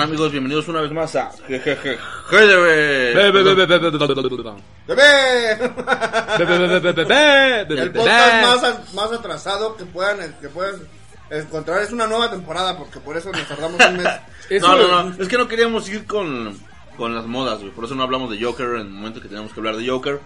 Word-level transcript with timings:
¿qué 0.00 0.06
tal 0.06 0.14
amigos? 0.14 0.32
Bienvenidos 0.32 0.68
una 0.68 0.80
vez 0.80 0.92
más 0.92 1.16
a. 1.16 1.30
El 7.82 7.92
podcast 7.92 8.08
más, 8.42 8.64
a- 8.64 8.82
más 8.94 9.12
atrasado 9.12 9.76
que 9.76 9.84
puedan, 9.84 10.18
que 10.40 10.48
puedan 10.48 10.76
encontrar 11.30 11.82
es 11.82 11.92
una 11.92 12.06
nueva 12.06 12.30
temporada, 12.30 12.76
porque 12.76 12.98
por 13.00 13.16
eso 13.16 13.30
nos 13.32 13.46
tardamos 13.46 13.80
un 13.88 13.96
mes. 13.98 14.08
Eso- 14.48 14.66
No, 14.68 14.76
no, 14.88 15.02
no, 15.04 15.22
es 15.22 15.28
que 15.28 15.38
no 15.38 15.46
queríamos 15.48 15.88
ir 15.88 16.06
con, 16.06 16.58
con 16.96 17.14
las 17.14 17.26
modas, 17.26 17.58
güey. 17.60 17.70
Por 17.70 17.84
eso 17.84 17.94
no 17.94 18.02
hablamos 18.02 18.30
de 18.30 18.42
Joker 18.42 18.66
en 18.66 18.80
el 18.80 18.88
momento 18.90 19.20
que 19.20 19.28
tenemos 19.28 19.52
que 19.52 19.60
hablar 19.60 19.76
de 19.76 19.88
Joker. 19.88 20.20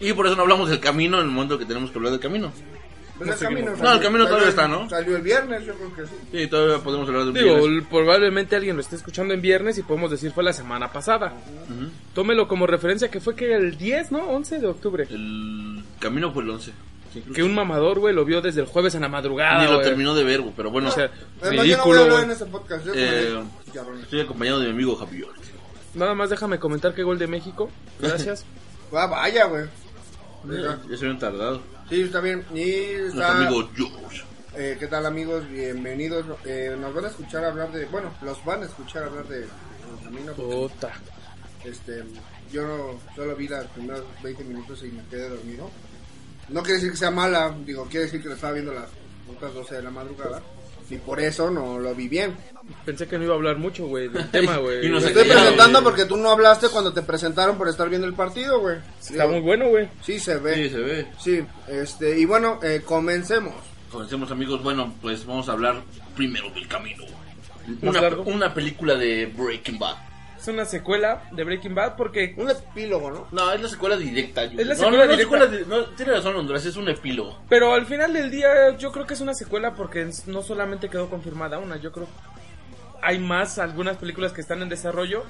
Y 0.00 0.12
por 0.12 0.26
eso 0.26 0.34
no 0.34 0.42
hablamos 0.42 0.68
del 0.68 0.80
camino 0.80 1.18
en 1.18 1.24
el 1.26 1.30
momento 1.30 1.56
que 1.58 1.66
tenemos 1.66 1.90
que 1.90 1.98
hablar 1.98 2.10
del 2.12 2.20
camino. 2.20 2.52
Pues 3.18 3.30
el 3.30 3.38
camino 3.48 3.76
No, 3.76 3.92
el 3.92 4.00
camino 4.00 4.26
todavía 4.26 4.48
está, 4.48 4.66
¿no? 4.66 4.88
Salió 4.90 5.16
el 5.16 5.22
viernes, 5.22 5.64
yo 5.64 5.74
creo 5.74 5.94
que 5.94 6.06
sí. 6.06 6.14
Sí, 6.32 6.46
todavía 6.48 6.78
podemos 6.82 7.08
hablar 7.08 7.24
del 7.26 7.34
Digo, 7.34 7.56
viernes. 7.58 7.84
probablemente 7.88 8.56
alguien 8.56 8.74
lo 8.76 8.82
esté 8.82 8.96
escuchando 8.96 9.32
en 9.34 9.40
viernes 9.40 9.78
y 9.78 9.82
podemos 9.82 10.10
decir 10.10 10.32
fue 10.32 10.42
la 10.42 10.52
semana 10.52 10.90
pasada. 10.92 11.32
Tómelo 12.14 12.48
como 12.48 12.66
referencia 12.66 13.10
que 13.10 13.20
fue 13.20 13.34
que 13.36 13.54
el 13.54 13.76
10, 13.78 14.12
¿no? 14.12 14.28
11 14.30 14.58
de 14.58 14.66
octubre. 14.66 15.06
El 15.10 15.82
camino 16.00 16.32
fue 16.32 16.42
el 16.42 16.50
11. 16.50 16.72
Sí, 17.12 17.20
creo 17.20 17.34
Que 17.34 17.42
un 17.44 17.54
mamador, 17.54 18.00
güey, 18.00 18.12
lo 18.12 18.24
vio 18.24 18.40
desde 18.40 18.60
el 18.62 18.66
jueves 18.66 18.96
a 18.96 19.00
la 19.00 19.08
madrugada, 19.08 19.60
Ni 19.60 19.66
lo 19.66 19.74
güey. 19.74 19.84
terminó 19.84 20.14
de 20.16 20.24
ver, 20.24 20.40
güey, 20.40 20.52
pero 20.56 20.70
bueno. 20.72 20.88
O 20.88 20.90
sea, 20.90 21.06
no 21.42 21.48
voy 21.50 21.58
a 21.58 21.62
ridículo, 21.62 22.10
güey. 22.10 22.24
en 22.24 22.30
ese 22.32 22.46
podcast. 22.46 22.84
yo 22.84 22.92
Eh, 22.96 23.30
como- 23.34 23.50
cabrones. 23.72 24.02
estoy 24.04 24.20
acompañado 24.22 24.58
de 24.58 24.66
mi 24.66 24.72
amigo 24.72 24.96
Javier. 24.96 25.26
Nada 25.94 26.14
más 26.16 26.30
déjame 26.30 26.58
comentar 26.58 26.92
que 26.92 27.04
gol 27.04 27.18
de 27.20 27.28
México. 27.28 27.70
Gracias. 28.00 28.44
Ah, 28.96 29.06
vaya, 29.06 29.46
güey. 29.46 29.64
Ya, 30.48 30.78
ya 30.88 30.96
se 30.96 31.04
habían 31.06 31.18
tardado. 31.18 31.60
Sí, 31.88 32.00
está 32.02 32.20
bien. 32.20 32.44
Y 32.54 32.96
Nuestro 32.98 33.22
está... 33.22 33.36
amigo 33.36 33.70
George. 33.76 34.24
Eh, 34.56 34.76
¿Qué 34.78 34.86
tal 34.86 35.04
amigos? 35.04 35.46
Bienvenidos. 35.48 36.24
Eh, 36.46 36.76
nos 36.80 36.94
van 36.94 37.04
a 37.04 37.08
escuchar 37.08 37.44
hablar 37.44 37.70
de... 37.72 37.84
Bueno, 37.86 38.12
los 38.22 38.42
van 38.44 38.62
a 38.62 38.66
escuchar 38.66 39.04
hablar 39.04 39.26
de... 39.28 39.46
Camino. 40.02 40.32
Puta. 40.32 40.92
Este, 41.62 42.02
yo 42.52 42.66
no, 42.66 43.00
solo 43.14 43.36
vi 43.36 43.48
los 43.48 43.66
primeros 43.66 44.04
20 44.22 44.44
minutos 44.44 44.82
y 44.82 44.88
me 44.88 45.04
quedé 45.04 45.28
dormido. 45.28 45.70
No 46.48 46.62
quiere 46.62 46.74
decir 46.74 46.90
que 46.90 46.96
sea 46.96 47.10
mala, 47.10 47.54
digo, 47.64 47.84
quiere 47.86 48.06
decir 48.06 48.22
que 48.22 48.28
lo 48.28 48.34
estaba 48.34 48.52
viendo 48.52 48.72
las 48.72 48.88
otras 49.34 49.54
12 49.54 49.76
de 49.76 49.82
la 49.82 49.90
madrugada. 49.90 50.42
Y 50.90 50.96
por 50.96 51.18
eso 51.20 51.50
no 51.50 51.78
lo 51.78 51.94
vi 51.94 52.08
bien. 52.08 52.34
Pensé 52.84 53.06
que 53.06 53.16
no 53.18 53.24
iba 53.24 53.32
a 53.34 53.36
hablar 53.36 53.56
mucho, 53.58 53.86
güey, 53.86 54.08
del 54.08 54.30
tema, 54.32 54.58
güey. 54.58 54.86
Y 54.86 54.90
no 54.90 55.00
sé 55.00 55.08
estoy 55.08 55.24
qué, 55.24 55.30
presentando 55.32 55.80
güey. 55.80 55.84
porque 55.92 56.04
tú 56.06 56.16
no 56.16 56.30
hablaste 56.30 56.68
cuando 56.68 56.92
te 56.92 57.02
presentaron 57.02 57.56
por 57.56 57.68
estar 57.68 57.88
viendo 57.88 58.06
el 58.06 58.14
partido, 58.14 58.60
güey. 58.60 58.76
Está 59.00 59.26
muy 59.26 59.40
bueno, 59.40 59.68
güey. 59.68 59.88
Sí, 60.02 60.18
se 60.18 60.34
Sí, 60.36 60.40
ve. 60.42 60.70
se 60.70 60.78
ve. 60.78 61.06
Sí, 61.18 61.44
este, 61.68 62.18
y 62.18 62.24
bueno, 62.26 62.58
eh, 62.62 62.82
comencemos. 62.84 63.54
Comencemos 63.90 64.30
amigos, 64.30 64.62
bueno, 64.62 64.92
pues 65.00 65.24
vamos 65.24 65.48
a 65.48 65.52
hablar 65.52 65.82
primero 66.16 66.50
del 66.50 66.66
camino. 66.68 67.04
Una, 67.80 68.00
largo. 68.02 68.22
una 68.24 68.52
película 68.52 68.94
de 68.96 69.26
Breaking 69.26 69.78
Bad. 69.78 69.96
Es 70.44 70.48
una 70.48 70.66
secuela 70.66 71.22
de 71.32 71.42
Breaking 71.42 71.74
Bad 71.74 71.96
porque 71.96 72.34
Un 72.36 72.50
epílogo, 72.50 73.10
¿no? 73.10 73.26
No, 73.32 73.50
es 73.50 73.62
la 73.62 73.68
secuela 73.68 73.96
directa. 73.96 74.44
yo- 74.44 74.60
Es 74.60 74.66
la 74.66 74.74
no, 74.74 74.80
secuela 74.80 75.04
no, 75.06 75.10
no, 75.10 75.16
directa. 75.16 75.38
secuela 75.48 75.86
tiene 75.96 76.12
razón 76.12 76.36
Honduras, 76.36 76.66
es 76.66 76.76
un 76.76 76.88
epílogo. 76.90 77.38
Pero 77.48 77.72
al 77.72 77.86
final 77.86 78.12
del 78.12 78.30
día 78.30 78.76
yo 78.76 78.92
creo 78.92 79.06
que 79.06 79.14
es 79.14 79.20
una 79.22 79.32
secuela 79.34 79.72
porque 79.74 80.06
no 80.26 80.42
solamente 80.42 80.90
quedó 80.90 81.08
confirmada 81.08 81.58
una, 81.58 81.78
yo 81.78 81.92
creo 81.92 82.06
hay 83.00 83.18
más, 83.18 83.58
algunas 83.58 83.96
películas 83.96 84.32
que 84.32 84.42
están 84.42 84.60
en 84.60 84.68
desarrollo. 84.68 85.24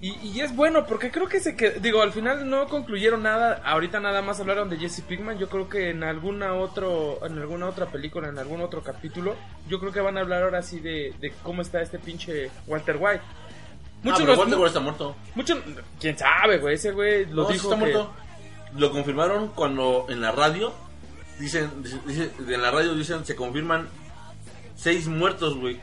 Y, 0.00 0.16
y 0.20 0.40
es 0.40 0.54
bueno 0.56 0.84
porque 0.86 1.12
creo 1.12 1.28
que 1.28 1.38
se 1.38 1.54
que 1.54 1.70
digo, 1.78 2.02
al 2.02 2.10
final 2.12 2.50
no 2.50 2.66
concluyeron 2.68 3.22
nada, 3.22 3.60
ahorita 3.64 4.00
nada 4.00 4.20
más 4.20 4.40
hablaron 4.40 4.68
de 4.68 4.76
Jesse 4.76 5.00
Pinkman, 5.02 5.38
yo 5.38 5.48
creo 5.48 5.68
que 5.68 5.90
en 5.90 6.02
alguna 6.02 6.54
otro 6.54 7.24
en 7.24 7.38
alguna 7.38 7.66
otra 7.68 7.86
película, 7.86 8.28
en 8.28 8.36
algún 8.36 8.60
otro 8.62 8.82
capítulo, 8.82 9.36
yo 9.68 9.78
creo 9.78 9.92
que 9.92 10.00
van 10.00 10.18
a 10.18 10.22
hablar 10.22 10.42
ahora 10.42 10.60
sí 10.62 10.80
de, 10.80 11.14
de 11.20 11.32
cómo 11.44 11.62
está 11.62 11.80
este 11.82 12.00
pinche 12.00 12.50
Walter 12.66 12.96
White. 12.98 13.22
Muchos 14.02 14.20
Muchos 14.20 14.20
ah, 14.20 14.24
pero 14.26 14.38
Walter 14.40 14.58
White 14.58 14.66
está 14.68 14.80
muerto. 14.80 15.16
muchos 15.34 15.58
quién 16.00 16.18
sabe, 16.18 16.58
güey, 16.58 16.74
ese 16.74 16.90
güey 16.92 17.26
lo 17.26 17.42
No, 17.44 17.48
dijo 17.48 17.64
está 17.72 17.76
que- 17.76 17.92
muerto. 17.92 18.12
Lo 18.76 18.90
confirmaron 18.90 19.48
cuando 19.48 20.06
en 20.08 20.20
la 20.20 20.32
radio 20.32 20.72
dicen, 21.38 21.70
dice- 21.82 22.00
dice- 22.06 22.30
en 22.38 22.62
la 22.62 22.70
radio 22.70 22.94
dicen 22.94 23.24
se 23.24 23.36
confirman 23.36 23.88
seis 24.76 25.06
muertos, 25.08 25.56
güey. 25.56 25.78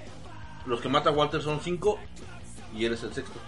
Los 0.65 0.81
que 0.81 0.89
mata 0.89 1.11
Walter 1.11 1.41
son 1.41 1.61
cinco 1.61 1.99
y 2.75 2.85
él 2.85 2.93
es 2.93 3.03
el 3.03 3.13
sexto. 3.13 3.39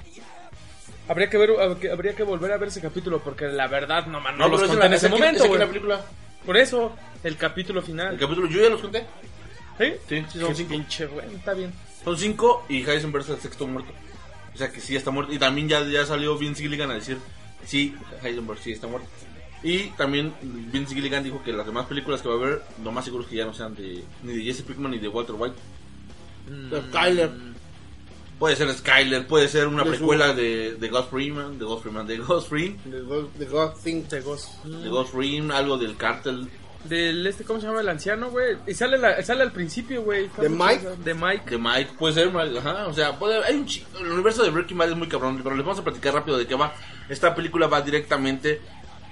Habría 1.09 1.29
que 1.29 1.37
ver, 1.37 1.51
habría 1.91 2.15
que 2.15 2.23
volver 2.23 2.51
a 2.53 2.57
ver 2.57 2.69
ese 2.69 2.79
capítulo 2.79 3.19
porque 3.19 3.47
la 3.47 3.67
verdad 3.67 4.05
no, 4.05 4.21
man, 4.21 4.37
no, 4.37 4.45
pero 4.45 4.57
los 4.57 4.69
conté 4.69 4.85
en 4.85 4.93
ese 4.93 5.09
momento, 5.09 5.45
güey. 5.47 5.59
la 5.59 5.67
película. 5.67 6.01
Por 6.45 6.55
eso, 6.57 6.95
el 7.23 7.35
capítulo 7.35 7.81
final. 7.81 8.13
El 8.13 8.19
capítulo, 8.19 8.47
yo 8.47 8.61
ya 8.61 8.69
los 8.69 8.79
conté. 8.81 9.05
¿Sí? 9.77 9.93
Sí, 10.07 10.25
sí, 10.31 10.39
son 10.39 10.49
Qué 10.49 10.55
cinco. 10.55 10.69
pinche, 10.69 11.05
güey, 11.07 11.35
está 11.35 11.53
bien. 11.53 11.73
Son 12.03 12.17
cinco 12.17 12.65
y 12.69 12.83
Heisenberg 12.87 13.23
es 13.25 13.29
el 13.31 13.39
sexto 13.39 13.67
muerto. 13.67 13.91
O 14.53 14.57
sea 14.57 14.72
que 14.72 14.79
sí 14.81 14.95
está 14.95 15.12
muerto. 15.12 15.34
Y 15.34 15.39
también 15.39 15.67
ya, 15.69 15.84
ya 15.88 16.06
salió 16.06 16.38
Vince 16.38 16.62
Gilligan 16.63 16.91
a 16.91 16.95
decir, 16.95 17.17
sí, 17.66 17.95
Heisenberg 18.23 18.59
sí 18.59 18.72
está 18.72 18.88
muerto. 18.88 19.07
Y 19.63 19.85
también 19.91 20.34
Vince 20.41 20.94
Gilligan 20.95 21.23
dijo 21.23 21.41
que 21.44 21.53
las 21.53 21.66
demás 21.66 21.85
películas 21.85 22.22
que 22.22 22.28
va 22.28 22.34
a 22.35 22.38
haber, 22.38 22.61
lo 22.84 22.91
más 22.91 23.06
seguro 23.06 23.23
es 23.23 23.29
que 23.29 23.35
ya 23.38 23.45
no 23.45 23.53
sean 23.53 23.75
de 23.75 24.03
ni 24.23 24.34
de 24.34 24.44
Jesse 24.44 24.63
Pickman 24.63 24.91
ni 24.91 24.97
de 25.00 25.07
Walter 25.07 25.35
White. 25.38 25.56
De 26.69 26.81
Skyler. 26.90 27.31
Puede 28.40 28.56
ser 28.56 28.73
Skyler, 28.73 29.28
puede 29.28 29.47
ser 29.47 29.67
una 29.67 29.84
De 29.84 29.91
su- 29.91 29.97
precuela 29.97 30.34
de, 30.34 30.73
de 30.75 30.88
Ghost 30.90 31.11
Freeman, 31.11 31.59
de 31.59 31.66
Ghost 31.66 31.84
Freeman, 31.84 32.07
de 32.07 32.17
Ghost 32.17 32.50
Freeman, 32.50 32.79
De 33.38 33.45
God 33.45 33.73
Thing. 33.84 34.03
De 34.09 34.22
Ghost. 34.22 34.50
de 34.66 34.90
Ghost 34.90 35.13
Freeman, 35.13 35.51
algo 35.51 35.78
del 35.78 35.95
cártel. 35.95 36.50
Del 36.85 37.25
este, 37.27 37.43
¿cómo 37.43 37.59
se 37.59 37.67
llama 37.67 37.81
el 37.81 37.89
anciano, 37.89 38.31
güey? 38.31 38.57
Y 38.65 38.73
sale, 38.73 38.97
la- 38.97 39.21
sale 39.23 39.43
al 39.43 39.51
principio, 39.51 40.01
güey. 40.03 40.29
¿De 40.37 40.49
Mike? 40.49 40.87
De 41.03 41.13
Mike. 41.13 41.49
De 41.51 41.57
Mike, 41.57 41.91
puede 41.97 42.13
ser, 42.15 42.31
ajá, 42.57 42.87
o 42.87 42.93
sea, 42.93 43.17
puede, 43.19 43.43
hay 43.43 43.55
un 43.55 43.67
el 43.99 44.11
universo 44.11 44.43
de 44.43 44.49
Breaking 44.49 44.77
Bad 44.77 44.89
es 44.89 44.95
muy 44.97 45.07
cabrón, 45.07 45.39
pero 45.43 45.55
les 45.55 45.63
vamos 45.63 45.79
a 45.79 45.83
platicar 45.83 46.13
rápido 46.15 46.37
de 46.37 46.47
qué 46.47 46.55
va. 46.55 46.73
Esta 47.07 47.35
película 47.35 47.67
va 47.67 47.81
directamente 47.81 48.61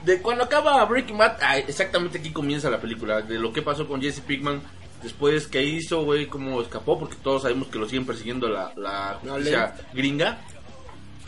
de 0.04 0.22
cuando 0.22 0.46
acaba 0.46 0.84
Breaking 0.86 1.18
Bad, 1.18 1.38
ah, 1.42 1.58
exactamente 1.58 2.18
aquí 2.18 2.32
comienza 2.32 2.70
la 2.70 2.80
película, 2.82 3.22
de 3.22 3.38
lo 3.38 3.54
que 3.54 3.62
pasó 3.62 3.88
con 3.88 4.02
Jesse 4.02 4.22
Pickman, 4.22 4.62
después 5.04 5.48
qué 5.48 5.62
hizo, 5.64 6.04
güey, 6.04 6.26
cómo 6.28 6.62
escapó, 6.62 6.98
porque 6.98 7.18
todos 7.22 7.44
sabemos 7.44 7.68
que 7.68 7.78
lo 7.78 7.86
siguen 7.88 8.06
persiguiendo 8.06 8.48
la, 8.50 8.74
la 8.78 9.20
justicia 9.22 9.76
gringa, 9.94 10.40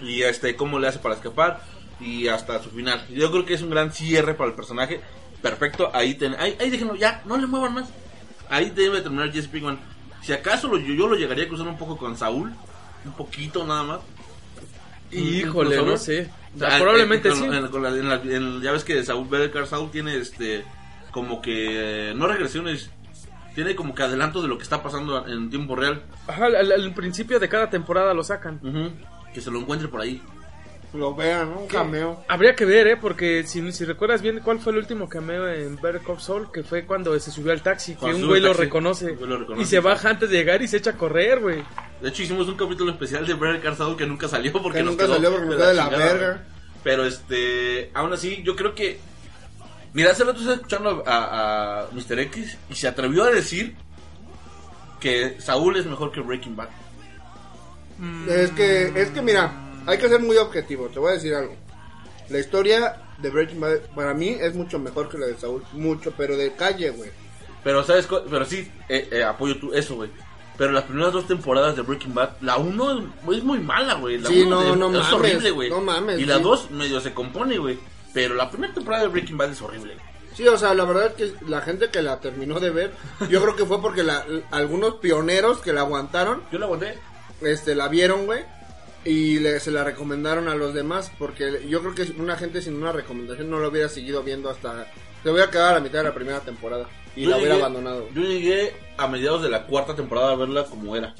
y 0.02 0.23
este, 0.23 0.56
cómo 0.56 0.79
le 0.79 0.88
hace 0.88 1.00
para 1.00 1.16
escapar, 1.16 1.62
y 2.00 2.29
hasta 2.29 2.63
su 2.63 2.72
final. 2.72 3.06
Yo 3.09 3.29
creo 3.31 3.46
que 3.46 3.53
es 3.53 3.62
un 3.62 3.69
gran 3.69 3.91
cierre 3.91 4.34
para 4.34 4.50
el 4.50 4.56
personaje, 4.56 5.02
perfecto, 5.41 5.90
ahí, 5.94 6.16
ten, 6.16 6.35
ahí, 6.40 6.56
ahí 6.59 6.69
déjenlo, 6.69 6.96
ya, 6.96 7.22
no 7.25 7.38
le 7.38 7.47
muevan 7.47 7.74
más. 7.74 7.90
Ahí 8.50 8.69
debe 8.69 9.02
terminar 9.02 9.31
Jesse 9.31 9.47
Pinkman. 9.47 9.79
Si 10.22 10.34
acaso 10.34 10.68
lo, 10.68 10.78
yo, 10.78 10.94
yo 10.94 11.07
lo 11.07 11.16
llegaría 11.16 11.46
a 11.46 11.47
cruzar 11.47 11.68
un 11.68 11.78
poco 11.78 11.97
con 11.97 12.18
Saúl, 12.18 12.52
un 13.06 13.12
poquito 13.13 13.66
nada 13.66 13.84
más. 13.84 14.00
Híjole, 15.12 15.75
Incluso, 15.75 15.85
no 15.91 15.97
sé. 15.97 16.29
O 16.56 16.59
sea, 16.59 16.78
probablemente 16.79 17.31
sí. 17.34 17.40
con- 17.41 17.53
en- 17.53 17.68
con 17.68 17.84
la- 17.84 17.90
en 17.90 18.09
la- 18.09 18.16
en- 18.22 18.62
ya 18.62 18.72
ves 18.72 18.84
que 18.84 19.03
Saúl 19.03 19.28
Becker 19.28 19.66
Saúl 19.68 19.90
tiene 19.91 20.18
este 20.18 20.63
como 21.12 21.41
que 21.41 22.12
eh, 22.12 22.13
no 22.16 22.28
regresiones, 22.28 22.90
tiene 23.56 23.75
como 23.75 23.94
que 23.94 24.03
adelanto 24.03 24.41
de 24.41 24.47
lo 24.47 24.58
que 24.58 24.63
está 24.63 24.81
pasando 24.81 25.28
en 25.28 25.50
tiempo 25.50 25.75
real. 25.75 26.03
Ajá, 26.28 26.46
al, 26.46 26.72
al 26.72 26.94
principio 26.94 27.40
de 27.40 27.50
cada 27.50 27.69
temporada 27.69 28.13
lo 28.13 28.23
sacan. 28.23 28.59
Que 29.34 29.41
se 29.41 29.52
lo 29.52 29.59
encuentre 29.59 29.88
por 29.90 30.00
ahí. 30.02 30.22
Lo 30.93 31.16
vean, 31.16 31.52
¿no? 31.52 31.59
Un 31.61 31.67
cameo. 31.67 32.23
Habría 32.28 32.53
que 32.53 32.66
ver, 32.66 32.85
¿eh? 32.88 32.97
Porque 32.97 33.43
si, 33.47 33.72
si 33.72 33.85
recuerdas 33.85 34.22
bien, 34.22 34.41
¿cuál 34.43 34.59
fue 34.59 34.73
el 34.73 34.79
último 34.79 35.08
cameo 35.08 35.47
en 35.47 35.78
Better 35.78 36.02
Call 36.02 36.20
Saul? 36.20 36.52
Que 36.52 36.64
fue 36.64 36.85
cuando 36.85 37.17
se 37.17 37.32
subió 37.32 37.53
al 37.53 37.61
taxi, 37.61 37.96
que 37.96 38.05
un 38.05 38.28
güey 38.28 38.41
lo 38.41 38.53
reconoce. 38.53 39.11
un 39.11 39.17
güey 39.17 39.29
lo 39.29 39.38
reconoce. 39.38 39.64
Y 39.64 39.66
se 39.66 39.79
baja 39.79 40.09
antes 40.09 40.29
de 40.29 40.38
llegar 40.38 40.61
y 40.61 40.67
se 40.67 40.78
echa 40.78 40.91
a 40.91 40.97
correr, 40.97 41.40
güey. 41.40 41.64
De 42.02 42.09
hecho 42.09 42.23
hicimos 42.23 42.47
un 42.49 42.58
capítulo 42.58 42.91
especial 42.91 43.26
de 43.26 43.35
Better 43.35 43.61
Call 43.61 43.78
Saul 43.78 43.96
que 43.96 44.05
nunca 44.05 44.28
salió 44.28 44.52
porque 44.52 44.79
Que 44.79 44.84
nos 44.84 44.93
nunca 44.93 45.05
quedó 45.05 45.14
salió 45.16 45.32
porque 45.32 45.49
quedó 45.49 45.67
de 45.67 45.73
la 45.73 45.84
chingada, 45.84 46.05
verga. 46.14 46.43
Pero 46.84 47.05
este, 47.05 47.91
aún 47.94 48.11
así, 48.11 48.41
yo 48.44 48.55
creo 48.55 48.76
que. 48.76 48.99
Mira, 49.94 50.11
hace 50.11 50.23
rato 50.23 50.40
estaba 50.40 50.55
escuchando 50.55 51.03
a, 51.05 51.84
a 51.84 51.87
Mr. 51.91 52.20
X 52.20 52.58
y 52.70 52.76
se 52.76 52.87
atrevió 52.87 53.23
a 53.23 53.29
decir 53.32 53.76
que 54.99 55.35
Saúl 55.40 55.78
es 55.78 55.85
mejor 55.85 56.11
que 56.11 56.22
Breaking 56.22 56.55
Bad. 56.55 56.70
Es 58.28 58.52
que, 58.52 58.91
es 58.96 59.09
que 59.09 59.22
mira, 59.22 59.52
hay 59.88 59.98
que 59.98 60.10
ser 60.10 60.20
muy 60.22 60.38
objetivo. 60.38 60.88
Te 60.90 61.00
voy 61.00 61.12
a 61.12 61.14
decir 61.14 61.34
algo. 61.34 61.56
La 62.30 62.40
historia 62.40 63.02
de 63.18 63.30
Breaking 63.30 63.60
Bad 63.60 63.80
para 63.96 64.14
mí 64.14 64.30
es 64.40 64.56
mucho 64.56 64.80
mejor 64.80 65.10
que 65.10 65.18
la 65.18 65.28
de 65.28 65.38
Saúl. 65.38 65.64
Mucho, 65.74 66.12
pero 66.18 66.38
de 66.38 66.54
calle, 66.54 66.90
güey. 66.92 67.12
Pero, 67.64 67.84
¿sabes? 67.84 68.08
Pero 68.30 68.46
sí, 68.46 68.72
eh, 68.90 69.08
eh, 69.12 69.24
apoyo 69.24 69.58
tú, 69.60 69.74
eso, 69.74 69.96
güey. 69.96 70.10
Pero 70.58 70.72
las 70.72 70.84
primeras 70.84 71.14
dos 71.14 71.28
temporadas 71.28 71.76
de 71.76 71.82
Breaking 71.82 72.14
Bad, 72.14 72.32
la 72.42 72.58
uno 72.58 73.00
es 73.32 73.44
muy 73.44 73.60
mala, 73.60 73.96
güey. 73.96 74.18
La 74.20 74.30
Sí, 74.30 74.42
uno 74.42 74.62
no, 74.64 74.72
de- 74.72 74.78
no 74.78 74.86
es 74.88 74.94
mames, 74.94 75.14
horrible, 75.14 75.52
güey. 75.52 75.70
no 75.70 75.82
mames, 75.82 76.20
Y 76.20 76.26
la 76.26 76.38
sí. 76.38 76.44
dos 76.44 76.72
medio 76.72 77.00
se 77.02 77.14
compone, 77.14 77.58
güey. 77.58 77.78
Pero 78.14 78.36
la 78.36 78.50
primera 78.50 78.74
temporada 78.74 79.04
de 79.04 79.10
Breaking 79.10 79.38
Bad 79.38 79.52
es 79.52 79.62
horrible. 79.62 79.96
Sí, 80.36 80.48
o 80.48 80.58
sea, 80.58 80.74
la 80.74 80.86
verdad 80.86 81.08
es 81.08 81.14
que 81.14 81.46
la 81.48 81.62
gente 81.62 81.90
que 81.90 82.02
la 82.02 82.20
terminó 82.20 82.60
de 82.60 82.70
ver, 82.70 82.92
yo 83.30 83.42
creo 83.42 83.56
que 83.56 83.66
fue 83.66 83.82
porque 83.82 84.02
la, 84.04 84.26
algunos 84.52 84.96
pioneros 84.96 85.60
que 85.60 85.74
la 85.74 85.82
aguantaron, 85.82 86.44
Yo 86.52 86.58
la 86.60 86.66
aguanté. 86.66 86.98
este, 87.42 87.76
la 87.76 87.88
vieron, 87.90 88.26
güey, 88.26 88.44
y 89.06 89.40
le, 89.40 89.59
se 89.59 89.72
la 89.72 89.84
recomendaron 89.84 90.48
a 90.48 90.56
los 90.56 90.74
demás, 90.74 91.12
porque 91.18 91.66
yo 91.68 91.82
creo 91.82 91.96
que 91.96 92.14
una 92.22 92.36
gente 92.38 92.62
sin 92.62 92.76
una 92.76 92.92
recomendación 92.92 93.50
no 93.50 93.59
lo 93.59 93.70
hubiera 93.70 93.90
seguido 93.90 94.22
viendo 94.24 94.50
hasta, 94.50 94.92
se 95.24 95.30
hubiera 95.30 95.50
quedado 95.50 95.70
a 95.70 95.74
la 95.74 95.80
mitad 95.80 96.00
de 96.00 96.03
la 96.06 96.14
primera 96.14 96.40
temporada 96.42 96.88
y 97.16 97.24
Yo 97.24 97.32
la 97.32 97.38
hubiera 97.38 97.56
llegué- 97.56 97.62
abandonado. 97.66 98.08
Yo 98.14 98.22
llegué 98.22 98.74
a 98.98 99.08
mediados 99.08 99.42
de 99.42 99.50
la 99.50 99.66
cuarta 99.66 99.96
temporada 99.96 100.34
a 100.34 100.36
verla 100.36 100.66
como 100.66 100.96
era. 100.96 101.14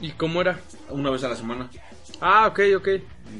¿Y 0.00 0.10
cómo 0.12 0.40
era? 0.40 0.60
una 0.90 1.10
vez 1.10 1.24
a 1.24 1.28
la 1.28 1.36
semana. 1.36 1.70
Ah, 2.20 2.46
ok, 2.48 2.60
ok. 2.76 2.88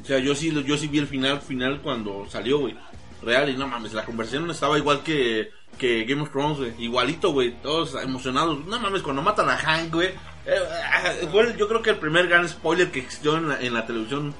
O 0.01 0.05
sea, 0.05 0.19
yo 0.19 0.33
sí, 0.35 0.51
yo 0.65 0.77
sí 0.77 0.87
vi 0.87 0.97
el 0.97 1.07
final, 1.07 1.41
final 1.41 1.81
cuando 1.81 2.25
salió, 2.29 2.59
güey. 2.59 2.75
Real, 3.21 3.49
y 3.49 3.55
no 3.57 3.67
mames, 3.67 3.93
la 3.93 4.03
conversación 4.05 4.49
estaba 4.49 4.77
igual 4.77 5.01
que, 5.03 5.49
que 5.77 6.03
Game 6.05 6.21
of 6.23 6.31
Thrones, 6.31 6.57
güey. 6.57 6.73
Igualito, 6.79 7.31
güey. 7.31 7.51
Todos 7.61 7.95
emocionados. 8.03 8.65
No 8.65 8.79
mames, 8.79 9.01
cuando 9.03 9.21
matan 9.21 9.49
a 9.49 9.57
Hank, 9.57 9.93
güey. 9.93 10.09
Eh, 10.47 11.27
fue, 11.31 11.55
yo 11.57 11.67
creo 11.67 11.81
que 11.81 11.89
el 11.91 11.97
primer 11.97 12.27
gran 12.27 12.47
spoiler 12.47 12.91
que 12.91 12.99
existió 12.99 13.37
en 13.37 13.49
la, 13.49 13.59
en 13.61 13.73
la 13.73 13.85
televisión. 13.85 14.33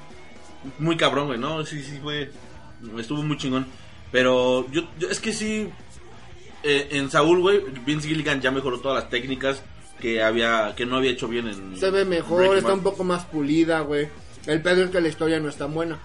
Muy 0.78 0.96
cabrón, 0.96 1.26
güey, 1.26 1.38
¿no? 1.38 1.64
Sí, 1.64 1.82
sí, 1.82 1.98
fue. 2.02 2.30
Estuvo 2.98 3.22
muy 3.22 3.36
chingón. 3.36 3.66
Pero 4.12 4.70
yo, 4.70 4.82
yo 4.98 5.08
es 5.08 5.20
que 5.20 5.32
sí. 5.32 5.68
eh, 6.62 6.88
en 6.92 7.10
Saúl, 7.10 7.40
güey, 7.40 7.62
Vince 7.84 8.08
Gilligan 8.08 8.40
ya 8.40 8.50
mejoró 8.50 8.80
todas 8.80 9.02
las 9.02 9.10
técnicas 9.10 9.62
que 10.00 10.22
había 10.22 10.74
que 10.76 10.86
no 10.86 10.96
había 10.96 11.10
hecho 11.12 11.28
bien 11.28 11.48
en. 11.48 11.76
Se 11.76 11.90
ve 11.90 12.04
mejor, 12.04 12.38
Breaking 12.38 12.58
está 12.58 12.68
Bad. 12.70 12.78
un 12.78 12.84
poco 12.84 13.04
más 13.04 13.24
pulida, 13.24 13.80
güey. 13.80 14.08
El 14.46 14.62
pedo 14.62 14.84
es 14.84 14.90
que 14.90 15.00
la 15.00 15.08
historia 15.08 15.40
no 15.40 15.48
es 15.48 15.56
tan 15.56 15.72
buena. 15.74 15.98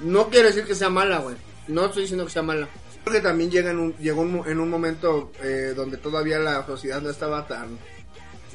No 0.00 0.28
quiere 0.28 0.48
decir 0.48 0.64
que 0.64 0.74
sea 0.74 0.88
mala, 0.90 1.18
güey. 1.18 1.36
No 1.68 1.86
estoy 1.86 2.02
diciendo 2.02 2.24
que 2.26 2.32
sea 2.32 2.42
mala. 2.42 2.68
Creo 3.04 3.16
que 3.16 3.22
también 3.22 3.50
llega 3.50 3.70
en 3.70 3.78
un, 3.78 3.96
llegó 3.98 4.22
un 4.22 4.42
en 4.46 4.58
un 4.60 4.70
momento 4.70 5.30
eh, 5.42 5.72
donde 5.76 5.98
todavía 5.98 6.38
la 6.38 6.64
sociedad 6.66 7.02
no 7.02 7.10
estaba 7.10 7.46
tan, 7.46 7.78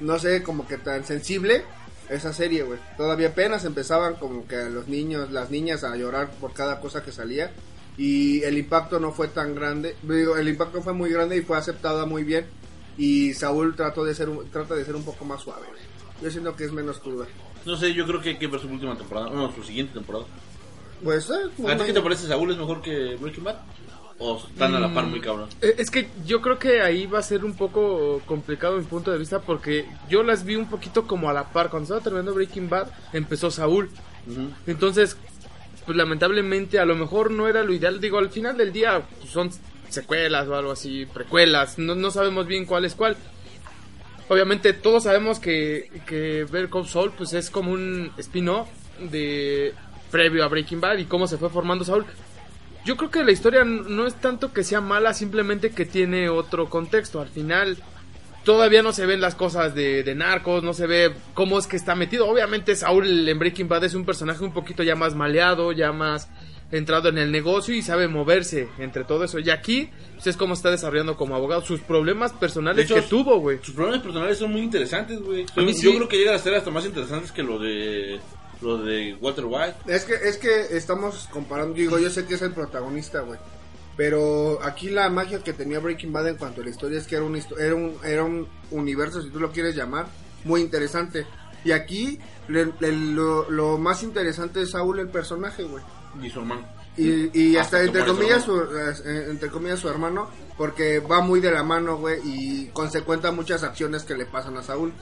no 0.01 0.19
sé, 0.19 0.44
como 0.44 0.68
que 0.68 0.78
tan 0.78 1.06
sensible 1.06 1.63
esa 2.10 2.34
serie, 2.34 2.63
güey. 2.63 2.80
Todavía 2.98 3.30
apenas 3.30 3.66
empezaban 3.66 4.16
como 4.16 4.48
que 4.48 4.57
los 4.69 4.88
niños, 4.88 5.31
las 5.31 5.50
niñas 5.51 5.84
a 5.84 5.96
llorar 5.96 6.31
por 6.40 6.54
cada 6.54 6.80
cosa 6.80 7.04
que 7.04 7.12
salía. 7.12 7.51
Y 7.98 8.42
el 8.44 8.57
impacto 8.57 9.00
no 9.00 9.12
fue 9.12 9.28
tan 9.28 9.56
grande. 9.56 9.96
Digo, 10.04 10.38
el 10.38 10.48
impacto 10.48 10.81
fue 10.81 10.94
muy 10.94 11.12
grande 11.12 11.38
y 11.38 11.42
fue 11.42 11.57
aceptada 11.57 12.06
muy 12.06 12.24
bien. 12.24 12.46
Y 12.98 13.34
Saúl 13.34 13.75
trató 13.75 14.04
de 14.04 14.16
ser 14.16 14.30
trata 14.51 14.75
de 14.75 14.86
ser 14.86 14.96
un 14.96 15.04
poco 15.04 15.25
más 15.25 15.42
suave. 15.42 15.68
güey. 15.68 15.81
Yo 16.22 16.31
siento 16.31 16.56
que 16.56 16.66
es 16.66 16.72
menos 16.72 17.00
cruda. 17.00 17.28
No 17.66 17.75
sé, 17.75 17.94
yo 17.94 18.06
creo 18.06 18.22
que 18.22 18.30
hay 18.30 18.38
que 18.38 18.48
ver 18.48 18.60
su 18.60 18.68
última 18.68 18.98
temporada. 18.98 19.30
No, 19.30 19.54
su 19.54 19.63
siguiente 19.63 19.94
temporada. 19.94 20.25
Pues, 21.04 21.30
eh, 21.30 21.66
¿A 21.68 21.78
ti 21.78 21.84
qué 21.86 21.94
te 21.94 22.02
parece? 22.02 22.28
¿Saúl 22.28 22.52
es 22.52 22.57
mejor 22.57 22.81
que 22.81 23.16
Breaking 23.19 23.44
Bad? 23.44 23.57
¿O 24.21 24.38
están 24.38 24.75
a 24.75 24.80
la 24.80 24.94
par 24.94 25.06
muy 25.06 25.21
cabrón? 25.21 25.48
Eh, 25.62 25.75
Es 25.77 25.89
que 25.89 26.10
yo 26.25 26.42
creo 26.42 26.60
que 26.60 26.81
ahí 26.81 27.06
va 27.06 27.19
a 27.19 27.24
ser 27.24 27.45
un 27.45 27.56
poco 27.56 28.21
complicado 28.25 28.77
mi 28.77 28.83
punto 28.83 29.12
de 29.12 29.18
vista 29.18 29.39
porque 29.39 29.86
yo 30.10 30.24
las 30.24 30.44
vi 30.44 30.57
un 30.57 30.69
poquito 30.69 31.07
como 31.07 31.30
a 31.30 31.33
la 31.33 31.51
par. 31.51 31.69
Cuando 31.69 31.86
estaba 31.86 32.01
terminando 32.01 32.33
Breaking 32.33 32.69
Bad, 32.69 32.89
empezó 33.13 33.50
Saúl. 33.50 33.89
Entonces, 34.68 35.16
pues 35.86 35.98
lamentablemente 35.98 36.80
a 36.80 36.86
lo 36.86 36.95
mejor 36.95 37.31
no 37.31 37.48
era 37.48 37.63
lo 37.63 37.74
ideal. 37.74 38.01
Digo, 38.01 38.18
al 38.19 38.30
final 38.30 38.57
del 38.57 38.74
día 38.74 39.01
pues, 39.19 39.31
son 39.31 39.50
secuelas 39.88 40.48
o 40.50 40.56
algo 40.56 40.71
así, 40.71 41.06
precuelas. 41.06 41.80
No, 41.80 41.95
no 41.95 42.12
sabemos 42.12 42.45
bien 42.45 42.66
cuál 42.66 42.83
es 42.86 42.95
cuál. 42.95 43.16
Obviamente 44.27 44.74
todos 44.74 45.04
sabemos 45.04 45.39
que, 45.39 45.89
que 46.06 46.44
Better 46.44 46.69
Call 46.69 46.88
Saul 46.88 47.12
pues 47.18 47.33
es 47.33 47.50
como 47.50 47.71
un 47.71 48.12
spin-off 48.18 48.68
de 49.00 49.74
previo 50.12 50.44
a 50.44 50.48
Breaking 50.48 50.81
Bad 50.81 50.98
y 50.98 51.06
cómo 51.06 51.25
se 51.25 51.38
fue 51.38 51.50
formando 51.50 51.83
Saul. 51.86 52.06
Yo 52.89 52.97
creo 52.97 53.12
que 53.12 53.24
la 53.24 53.31
historia 53.31 53.63
no 53.63 54.07
es 54.07 54.15
tanto 54.15 54.51
que 54.51 54.63
sea 54.63 54.81
mala, 54.81 55.13
simplemente 55.13 55.69
que 55.69 55.86
tiene 55.86 56.27
otro 56.27 56.71
contexto. 56.71 57.21
Al 57.21 57.27
final 57.27 57.77
todavía 58.44 58.81
no 58.81 58.94
se 58.94 59.06
ven 59.06 59.21
las 59.21 59.36
cosas 59.36 59.75
de, 59.75 60.01
de 60.01 60.15
narcos, 60.15 60.63
no 60.63 60.74
se 60.74 60.88
ve 60.88 61.13
cómo 61.36 61.59
es 61.59 61.68
que 61.68 61.75
está 61.75 61.94
metido. 61.94 62.27
Obviamente 62.27 62.75
Saul 62.75 63.30
en 63.30 63.38
Breaking 63.38 63.68
Bad 63.68 63.83
es 63.83 63.94
un 63.94 64.06
personaje 64.06 64.44
un 64.44 64.53
poquito 64.53 64.81
ya 64.81 64.95
más 64.95 65.13
maleado, 65.13 65.71
ya 65.71 65.91
más 65.91 66.30
entrado 66.71 67.09
en 67.09 67.19
el 67.19 67.31
negocio 67.31 67.75
y 67.75 67.83
sabe 67.83 68.07
moverse 68.07 68.69
entre 68.80 69.03
todo 69.03 69.24
eso. 69.24 69.38
Y 69.38 69.51
aquí 69.51 69.92
pues, 70.15 70.25
es 70.25 70.35
como 70.35 70.56
está 70.56 70.71
desarrollando 70.71 71.15
como 71.15 71.35
abogado 71.35 71.62
sus 71.62 71.81
problemas 71.81 72.33
personales 72.33 72.85
hecho, 72.85 72.95
que 72.95 73.03
tuvo, 73.03 73.39
güey. 73.39 73.59
Sus 73.62 73.75
problemas 73.75 74.01
personales 74.01 74.39
son 74.39 74.51
muy 74.51 74.62
interesantes, 74.62 75.21
güey. 75.21 75.45
Yo 75.56 75.74
sí. 75.74 75.95
creo 75.95 76.07
que 76.07 76.18
llegan 76.18 76.33
a 76.33 76.39
ser 76.39 76.56
hasta 76.56 76.71
más 76.71 76.88
interesantes 76.88 77.31
que 77.31 77.44
lo 77.44 77.59
de 77.59 78.19
lo 78.61 78.77
de 78.77 79.17
Walter 79.21 79.45
White. 79.45 79.75
es 79.88 80.03
que, 80.06 80.13
es 80.15 80.38
que 80.38 80.75
estamos 80.77 81.27
comparando, 81.31 81.73
digo, 81.73 81.97
yo 82.00 82.09
sé 82.09 82.25
que 82.25 82.35
es 82.35 82.41
el 82.41 82.51
protagonista, 82.53 83.21
güey. 83.21 83.39
Pero 83.97 84.59
aquí 84.63 84.89
la 84.89 85.09
magia 85.09 85.39
que 85.44 85.51
tenía 85.53 85.79
Breaking 85.79 86.13
Bad 86.13 86.29
en 86.29 86.38
cuanto 86.38 86.61
a 86.61 86.63
la 86.63 86.69
historia 86.69 86.97
es 87.00 87.06
que 87.07 87.15
era 87.15 87.25
un, 87.25 87.35
era 87.35 87.75
un, 87.75 87.97
era 88.03 88.23
un 88.23 88.47
universo, 88.71 89.21
si 89.21 89.29
tú 89.29 89.39
lo 89.39 89.51
quieres 89.51 89.75
llamar, 89.75 90.07
muy 90.45 90.61
interesante. 90.61 91.25
Y 91.65 91.71
aquí 91.71 92.17
le- 92.47 92.71
le- 92.79 92.91
lo, 92.94 93.50
lo 93.50 93.77
más 93.77 94.01
interesante 94.03 94.61
es 94.61 94.71
Saúl, 94.71 95.00
el 95.00 95.09
personaje, 95.09 95.63
güey. 95.63 95.83
Y 96.21 96.29
su 96.29 96.39
hermano. 96.39 96.65
Y, 96.95 97.38
y 97.38 97.57
Hasta 97.57 97.77
hasta 97.77 97.88
entre 97.88 98.06
comillas, 98.06 98.44
su, 98.44 98.57
eh, 98.57 99.27
entre 99.29 99.50
comillas 99.50 99.79
su 99.79 99.89
hermano, 99.89 100.29
porque 100.57 101.00
va 101.00 101.19
muy 101.21 101.39
de 101.41 101.51
la 101.51 101.63
mano, 101.63 101.97
güey, 101.97 102.19
y 102.23 102.67
consecuenta 102.73 103.31
muchas 103.31 103.63
acciones 103.63 104.03
que 104.03 104.15
le 104.15 104.25
pasan 104.25 104.56
a 104.57 104.63
Saúl. 104.63 104.94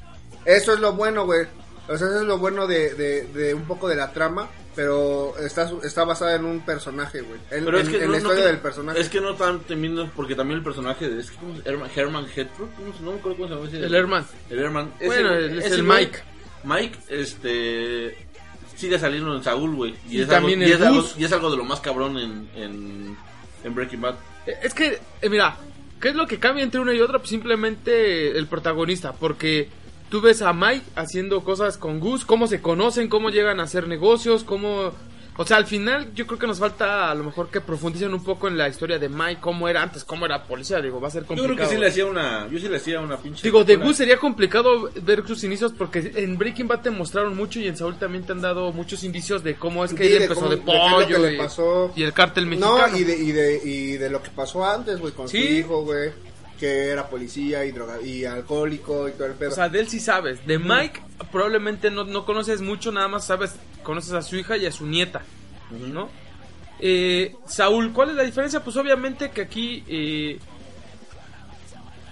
Eso 0.45 0.73
es 0.73 0.79
lo 0.79 0.93
bueno, 0.93 1.25
güey. 1.25 1.45
O 1.89 1.97
sea, 1.97 2.07
eso 2.07 2.19
es 2.21 2.25
lo 2.25 2.37
bueno 2.37 2.67
de, 2.67 2.93
de, 2.95 3.23
de 3.27 3.53
un 3.53 3.63
poco 3.65 3.87
de 3.87 3.95
la 3.95 4.11
trama, 4.11 4.49
pero 4.75 5.33
está, 5.39 5.67
su- 5.69 5.81
está 5.81 6.03
basada 6.03 6.35
en 6.35 6.43
un 6.45 6.65
personaje, 6.65 7.21
güey. 7.21 7.39
En, 7.49 7.63
Pero 7.65 7.79
en- 7.79 7.85
es 7.85 7.89
que 7.91 7.95
en 7.97 8.01
no, 8.05 8.11
la 8.11 8.11
no 8.11 8.17
historia 8.17 8.41
que- 8.43 8.47
del 8.49 8.59
personaje. 8.59 8.99
Es 8.99 9.09
que 9.09 9.21
no 9.21 9.31
están 9.31 9.59
temiendo 9.61 10.09
porque 10.15 10.35
también 10.35 10.57
el 10.57 10.63
personaje 10.63 11.09
de 11.09 11.21
es 11.21 11.31
que 11.31 11.37
¿cómo 11.37 11.55
se- 11.55 11.67
Herman, 11.69 11.89
Herman 11.95 12.25
Hedford, 12.25 12.69
¿cómo 12.75 12.93
se- 12.93 13.03
no 13.03 13.11
me 13.13 13.17
acuerdo 13.19 13.37
cómo 13.37 13.47
se 13.47 13.55
llama 13.55 13.67
ese. 13.67 13.85
El 13.85 13.95
Herman. 13.95 14.25
El 14.49 14.59
Herman. 14.59 14.93
Bueno, 15.05 15.33
Ese- 15.35 15.57
es 15.59 15.65
ese 15.65 15.75
el 15.75 15.83
Mike. 15.83 16.19
Mike, 16.63 16.97
este 17.09 18.27
sigue 18.75 18.99
saliendo 18.99 19.35
en 19.35 19.43
Saúl, 19.43 19.75
güey. 19.75 19.95
Y 20.09 20.21
es 20.21 20.27
también 20.27 20.61
algo, 20.61 20.69
y 20.69 20.73
el 20.73 20.81
es 20.81 20.85
algo, 20.87 21.07
y 21.17 21.23
es 21.25 21.31
algo 21.31 21.49
de 21.51 21.57
lo 21.57 21.63
más 21.63 21.79
cabrón 21.79 22.17
en, 22.19 22.49
en, 22.55 23.17
en 23.63 23.75
Breaking 23.75 24.01
Bad. 24.01 24.15
Eh, 24.45 24.53
Es 24.61 24.73
que, 24.75 24.99
eh, 25.21 25.29
mira, 25.29 25.57
¿qué 25.99 26.09
es 26.09 26.15
lo 26.15 26.27
que 26.27 26.37
cambia 26.37 26.63
entre 26.63 26.79
una 26.79 26.93
y 26.93 27.01
otra? 27.01 27.17
Pues 27.17 27.29
simplemente 27.29 28.37
el 28.37 28.45
protagonista, 28.45 29.13
porque 29.13 29.69
tú 30.09 30.21
ves 30.21 30.41
a 30.41 30.53
Mike 30.53 30.85
haciendo 30.95 31.43
cosas 31.43 31.77
con 31.77 31.99
Gus, 31.99 32.25
cómo 32.25 32.47
se 32.47 32.61
conocen, 32.61 33.07
cómo 33.09 33.29
llegan 33.29 33.59
a 33.59 33.63
hacer 33.63 33.87
negocios, 33.87 34.43
cómo... 34.43 34.91
O 35.39 35.45
sea, 35.45 35.57
al 35.57 35.67
final 35.67 36.11
yo 36.15 36.25
creo 36.25 36.39
que 36.39 36.47
nos 36.47 36.57
falta 36.57 37.11
a 37.11 37.13
lo 37.13 37.23
mejor 37.23 37.51
que 37.51 37.61
profundicen 37.61 38.11
un 38.11 38.23
poco 38.23 38.47
en 38.47 38.57
la 38.57 38.67
historia 38.69 38.97
de 38.97 39.07
Mike, 39.07 39.37
cómo 39.39 39.67
era 39.69 39.83
antes, 39.83 40.03
cómo 40.03 40.25
era 40.25 40.43
policía, 40.45 40.81
digo, 40.81 40.99
va 40.99 41.09
a 41.09 41.11
ser 41.11 41.21
Yo 41.21 41.27
complicado. 41.27 41.55
creo 41.55 41.67
que 41.69 41.75
sí 41.75 41.79
le 41.79 41.87
hacía 41.89 42.05
una, 42.07 42.47
yo 42.49 42.57
sí 42.57 42.67
le 42.67 42.77
hacía 42.77 42.99
una 43.01 43.17
pinche 43.17 43.43
Digo, 43.43 43.63
de. 43.63 43.75
Gus 43.75 43.97
sería 43.97 44.17
complicado 44.17 44.89
ver 45.03 45.27
sus 45.27 45.43
inicios 45.43 45.73
porque 45.77 46.11
en 46.15 46.39
Breaking 46.39 46.67
Bad 46.67 46.81
te 46.81 46.89
mostraron 46.89 47.37
mucho 47.37 47.59
y 47.59 47.67
en 47.67 47.77
Saúl 47.77 47.99
también 47.99 48.23
te 48.25 48.31
han 48.31 48.41
dado 48.41 48.71
muchos 48.71 49.03
indicios 49.03 49.43
de 49.43 49.53
cómo 49.53 49.85
es 49.85 49.93
que 49.93 50.07
Sí, 50.07 50.13
él 50.13 50.17
de 50.17 50.23
empezó 50.25 50.39
cómo- 50.41 50.51
de 50.55 50.57
pollo 50.57 51.29
y, 51.29 51.37
pasó. 51.37 51.91
y 51.95 52.01
el 52.01 52.13
cártel 52.13 52.47
mexicano. 52.47 52.87
No, 52.87 52.97
y 52.97 53.03
de, 53.03 53.17
y, 53.19 53.31
de, 53.31 53.61
y 53.63 53.91
de 53.97 54.09
lo 54.09 54.23
que 54.23 54.31
pasó 54.31 54.65
antes, 54.67 54.97
güey, 54.99 55.13
con 55.13 55.27
Sí. 55.29 55.39
su 55.39 55.53
hijo, 55.53 55.83
güey, 55.83 56.13
que 56.59 56.87
era 56.89 57.07
policía 57.09 57.63
y 57.65 57.71
droga 57.71 58.01
y 58.01 58.25
alcohólico 58.25 59.07
y 59.07 59.11
todo 59.13 59.27
el 59.27 59.33
pedo. 59.33 59.51
O 59.51 59.55
sea, 59.55 59.69
de 59.69 59.79
él 59.79 59.87
sí 59.87 59.99
sabes. 59.99 60.45
De 60.45 60.57
Mike 60.59 61.01
probablemente 61.31 61.89
no, 61.91 62.03
no 62.03 62.25
conoces 62.25 62.61
mucho, 62.61 62.91
nada 62.91 63.07
más 63.07 63.25
sabes, 63.25 63.55
conoces 63.83 64.13
a 64.13 64.21
su 64.21 64.35
hija 64.35 64.57
y 64.57 64.65
a 64.65 64.71
su 64.71 64.85
nieta, 64.85 65.21
¿no? 65.71 66.09
Eh, 66.79 67.35
Saúl, 67.47 67.91
¿cuál 67.93 68.11
es 68.11 68.15
la 68.15 68.23
diferencia? 68.23 68.63
Pues 68.63 68.75
obviamente 68.77 69.31
que 69.31 69.41
aquí, 69.41 69.83
eh, 69.87 70.39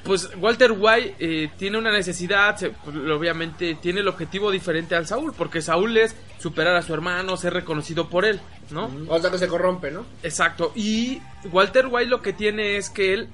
pues 0.03 0.29
Walter 0.37 0.71
White 0.77 1.15
eh, 1.19 1.49
tiene 1.57 1.77
una 1.79 1.91
necesidad, 1.91 2.55
se- 2.57 2.69
pues, 2.69 2.95
obviamente 2.95 3.75
tiene 3.81 4.01
el 4.01 4.07
objetivo 4.07 4.51
diferente 4.51 4.93
al 4.95 5.07
Saúl, 5.07 5.33
porque 5.35 5.61
Saúl 5.61 5.97
es 5.97 6.15
superar 6.37 6.75
a 6.75 6.83
su 6.83 6.93
hermano, 6.93 7.37
ser 7.37 7.53
reconocido 7.53 8.07
por 8.07 8.23
él, 8.25 8.39
¿no? 8.69 8.91
o 9.07 9.19
sea, 9.19 9.31
que 9.31 9.39
se 9.39 9.47
corrompe, 9.47 9.89
¿no? 9.89 10.05
Exacto. 10.21 10.71
Y 10.75 11.21
Walter 11.51 11.87
White 11.89 12.09
lo 12.09 12.21
que 12.21 12.33
tiene 12.33 12.77
es 12.77 12.91
que 12.91 13.13
él, 13.15 13.29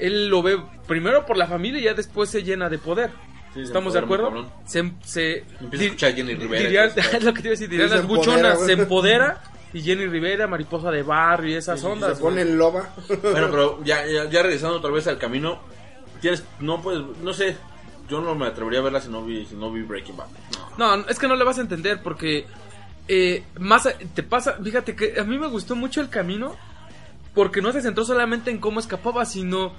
él 0.00 0.28
lo 0.28 0.42
ve 0.42 0.58
primero 0.86 1.24
por 1.26 1.36
la 1.36 1.46
familia 1.46 1.80
y 1.80 1.84
ya 1.84 1.94
después 1.94 2.30
se 2.30 2.42
llena 2.42 2.68
de 2.68 2.78
poder. 2.78 3.10
Sí, 3.54 3.60
¿Estamos 3.62 3.94
de 3.94 4.00
acuerdo? 4.00 4.50
Se, 4.66 4.92
se 5.04 5.44
Empieza 5.60 5.84
a 5.84 5.86
escuchar 5.86 6.12
a 6.12 6.14
Jenny 6.14 6.34
Rivera 6.34 6.84
eso. 6.84 7.00
es 7.00 7.24
lo 7.24 7.32
que 7.32 7.40
te 7.42 7.48
iba 7.48 7.52
a 7.52 7.56
decir, 7.56 7.68
dirían 7.68 7.90
las 7.90 8.00
empodera, 8.00 8.32
buchonas, 8.32 8.66
se 8.66 8.72
empodera 8.72 9.42
y 9.72 9.82
Jenny 9.82 10.06
Rivera, 10.06 10.46
mariposa 10.46 10.90
de 10.90 11.02
barrio 11.02 11.50
y 11.50 11.54
esas 11.54 11.82
ondas. 11.82 12.16
se 12.16 12.22
pone 12.22 12.44
loba. 12.44 12.94
Bueno, 13.22 13.48
pero 13.50 13.84
ya, 13.84 14.04
ya, 14.06 14.24
ya 14.28 14.42
regresando 14.42 14.76
otra 14.76 14.90
vez 14.90 15.06
al 15.06 15.18
camino, 15.18 15.60
tienes, 16.20 16.44
no 16.60 16.80
puedes, 16.82 17.02
no 17.22 17.32
sé, 17.32 17.56
yo 18.08 18.20
no 18.20 18.34
me 18.34 18.46
atrevería 18.46 18.80
a 18.80 18.82
verla 18.82 19.00
si 19.00 19.08
no 19.08 19.24
vi, 19.24 19.44
si 19.46 19.54
no 19.56 19.70
vi 19.72 19.82
Breaking 19.82 20.16
Bad. 20.16 20.26
No. 20.78 20.96
No, 20.96 21.08
es 21.08 21.18
que 21.18 21.26
no 21.28 21.34
le 21.36 21.44
vas 21.44 21.58
a 21.58 21.62
entender 21.62 22.00
porque 22.02 22.46
eh, 23.08 23.44
más 23.58 23.86
a- 23.86 23.94
te 24.14 24.22
pasa, 24.22 24.58
fíjate 24.62 24.94
que 24.94 25.18
a 25.18 25.24
mí 25.24 25.38
me 25.38 25.46
gustó 25.48 25.74
mucho 25.74 26.00
el 26.02 26.08
camino 26.10 26.54
porque 27.38 27.62
no 27.62 27.70
se 27.70 27.82
centró 27.82 28.04
solamente 28.04 28.50
en 28.50 28.58
cómo 28.58 28.80
escapaba, 28.80 29.24
sino 29.24 29.72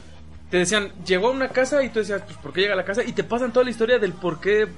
te 0.50 0.60
decían, 0.60 0.94
llegó 1.06 1.28
a 1.28 1.32
una 1.32 1.50
casa 1.50 1.84
y 1.84 1.90
tú 1.90 2.00
decías, 2.00 2.22
pues 2.26 2.38
¿por 2.38 2.54
qué 2.54 2.62
llega 2.62 2.74
a 2.74 2.78
la 2.78 2.86
casa? 2.86 3.04
Y 3.04 3.12
te 3.12 3.26
pasan 3.26 3.52
toda 3.52 3.66
la 3.66 3.70
historia 3.70 4.00
del 4.00 4.14
por 4.14 4.40
qué 4.40 4.70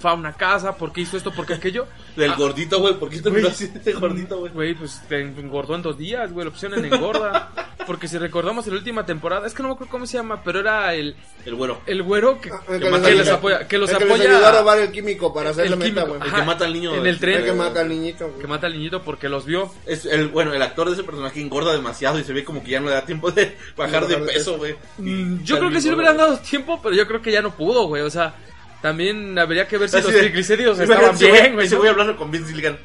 fue 0.00 0.10
a 0.10 0.14
una 0.14 0.32
casa, 0.32 0.74
por 0.76 0.92
qué 0.92 1.02
hizo 1.02 1.16
esto, 1.16 1.30
por 1.32 1.46
qué 1.46 1.54
aquello. 1.54 1.86
Del 2.16 2.32
Ah, 2.32 2.36
gordito, 2.36 2.80
güey, 2.80 2.94
¿por 2.94 3.08
qué 3.10 3.20
terminó 3.20 3.48
así 3.48 3.66
de 3.68 3.92
gordito, 3.92 4.38
güey? 4.40 4.52
Güey, 4.52 4.74
pues 4.74 5.00
te 5.08 5.20
engordó 5.20 5.76
en 5.76 5.82
dos 5.82 5.96
días, 5.96 6.32
güey, 6.32 6.46
la 6.46 6.50
opción 6.50 6.74
en 6.74 6.86
engorda. 6.92 7.52
Porque 7.86 8.08
si 8.08 8.18
recordamos 8.18 8.66
en 8.66 8.72
la 8.74 8.78
última 8.78 9.04
temporada, 9.06 9.46
es 9.46 9.54
que 9.54 9.62
no 9.62 9.68
me 9.68 9.74
acuerdo 9.74 9.90
cómo 9.90 10.06
se 10.06 10.16
llama, 10.16 10.42
pero 10.44 10.60
era 10.60 10.94
el, 10.94 11.16
El 11.44 11.54
güero. 11.54 11.80
el 11.86 12.02
güero 12.02 12.40
que, 12.40 12.50
El 12.68 12.80
que 12.80 12.90
les 12.90 13.02
les 13.02 13.04
ayuda- 13.20 13.34
apoya, 13.34 13.66
que 13.68 13.78
los 13.78 13.90
el 13.90 13.96
apoya 13.96 14.16
les 14.16 14.26
ayudó 14.28 14.46
a 14.46 14.52
robar 14.60 14.78
el 14.78 14.90
químico 14.92 15.32
para 15.34 15.50
hacerle 15.50 15.72
el 15.72 15.78
meta, 15.78 16.02
químico. 16.02 16.18
güey. 16.18 16.30
El 16.30 16.34
que 16.36 16.42
mata 16.42 16.64
al 16.66 16.72
niño 16.72 16.94
en 16.94 17.06
el 17.06 17.18
tren. 17.18 17.38
El 17.38 17.44
que 17.44 17.52
mata 17.52 17.80
al 17.80 17.88
niñito, 17.88 18.28
güey. 18.28 18.40
que 18.40 18.46
mata 18.46 18.66
al 18.68 18.72
niñito 18.74 19.02
porque 19.02 19.28
los 19.28 19.44
vio. 19.44 19.72
Es 19.86 20.04
el, 20.06 20.28
bueno, 20.28 20.52
el 20.54 20.62
actor 20.62 20.88
de 20.88 20.94
ese 20.94 21.04
personaje 21.04 21.40
engorda 21.40 21.72
demasiado 21.72 22.18
y 22.18 22.24
se 22.24 22.32
ve 22.32 22.44
como 22.44 22.62
que 22.62 22.70
ya 22.72 22.80
no 22.80 22.86
le 22.88 22.94
da 22.94 23.04
tiempo 23.04 23.30
de 23.32 23.56
bajar 23.76 24.06
de 24.06 24.16
peso, 24.18 24.56
güey. 24.58 24.76
Mm, 24.98 25.42
Yo 25.42 25.58
creo 25.58 25.70
que 25.70 25.80
sí 25.80 25.88
le 25.88 25.94
hubieran 25.96 26.16
dado 26.16 26.38
tiempo, 26.38 26.80
pero 26.82 26.94
yo 26.94 27.06
creo 27.06 27.20
que 27.22 27.32
ya 27.32 27.42
no 27.42 27.50
pudo, 27.50 27.86
güey. 27.88 28.02
O 28.02 28.10
sea, 28.10 28.34
También 28.82 29.38
habría 29.38 29.68
que 29.68 29.76
ver 29.78 29.88
si 29.88 29.96
Así 29.96 30.04
los 30.06 30.14
de- 30.14 30.20
triglicéridos 30.20 30.78
Imagínate, 30.78 31.12
estaban 31.12 31.18
bien, 31.42 31.54
güey. 31.54 31.66
Ese 31.66 31.74
¿no? 31.74 31.80
voy 31.82 31.90
hablando 31.90 32.16
con 32.16 32.30
Vince 32.30 32.48
Gilligan. 32.50 32.78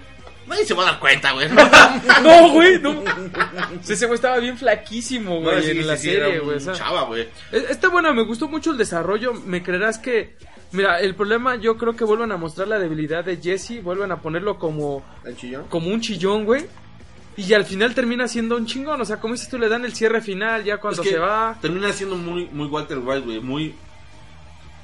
Nadie 0.47 0.63
se 0.65 0.73
va 0.75 0.83
a 0.83 0.91
dar 0.91 0.99
cuenta, 0.99 1.31
güey. 1.31 1.47
No, 1.49 2.49
güey, 2.53 2.79
no. 2.79 3.03
Sí, 3.81 3.93
ese 3.93 4.05
güey 4.05 4.15
estaba 4.15 4.37
bien 4.37 4.57
flaquísimo, 4.57 5.41
güey, 5.41 5.63
sí, 5.63 5.71
en 5.71 5.87
la 5.87 5.97
sí, 5.97 6.03
sí, 6.09 6.15
era 6.15 6.25
serie, 6.25 6.39
un 6.41 6.45
güey. 6.45 6.57
o 6.57 6.59
sea. 6.59 6.73
Chava, 6.73 7.03
güey. 7.05 7.27
Es- 7.51 7.69
Está 7.71 7.87
bueno, 7.89 8.13
me 8.13 8.23
gustó 8.23 8.47
mucho 8.47 8.71
el 8.71 8.77
desarrollo. 8.77 9.33
Me 9.33 9.63
creerás 9.63 9.97
que. 9.97 10.35
Mira, 10.71 10.99
el 10.99 11.15
problema 11.15 11.55
yo 11.55 11.77
creo 11.77 11.95
que 11.95 12.03
vuelven 12.03 12.31
a 12.31 12.37
mostrar 12.37 12.67
la 12.67 12.77
debilidad 12.77 13.23
de 13.23 13.37
Jesse. 13.37 13.81
Vuelven 13.81 14.11
a 14.11 14.17
ponerlo 14.21 14.59
como, 14.59 15.03
El 15.23 15.35
chillón. 15.37 15.65
como 15.69 15.87
un 15.89 16.01
chillón, 16.01 16.45
güey. 16.45 16.65
Y 17.37 17.53
al 17.53 17.65
final 17.65 17.95
termina 17.95 18.27
siendo 18.27 18.55
un 18.55 18.65
chingón. 18.67 18.99
O 19.01 19.05
sea, 19.05 19.17
como 19.19 19.33
dices 19.33 19.49
tú, 19.49 19.57
le 19.57 19.67
dan 19.69 19.83
el 19.85 19.93
cierre 19.95 20.21
final 20.21 20.63
ya 20.63 20.77
cuando 20.77 21.01
Es 21.01 21.07
que 21.07 21.15
se 21.15 21.19
va. 21.19 21.57
Termina 21.61 21.91
siendo 21.91 22.17
muy, 22.17 22.45
muy 22.51 22.67
Walter 22.67 22.99
White, 22.99 23.21
güey. 23.25 23.39
Muy. 23.39 23.73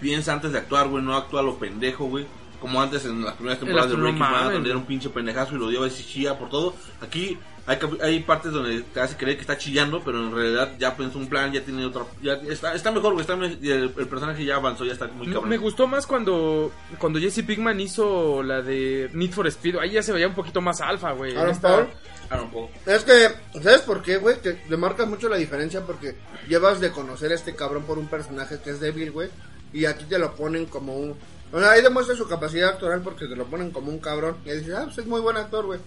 Piensa 0.01 0.33
antes 0.33 0.51
de 0.51 0.57
actuar, 0.57 0.87
güey. 0.89 1.03
No 1.03 1.15
actúa 1.15 1.41
lo 1.41 1.57
pendejo, 1.57 2.05
güey. 2.05 2.25
Como 2.59 2.81
antes 2.81 3.05
en 3.05 3.23
las 3.23 3.33
primeras 3.35 3.59
temporadas 3.59 3.89
de 3.89 3.95
Breaking 4.03 4.19
Bad, 4.19 4.51
donde 4.53 4.69
era 4.69 4.77
un 4.77 4.85
pinche 4.85 5.09
pendejazo 5.09 5.55
y 5.55 5.59
lo 5.59 5.69
dio 5.69 5.83
a 5.83 5.89
chilla 5.89 6.37
por 6.37 6.49
todo. 6.49 6.75
Aquí 7.01 7.37
hay, 7.65 7.77
hay 8.03 8.19
partes 8.19 8.51
donde 8.51 8.81
te 8.81 8.99
hace 8.99 9.17
creer 9.17 9.35
que 9.37 9.41
está 9.41 9.57
chillando, 9.57 10.01
pero 10.03 10.19
en 10.19 10.31
realidad 10.35 10.73
ya 10.77 10.95
pensó 10.95 11.17
un 11.17 11.27
plan, 11.27 11.51
ya 11.51 11.63
tiene 11.63 11.83
otra. 11.85 12.03
Ya 12.21 12.33
está, 12.33 12.75
está 12.75 12.91
mejor, 12.91 13.13
güey. 13.13 13.21
Está, 13.21 13.33
el, 13.33 13.93
el 13.97 14.07
personaje 14.07 14.45
ya 14.45 14.57
avanzó, 14.57 14.85
ya 14.85 14.93
está 14.93 15.07
muy 15.07 15.25
cabrón. 15.27 15.49
Me 15.49 15.57
gustó 15.57 15.87
más 15.87 16.05
cuando, 16.05 16.71
cuando 16.99 17.17
Jesse 17.19 17.41
Pinkman 17.43 17.79
hizo 17.79 18.43
la 18.43 18.61
de 18.61 19.09
Need 19.13 19.31
for 19.31 19.47
Speed. 19.47 19.77
Ahí 19.77 19.91
ya 19.91 20.03
se 20.03 20.11
veía 20.11 20.27
un 20.27 20.35
poquito 20.35 20.61
más 20.61 20.81
alfa, 20.81 21.13
güey. 21.13 21.35
Aaron 21.35 21.51
esta- 21.51 21.67
Paul. 21.69 21.87
Ah, 22.29 22.41
un 22.41 22.51
poco. 22.51 22.69
Es 22.85 23.03
que, 23.03 23.27
¿sabes 23.61 23.81
por 23.81 24.01
qué, 24.03 24.17
güey? 24.17 24.39
Que 24.39 24.61
le 24.69 24.77
marcas 24.77 25.07
mucho 25.07 25.27
la 25.27 25.35
diferencia 25.37 25.81
porque 25.85 26.15
llevas 26.47 26.79
de 26.79 26.91
conocer 26.91 27.31
a 27.31 27.35
este 27.35 27.55
cabrón 27.55 27.83
por 27.83 27.97
un 27.97 28.07
personaje 28.07 28.59
que 28.63 28.69
es 28.69 28.79
débil, 28.79 29.11
güey. 29.11 29.29
Y 29.73 29.85
aquí 29.85 30.05
te 30.05 30.17
lo 30.19 30.33
ponen 30.35 30.65
como 30.65 30.95
un... 30.97 31.15
O 31.53 31.59
sea, 31.59 31.71
ahí 31.71 31.81
demuestra 31.81 32.15
su 32.15 32.27
capacidad 32.27 32.69
actoral 32.69 33.01
porque 33.01 33.27
te 33.27 33.35
lo 33.35 33.45
ponen 33.45 33.71
como 33.71 33.89
un 33.91 33.99
cabrón. 33.99 34.37
Y 34.45 34.51
dices, 34.51 34.73
ah, 34.75 34.83
pues 34.85 34.97
es 34.99 35.05
muy 35.05 35.19
buen 35.21 35.37
actor, 35.37 35.65
güey. 35.65 35.79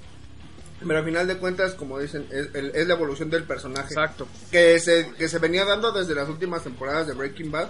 Pero 0.87 0.99
al 0.99 1.05
final 1.05 1.27
de 1.27 1.39
cuentas, 1.39 1.73
como 1.75 1.99
dicen, 1.99 2.27
es, 2.31 2.49
el- 2.55 2.73
es 2.75 2.87
la 2.87 2.95
evolución 2.95 3.31
del 3.31 3.45
personaje. 3.45 3.89
Exacto. 3.95 4.27
Que 4.51 4.79
se, 4.79 5.11
que 5.17 5.29
se 5.29 5.39
venía 5.39 5.65
dando 5.65 5.93
desde 5.93 6.15
las 6.15 6.29
últimas 6.29 6.63
temporadas 6.65 7.07
de 7.07 7.15
Breaking 7.15 7.51
Bad. 7.51 7.69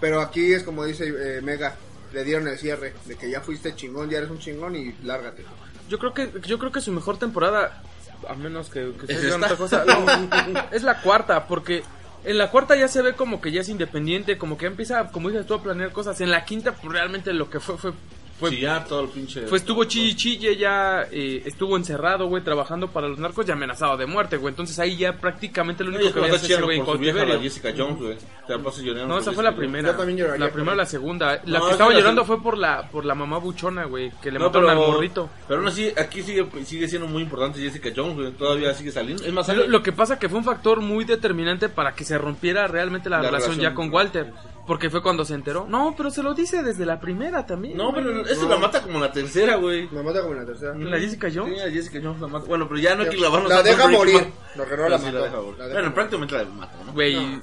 Pero 0.00 0.20
aquí 0.20 0.52
es 0.52 0.62
como 0.62 0.84
dice 0.84 1.06
eh, 1.08 1.40
Mega, 1.42 1.76
le 2.12 2.24
dieron 2.24 2.48
el 2.48 2.58
cierre. 2.58 2.94
De 3.04 3.16
que 3.16 3.28
ya 3.30 3.40
fuiste 3.42 3.74
chingón, 3.74 4.08
ya 4.08 4.18
eres 4.18 4.30
un 4.30 4.38
chingón 4.38 4.74
y 4.76 4.94
lárgate. 5.02 5.44
Yo 5.88 5.98
creo 5.98 6.14
que 6.14 6.30
yo 6.46 6.58
creo 6.58 6.72
que 6.72 6.80
su 6.80 6.92
mejor 6.92 7.18
temporada, 7.18 7.82
a 8.26 8.34
menos 8.34 8.70
que, 8.70 8.80
que 8.80 8.88
¿Es 8.90 9.02
ustedes 9.02 9.22
digan 9.24 9.42
esta? 9.42 9.54
otra 9.54 9.56
cosa, 9.58 9.84
no, 9.84 10.68
es 10.72 10.82
la 10.82 11.02
cuarta, 11.02 11.46
porque 11.46 11.82
en 12.24 12.38
la 12.38 12.50
cuarta 12.50 12.74
ya 12.76 12.88
se 12.88 13.02
ve 13.02 13.14
como 13.14 13.40
que 13.40 13.52
ya 13.52 13.60
es 13.60 13.68
independiente, 13.68 14.38
como 14.38 14.56
que 14.56 14.66
empieza, 14.66 15.10
como 15.10 15.28
dices 15.28 15.46
tú, 15.46 15.54
a 15.54 15.62
planear 15.62 15.92
cosas. 15.92 16.20
En 16.20 16.30
la 16.30 16.44
quinta, 16.44 16.72
pues 16.72 16.92
realmente 16.92 17.32
lo 17.32 17.50
que 17.50 17.60
fue 17.60 17.76
fue 17.76 17.92
fue, 18.38 18.50
Chillar 18.50 18.84
todo 18.86 19.02
el 19.02 19.08
pinche. 19.10 19.42
fue 19.46 19.58
estuvo 19.58 19.84
chille 19.84 20.14
chille, 20.16 20.56
ya 20.56 21.06
eh, 21.10 21.42
estuvo 21.44 21.76
encerrado, 21.76 22.26
güey, 22.26 22.42
trabajando 22.42 22.88
para 22.88 23.08
los 23.08 23.18
narcos 23.18 23.46
y 23.48 23.52
amenazado 23.52 23.96
de 23.96 24.06
muerte, 24.06 24.36
güey. 24.36 24.50
Entonces 24.52 24.78
ahí 24.78 24.96
ya 24.96 25.12
prácticamente 25.16 25.84
lo 25.84 25.90
único 25.96 26.12
que 26.20 26.26
es 26.28 26.42
ese 26.42 26.60
güey 26.60 26.82
vieja, 26.98 27.24
la. 27.24 27.38
Jessica 27.38 27.72
Jones, 27.76 27.98
güey. 27.98 28.16
Te 28.46 28.56
la 28.56 28.62
pasas 28.62 28.82
llorando 28.82 29.14
No, 29.14 29.20
esa 29.20 29.32
fue 29.32 29.42
la 29.44 29.54
primera. 29.54 29.90
Yo 29.92 29.96
también 29.96 30.18
lloraría 30.18 30.46
La 30.46 30.52
primera 30.52 30.72
o 30.72 30.76
la 30.76 30.86
segunda. 30.86 31.40
La 31.44 31.58
No, 31.60 31.66
que 31.66 31.72
estaba 31.72 31.90
la 31.92 31.98
llorando 31.98 32.24
fue 32.24 32.42
por 32.42 32.58
la 32.58 32.88
por 32.90 33.04
la 33.04 33.14
mamá 33.14 33.38
buchona, 33.38 33.84
güey, 33.84 34.10
que 34.20 34.30
le 34.30 34.38
No, 34.38 34.46
mataron 34.46 34.68
pero, 34.70 34.84
al 34.86 34.92
morrito. 34.92 35.30
pero 35.48 35.60
aún 35.60 35.68
así, 35.68 35.92
aquí 35.96 36.22
sigue, 36.22 36.46
sigue 36.64 36.88
siendo 36.88 37.06
muy 37.08 37.22
importante 37.22 37.60
Jessica 37.60 37.90
Jones, 37.94 38.14
güey. 38.16 38.32
Todavía 38.32 38.74
sigue 38.74 38.90
saliendo. 38.90 39.24
Es 39.24 39.32
más, 39.32 39.48
Lo, 39.48 39.82
que 39.82 39.92
pasa 39.92 40.18
que 40.18 40.28
fue 40.28 40.38
un 40.38 40.44
factor 40.44 40.80
muy 40.80 41.04
determinante 41.04 41.68
para 41.68 41.94
que 41.94 42.04
se 42.04 42.18
rompiera 42.18 42.66
realmente 42.66 43.08
la, 43.08 43.18
La 43.18 43.22
relación, 43.30 43.52
relación. 43.52 43.72
ya 43.72 43.74
con 43.76 43.92
Walter. 43.92 44.32
Porque 44.66 44.88
fue 44.88 45.02
cuando 45.02 45.24
se 45.26 45.34
enteró. 45.34 45.66
No, 45.68 45.94
pero 45.96 46.10
se 46.10 46.22
lo 46.22 46.32
dice 46.34 46.62
desde 46.62 46.86
la 46.86 46.98
primera 46.98 47.44
también. 47.44 47.76
No, 47.76 47.92
güey. 47.92 48.02
pero 48.04 48.26
eso 48.26 48.44
No. 48.44 48.48
la 48.50 48.56
mata 48.56 48.80
como 48.82 48.98
la 48.98 49.12
tercera, 49.12 49.56
güey. 49.56 49.88
Me 49.90 50.02
mata 50.02 50.22
como 50.22 50.34
la 50.34 50.46
tercera. 50.46 50.74
¿La 50.74 50.98
Jessica 50.98 51.28
Jones? 51.34 51.54
Sí, 51.58 51.68
a 51.68 51.70
Jessica 51.70 52.00
Jones 52.02 52.20
la 52.20 52.28
mata. 52.28 52.46
Bueno, 52.46 52.66
pero 52.66 52.80
ya 52.80 52.94
no 52.94 53.02
hay 53.02 53.10
que 53.10 53.16
clavarnos 53.16 53.50
La 53.50 53.62
deja 53.62 53.88
morir. 53.88 54.26
Lo 54.56 54.66
que 54.66 54.76
no 54.76 54.88
la 54.88 54.98
sí 54.98 55.04
mató. 55.06 55.22
deja 55.22 55.36
morir. 55.36 55.58
La 55.58 55.68
Bueno, 55.68 55.94
prácticamente 55.94 56.34
la 56.38 56.44
mata, 56.44 56.72
¿no? 56.86 56.92
Güey. 56.92 57.14
No. 57.14 57.42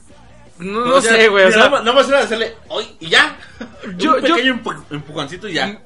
No, 0.60 0.86
no 0.86 1.00
ya- 1.00 1.12
sé, 1.12 1.28
güey. 1.28 1.46
O 1.46 1.52
sea, 1.52 1.70
nada 1.70 1.94
más- 1.94 2.08
era 2.10 2.20
hacerle 2.20 2.56
hoy 2.70 2.86
y 3.00 3.10
ya. 3.10 3.38
Yo- 3.98 4.16
un 4.16 4.22
yo- 4.22 4.36
pequeño 4.36 4.62
empujoncito 4.92 5.48
y 5.48 5.54
ya. 5.54 5.80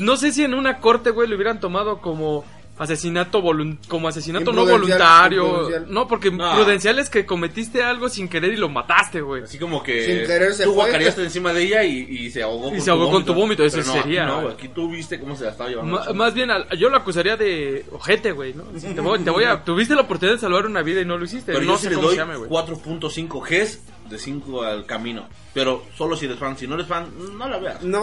no 0.00 0.16
sé 0.16 0.32
si 0.32 0.44
en 0.44 0.54
una 0.54 0.78
corte, 0.78 1.10
güey, 1.10 1.28
lo 1.28 1.34
hubieran 1.36 1.58
tomado 1.60 1.98
como 2.00 2.44
asesinato 2.82 3.42
volun- 3.42 3.78
como 3.88 4.08
asesinato 4.08 4.52
no 4.52 4.64
voluntario. 4.66 5.68
No, 5.88 6.08
porque 6.08 6.30
No. 6.30 6.54
prudencial 6.54 6.98
es 6.98 7.10
que 7.10 7.26
cometiste 7.26 7.82
algo 7.82 8.08
sin 8.08 8.28
querer 8.28 8.52
y 8.52 8.56
lo 8.56 8.68
mataste, 8.68 9.20
güey. 9.20 9.42
Así 9.44 9.58
como 9.58 9.82
que 9.82 10.04
Sin 10.04 10.26
querer 10.26 10.54
se 10.54 10.64
tú 10.64 10.72
guacareaste 10.74 11.22
encima 11.22 11.52
de 11.52 11.62
ella 11.64 11.84
y, 11.84 11.98
y 12.08 12.30
se 12.30 12.42
ahogó 12.42 12.74
Y 12.74 12.80
se 12.80 12.90
ahogó 12.90 13.10
con 13.10 13.24
tu 13.24 13.34
vómito, 13.34 13.64
eso 13.64 13.78
no, 13.78 13.84
sería- 13.84 14.24
Aquí, 14.24 14.32
no, 14.32 14.42
güey, 14.42 14.54
aquí 14.54 14.68
tú 14.68 14.90
viste 14.90 15.20
cómo 15.20 15.36
se 15.36 15.44
la 15.44 15.50
estaba 15.50 15.68
llevando. 15.70 15.98
Ma- 15.98 16.12
más 16.12 16.34
bien, 16.34 16.50
yo 16.78 16.88
lo 16.88 16.96
acusaría 16.96 17.36
de 17.36 17.84
ojete, 17.92 18.32
güey, 18.32 18.54
¿no? 18.54 18.64
Te 18.94 19.00
voy, 19.00 19.18
te 19.20 19.30
voy 19.30 19.44
a... 19.44 19.62
Tuviste 19.64 19.94
la 19.94 20.02
oportunidad 20.02 20.34
de 20.36 20.40
salvar 20.40 20.66
una 20.66 20.82
vida 20.82 21.00
y 21.00 21.04
no 21.04 21.16
lo 21.18 21.24
hiciste. 21.24 21.52
Pero 21.52 21.64
no 21.64 21.72
yo 21.72 21.78
sé 21.78 21.90
le 21.90 21.96
cómo 21.96 22.08
doy 22.08 22.16
llame, 22.16 22.36
güey. 22.36 22.50
4.5 22.50 23.40
Gs 23.48 23.80
de 24.10 24.18
5 24.18 24.62
al 24.62 24.86
camino. 24.86 25.28
Pero 25.54 25.84
solo 25.96 26.16
si 26.16 26.26
eres 26.26 26.38
fan. 26.38 26.56
Si 26.56 26.66
no 26.66 26.74
eres 26.74 26.86
fan, 26.86 27.06
no 27.36 27.48
la 27.48 27.58
veas. 27.58 27.82
No, 27.82 28.00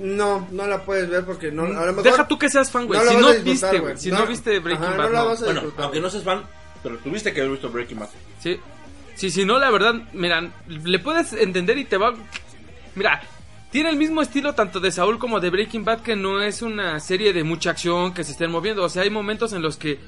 no, 0.00 0.46
no 0.50 0.66
la 0.66 0.82
puedes 0.84 1.08
ver 1.08 1.24
porque 1.24 1.50
no. 1.50 1.64
A 1.64 1.68
lo 1.86 1.86
mejor 1.92 2.02
Deja 2.02 2.28
tú 2.28 2.38
que 2.38 2.48
seas 2.48 2.70
fan, 2.70 2.86
güey. 2.86 3.00
no 3.00 3.10
si 3.10 3.16
no 3.16 3.42
viste, 3.44 3.78
güey. 3.78 3.96
Si 3.96 4.10
no, 4.10 4.18
No, 4.20 4.26
viste 4.26 4.58
Breaking 4.58 4.84
ajá, 4.84 4.96
Bad, 4.96 5.04
no 5.06 5.10
la 5.12 5.18
no. 5.20 5.26
vas 5.26 5.42
a- 5.42 5.44
Bueno, 5.46 5.62
aunque 5.78 6.00
no 6.00 6.10
seas 6.10 6.22
fan, 6.24 6.42
pero 6.82 6.96
tuviste 6.98 7.32
que 7.32 7.40
haber 7.40 7.52
visto 7.52 7.68
Breaking 7.70 7.98
Bad. 7.98 8.08
Sí. 8.40 8.58
Sí, 9.16 9.30
si 9.30 9.44
no, 9.44 9.58
la 9.58 9.70
verdad, 9.70 9.94
mira, 10.12 10.50
le 10.66 10.98
puedes 10.98 11.32
entender 11.34 11.78
y 11.78 11.84
te 11.84 11.96
va... 11.96 12.14
Mira, 12.96 13.22
tiene 13.70 13.90
el 13.90 13.96
mismo 13.96 14.20
estilo 14.22 14.54
tanto 14.54 14.80
de 14.80 14.90
Saúl 14.90 15.18
como 15.20 15.38
de 15.38 15.50
Breaking 15.50 15.84
Bad, 15.84 16.00
que 16.00 16.16
no 16.16 16.42
es 16.42 16.62
una 16.62 16.98
serie 16.98 17.32
de 17.32 17.44
mucha 17.44 17.70
acción 17.70 18.12
que 18.12 18.24
se 18.24 18.32
estén 18.32 18.50
moviendo. 18.50 18.82
O 18.82 18.88
sea, 18.88 19.02
hay 19.04 19.10
momentos 19.10 19.52
en 19.52 19.62
los 19.62 19.76
que... 19.76 19.98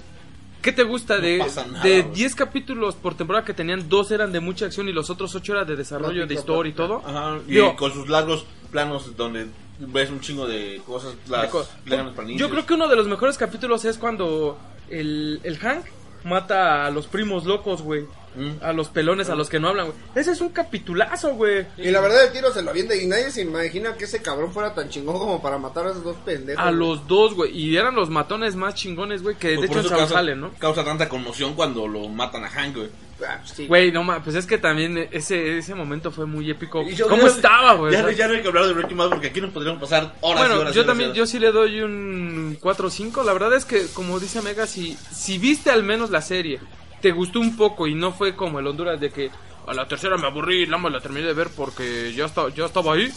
¿Qué 0.60 0.72
te 0.72 0.82
gusta? 0.82 1.16
No 1.18 1.22
De, 1.22 1.38
nada, 1.38 1.84
de 1.84 2.02
güey. 2.02 2.14
10 2.16 2.34
capítulos 2.34 2.96
por 2.96 3.14
temporada 3.16 3.44
que 3.44 3.54
tenían, 3.54 3.88
dos 3.88 4.10
eran 4.10 4.32
de 4.32 4.40
mucha 4.40 4.66
acción 4.66 4.88
y 4.88 4.92
los 4.92 5.08
otros 5.10 5.32
8 5.36 5.52
eran 5.52 5.66
de 5.68 5.76
desarrollo 5.76 6.26
de 6.26 6.34
historia 6.34 6.70
y 6.70 6.72
todo. 6.74 7.02
Ajá, 7.06 7.38
y 7.46 7.52
Digo, 7.52 7.76
con 7.76 7.92
sus 7.92 8.08
largos 8.08 8.44
planos 8.72 9.16
donde 9.16 9.46
ves 9.78 10.10
un 10.10 10.20
chingo 10.20 10.46
de 10.46 10.80
cosas, 10.86 11.14
las 11.28 11.42
de 11.42 11.48
co- 11.48 11.66
planos 11.84 12.14
para 12.14 12.28
niños. 12.28 12.40
Yo 12.40 12.50
creo 12.50 12.64
que 12.66 12.74
uno 12.74 12.88
de 12.88 12.96
los 12.96 13.06
mejores 13.08 13.36
capítulos 13.38 13.84
es 13.84 13.98
cuando 13.98 14.58
el, 14.90 15.40
el 15.44 15.58
Hank 15.58 15.84
mata 16.24 16.86
a 16.86 16.90
los 16.90 17.06
primos 17.06 17.44
locos, 17.44 17.82
güey. 17.82 18.04
Mm. 18.34 18.62
A 18.62 18.74
los 18.74 18.88
pelones, 18.90 19.30
a 19.30 19.34
los 19.34 19.48
que 19.48 19.58
no 19.58 19.68
hablan, 19.68 19.86
güey. 19.86 19.98
Ese 20.14 20.32
es 20.32 20.42
un 20.42 20.50
capitulazo, 20.50 21.34
güey. 21.36 21.66
Y 21.78 21.90
la 21.90 22.02
verdad 22.02 22.26
el 22.26 22.32
tiro 22.32 22.52
se 22.52 22.60
lo 22.60 22.68
avienta 22.70 22.94
y 22.94 23.06
nadie 23.06 23.30
se 23.30 23.40
imagina 23.40 23.94
que 23.96 24.04
ese 24.04 24.20
cabrón 24.20 24.52
fuera 24.52 24.74
tan 24.74 24.90
chingón 24.90 25.18
como 25.18 25.40
para 25.40 25.56
matar 25.56 25.86
a 25.86 25.90
esos 25.92 26.04
dos 26.04 26.16
pendejos. 26.18 26.62
A 26.62 26.66
güey. 26.68 26.76
los 26.78 27.06
dos, 27.08 27.32
güey. 27.34 27.56
Y 27.58 27.76
eran 27.78 27.94
los 27.94 28.10
matones 28.10 28.54
más 28.54 28.74
chingones, 28.74 29.22
güey, 29.22 29.36
que 29.36 29.54
Pues 29.56 29.60
de 29.70 29.78
hecho 29.78 29.88
en 29.88 29.88
causa, 29.88 30.14
salen, 30.14 30.40
¿no? 30.42 30.50
Causa 30.58 30.84
tanta 30.84 31.08
conmoción 31.08 31.54
cuando 31.54 31.88
lo 31.88 32.08
matan 32.08 32.44
a 32.44 32.50
Hank, 32.50 32.76
güey. 32.76 32.88
Ah, 33.26 33.40
sí. 33.44 33.66
Güey, 33.66 33.92
no 33.92 34.04
mames, 34.04 34.24
pues 34.24 34.36
es 34.36 34.44
que 34.46 34.58
también 34.58 35.08
ese, 35.10 35.56
ese 35.58 35.74
momento 35.74 36.10
fue 36.10 36.26
muy 36.26 36.50
épico. 36.50 36.86
Yo- 36.88 37.08
¿Cómo 37.08 37.26
estaba, 37.26 37.72
güey? 37.74 37.92
Ya, 37.92 38.10
ya 38.12 38.28
no 38.28 38.34
hay 38.34 38.42
que 38.42 38.48
hablar 38.48 38.66
de 38.66 38.74
Breaking 38.74 38.96
Bad 38.98 39.08
porque 39.10 39.28
aquí 39.28 39.40
nos 39.40 39.52
podríamos 39.52 39.80
pasar 39.80 40.14
horas 40.20 40.44
y 40.44 40.46
Bueno, 40.48 40.60
horas. 40.60 40.72
y 40.72 40.76
yo 40.76 40.80
horas 40.82 40.86
también, 40.86 41.10
y 41.10 41.14
yo 41.14 41.22
horas. 41.22 41.30
sí 41.30 41.38
le 41.38 41.50
doy 41.52 41.80
un 41.80 42.58
4 42.60 42.88
o 42.88 42.90
5. 42.90 43.22
La 43.22 43.32
verdad 43.32 43.54
es 43.54 43.64
que, 43.64 43.86
como 43.94 44.20
dice 44.20 44.42
Mega, 44.42 44.66
si, 44.66 44.96
si 45.10 45.38
viste 45.38 45.70
al 45.70 45.82
menos 45.82 46.10
la 46.10 46.20
serie, 46.20 46.60
te 47.00 47.10
gustó 47.12 47.40
un 47.40 47.56
poco 47.56 47.86
y 47.86 47.94
no 47.94 48.12
fue 48.12 48.36
como 48.36 48.58
el 48.58 48.66
Honduras 48.66 49.00
de 49.00 49.10
que 49.10 49.30
a 49.66 49.72
la 49.74 49.88
tercera 49.88 50.16
me 50.18 50.26
aburrí 50.26 50.62
y 50.62 50.66
la 50.66 50.76
más 50.78 50.92
la 50.92 51.00
terminé 51.00 51.26
de 51.26 51.32
ver 51.32 51.48
porque 51.56 52.12
ya, 52.14 52.26
estaba 52.26 52.50
ya 52.50 52.66
estaba 52.66 52.94
ahí, 52.94 53.10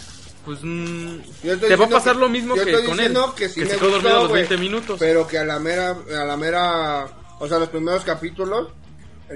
pues 0.46 0.60
mm, 0.64 1.18
Yo 1.44 1.54
estoy 1.54 1.70
te 1.70 1.76
va 1.76 1.86
a 1.86 1.90
pasar 1.90 2.14
que- 2.14 2.20
lo 2.22 2.30
mismo 2.30 2.56
yo 2.56 2.64
que 2.64 2.72
estoy 2.72 2.88
con 2.88 3.00
él. 3.02 3.14
que 3.36 3.50
sí 3.50 3.60
me 3.60 3.66
se 3.68 3.78
quedó 3.78 3.90
dormido 3.92 4.16
los 4.22 4.30
güey, 4.30 4.42
20 4.48 4.58
minutos. 4.58 4.96
Pero 4.98 5.28
que 5.28 5.38
a 5.38 5.44
la 5.44 5.60
mera, 5.60 5.90
a 5.92 6.24
la 6.26 6.38
mera, 6.38 7.06
o 7.40 7.48
sea, 7.50 7.60
los 7.60 7.70
primeros 7.70 8.04
capítulos 8.04 8.70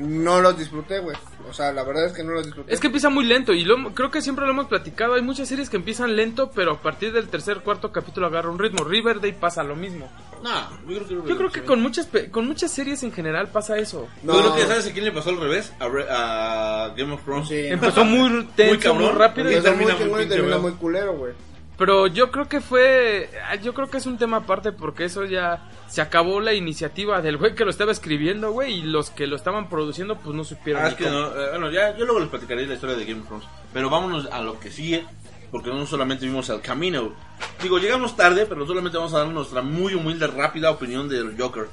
no 0.02 0.42
los 0.42 0.58
disfruté, 0.58 1.00
güey. 1.00 1.16
O 1.50 1.54
sea, 1.54 1.72
la 1.72 1.84
verdad 1.84 2.06
es 2.06 2.14
que 2.14 2.24
no 2.24 2.32
los 2.32 2.46
disfruté. 2.46 2.74
Es 2.74 2.80
que 2.80 2.88
empieza 2.88 3.10
muy 3.10 3.26
lento 3.26 3.54
y 3.54 3.64
lo, 3.64 3.94
creo 3.94 4.10
que 4.10 4.22
siempre 4.22 4.46
lo 4.46 4.52
hemos 4.52 4.68
platicado. 4.68 5.14
Hay 5.16 5.22
muchas 5.22 5.48
series 5.48 5.70
que 5.70 5.78
empiezan 5.78 6.16
lento, 6.16 6.50
pero 6.54 6.72
a 6.74 6.82
partir 6.82 7.12
del 7.14 7.28
tercer, 7.28 7.60
cuarto 7.60 7.92
capítulo 7.92 8.28
agarra 8.28 8.50
un 8.50 8.58
ritmo. 8.60 8.84
Riverdale 8.84 9.34
pasa 9.34 9.64
lo 9.64 9.76
mismo. 9.76 10.12
No, 10.44 10.50
yo 10.90 11.06
creo 11.06 11.24
que, 11.24 11.30
Yo 11.30 11.38
creo 11.38 11.52
que 11.52 11.64
con 11.64 11.82
muchas, 11.82 12.06
pe- 12.08 12.30
con 12.32 12.46
muchas 12.48 12.72
series 12.72 13.04
en 13.04 13.12
general 13.12 13.50
pasa 13.50 13.78
eso. 13.78 14.08
No. 14.24 14.34
Creo 14.40 14.56
que 14.56 14.62
¿sabes 14.64 14.88
a 14.88 14.92
quién 14.94 15.06
le 15.06 15.12
pasó 15.12 15.30
al 15.30 15.40
revés? 15.40 15.72
A, 15.80 15.88
Re- 15.88 16.08
a 16.10 16.94
Game 16.98 17.14
of 17.14 17.24
Thrones. 17.24 17.48
Sí. 17.48 17.56
Empezó 17.68 18.04
muy 18.04 18.44
tenso, 18.56 18.74
muy, 18.94 19.04
cabrón. 19.04 19.18
rápido 19.20 19.52
y 19.52 19.54
muy 19.56 19.64
termina 19.64 19.94
muy 19.94 20.02
chingón 20.04 20.20
y 20.20 20.24
pinche 20.24 20.36
termina 20.36 20.58
muy 20.58 20.72
culero, 20.74 21.14
güey. 21.18 21.34
Pero 21.78 22.08
yo 22.08 22.32
creo 22.32 22.48
que 22.48 22.62
fue. 22.62 23.30
ah, 23.50 23.56
Yo 23.56 23.74
creo 23.74 23.90
que 23.90 23.98
es 23.98 24.06
un 24.06 24.18
tema 24.18 24.38
aparte 24.38 24.72
porque 24.72 25.06
eso 25.06 25.26
ya. 25.26 25.70
Se 25.88 26.02
acabó 26.02 26.40
la 26.40 26.54
iniciativa 26.54 27.22
del 27.22 27.38
güey 27.38 27.54
que 27.56 27.66
lo 27.66 27.72
estaba 27.72 27.92
escribiendo, 27.92 28.52
güey. 28.52 28.80
Y 28.80 28.82
los 28.84 29.10
que 29.12 29.28
lo 29.28 29.36
estaban 29.36 29.70
produciendo, 29.70 30.18
pues 30.18 30.36
no 30.36 30.44
supieron. 30.44 30.84
Ah, 30.84 30.88
es 30.88 30.96
que 30.96 31.10
no, 31.10 31.28
eh, 31.28 31.50
bueno, 31.52 31.72
ya, 31.72 31.96
yo 31.98 32.06
luego 32.06 32.20
les 32.20 32.30
platicaré 32.30 32.66
la 32.66 32.74
historia 32.76 32.96
de 32.96 33.06
Game 33.06 33.22
of 33.22 33.28
Thrones. 33.28 33.46
Pero 33.74 33.90
vámonos 33.90 34.28
a 34.32 34.42
lo 34.42 34.60
que 34.60 34.72
sigue, 34.72 35.06
porque 35.52 35.70
no 35.70 35.86
solamente 35.86 36.26
vimos 36.26 36.50
el 36.50 36.62
camino. 36.62 37.14
Digo, 37.62 37.78
llegamos 37.80 38.16
tarde, 38.16 38.46
pero 38.48 38.66
solamente 38.66 38.98
vamos 38.98 39.14
a 39.14 39.20
dar 39.20 39.28
nuestra 39.28 39.62
muy 39.62 39.94
humilde, 39.94 40.26
rápida 40.28 40.72
opinión 40.72 41.08
del 41.10 41.36
Joker. 41.40 41.68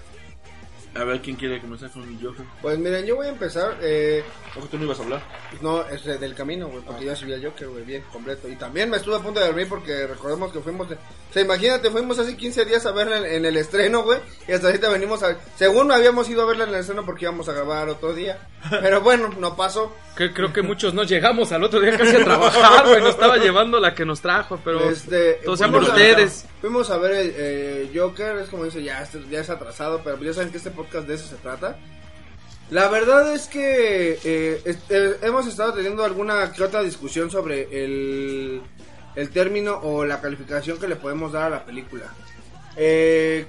A 0.92 1.04
ver, 1.04 1.20
¿quién 1.22 1.36
quiere 1.36 1.60
comenzar 1.60 1.88
con 1.90 2.02
el 2.02 2.18
Joker? 2.20 2.44
Pues 2.60 2.76
miren, 2.78 3.06
yo 3.06 3.14
voy 3.16 3.26
a 3.26 3.30
empezar. 3.30 3.78
Eh, 3.80 4.24
¿O 4.56 4.60
que 4.62 4.66
tú 4.68 4.76
no 4.78 4.84
ibas 4.84 4.98
a 4.98 5.02
hablar? 5.04 5.22
no, 5.60 5.86
es 5.86 6.04
eh, 6.06 6.18
del 6.18 6.34
camino, 6.34 6.66
güey, 6.68 6.82
porque 6.82 7.04
ya 7.04 7.14
subí 7.14 7.32
el 7.32 7.44
Joker, 7.44 7.68
güey, 7.68 7.84
bien, 7.84 8.02
completo. 8.12 8.48
Y 8.48 8.56
también 8.56 8.90
me 8.90 8.96
estuve 8.96 9.14
a 9.16 9.20
punto 9.20 9.38
de 9.38 9.46
dormir 9.46 9.68
porque 9.68 10.06
recordemos 10.08 10.52
que 10.52 10.58
fuimos. 10.60 10.88
de- 10.88 10.96
o 10.96 11.32
sea, 11.32 11.42
imagínate, 11.42 11.90
fuimos 11.90 12.18
hace 12.18 12.36
15 12.36 12.64
días 12.64 12.84
a 12.86 12.90
verla 12.92 13.18
en, 13.18 13.24
en 13.26 13.44
el 13.44 13.56
estreno, 13.56 14.02
güey. 14.02 14.18
Y 14.48 14.52
hasta 14.52 14.66
ahorita 14.66 14.88
venimos 14.88 15.22
a. 15.22 15.36
Según 15.56 15.92
habíamos 15.92 16.28
ido 16.28 16.42
a 16.42 16.46
verla 16.46 16.64
en 16.64 16.70
el 16.70 16.80
estreno 16.80 17.06
porque 17.06 17.24
íbamos 17.26 17.48
a 17.48 17.52
grabar 17.52 17.88
otro 17.88 18.12
día. 18.12 18.48
Pero 18.70 19.00
bueno, 19.00 19.30
no 19.38 19.54
pasó. 19.56 19.94
Que 20.16 20.32
creo 20.34 20.52
que 20.52 20.60
muchos 20.62 20.92
no 20.92 21.04
llegamos 21.04 21.52
al 21.52 21.62
otro 21.62 21.80
día 21.80 21.96
casi 21.96 22.16
a 22.16 22.24
trabajar, 22.24 22.86
güey. 22.88 23.00
Nos 23.00 23.10
estaba 23.10 23.36
llevando 23.38 23.78
la 23.78 23.94
que 23.94 24.04
nos 24.04 24.20
trajo, 24.20 24.58
pero. 24.64 24.90
Este, 24.90 25.34
todos 25.44 25.58
sean 25.60 25.70
por 25.70 25.82
a- 25.82 25.86
ustedes. 25.86 26.44
Fuimos 26.60 26.90
a 26.90 26.98
ver 26.98 27.12
el 27.12 27.34
eh, 27.38 27.90
Joker, 27.94 28.36
es 28.38 28.48
como 28.50 28.64
dice, 28.64 28.82
ya, 28.82 29.00
este- 29.02 29.22
ya 29.30 29.40
es 29.40 29.48
atrasado, 29.48 30.02
pero 30.04 30.18
ya 30.22 30.34
saben 30.34 30.50
que 30.50 30.58
este 30.58 30.70
de 30.82 31.14
eso 31.14 31.26
se 31.26 31.36
trata. 31.36 31.78
La 32.70 32.88
verdad 32.88 33.34
es 33.34 33.48
que 33.48 34.12
eh, 34.24 34.76
eh, 34.90 35.16
hemos 35.22 35.46
estado 35.46 35.74
teniendo 35.74 36.04
alguna 36.04 36.52
que 36.52 36.62
otra 36.62 36.82
discusión 36.82 37.30
sobre 37.30 37.84
el, 37.84 38.62
el 39.16 39.30
término 39.30 39.78
o 39.82 40.04
la 40.04 40.20
calificación 40.20 40.78
que 40.78 40.88
le 40.88 40.96
podemos 40.96 41.32
dar 41.32 41.44
a 41.44 41.50
la 41.50 41.64
película. 41.64 42.06
Eh, 42.76 43.46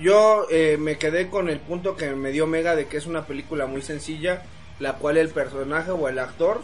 yo 0.00 0.46
eh, 0.50 0.76
me 0.78 0.98
quedé 0.98 1.28
con 1.28 1.48
el 1.48 1.60
punto 1.60 1.96
que 1.96 2.10
me 2.14 2.30
dio 2.30 2.46
Mega 2.46 2.74
de 2.74 2.86
que 2.86 2.96
es 2.96 3.06
una 3.06 3.26
película 3.26 3.66
muy 3.66 3.82
sencilla, 3.82 4.42
la 4.80 4.94
cual 4.94 5.16
el 5.16 5.28
personaje 5.28 5.90
o 5.90 6.08
el 6.08 6.18
actor 6.18 6.60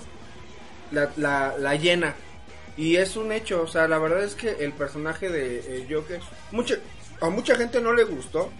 la, 0.90 1.74
llena. 1.76 2.14
Y 2.76 2.96
es 2.96 3.16
un 3.16 3.32
hecho, 3.32 3.62
o 3.62 3.66
sea, 3.66 3.88
la 3.88 3.98
verdad 3.98 4.22
es 4.24 4.34
que 4.34 4.64
el 4.64 4.72
personaje 4.72 5.28
de 5.28 5.86
Joker, 5.90 6.20
a 7.20 7.28
mucha 7.28 7.54
gente 7.56 7.80
no 7.80 7.92
le 7.92 8.04
gustó, 8.04 8.50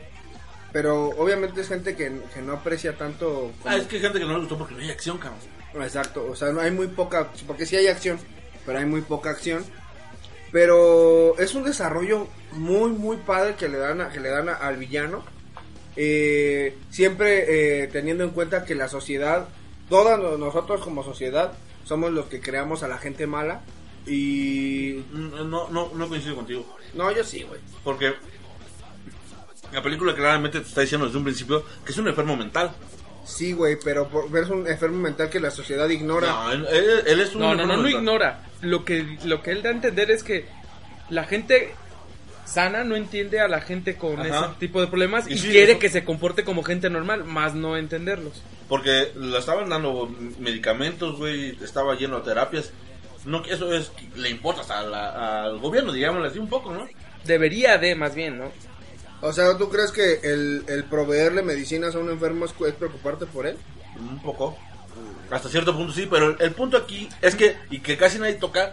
pero 0.72 1.08
obviamente 1.10 1.60
es 1.60 1.68
gente 1.68 1.96
que, 1.96 2.20
que 2.34 2.42
no 2.42 2.54
aprecia 2.54 2.96
tanto. 2.96 3.52
como- 3.62 3.74
Ah, 3.74 3.76
es 3.76 3.86
que 3.86 3.96
hay 3.96 4.02
gente 4.02 4.18
que 4.18 4.24
no 4.24 4.34
le 4.34 4.40
gustó 4.40 4.56
porque 4.58 4.74
no 4.74 4.80
hay 4.80 4.90
acción, 4.90 5.18
cabrón. 5.18 5.40
Exacto, 5.82 6.26
o 6.30 6.34
sea, 6.36 6.50
no 6.52 6.60
hay 6.60 6.70
muy 6.70 6.88
poca, 6.88 7.30
porque 7.46 7.64
sí 7.66 7.76
hay 7.76 7.86
acción, 7.86 8.18
pero 8.66 8.78
hay 8.78 8.86
muy 8.86 9.02
poca 9.02 9.30
acción. 9.30 9.64
Pero 10.52 11.38
es 11.38 11.54
un 11.54 11.62
desarrollo 11.64 12.26
muy, 12.52 12.90
muy 12.90 13.16
padre 13.18 13.54
que 13.54 13.68
le 13.68 13.78
dan, 13.78 14.00
a- 14.00 14.10
que 14.10 14.18
le 14.20 14.30
dan 14.30 14.48
a- 14.48 14.54
al 14.54 14.76
villano. 14.76 15.22
Eh, 15.96 16.76
siempre 16.90 17.82
eh, 17.84 17.88
teniendo 17.88 18.24
en 18.24 18.30
cuenta 18.30 18.64
que 18.64 18.74
la 18.74 18.88
sociedad, 18.88 19.48
todos 19.88 20.18
no- 20.18 20.38
nosotros 20.38 20.80
como 20.82 21.04
sociedad, 21.04 21.52
somos 21.84 22.10
los 22.12 22.26
que 22.26 22.40
creamos 22.40 22.82
a 22.82 22.88
la 22.88 22.98
gente 22.98 23.26
mala. 23.26 23.60
Y... 24.06 25.04
Mm, 25.12 25.50
No, 25.50 25.68
no, 25.68 25.90
no 25.94 26.08
coincido 26.08 26.34
contigo. 26.36 26.66
No, 26.94 27.12
yo 27.12 27.22
sí, 27.22 27.42
güey. 27.42 27.60
Porque 27.84 28.12
la 29.72 29.82
película 29.82 30.14
claramente 30.14 30.60
te 30.60 30.66
está 30.68 30.80
diciendo 30.80 31.06
desde 31.06 31.18
un 31.18 31.24
principio 31.24 31.64
que 31.84 31.92
es 31.92 31.98
un 31.98 32.08
enfermo 32.08 32.36
mental. 32.36 32.72
Sí, 33.24 33.52
güey, 33.52 33.76
pero, 33.84 34.08
por, 34.08 34.30
pero 34.30 34.44
es 34.44 34.50
un 34.50 34.66
enfermo 34.66 34.98
mental 34.98 35.28
que 35.30 35.38
la 35.40 35.50
sociedad 35.50 35.88
ignora. 35.88 36.26
No, 36.28 36.52
él, 36.52 36.66
es 37.06 37.34
un 37.34 37.40
No, 37.42 37.46
no, 37.54 37.62
enfermo 37.62 37.72
no, 37.72 37.76
no 37.76 37.82
mental. 37.82 38.00
ignora. 38.00 38.42
Lo 38.62 38.84
que, 38.84 39.18
lo 39.24 39.42
que 39.42 39.50
él 39.52 39.62
da 39.62 39.70
a 39.70 39.72
entender 39.72 40.10
es 40.10 40.22
que 40.24 40.46
la 41.10 41.24
gente 41.24 41.74
sana 42.44 42.82
no 42.82 42.96
entiende 42.96 43.38
a 43.40 43.46
la 43.46 43.60
gente 43.60 43.96
con 43.96 44.18
Ajá. 44.20 44.46
ese 44.46 44.54
tipo 44.58 44.80
de 44.80 44.88
problemas 44.88 45.28
y, 45.30 45.34
Y 45.34 45.38
sí, 45.38 45.48
quiere 45.50 45.72
eso- 45.72 45.80
que 45.80 45.88
se 45.88 46.04
comporte 46.04 46.42
como 46.44 46.62
gente 46.64 46.90
normal, 46.90 47.24
más 47.24 47.54
no 47.54 47.76
entenderlos. 47.76 48.42
Porque 48.68 49.12
le 49.14 49.38
estaban 49.38 49.68
dando 49.68 50.08
medicamentos, 50.38 51.16
güey, 51.18 51.56
estaba 51.62 51.94
lleno 51.94 52.18
de 52.18 52.24
terapias. 52.24 52.72
No, 53.24 53.42
que 53.42 53.52
eso 53.52 53.72
es, 53.72 53.92
le 54.16 54.30
importa 54.30 54.62
hasta 54.62 54.78
a 54.80 54.82
la- 54.82 55.42
al 55.44 55.58
gobierno, 55.58 55.92
digámosle 55.92 56.28
así 56.28 56.38
un 56.38 56.48
poco, 56.48 56.72
¿no? 56.72 56.88
Debería 57.24 57.76
de, 57.78 57.94
más 57.94 58.14
bien, 58.14 58.38
¿no? 58.38 58.50
O 59.22 59.32
sea, 59.32 59.56
¿tú 59.58 59.68
crees 59.68 59.92
que 59.92 60.20
el, 60.22 60.64
el 60.66 60.84
proveerle 60.84 61.42
medicinas 61.42 61.94
a 61.94 61.98
un 61.98 62.10
enfermo 62.10 62.46
es, 62.46 62.54
es 62.66 62.74
preocuparte 62.74 63.26
por 63.26 63.46
él? 63.46 63.56
Un 63.98 64.20
poco. 64.22 64.56
Hasta 65.30 65.48
cierto 65.48 65.76
punto 65.76 65.92
sí, 65.92 66.06
pero 66.10 66.30
el, 66.30 66.36
el 66.40 66.52
punto 66.52 66.76
aquí 66.76 67.08
es 67.20 67.34
que, 67.34 67.56
y 67.70 67.80
que 67.80 67.96
casi 67.96 68.18
nadie 68.18 68.34
toca, 68.34 68.72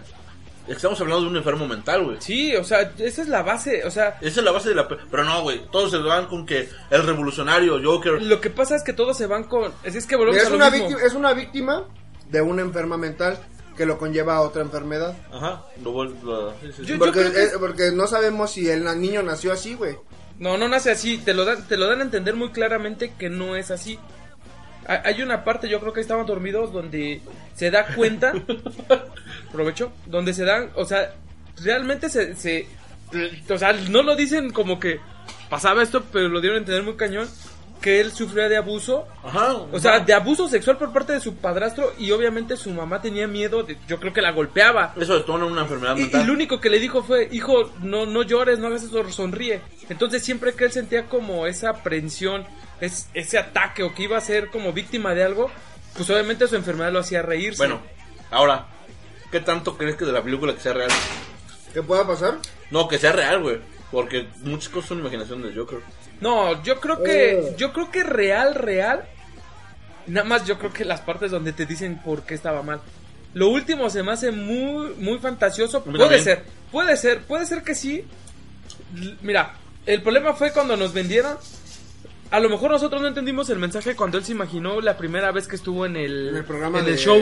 estamos 0.68 1.00
hablando 1.02 1.24
de 1.26 1.30
un 1.32 1.38
enfermo 1.38 1.68
mental, 1.68 2.04
güey. 2.06 2.18
Sí, 2.20 2.56
o 2.56 2.64
sea, 2.64 2.94
esa 2.98 3.22
es 3.22 3.28
la 3.28 3.44
base, 3.44 3.84
o 3.86 3.92
sea, 3.92 4.18
Esa 4.22 4.40
es 4.40 4.44
la 4.46 4.52
base 4.52 4.70
de 4.70 4.76
la... 4.76 4.88
pe- 4.88 4.98
Pero 5.12 5.24
no, 5.24 5.42
güey, 5.44 5.62
todos 5.72 5.92
se 5.92 5.98
van 5.98 6.26
con 6.28 6.46
que 6.46 6.70
el 6.90 7.04
revolucionario, 7.06 7.80
Joker... 7.84 8.22
lo 8.22 8.42
que 8.42 8.50
pasa 8.50 8.76
es 8.76 8.84
que 8.84 8.94
todos 8.94 9.18
se 9.18 9.28
van 9.28 9.44
con... 9.44 9.72
Es, 9.84 9.96
es 9.96 10.06
que 10.08 10.16
volvemos 10.16 10.36
Mira, 10.36 10.44
es, 10.44 10.48
a 10.48 10.52
lo 10.52 10.56
una 10.58 10.70
mismo. 10.72 10.88
víctima, 10.88 11.08
es 11.08 11.14
una 11.14 11.34
víctima 11.34 11.86
de 12.30 12.42
una 12.42 12.62
enferma 12.64 12.98
mental 12.98 13.38
que 13.76 13.86
lo 13.86 14.00
conlleva 14.00 14.38
a 14.38 14.42
otra 14.42 14.64
enfermedad. 14.64 15.16
Ajá, 15.32 15.64
lo 15.84 15.92
vuelvo... 15.92 16.54
sí, 16.62 16.68
sí, 16.68 16.74
sí. 16.78 16.86
Yo- 16.86 16.98
Porque, 16.98 17.20
creo 17.20 17.34
que- 17.34 17.44
eh, 17.44 17.50
porque 17.60 17.92
no 17.92 18.08
sabemos 18.08 18.52
si 18.52 18.68
el 18.70 18.84
niño 19.00 19.22
nació 19.22 19.52
así, 19.54 19.76
güey. 19.76 19.96
No, 20.40 20.58
no 20.58 20.68
nace 20.68 20.92
así, 20.92 21.18
te 21.18 21.34
lo 21.34 21.46
dan, 21.46 21.68
te 21.68 21.78
lo 21.78 21.88
dan 21.88 22.00
a 22.00 22.04
entender 22.04 22.36
muy 22.36 22.52
claramente 22.52 23.14
que 23.18 23.30
no 23.30 23.56
es 23.56 23.72
así. 23.72 23.98
Ha- 24.88 25.02
Hay 25.06 25.22
una 25.22 25.44
parte, 25.44 25.68
yo 25.70 25.80
creo 25.80 25.94
que 25.94 26.02
estaban 26.02 26.26
dormidos, 26.26 26.72
donde 26.72 27.22
se 27.56 27.72
da 27.72 27.88
cuenta, 27.96 28.34
provecho, 29.52 29.92
donde 30.06 30.34
se 30.34 30.46
dan, 30.46 30.70
o 30.76 30.86
sea, 30.86 31.14
realmente 31.64 32.10
se, 32.10 32.36
se, 32.36 32.68
o 33.50 33.58
sea, 33.58 33.74
no 33.74 34.04
lo 34.04 34.16
dicen 34.16 34.52
como 34.52 34.80
que 34.80 35.00
pasaba 35.50 35.82
esto, 35.84 36.04
pero 36.12 36.30
lo 36.30 36.40
dieron 36.42 36.58
a 36.58 36.60
entender 36.60 36.84
muy 36.84 36.96
cañón, 36.96 37.28
que 37.88 38.02
él 38.02 38.12
sufría 38.12 38.50
de 38.50 38.58
abuso, 38.58 39.08
Ajá. 39.24 39.54
o 39.72 39.80
sea, 39.80 40.02
de 40.02 40.14
abuso 40.14 40.50
sexual 40.50 40.78
por 40.78 40.92
parte 40.92 41.14
de 41.14 41.22
su 41.22 41.36
padrastro 41.38 41.94
y 41.98 42.12
obviamente 42.12 42.58
su 42.58 42.70
mamá 42.72 43.02
tenía 43.02 43.28
miedo, 43.30 43.64
de, 43.64 43.78
yo 43.88 43.98
creo 43.98 44.12
que 44.12 44.22
la 44.22 44.32
golpeaba. 44.34 44.94
Eso 45.00 45.18
detona 45.18 45.46
una 45.46 45.62
enfermedad 45.62 45.96
Y, 45.96 46.00
y 46.00 46.04
mental. 46.04 46.28
lo 46.28 46.34
único 46.34 46.60
que 46.60 46.70
le 46.70 46.80
dijo 46.80 47.02
fue, 47.02 47.30
hijo, 47.32 47.72
no, 47.82 48.06
no 48.06 48.24
llores, 48.24 48.60
no 48.60 48.68
hagas 48.68 48.84
eso, 48.84 49.10
sonríe. 49.10 49.62
Entonces 49.88 50.22
siempre 50.22 50.54
que 50.54 50.66
él 50.66 50.74
sentía 50.74 51.06
como 51.08 51.48
esa 51.48 51.70
aprensión, 51.70 52.46
es, 52.82 53.08
ese 53.14 53.38
ataque 53.38 53.84
o 53.84 53.96
que 53.96 54.04
iba 54.04 54.18
a 54.18 54.22
ser 54.22 54.50
como 54.50 54.74
víctima 54.74 55.14
de 55.14 55.24
algo, 55.24 55.50
pues 55.96 56.10
obviamente 56.10 56.46
su 56.50 56.58
enfermedad 56.58 56.92
lo 56.92 57.00
hacía 57.00 57.22
reírse. 57.22 57.60
Bueno, 57.60 57.80
ahora, 58.32 58.68
¿qué 59.32 59.40
tanto 59.40 59.78
crees 59.78 59.96
que 59.96 60.04
de 60.04 60.12
la 60.12 60.22
película 60.22 60.54
que 60.54 60.60
sea 60.60 60.74
real? 60.74 60.92
¿Qué 61.74 61.82
pueda 61.82 62.06
pasar? 62.06 62.40
No, 62.70 62.90
que 62.90 62.98
sea 63.00 63.14
real, 63.14 63.42
güey. 63.42 63.60
Porque 63.92 64.28
muchas 64.44 64.70
cosas 64.70 64.90
son 64.90 65.00
imaginación 65.00 65.42
del 65.42 65.56
Joker. 65.58 65.80
No, 66.20 66.62
yo 66.64 66.80
creo 66.80 67.02
que, 67.04 67.32
Eh. 67.40 67.56
yo 67.58 67.72
creo 67.72 67.90
que 67.92 68.04
real, 68.04 68.56
real, 68.56 69.06
nada 70.08 70.28
más 70.28 70.46
yo 70.46 70.58
creo 70.60 70.74
que 70.74 70.84
las 70.86 71.02
partes 71.02 71.32
donde 71.32 71.54
te 71.54 71.66
dicen 71.66 72.00
por 72.04 72.24
qué 72.24 72.34
estaba 72.36 72.62
mal. 72.64 72.82
Lo 73.34 73.50
último 73.50 73.90
se 73.90 74.04
me 74.04 74.12
hace 74.12 74.32
muy, 74.32 74.94
muy 74.98 75.20
fantasioso. 75.20 75.84
Puede 75.84 76.00
también. 76.00 76.24
ser, 76.24 76.44
puede 76.72 76.98
ser, 76.98 77.22
puede 77.22 77.46
ser 77.46 77.62
que 77.64 77.76
sí. 77.76 78.04
L- 78.96 79.16
Mira, 79.22 79.54
el 79.86 80.02
problema 80.02 80.34
fue 80.34 80.52
cuando 80.52 80.76
nos 80.76 80.92
vendieron. 80.94 81.38
A 82.30 82.40
lo 82.42 82.50
mejor 82.50 82.72
nosotros 82.72 83.02
no 83.02 83.08
entendimos 83.08 83.50
el 83.50 83.58
mensaje 83.60 83.96
cuando 83.96 84.18
él 84.18 84.26
se 84.26 84.34
imaginó 84.34 84.82
la 84.82 84.98
primera 84.98 85.32
vez 85.32 85.48
que 85.48 85.56
estuvo 85.56 85.86
en 85.86 85.96
el, 85.96 86.30
En 86.30 86.36
el 86.38 86.44
programa 86.44 86.80
en 86.80 86.86
de... 86.86 86.92
el 86.92 86.98
show. 86.98 87.18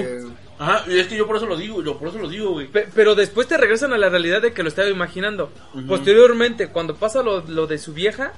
Ajá, 0.57 0.83
y 0.89 0.97
es 0.97 1.07
que 1.07 1.15
yo 1.17 1.27
por 1.27 1.35
eso 1.35 1.45
lo 1.45 1.55
digo, 1.57 1.83
yo 1.83 1.97
por 1.99 2.07
eso 2.07 2.17
lo 2.17 2.27
digo, 2.29 2.51
güey. 2.51 2.67
Pe- 2.67 2.87
pero 2.95 3.13
después 3.13 3.47
te 3.47 3.57
regresan 3.57 3.93
a 3.93 3.97
la 3.97 4.09
realidad 4.09 4.41
de 4.41 4.53
que 4.53 4.63
lo 4.63 4.69
estaba 4.69 4.87
imaginando. 4.89 5.51
Posteriormente, 5.87 6.69
cuando 6.69 6.95
pasa 6.95 7.21
lo, 7.21 7.41
lo 7.41 7.67
de 7.67 7.77
su 7.77 7.93
vieja, 7.93 8.33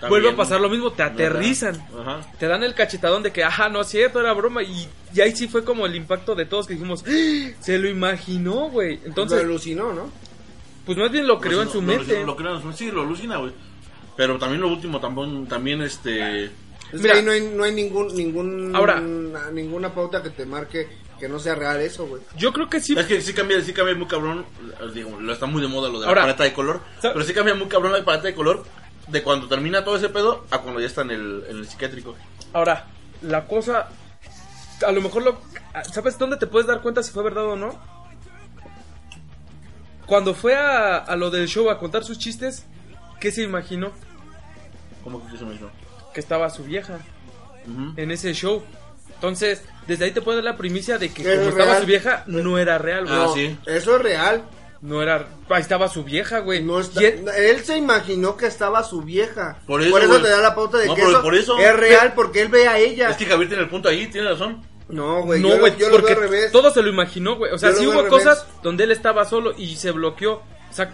También. 0.00 0.08
vuelve 0.10 0.30
a 0.30 0.36
pasar 0.36 0.60
lo 0.60 0.68
mismo, 0.68 0.92
te 0.92 1.02
aterrizan. 1.02 1.76
Ajá. 1.98 2.20
Te 2.38 2.46
dan 2.46 2.62
el 2.62 2.74
cachetadón 2.74 3.22
de 3.22 3.32
que, 3.32 3.42
ajá, 3.44 3.68
no 3.68 3.80
es 3.80 3.86
cierto, 3.88 4.20
era 4.20 4.32
broma. 4.34 4.62
Y, 4.62 4.88
y 5.14 5.20
ahí 5.20 5.34
sí 5.34 5.48
fue 5.48 5.64
como 5.64 5.86
el 5.86 5.94
impacto 5.94 6.34
de 6.34 6.44
todos 6.44 6.66
que 6.66 6.74
dijimos, 6.74 7.04
¡Ah! 7.06 7.50
se 7.60 7.78
lo 7.78 7.88
imaginó, 7.88 8.68
güey. 8.68 9.00
Entonces, 9.04 9.38
lo 9.38 9.44
alucinó, 9.44 9.92
¿no? 9.92 10.10
pues 10.84 10.98
más 10.98 11.12
bien 11.12 11.28
lo 11.28 11.38
creó 11.40 11.62
en 11.62 11.68
su 11.68 11.80
lo- 11.80 11.86
mente. 11.86 12.20
Lo, 12.20 12.26
lo 12.26 12.36
creó 12.36 12.56
en 12.56 12.62
su 12.62 12.72
Sí, 12.72 12.90
lo 12.90 13.02
alucina, 13.02 13.36
güey. 13.38 13.52
Pero 14.16 14.38
también 14.38 14.60
lo 14.60 14.68
último, 14.68 15.00
también, 15.00 15.46
también 15.46 15.82
este... 15.82 16.44
Es 16.44 17.00
Mira. 17.00 17.14
que 17.14 17.18
ahí 17.20 17.24
no 17.24 17.30
hay, 17.32 17.40
no 17.40 17.64
hay 17.64 17.72
ningún, 17.72 18.14
ningún, 18.14 18.76
Ahora. 18.76 19.00
ninguna 19.00 19.94
pauta 19.94 20.22
que 20.22 20.28
te 20.30 20.44
marque 20.44 20.88
que 21.18 21.28
no 21.28 21.38
sea 21.38 21.54
real 21.54 21.80
eso, 21.80 22.04
güey. 22.06 22.20
Yo 22.36 22.52
creo 22.52 22.68
que 22.68 22.80
sí. 22.80 22.94
Es 22.98 23.06
que 23.06 23.20
sí 23.20 23.32
cambia, 23.32 23.60
sí 23.62 23.72
cambia 23.72 23.94
muy 23.94 24.08
cabrón, 24.08 24.44
digo, 24.92 25.18
lo 25.20 25.32
está 25.32 25.46
muy 25.46 25.62
de 25.62 25.68
moda 25.68 25.88
lo 25.88 26.00
de 26.00 26.06
Ahora, 26.06 26.22
la 26.22 26.26
paleta 26.26 26.44
de 26.44 26.52
color, 26.52 26.80
pero 27.00 27.22
sí 27.22 27.32
cambia 27.32 27.54
muy 27.54 27.68
cabrón 27.68 27.92
la 27.92 28.04
paleta 28.04 28.26
de 28.26 28.34
color 28.34 28.64
de 29.06 29.22
cuando 29.22 29.46
termina 29.48 29.84
todo 29.84 29.96
ese 29.96 30.08
pedo 30.08 30.44
a 30.50 30.58
cuando 30.58 30.80
ya 30.80 30.86
está 30.86 31.02
en 31.02 31.12
el, 31.12 31.44
en 31.48 31.56
el 31.58 31.66
psiquiátrico. 31.68 32.16
Ahora, 32.52 32.88
la 33.22 33.46
cosa. 33.46 33.88
A 34.84 34.90
lo 34.92 35.00
mejor 35.00 35.22
lo. 35.22 35.40
¿Sabes 35.92 36.18
dónde 36.18 36.36
te 36.38 36.48
puedes 36.48 36.66
dar 36.66 36.82
cuenta 36.82 37.02
si 37.04 37.12
fue 37.12 37.22
verdad 37.22 37.44
o 37.44 37.56
no? 37.56 37.78
Cuando 40.06 40.34
fue 40.34 40.56
a, 40.56 40.98
a 40.98 41.16
lo 41.16 41.30
del 41.30 41.46
show 41.48 41.70
a 41.70 41.78
contar 41.78 42.04
sus 42.04 42.18
chistes, 42.18 42.66
¿qué 43.22 43.30
se 43.30 43.42
imaginó? 43.42 43.92
¿Cómo 45.04 45.24
que 45.24 45.38
se 45.38 45.44
hizo? 45.44 45.70
Que 46.12 46.18
estaba 46.20 46.50
su 46.50 46.64
vieja 46.64 46.98
en 47.96 48.10
ese 48.10 48.34
show. 48.34 48.62
Entonces, 49.14 49.62
desde 49.86 50.06
ahí 50.06 50.10
te 50.10 50.20
puede 50.20 50.38
dar 50.38 50.44
la 50.44 50.56
primicia 50.56 50.98
de 50.98 51.12
que 51.12 51.22
como 51.22 51.34
es 51.34 51.40
estaba 51.48 51.64
real. 51.70 51.80
su 51.80 51.86
vieja, 51.86 52.24
no 52.26 52.58
era 52.58 52.78
real, 52.78 53.04
güey. 53.04 53.14
Ah, 53.16 53.24
No, 53.26 53.34
sí. 53.34 53.56
Eso 53.66 53.94
es 53.96 54.02
real. 54.02 54.42
No 54.80 55.00
era. 55.00 55.28
Ahí 55.48 55.62
estaba 55.62 55.86
su 55.86 56.02
vieja, 56.02 56.40
güey. 56.40 56.60
No 56.64 56.80
está- 56.80 57.00
él- 57.00 57.24
él, 57.36 57.64
se 57.64 57.76
imaginó 57.78 58.36
que 58.36 58.46
estaba 58.46 58.82
su 58.82 59.02
vieja. 59.02 59.58
Por 59.64 59.80
eso, 59.80 59.92
güey. 59.92 60.22
te 60.22 60.28
da 60.28 60.40
la 60.40 60.56
pauta 60.56 60.78
de 60.78 60.86
No, 60.88 60.96
que 60.96 61.02
pero 61.02 61.12
eso, 61.12 61.22
por 61.22 61.34
eso- 61.36 61.56
es 61.58 61.76
real 61.76 62.14
porque 62.16 62.42
él 62.42 62.48
ve 62.48 62.66
a 62.66 62.78
ella. 62.80 63.08
Es 63.10 63.16
que 63.16 63.26
Javier 63.26 63.48
tiene 63.48 63.62
el 63.62 63.68
punto 63.70 63.88
ahí, 63.88 64.08
tiene 64.08 64.28
razón. 64.30 64.60
No, 64.88 65.22
güey. 65.22 65.40
no, 65.40 65.50
yo, 65.50 65.54
lo- 65.54 65.60
güey, 65.60 65.76
yo 65.78 65.88
lo 65.88 65.96
porque 66.00 66.14
veo 66.14 66.24
al 66.24 66.30
revés. 66.30 66.50
todo 66.52 66.72
se 66.72 66.82
lo 66.82 66.88
imaginó, 66.88 67.36
güey. 67.36 67.52
O 67.52 67.58
sea, 67.58 67.70
Yo 67.70 67.76
sí 67.76 67.86
hubo 67.86 68.08
cosas 68.08 68.44
donde 68.64 68.82
él 68.84 68.90
estaba 68.90 69.24
solo 69.24 69.52
y 69.56 69.76
se 69.76 69.92
bloqueó. 69.92 70.32
O 70.68 70.72
sea, 70.74 70.92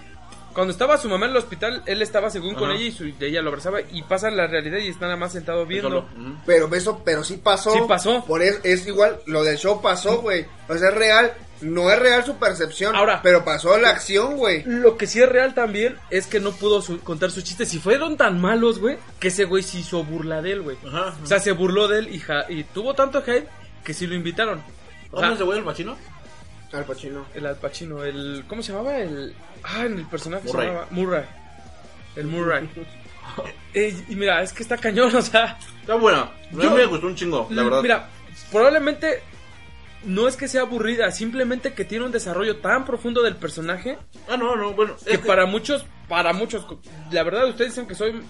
Cuando 0.54 0.72
estaba 0.72 0.98
su 0.98 1.08
mamá 1.08 1.26
en 1.26 1.32
el 1.32 1.36
hospital, 1.38 1.82
él 1.86 2.02
estaba 2.02 2.30
según 2.30 2.54
con 2.54 2.70
ella 2.70 2.84
y 2.84 2.90
su- 2.92 3.04
ella 3.20 3.42
lo 3.42 3.50
abrazaba 3.50 3.80
y 3.80 4.02
pasa 4.02 4.30
la 4.30 4.46
realidad 4.46 4.78
y 4.78 4.88
está 4.88 5.06
nada 5.06 5.16
más 5.16 5.32
sentado 5.32 5.64
viendo. 5.66 6.08
Pero 6.46 6.74
eso, 6.74 7.02
pero 7.04 7.22
sí 7.22 7.36
pasó. 7.36 7.72
Sí 7.72 7.80
pasó. 7.86 8.24
Por 8.24 8.42
eso 8.42 8.58
es 8.64 8.86
igual, 8.86 9.18
lo 9.26 9.44
del 9.44 9.56
show 9.58 9.80
pasó, 9.80 10.18
güey. 10.20 10.46
O 10.68 10.76
sea, 10.76 10.88
es 10.88 10.94
real. 10.94 11.32
No 11.60 11.90
es 11.90 11.98
real 11.98 12.24
su 12.24 12.36
percepción. 12.36 12.94
Ahora- 12.94 13.20
pero 13.22 13.44
pasó 13.44 13.76
la 13.78 13.90
acción, 13.90 14.36
güey. 14.36 14.62
Lo 14.64 14.96
que 14.96 15.08
sí 15.08 15.20
es 15.20 15.28
real 15.28 15.54
también 15.54 15.96
es 16.08 16.26
que 16.28 16.38
no 16.38 16.52
pudo 16.52 16.80
su- 16.82 17.00
contar 17.00 17.30
sus 17.32 17.42
chistes. 17.42 17.74
Y 17.74 17.78
fueron 17.80 18.16
tan 18.16 18.40
malos, 18.40 18.78
güey, 18.78 18.96
que 19.18 19.28
ese 19.28 19.42
güey 19.44 19.64
se 19.64 19.78
hizo 19.78 20.04
burla 20.04 20.40
de 20.40 20.52
él, 20.52 20.62
güey. 20.62 20.76
Ajá. 20.86 21.14
O 21.22 21.26
sea, 21.26 21.40
se 21.40 21.50
burló 21.52 21.88
de 21.88 21.98
él 21.98 22.14
y, 22.14 22.20
ja- 22.20 22.44
y 22.48 22.62
tuvo 22.62 22.94
tanto 22.94 23.18
hate 23.26 23.48
que 23.84 23.92
sí 23.92 24.06
lo 24.06 24.14
invitaron. 24.14 24.60
O 25.10 25.16
¿Cómo 25.16 25.26
sea, 25.28 25.36
se 25.38 25.42
güey 25.42 25.58
el 25.58 25.64
machino? 25.64 25.96
Al 26.72 26.84
Pacino. 26.84 27.24
el 27.34 27.46
Al 27.46 27.56
Pacino, 27.56 28.04
el... 28.04 28.44
¿Cómo 28.48 28.62
se 28.62 28.72
llamaba? 28.72 28.98
El... 28.98 29.34
Ah, 29.62 29.86
en 29.86 29.98
el 29.98 30.06
personaje 30.06 30.46
Murray. 30.48 30.66
se 30.66 30.72
llamaba... 30.72 30.88
Murray. 30.90 31.24
El 32.16 32.26
Murray. 32.26 32.68
Eh, 33.74 33.94
y 34.08 34.16
mira, 34.16 34.42
es 34.42 34.52
que 34.52 34.62
está 34.62 34.76
cañón, 34.78 35.14
o 35.14 35.22
sea... 35.22 35.58
Está 35.82 35.94
buena. 35.96 36.30
Yo- 36.50 36.74
me 36.74 36.86
gustó 36.86 37.06
un 37.06 37.14
chingo, 37.14 37.46
la 37.50 37.62
verdad. 37.62 37.82
Mira, 37.82 38.08
probablemente 38.50 39.22
no 40.04 40.26
es 40.26 40.36
que 40.36 40.48
sea 40.48 40.62
aburrida, 40.62 41.12
simplemente 41.12 41.74
que 41.74 41.84
tiene 41.84 42.06
un 42.06 42.10
desarrollo 42.10 42.56
tan 42.56 42.84
profundo 42.84 43.22
del 43.22 43.36
personaje 43.36 43.98
Ah, 44.28 44.36
no, 44.36 44.56
no, 44.56 44.72
bueno. 44.72 44.96
que 45.04 45.12
es 45.12 45.18
que- 45.20 45.26
para 45.26 45.44
muchos, 45.46 45.84
para 46.08 46.32
muchos, 46.32 46.66
la 47.12 47.22
verdad 47.22 47.46
ustedes 47.48 47.72
dicen 47.72 47.86
que 47.86 47.94
soy 47.94 48.20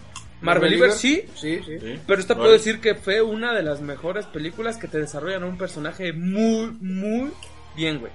Marveliver, 0.41 0.93
sí, 0.93 1.25
Sí, 1.37 1.61
sí. 1.65 1.79
Sí. 1.81 2.01
pero 2.07 2.21
esta 2.21 2.35
Vale. 2.35 2.43
puedo 2.45 2.53
decir 2.53 2.81
que 2.81 2.95
fue 2.97 3.23
una 3.23 3.55
de 3.55 3.63
las 3.63 3.81
mejores 3.81 4.27
películas 4.27 4.77
que 4.77 4.89
te 4.89 4.99
desarrollan 4.99 5.45
un 5.45 5.57
personaje 5.57 6.13
muy, 6.13 6.77
muy 6.81 7.31
bien, 7.77 8.01
güey. 8.01 8.13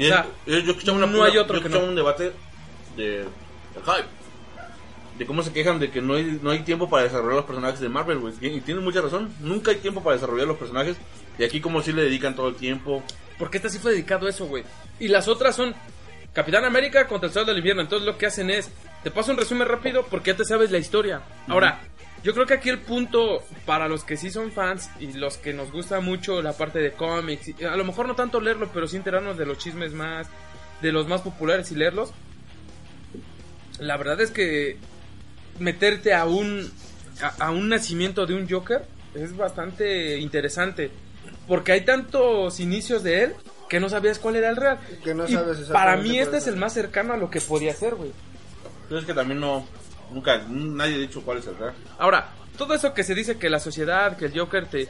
Y 0.00 0.06
o 0.06 0.08
sea, 0.08 0.26
es- 0.46 0.64
yo 0.64 0.72
escuchaba 0.72 0.98
una, 0.98 1.06
no 1.06 1.22
hay 1.24 1.36
otro 1.38 1.56
yo 1.56 1.62
que 1.62 1.68
escuchaba 1.68 1.84
no. 1.84 1.90
un 1.90 1.96
debate 1.96 2.32
de, 2.96 3.04
de 3.20 3.24
hype. 3.84 4.08
De 5.18 5.26
cómo 5.26 5.42
se 5.42 5.52
quejan 5.52 5.78
de 5.78 5.90
que 5.90 6.00
no 6.00 6.14
hay, 6.14 6.38
no 6.42 6.50
hay 6.50 6.60
tiempo 6.60 6.88
para 6.88 7.02
desarrollar 7.04 7.36
los 7.36 7.44
personajes 7.44 7.78
de 7.80 7.88
Marvel, 7.90 8.18
güey. 8.20 8.32
Y 8.40 8.60
tienen 8.62 8.82
mucha 8.82 9.02
razón. 9.02 9.32
Nunca 9.40 9.70
hay 9.70 9.76
tiempo 9.76 10.02
para 10.02 10.16
desarrollar 10.16 10.46
los 10.46 10.56
personajes. 10.56 10.96
Y 11.38 11.44
aquí 11.44 11.60
como 11.60 11.82
si 11.82 11.92
le 11.92 12.02
dedican 12.02 12.34
todo 12.34 12.48
el 12.48 12.54
tiempo. 12.54 13.02
Porque 13.38 13.58
esta 13.58 13.68
sí 13.68 13.78
fue 13.78 13.92
dedicado 13.92 14.26
a 14.26 14.30
eso, 14.30 14.46
güey. 14.46 14.64
Y 14.98 15.08
las 15.08 15.28
otras 15.28 15.54
son 15.56 15.74
Capitán 16.32 16.64
América 16.64 17.06
contra 17.06 17.26
el 17.26 17.34
Sol 17.34 17.44
del 17.44 17.58
Invierno. 17.58 17.82
Entonces 17.82 18.06
lo 18.06 18.16
que 18.16 18.26
hacen 18.26 18.48
es, 18.48 18.70
te 19.02 19.10
paso 19.10 19.30
un 19.32 19.36
resumen 19.36 19.68
rápido 19.68 20.06
porque 20.08 20.30
ya 20.30 20.38
te 20.38 20.44
sabes 20.46 20.70
la 20.70 20.78
historia. 20.78 21.20
Ahora, 21.48 21.80
yo 22.22 22.34
creo 22.34 22.46
que 22.46 22.54
aquí 22.54 22.68
el 22.68 22.78
punto 22.80 23.42
para 23.66 23.88
los 23.88 24.04
que 24.04 24.16
sí 24.16 24.30
son 24.30 24.52
fans 24.52 24.90
y 25.00 25.12
los 25.14 25.36
que 25.38 25.52
nos 25.54 25.72
gusta 25.72 26.00
mucho 26.00 26.42
la 26.42 26.52
parte 26.52 26.78
de 26.80 26.92
cómics, 26.92 27.52
a 27.62 27.76
lo 27.76 27.84
mejor 27.84 28.06
no 28.06 28.14
tanto 28.14 28.40
leerlo, 28.40 28.70
pero 28.72 28.86
sí 28.86 28.96
enterarnos 28.96 29.38
de 29.38 29.46
los 29.46 29.58
chismes 29.58 29.92
más, 29.92 30.28
de 30.82 30.92
los 30.92 31.08
más 31.08 31.22
populares 31.22 31.70
y 31.72 31.76
leerlos. 31.76 32.12
La 33.78 33.96
verdad 33.96 34.20
es 34.20 34.30
que 34.30 34.76
meterte 35.58 36.12
a 36.14 36.26
un 36.26 36.70
a, 37.22 37.46
a 37.46 37.50
un 37.50 37.68
nacimiento 37.68 38.26
de 38.26 38.34
un 38.34 38.48
Joker 38.48 38.84
es 39.14 39.36
bastante 39.36 40.18
interesante 40.18 40.90
porque 41.48 41.72
hay 41.72 41.80
tantos 41.84 42.60
inicios 42.60 43.02
de 43.02 43.24
él 43.24 43.34
que 43.68 43.80
no 43.80 43.88
sabías 43.88 44.18
cuál 44.18 44.36
era 44.36 44.50
el 44.50 44.56
real. 44.56 44.78
Que 45.04 45.14
no 45.14 45.24
Y 45.28 45.32
sabes 45.32 45.58
exactamente 45.60 45.72
para 45.72 45.96
mí 45.96 46.18
este 46.18 46.36
es 46.38 46.46
el 46.46 46.54
el- 46.54 46.60
más 46.60 46.72
cercano 46.74 47.12
a 47.14 47.16
lo 47.16 47.30
que 47.30 47.40
podía 47.40 47.74
ser, 47.74 47.94
güey. 47.94 48.12
Pero 48.88 49.00
es 49.00 49.06
que 49.06 49.14
también 49.14 49.40
no... 49.40 49.64
Nunca, 50.12 50.44
nadie 50.48 50.96
ha 50.96 50.98
dicho 50.98 51.22
cuál 51.22 51.38
es 51.38 51.46
el 51.46 51.56
real. 51.56 51.74
Ahora, 51.98 52.30
todo 52.58 52.74
eso 52.74 52.92
que 52.94 53.04
se 53.04 53.14
dice 53.14 53.38
que 53.38 53.48
la 53.48 53.60
sociedad, 53.60 54.16
que 54.16 54.26
el 54.26 54.38
Joker 54.38 54.66
te 54.66 54.88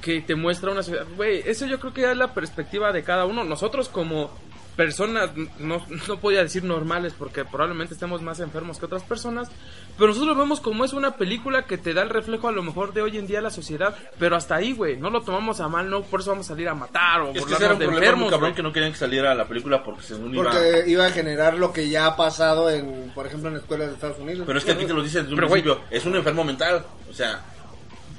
que 0.00 0.22
te 0.22 0.34
muestra 0.34 0.70
una 0.70 0.82
sociedad, 0.82 1.06
güey, 1.14 1.42
eso 1.44 1.66
yo 1.66 1.78
creo 1.78 1.92
que 1.92 2.00
ya 2.02 2.12
es 2.12 2.16
la 2.16 2.32
perspectiva 2.32 2.90
de 2.90 3.02
cada 3.02 3.26
uno. 3.26 3.44
Nosotros 3.44 3.90
como 3.90 4.30
personas, 4.76 5.30
no, 5.58 5.84
no 6.08 6.20
podía 6.20 6.42
decir 6.42 6.64
normales 6.64 7.14
porque 7.18 7.44
probablemente 7.44 7.94
estemos 7.94 8.22
más 8.22 8.40
enfermos 8.40 8.78
que 8.78 8.86
otras 8.86 9.02
personas, 9.02 9.50
pero 9.96 10.08
nosotros 10.08 10.34
lo 10.34 10.40
vemos 10.40 10.60
como 10.60 10.84
es 10.84 10.92
una 10.92 11.16
película 11.16 11.64
que 11.64 11.78
te 11.78 11.92
da 11.92 12.02
el 12.02 12.08
reflejo 12.08 12.48
a 12.48 12.52
lo 12.52 12.62
mejor 12.62 12.92
de 12.92 13.02
hoy 13.02 13.18
en 13.18 13.26
día 13.26 13.40
la 13.40 13.50
sociedad, 13.50 13.94
pero 14.18 14.36
hasta 14.36 14.54
ahí, 14.56 14.72
güey, 14.72 14.96
no 14.96 15.10
lo 15.10 15.20
tomamos 15.22 15.60
a 15.60 15.68
mal, 15.68 15.90
no 15.90 16.02
por 16.02 16.20
eso 16.20 16.30
vamos 16.30 16.46
a 16.46 16.48
salir 16.50 16.68
a 16.68 16.74
matar 16.74 17.20
o 17.20 17.32
Es 17.32 17.44
que 17.44 17.54
era 17.54 17.74
un 17.74 17.78
de 17.78 17.86
problema 17.86 17.90
muy 17.90 17.96
enfermos, 17.98 18.30
cabrón 18.30 18.54
que 18.54 18.62
no 18.62 18.72
querían 18.72 18.92
que 18.92 18.98
saliera 18.98 19.34
la 19.34 19.46
película 19.46 19.82
porque 19.82 20.02
según 20.02 20.34
iba... 20.34 20.44
Porque 20.44 20.84
iba 20.86 21.06
a 21.06 21.10
generar 21.10 21.54
lo 21.58 21.72
que 21.72 21.88
ya 21.88 22.06
ha 22.06 22.16
pasado 22.16 22.70
en, 22.70 23.10
por 23.14 23.26
ejemplo, 23.26 23.50
en 23.50 23.56
escuelas 23.56 23.88
de 23.88 23.94
Estados 23.94 24.18
Unidos. 24.18 24.44
Pero 24.46 24.58
es 24.58 24.64
que 24.64 24.72
aquí 24.72 24.86
te 24.86 24.94
lo 24.94 25.02
dice 25.02 25.18
desde 25.18 25.30
un 25.30 25.36
Pero, 25.36 25.48
güey. 25.48 25.62
principio. 25.62 25.86
Es 25.90 26.06
un 26.06 26.16
enfermo 26.16 26.44
mental. 26.44 26.84
O 27.10 27.12
sea, 27.12 27.42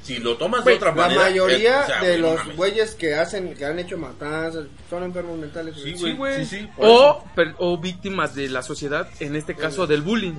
si 0.04 0.18
lo 0.20 0.36
tomas 0.38 0.66
de 0.66 0.74
otra 0.74 0.90
La 0.90 0.96
manera... 0.96 1.22
mayoría 1.22 1.82
o 1.82 1.86
sea, 1.86 2.02
de 2.04 2.18
los 2.18 2.36
mames. 2.38 2.58
güeyes 2.58 2.96
que 2.96 3.14
hacen, 3.16 3.54
que 3.54 3.66
han 3.66 3.78
hecho 3.80 3.98
matanzas, 3.98 4.66
son 4.90 5.04
enfermos 5.04 5.38
mentales. 5.38 5.76
Sí, 5.76 5.96
Sí, 5.96 6.14
güey. 6.14 6.44
Sí, 6.46 6.58
sí, 6.60 6.70
por 6.76 6.86
o, 6.88 7.26
per- 7.36 7.56
o 7.60 7.78
víctimas 7.78 8.34
de 8.36 8.50
la 8.50 8.62
sociedad, 8.64 9.08
en 9.20 9.36
este 9.36 9.56
caso 9.56 9.86
del 9.88 10.02
bullying. 10.02 10.34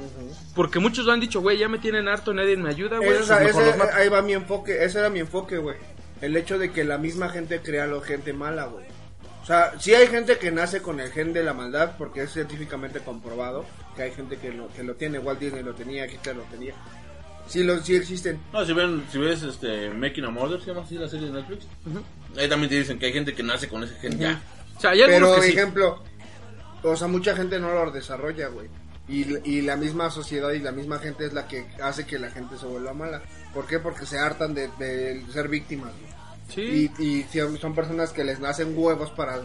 Porque 0.54 0.78
muchos 0.80 1.04
lo 1.06 1.12
han 1.12 1.20
dicho, 1.20 1.40
güey, 1.40 1.58
ya 1.58 1.68
me 1.68 1.78
tienen 1.78 2.08
harto, 2.08 2.34
nadie 2.34 2.56
me 2.56 2.70
ayuda, 2.70 2.96
güey. 2.98 3.10
Ese- 3.10 3.34
pues 3.36 3.56
ese- 3.56 3.82
ahí 3.94 4.08
va 4.08 4.20
mi 4.22 4.32
enfoque, 4.32 4.84
ese 4.84 4.98
era 4.98 5.10
mi 5.10 5.20
enfoque, 5.20 5.58
güey. 5.58 5.76
El 6.20 6.36
hecho 6.36 6.58
de 6.58 6.70
que 6.72 6.84
la 6.84 6.98
misma 6.98 7.28
gente 7.30 7.60
crea 7.60 7.86
la 7.86 8.00
gente 8.00 8.32
mala, 8.32 8.64
güey. 8.66 8.84
O 9.42 9.44
sea, 9.46 9.72
sí 9.80 9.92
hay 9.92 10.06
gente 10.06 10.38
que 10.38 10.52
nace 10.52 10.82
con 10.82 11.00
el 11.00 11.10
gen 11.10 11.32
de 11.32 11.42
la 11.42 11.52
maldad, 11.52 11.96
porque 11.98 12.22
es 12.22 12.32
científicamente 12.32 13.00
comprobado 13.00 13.64
que 13.96 14.02
hay 14.02 14.12
gente 14.12 14.36
que 14.38 14.52
lo, 14.52 14.68
que 14.68 14.84
lo 14.84 14.94
tiene, 14.94 15.18
Walt 15.18 15.40
Disney 15.40 15.64
lo 15.64 15.74
tenía, 15.74 16.06
Hitler 16.06 16.36
lo 16.36 16.42
tenía. 16.44 16.74
Sí, 17.48 17.62
lo, 17.62 17.82
sí 17.82 17.96
existen. 17.96 18.40
No, 18.52 18.64
si, 18.64 18.72
ven, 18.72 19.04
si 19.10 19.18
ves 19.18 19.42
este, 19.42 19.90
Making 19.90 20.24
a 20.24 20.30
Murder, 20.30 20.60
se 20.60 20.68
llama 20.68 20.82
así 20.82 20.96
la 20.96 21.08
serie 21.08 21.26
de 21.26 21.32
Netflix. 21.34 21.66
Ahí 22.36 22.48
también 22.48 22.70
te 22.70 22.76
dicen 22.78 22.98
que 22.98 23.06
hay 23.06 23.12
gente 23.12 23.34
que 23.34 23.42
nace 23.42 23.68
con 23.68 23.82
ese 23.82 23.94
gen 23.96 24.18
ya. 24.18 24.40
O 24.76 24.80
sea, 24.80 24.90
hay 24.90 25.00
Pero, 25.06 25.40
sí. 25.42 25.50
ejemplo, 25.50 26.02
o 26.82 26.96
sea, 26.96 27.08
mucha 27.08 27.36
gente 27.36 27.58
no 27.60 27.72
lo 27.72 27.90
desarrolla, 27.90 28.48
güey. 28.48 28.68
Y, 29.08 29.36
y 29.44 29.62
la 29.62 29.76
misma 29.76 30.10
sociedad 30.10 30.52
y 30.52 30.60
la 30.60 30.72
misma 30.72 30.98
gente 30.98 31.26
es 31.26 31.32
la 31.32 31.46
que 31.46 31.66
hace 31.82 32.06
que 32.06 32.18
la 32.18 32.30
gente 32.30 32.56
se 32.56 32.66
vuelva 32.66 32.94
mala. 32.94 33.20
¿Por 33.52 33.66
qué? 33.66 33.78
Porque 33.78 34.06
se 34.06 34.18
hartan 34.18 34.54
de, 34.54 34.68
de 34.78 35.22
ser 35.32 35.48
víctimas, 35.48 35.92
güey. 35.92 36.12
Sí. 36.48 36.90
Y, 36.98 37.04
y 37.04 37.26
son 37.32 37.58
son 37.58 37.74
personas 37.74 38.12
que 38.12 38.24
les 38.24 38.40
nacen 38.40 38.72
huevos 38.76 39.10
para... 39.10 39.40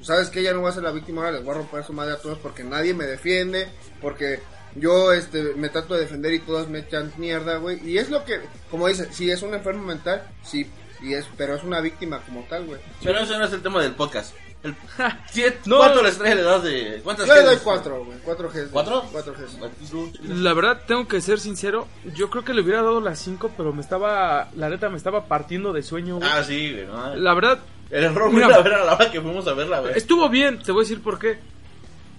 ¿Sabes 0.00 0.28
que 0.30 0.42
Ya 0.42 0.52
no 0.52 0.60
voy 0.60 0.70
a 0.70 0.74
ser 0.74 0.84
la 0.84 0.92
víctima, 0.92 1.22
ahora 1.22 1.36
les 1.38 1.44
voy 1.44 1.54
a 1.54 1.58
romper 1.58 1.84
su 1.84 1.92
madre 1.92 2.12
a 2.12 2.18
todos 2.18 2.38
porque 2.38 2.62
nadie 2.62 2.94
me 2.94 3.04
defiende, 3.04 3.68
porque 4.00 4.38
yo 4.74 5.12
este 5.12 5.54
me 5.54 5.68
trato 5.68 5.94
de 5.94 6.00
defender 6.00 6.32
y 6.34 6.38
todos 6.40 6.68
me 6.68 6.80
echan 6.80 7.12
mierda, 7.16 7.56
güey. 7.58 7.80
Y 7.88 7.98
es 7.98 8.10
lo 8.10 8.24
que, 8.24 8.40
como 8.70 8.88
dice, 8.88 9.12
si 9.12 9.30
es 9.30 9.42
un 9.42 9.54
enfermo 9.54 9.84
mental, 9.84 10.22
sí, 10.42 10.66
y 11.02 11.14
es, 11.14 11.26
pero 11.36 11.54
es 11.54 11.62
una 11.64 11.80
víctima 11.80 12.20
como 12.26 12.42
tal, 12.48 12.66
güey. 12.66 12.80
Pero 13.02 13.18
ese 13.20 13.38
no 13.38 13.44
es 13.44 13.52
el 13.52 13.62
tema 13.62 13.82
del 13.82 13.92
podcast. 13.94 14.34
El, 14.64 14.74
siete, 15.30 15.60
No. 15.66 15.76
¿Cuánto 15.78 16.02
les 16.02 16.18
trae 16.18 16.34
le 16.34 16.42
das 16.42 16.64
de...? 16.64 17.00
¿Cuántas 17.04 17.28
Yo 17.28 17.34
le 17.34 17.40
Gs? 17.42 17.46
doy 17.46 17.56
cuatro, 17.62 18.04
güey, 18.04 18.18
cuatro 18.24 18.48
Gs. 18.50 18.68
¿Cuatro? 18.72 19.04
Cuatro 19.12 19.32
Gs. 19.34 20.28
La 20.28 20.52
verdad, 20.52 20.82
tengo 20.86 21.06
que 21.06 21.20
ser 21.20 21.38
sincero. 21.38 21.86
Yo 22.16 22.28
creo 22.28 22.44
que 22.44 22.52
le 22.54 22.62
hubiera 22.62 22.82
dado 22.82 23.00
las 23.00 23.20
5, 23.20 23.52
pero 23.56 23.72
me 23.72 23.80
estaba. 23.82 24.48
La 24.56 24.68
neta, 24.68 24.88
me 24.88 24.96
estaba 24.96 25.26
partiendo 25.26 25.72
de 25.72 25.82
sueño, 25.84 26.16
güey. 26.16 26.28
Ah, 26.28 26.42
sí, 26.42 26.72
güey. 26.72 26.86
no. 26.86 27.14
La 27.14 27.34
verdad, 27.34 27.60
El 27.90 28.02
error 28.04 28.32
Mira. 28.32 28.46
fue 28.48 28.54
a 28.56 28.60
ver 28.62 28.74
a 28.74 28.84
la 28.84 28.94
hora 28.96 29.10
que 29.12 29.20
fuimos 29.20 29.46
a 29.46 29.54
verla, 29.54 29.78
güey. 29.80 29.92
estuvo 29.96 30.28
bien. 30.28 30.60
Te 30.60 30.72
voy 30.72 30.80
a 30.80 30.84
decir 30.88 31.00
por 31.02 31.20
qué. 31.20 31.38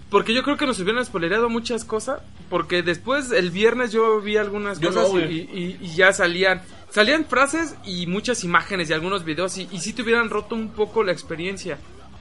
Porque 0.09 0.33
yo 0.33 0.41
creo 0.43 0.57
que 0.57 0.65
nos 0.65 0.79
hubieran 0.79 1.05
spoilereado 1.05 1.49
muchas 1.49 1.85
cosas. 1.85 2.21
Porque 2.49 2.81
después, 2.81 3.31
el 3.31 3.51
viernes, 3.51 3.91
yo 3.91 4.19
vi 4.21 4.37
algunas 4.37 4.79
Yo 4.79 4.89
cosas 4.89 5.13
no, 5.13 5.19
y, 5.19 5.23
güey. 5.23 5.37
y- 5.53 5.77
y 5.81 5.95
ya 5.95 6.11
salían. 6.13 6.61
Salían 6.89 7.25
frases 7.25 7.75
y 7.85 8.07
muchas 8.07 8.43
imágenes 8.43 8.89
y 8.89 8.93
algunos 8.93 9.23
videos. 9.23 9.55
Y, 9.57 9.67
y 9.71 9.79
sí 9.79 9.93
te 9.93 10.01
hubieran 10.01 10.29
roto 10.31 10.55
un 10.55 10.69
poco 10.69 11.03
la 11.03 11.11
experiencia. 11.11 11.77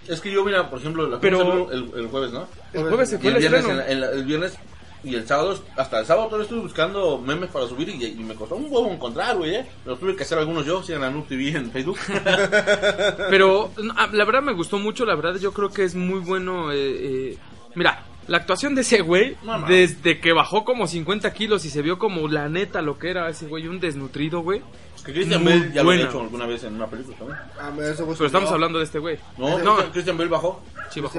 Es 0.06 0.20
que 0.20 0.30
yo, 0.30 0.44
mira, 0.44 0.68
por 0.68 0.78
ejemplo, 0.80 1.08
la 1.08 1.18
Pero- 1.20 1.70
el, 1.72 1.90
el 1.96 2.06
jueves, 2.08 2.32
¿no? 2.32 2.46
El 2.74 2.82
jueves 2.88 3.08
se 3.10 3.18
fue 3.18 3.30
el 3.30 3.36
el 3.36 3.40
viernes, 3.40 3.64
en 3.66 3.76
la- 3.78 3.88
en 3.90 4.00
la- 4.02 4.10
el 4.10 4.24
viernes 4.24 4.58
y 5.04 5.14
el 5.14 5.26
sábado, 5.26 5.58
hasta 5.76 6.00
el 6.00 6.06
sábado 6.06 6.26
todavía 6.26 6.42
estuve 6.44 6.60
buscando 6.60 7.18
memes 7.18 7.48
para 7.50 7.66
subir 7.68 7.88
y, 7.88 8.04
y 8.04 8.14
me 8.16 8.34
costó 8.34 8.56
un 8.56 8.64
huevo 8.64 8.90
encontrar, 8.90 9.36
güey, 9.36 9.54
¿eh? 9.54 9.66
Los 9.86 9.98
tuve 10.00 10.16
que 10.16 10.24
hacer 10.24 10.38
algunos 10.38 10.66
yo, 10.66 10.82
sigan 10.82 11.04
a 11.04 11.10
Noob 11.10 11.26
TV 11.28 11.50
en 11.56 11.70
Facebook. 11.70 11.98
Pero 13.30 13.70
ah, 13.96 14.08
la 14.12 14.24
verdad 14.24 14.42
me 14.42 14.52
gustó 14.52 14.78
mucho, 14.78 15.04
la 15.04 15.14
verdad 15.14 15.38
yo 15.40 15.52
creo 15.52 15.70
que 15.70 15.84
es 15.84 15.94
muy 15.94 16.20
bueno. 16.20 16.72
eh, 16.72 16.76
eh, 17.32 17.38
mira, 17.78 18.04
la 18.26 18.36
actuación 18.36 18.74
de 18.74 18.82
ese 18.82 19.00
güey, 19.00 19.36
desde 19.66 20.20
que 20.20 20.32
bajó 20.34 20.64
como 20.64 20.86
50 20.86 21.32
kilos 21.32 21.64
y 21.64 21.70
se 21.70 21.80
vio 21.80 21.98
como 21.98 22.28
la 22.28 22.48
neta 22.50 22.82
lo 22.82 22.98
que 22.98 23.10
era 23.10 23.28
ese 23.30 23.46
güey, 23.46 23.66
un 23.68 23.80
desnutrido, 23.80 24.40
güey. 24.40 24.60
que 25.04 25.12
Christian 25.14 25.42
Muy 25.42 25.52
Bale 25.54 25.72
ya 25.72 25.82
lo 25.82 25.90
había 25.92 26.04
hecho 26.04 26.20
alguna 26.20 26.44
vez 26.44 26.64
en 26.64 26.74
una 26.74 26.86
película 26.86 27.16
también. 27.16 27.38
Ah, 27.58 27.70
me- 27.70 27.76
Pero 27.76 27.92
estamos 27.92 28.18
subió. 28.18 28.48
hablando 28.50 28.78
de 28.78 28.84
este 28.84 28.98
güey. 28.98 29.16
No, 29.38 29.50
no, 29.58 29.64
Christian, 29.76 29.92
Christian 29.92 30.18
Bale 30.18 30.28
bajó. 30.30 30.62
Sí 30.90 31.00
bajó. 31.00 31.18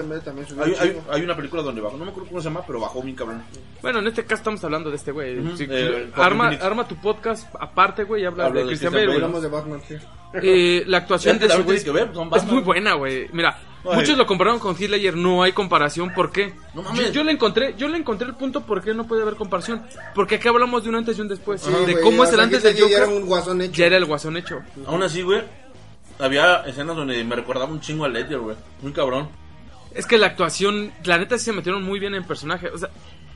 Hay, 0.63 0.75
hay, 0.79 1.01
hay 1.09 1.21
una 1.21 1.35
película 1.35 1.61
donde 1.61 1.81
bajó, 1.81 1.97
no 1.97 2.05
me 2.05 2.11
acuerdo 2.11 2.29
cómo 2.29 2.41
se 2.41 2.49
llama, 2.49 2.61
pero 2.65 2.79
bajó 2.79 3.01
bien 3.01 3.15
cabrón. 3.15 3.43
Bueno, 3.81 3.99
en 3.99 4.07
este 4.07 4.23
caso 4.23 4.35
estamos 4.41 4.63
hablando 4.63 4.89
de 4.89 4.95
este 4.95 5.11
güey. 5.11 5.39
Ujú, 5.39 5.57
Sí, 5.57 5.65
eh, 5.69 6.09
arma, 6.15 6.49
arma 6.61 6.87
tu 6.87 6.95
podcast 6.95 7.47
aparte, 7.59 8.03
güey, 8.03 8.23
y 8.23 8.25
habla 8.25 8.45
Hablo 8.45 8.59
de 8.59 8.65
de 8.65 8.69
Christian 8.69 8.93
Bale. 8.93 9.13
Hablamos 9.13 9.41
de 9.41 9.47
Batman, 9.49 9.81
sí. 9.87 9.95
Eh, 10.33 10.83
la 10.85 10.97
actuación 10.97 11.35
Es 11.35 11.41
de 11.41 11.47
que 11.47 11.61
güey 11.63 11.79
son 12.13 12.29
es 12.35 12.45
muy 12.45 12.61
buena, 12.61 12.93
güey. 12.93 13.27
Mira, 13.33 13.57
Ay. 13.83 13.95
muchos 13.97 14.15
lo 14.17 14.27
compararon 14.27 14.59
con 14.59 14.75
Heath 14.75 14.89
Ledger, 14.91 15.15
no 15.17 15.41
hay 15.41 15.53
comparación, 15.53 16.13
¿por 16.13 16.31
qué? 16.31 16.53
No 16.75 16.83
mames. 16.83 17.07
yo, 17.07 17.11
yo 17.13 17.23
le 17.23 17.31
encontré, 17.31 17.73
yo 17.77 17.87
le 17.87 17.97
encontré 17.97 18.27
el 18.27 18.35
punto 18.35 18.61
por 18.61 18.83
qué 18.83 18.93
no 18.93 19.07
puede 19.07 19.23
haber 19.23 19.35
comparación, 19.35 19.83
porque 20.13 20.35
aquí 20.35 20.47
hablamos 20.47 20.83
de 20.83 20.89
un 20.89 20.95
antes 20.95 21.17
y 21.17 21.21
un 21.21 21.27
después, 21.29 21.61
Sí, 21.61 21.71
de 21.87 21.99
cómo 22.01 22.23
es 22.23 22.31
el 22.33 22.41
antes 22.41 22.61
del 22.61 22.73
Ledger 22.75 22.89
ya 22.91 22.97
Joker, 22.99 23.09
era 23.13 23.19
un 23.21 23.25
guasón 23.27 23.61
hecho. 23.61 23.73
ya 23.73 23.85
era 23.87 23.97
el 23.97 24.05
guasón 24.05 24.37
hecho. 24.37 24.59
Aún 24.85 25.01
así, 25.01 25.23
güey, 25.23 25.41
había 26.19 26.57
escenas 26.67 26.95
donde 26.95 27.23
me 27.23 27.35
recordaba 27.35 27.71
un 27.71 27.79
chingo 27.79 28.05
a 28.05 28.09
Ledger, 28.09 28.37
güey. 28.39 28.55
Muy 28.83 28.91
cabrón. 28.91 29.29
Es 29.93 30.05
que 30.05 30.17
la 30.17 30.27
actuación, 30.27 30.91
la 31.03 31.17
neta 31.17 31.37
sí 31.37 31.45
se 31.45 31.53
metieron 31.53 31.83
muy 31.83 31.99
bien 31.99 32.13
en 32.15 32.23
personaje. 32.23 32.69
O 32.69 32.77
sea, 32.77 32.89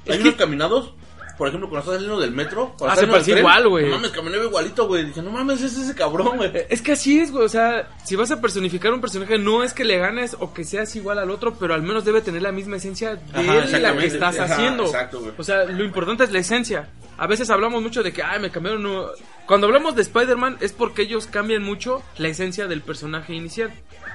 Hay 0.07 0.19
unos 0.19 0.33
que 0.33 0.39
caminados, 0.39 0.93
por 1.37 1.47
ejemplo, 1.47 1.67
cuando 1.69 1.79
estás 1.81 1.95
saliendo 1.95 2.19
del 2.19 2.31
metro. 2.31 2.75
Ah, 2.87 2.95
se 2.95 3.07
parecía 3.07 3.39
igual, 3.39 3.67
güey. 3.67 3.85
No 3.85 3.95
mames, 3.95 4.11
caminaba 4.11 4.43
igualito, 4.43 4.87
güey. 4.87 5.05
Dije, 5.05 5.21
no 5.21 5.31
mames, 5.31 5.61
es 5.61 5.77
ese 5.77 5.95
cabrón, 5.95 6.37
güey. 6.37 6.51
Es 6.69 6.81
que 6.81 6.91
así 6.91 7.19
es, 7.19 7.31
güey. 7.31 7.43
O 7.45 7.49
sea, 7.49 7.89
si 8.03 8.15
vas 8.15 8.29
a 8.31 8.39
personificar 8.39 8.93
un 8.93 9.01
personaje, 9.01 9.37
no 9.39 9.63
es 9.63 9.73
que 9.73 9.83
le 9.83 9.97
ganes 9.97 10.35
o 10.39 10.53
que 10.53 10.63
seas 10.63 10.95
igual 10.95 11.17
al 11.19 11.31
otro, 11.31 11.55
pero 11.55 11.73
al 11.73 11.81
menos 11.81 12.05
debe 12.05 12.21
tener 12.21 12.41
la 12.41 12.51
misma 12.51 12.77
esencia 12.77 13.15
de 13.15 13.21
Ajá, 13.33 13.63
él 13.63 13.81
la 13.81 13.97
que 13.97 14.05
estás 14.05 14.39
Ajá, 14.39 14.53
haciendo. 14.53 14.83
exacto, 14.85 15.19
güey. 15.21 15.33
O 15.37 15.43
sea, 15.43 15.65
lo 15.65 15.83
importante 15.83 16.23
es 16.23 16.31
la 16.31 16.39
esencia. 16.39 16.89
A 17.17 17.27
veces 17.27 17.49
hablamos 17.49 17.81
mucho 17.81 18.03
de 18.03 18.11
que, 18.13 18.21
ay, 18.23 18.39
me 18.39 18.51
cambiaron. 18.51 18.83
no". 18.83 19.07
Cuando 19.47 19.67
hablamos 19.67 19.95
de 19.95 20.01
Spider-Man 20.03 20.57
es 20.61 20.71
porque 20.71 21.01
ellos 21.03 21.27
cambian 21.27 21.63
mucho 21.63 22.01
la 22.17 22.27
esencia 22.29 22.67
del 22.67 22.81
personaje 22.81 23.33
inicial. 23.33 23.71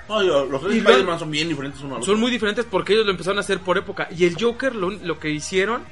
No, 0.08 0.22
yo, 0.22 0.46
los 0.46 0.62
tres 0.62 0.76
Y 0.76 0.78
Spider-Man 0.78 1.18
son 1.18 1.30
bien 1.30 1.48
diferentes 1.48 1.80
uno 1.82 1.96
al 1.96 2.00
otro. 2.02 2.12
Son 2.12 2.20
muy 2.20 2.30
diferentes 2.30 2.64
porque 2.64 2.94
ellos 2.94 3.04
lo 3.04 3.10
empezaron 3.12 3.38
a 3.38 3.40
hacer 3.40 3.58
por 3.60 3.76
época. 3.76 4.08
Y 4.16 4.24
el 4.24 4.36
Joker, 4.40 4.74
lo, 4.74 4.90
lo 4.90 5.18
que 5.18 5.30
hicieron, 5.30 5.84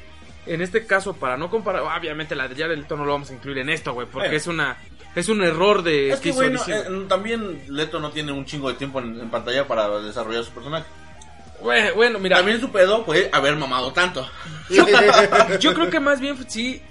en 0.46 0.60
este 0.62 0.86
caso, 0.86 1.14
para 1.14 1.36
no 1.36 1.50
comparar, 1.50 1.82
obviamente 1.82 2.34
la 2.34 2.48
de 2.48 2.54
Jared 2.54 2.76
Leto 2.78 2.96
no 2.96 3.04
lo 3.04 3.12
vamos 3.12 3.30
a 3.30 3.34
incluir 3.34 3.58
en 3.58 3.68
esto, 3.70 3.92
güey, 3.92 4.06
porque 4.06 4.28
Eh. 4.28 4.36
es 4.36 4.46
una 4.46 4.76
es 5.14 5.28
un 5.30 5.42
error 5.42 5.82
de 5.82 6.10
Es 6.10 6.20
que, 6.20 6.30
güey, 6.30 6.50
no, 6.50 6.60
eh, 6.66 7.06
también 7.08 7.62
Leto 7.68 7.98
no 8.00 8.10
tiene 8.10 8.32
un 8.32 8.44
chingo 8.44 8.68
de 8.68 8.74
tiempo 8.74 9.00
en, 9.00 9.18
en 9.18 9.30
pantalla 9.30 9.66
para 9.66 9.98
desarrollar 10.00 10.44
su 10.44 10.50
personaje. 10.50 10.84
Güey, 11.60 11.92
bueno, 11.92 12.18
mira, 12.18 12.36
También 12.36 12.60
su 12.60 12.70
pedo 12.70 13.02
fue 13.02 13.30
haber 13.32 13.56
mamado 13.56 13.92
tanto. 13.94 14.28
yo 14.68 14.84
creo 15.74 15.88
que 15.88 16.00
más 16.00 16.20
bien 16.20 16.36
sí, 16.48 16.82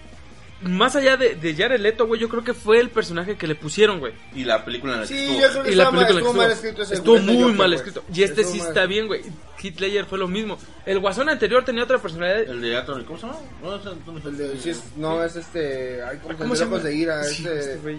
más 0.61 0.95
allá 0.95 1.17
de, 1.17 1.35
de 1.35 1.53
Jared 1.55 1.79
Leto, 1.79 2.07
güey, 2.07 2.19
yo 2.19 2.29
creo 2.29 2.43
que 2.43 2.53
fue 2.53 2.79
el 2.79 2.89
personaje 2.89 3.35
que 3.37 3.45
le 3.47 3.55
pusieron, 3.55 3.99
güey. 3.99 4.13
Y 4.33 4.43
la 4.45 4.63
película 4.65 4.93
en 4.93 5.01
la 5.01 5.07
que 5.07 5.13
Sí, 5.13 5.19
estuvo. 5.23 5.39
yo 5.41 5.49
creo 5.51 5.63
que 5.63 5.71
Y 5.71 5.75
la 5.75 5.83
mal- 5.85 5.93
película 5.93 6.19
estuvo 6.19 6.33
mal 6.33 6.51
escrito 6.51 6.81
ese 6.83 6.93
estuvo 6.95 7.17
muy 7.19 7.41
Joker, 7.41 7.55
mal 7.57 7.73
escrito. 7.73 8.03
Y 8.13 8.23
este 8.23 8.41
Estuvo 8.41 8.53
sí 8.55 8.59
mal 8.61 8.67
está 8.69 8.85
bien, 8.85 9.07
güey. 9.07 9.21
Heath 9.61 9.79
Ledger 9.79 10.05
fue 10.05 10.17
lo 10.17 10.27
mismo. 10.27 10.57
El 10.85 10.99
Guasón 10.99 11.29
anterior 11.29 11.63
tenía 11.65 11.83
otra 11.83 11.97
personalidad. 11.99 12.39
El 12.49 12.61
de 12.61 12.77
Anthony, 12.77 13.03
¿cómo 13.05 13.19
se 13.19 13.27
llama? 13.27 13.39
No, 13.61 13.81
sé. 13.83 13.89
El 14.29 14.37
de- 14.37 14.59
sí 14.59 14.69
es- 14.71 14.83
no, 14.95 15.23
es 15.23 15.35
este. 15.35 16.01
Ay, 16.03 16.19
¿cómo, 16.21 16.37
¿Cómo 16.37 16.55
se 16.55 16.63
llama? 16.65 16.79
de 16.79 16.95
ira. 16.95 17.23
Sí, 17.23 17.45
este, 17.45 17.73
este 17.75 17.97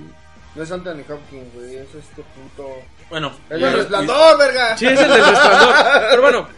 no 0.54 0.62
es 0.62 0.70
Anthony 0.72 1.02
Hopkins, 1.08 1.54
güey. 1.54 1.76
Es 1.76 1.94
este 1.94 2.22
puto. 2.34 2.68
Bueno, 3.10 3.32
El 3.50 3.60
del 3.60 3.72
resplandor, 3.74 4.38
verga. 4.38 4.76
Sí, 4.78 4.86
es 4.86 4.98
el 5.00 5.08
del 5.10 5.24
resplandor. 5.24 5.74
Pero 6.10 6.22
bueno, 6.22 6.48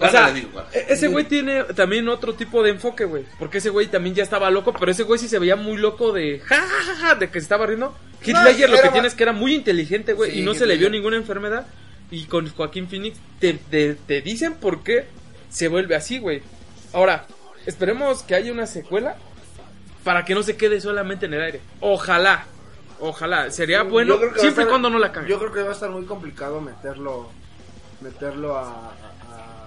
o 0.00 0.08
sea, 0.08 0.34
e- 0.72 0.86
ese 0.88 1.08
güey 1.08 1.26
tiene 1.26 1.64
también 1.76 2.08
otro 2.08 2.34
tipo 2.34 2.62
de 2.62 2.70
enfoque, 2.70 3.04
güey. 3.04 3.24
Porque 3.38 3.58
ese 3.58 3.70
güey 3.70 3.86
también 3.88 4.14
ya 4.14 4.22
estaba 4.22 4.50
loco, 4.50 4.72
pero 4.72 4.90
ese 4.92 5.02
güey 5.02 5.18
sí 5.18 5.28
se 5.28 5.38
veía 5.38 5.56
muy 5.56 5.76
loco 5.76 6.12
de 6.12 6.40
ja, 6.40 6.56
ja, 6.56 6.84
ja, 6.84 6.94
ja, 6.96 7.14
de 7.16 7.26
que 7.28 7.34
se 7.40 7.44
estaba 7.44 7.66
riendo. 7.66 7.94
Heath 8.22 8.34
No, 8.34 8.44
Ledger 8.44 8.70
lo 8.70 8.76
que 8.78 8.86
ma- 8.86 8.92
tiene 8.92 9.08
es 9.08 9.14
que 9.14 9.22
era 9.22 9.32
muy 9.32 9.54
inteligente, 9.54 10.12
güey, 10.14 10.30
Sí, 10.32 10.38
y 10.40 10.42
no 10.42 10.54
se 10.54 10.66
le 10.66 10.76
vio 10.76 10.90
ninguna 10.90 11.16
enfermedad. 11.16 11.66
Y 12.10 12.24
con 12.24 12.48
Joaquín 12.50 12.88
Phoenix 12.88 13.18
te, 13.38 13.54
te, 13.54 13.94
te 13.94 14.20
dicen 14.20 14.54
por 14.54 14.82
qué 14.82 15.06
se 15.48 15.68
vuelve 15.68 15.94
así, 15.96 16.18
güey. 16.18 16.42
Ahora, 16.92 17.26
esperemos 17.66 18.22
que 18.24 18.34
haya 18.34 18.50
una 18.52 18.66
secuela 18.66 19.16
para 20.02 20.24
que 20.24 20.34
no 20.34 20.42
se 20.42 20.56
quede 20.56 20.80
solamente 20.80 21.26
en 21.26 21.34
el 21.34 21.42
aire. 21.42 21.60
Ojalá, 21.80 22.46
ojalá. 22.98 23.50
Sería 23.50 23.82
bueno 23.84 24.16
siempre 24.18 24.42
y 24.42 24.46
estar- 24.48 24.68
cuando 24.68 24.90
no 24.90 24.98
la 24.98 25.12
caguen. 25.12 25.28
Yo 25.30 25.38
creo 25.38 25.52
que 25.52 25.62
va 25.62 25.70
a 25.70 25.72
estar 25.74 25.90
muy 25.90 26.04
complicado 26.04 26.60
meterlo. 26.60 27.30
Meterlo 28.00 28.56
a. 28.56 28.62
a, 28.62 28.66
a 29.30 29.59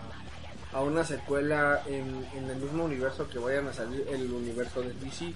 una 0.82 1.04
secuela 1.04 1.82
en, 1.88 2.26
en 2.36 2.50
el 2.50 2.58
mismo 2.58 2.86
universo 2.86 3.28
que 3.30 3.40
vayan 3.40 3.68
a 3.68 3.74
salir 3.74 4.06
el 4.12 4.32
universo 4.32 4.82
de 4.82 4.94
DC. 4.94 5.34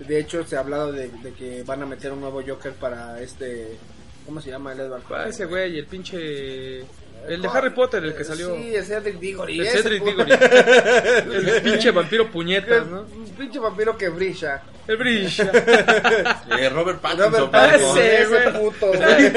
De 0.00 0.18
hecho, 0.18 0.44
se 0.44 0.56
ha 0.56 0.60
hablado 0.60 0.92
de, 0.92 1.08
de 1.08 1.32
que 1.32 1.62
van 1.62 1.82
a 1.82 1.86
meter 1.86 2.12
un 2.12 2.20
nuevo 2.20 2.42
Joker 2.46 2.72
para 2.72 3.20
este. 3.20 3.78
¿Cómo 4.26 4.40
se 4.40 4.50
llama 4.50 4.72
el 4.72 4.80
Edward? 4.80 5.02
Ah, 5.10 5.26
ese 5.28 5.44
güey, 5.44 5.78
el 5.78 5.86
pinche. 5.86 6.80
El 7.26 7.40
de 7.40 7.48
Harry 7.48 7.70
Potter, 7.70 8.04
el 8.04 8.14
que 8.14 8.24
salió. 8.24 8.54
Sí, 8.56 8.74
el 8.74 8.84
Cedric 8.84 9.18
Diggory. 9.18 9.60
el 9.60 9.66
ese 9.66 9.82
Cedric 9.82 10.04
Diggory. 10.04 10.32
el 11.52 11.62
pinche 11.62 11.90
vampiro 11.90 12.30
puñetas, 12.30 12.86
¿no? 12.86 13.02
Un 13.02 13.24
pinche 13.38 13.58
vampiro 13.58 13.96
que 13.96 14.08
brilla. 14.10 14.62
El 14.86 14.96
Brisha. 14.96 15.50
Eh, 16.58 16.68
Robert 16.68 17.00
Pattinson. 17.00 17.32
Robert. 17.32 17.50
Pattinson, 17.50 17.98
ese, 17.98 18.22
ese 18.22 18.50
güey. 18.50 18.52
puto, 18.52 18.86
güey. 18.92 19.32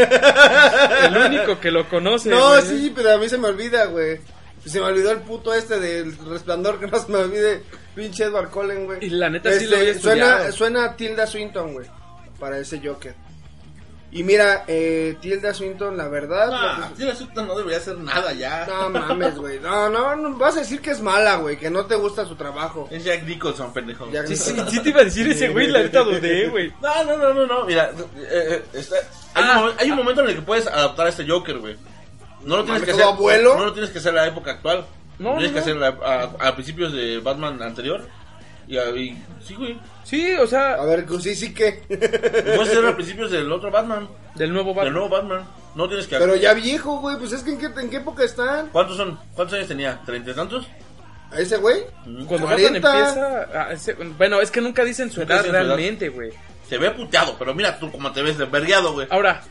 El 1.06 1.18
único 1.18 1.60
que 1.60 1.72
lo 1.72 1.88
conoce. 1.88 2.30
No, 2.30 2.50
güey. 2.50 2.62
sí, 2.64 2.92
pero 2.94 3.14
a 3.14 3.18
mí 3.18 3.30
se 3.30 3.38
me 3.38 3.48
olvida, 3.48 3.86
güey. 3.86 4.20
Se 4.66 4.80
me 4.80 4.86
olvidó 4.88 5.12
el 5.12 5.20
puto 5.20 5.54
este 5.54 5.80
del 5.80 6.18
resplandor, 6.18 6.80
que 6.80 6.88
no 6.88 7.00
se 7.00 7.12
me 7.12 7.18
olvide. 7.20 7.64
Pinche 7.96 8.26
Edward 8.26 8.50
Cullen, 8.50 8.86
güey. 8.86 9.06
Y 9.06 9.10
la 9.10 9.30
neta 9.30 9.50
sí 9.52 9.64
Este, 9.64 9.70
lo 9.70 9.78
había 9.78 10.00
suena, 10.00 10.52
suena 10.52 10.86
a 10.86 10.96
Tilda 10.96 11.26
Swinton, 11.26 11.74
güey. 11.74 11.88
Para 12.40 12.58
ese 12.60 12.80
Joker. 12.84 13.16
Y 14.10 14.24
mira, 14.24 14.64
eh, 14.68 15.18
Tilda 15.22 15.54
Swinton, 15.54 15.98
la 15.98 16.08
verdad. 16.08 16.48
No, 16.48 16.62
la- 16.80 16.92
Tilda 16.96 17.14
Swinton 17.16 17.46
no 17.48 17.58
debería 17.58 17.78
hacer 17.80 17.98
nada 17.98 18.32
ya. 18.34 18.66
no 18.66 18.90
mames, 18.90 19.36
güey. 19.38 19.60
No, 19.60 19.90
no, 19.90 20.16
no, 20.16 20.38
vas 20.38 20.56
a 20.56 20.60
decir 20.60 20.80
que 20.82 20.92
es 20.92 21.02
mala, 21.02 21.36
güey. 21.38 21.58
Que 21.58 21.70
no 21.70 21.86
te 21.88 21.96
gusta 21.96 22.26
su 22.26 22.36
trabajo. 22.36 22.88
Es 22.92 23.04
Jack 23.04 23.24
Nicholson, 23.24 23.74
pendejo. 23.74 24.10
Jack 24.12 24.28
Sí, 24.28 24.36
sí, 24.38 24.56
sí 24.70 24.80
te 24.82 24.90
iba 24.90 25.02
a 25.02 25.04
decir 25.06 25.28
ese 25.28 25.50
güey, 25.50 25.68
la 25.68 25.80
neta 25.84 26.02
dudé, 26.04 26.48
güey. 26.50 26.72
No, 26.82 27.04
no, 27.04 27.18
no, 27.18 27.34
no, 27.34 27.46
no. 27.48 27.66
Mira, 27.66 27.92
eh, 28.16 28.64
eh, 28.64 28.64
está- 28.74 28.96
hay, 29.34 29.44
Ah. 29.46 29.62
un, 29.66 29.72
hay 29.80 29.92
un 29.92 29.98
momento 29.98 30.22
en 30.22 30.30
el 30.30 30.36
que 30.36 30.42
puedes 30.42 30.68
adaptar 30.68 31.08
a 31.08 31.10
este 31.10 31.28
Joker, 31.28 31.58
güey. 31.60 31.76
No 32.48 32.58
lo 32.58 32.64
tienes 32.64 32.84
que 32.84 32.92
¿todo 32.92 33.02
hacer. 33.04 33.14
abuelo? 33.14 33.58
No 33.58 33.66
lo 33.66 33.74
tienes 33.74 33.92
que 33.92 34.00
hacer 34.00 34.12
a 34.18 34.22
la 34.22 34.28
época 34.28 34.52
actual. 34.52 34.86
No, 35.20 35.38
tienes 35.38 35.52
no, 35.52 35.64
que 35.66 35.74
no. 35.74 35.86
hacer 35.86 36.02
a, 36.04 36.14
a- 36.46 36.48
a 36.50 36.56
principios 36.56 36.94
de 36.94 37.20
Batman 37.20 37.62
anterior. 37.62 38.08
Y, 38.68 38.78
a- 38.78 38.90
y 38.90 39.18
sí, 39.46 39.56
güey. 39.56 39.80
Sí, 40.04 40.34
o 40.34 40.44
A 40.44 40.48
sea, 40.48 40.76
ver, 40.84 41.06
pues 41.06 41.24
sí, 41.24 41.36
sí 41.36 41.54
que. 41.54 41.84
Puedes 41.88 42.62
hacer 42.70 42.86
a 42.86 42.96
principios 42.96 43.32
del 43.32 43.52
otro 43.52 43.72
Batman. 43.72 44.08
del 44.36 44.52
nuevo 44.54 44.70
Del 44.70 44.76
Batman. 44.78 44.94
nuevo 44.94 45.10
Batman. 45.10 45.48
No 45.76 45.88
tienes 45.88 46.08
que 46.08 46.18
Pero 46.18 46.36
ya 46.36 46.54
viejo, 46.54 47.00
güey. 47.00 47.18
Pues 47.18 47.32
es 47.34 47.44
que 47.44 47.52
en 47.52 47.60
qué, 47.60 47.66
en 47.80 47.90
qué 47.90 47.98
época 47.98 48.24
están. 48.24 48.68
¿Cuántos 48.70 48.98
son? 48.98 49.20
¿Cuántos 49.36 49.56
años 49.58 49.68
tenía? 49.68 50.00
¿Treinta 50.06 50.32
y 50.32 50.34
tantos? 50.34 50.66
¿A 51.32 51.40
ese 51.40 51.58
güey? 51.58 51.82
Cuando 52.04 52.46
40. 52.48 52.48
Batman 52.48 52.76
empieza. 52.76 53.62
a- 53.64 53.74
ese- 53.74 53.94
bueno, 53.94 54.40
es 54.42 54.50
que 54.52 54.62
nunca 54.62 54.84
dicen 54.84 55.12
su 55.12 55.20
Nunca 55.20 55.34
edad 55.36 55.44
dicen 55.44 55.52
su 55.52 55.58
edad. 55.62 55.76
realmente, 55.76 56.10
güey. 56.10 56.32
Se 56.70 56.78
ve 56.78 56.92
puteado, 56.92 57.36
pero 57.38 57.54
mira 57.54 57.78
tú 57.80 57.92
cómo 57.92 58.12
te 58.12 58.22
ves 58.22 58.38
desvergueado, 58.38 58.94
güey. 58.94 59.08
Ahora, 59.10 59.42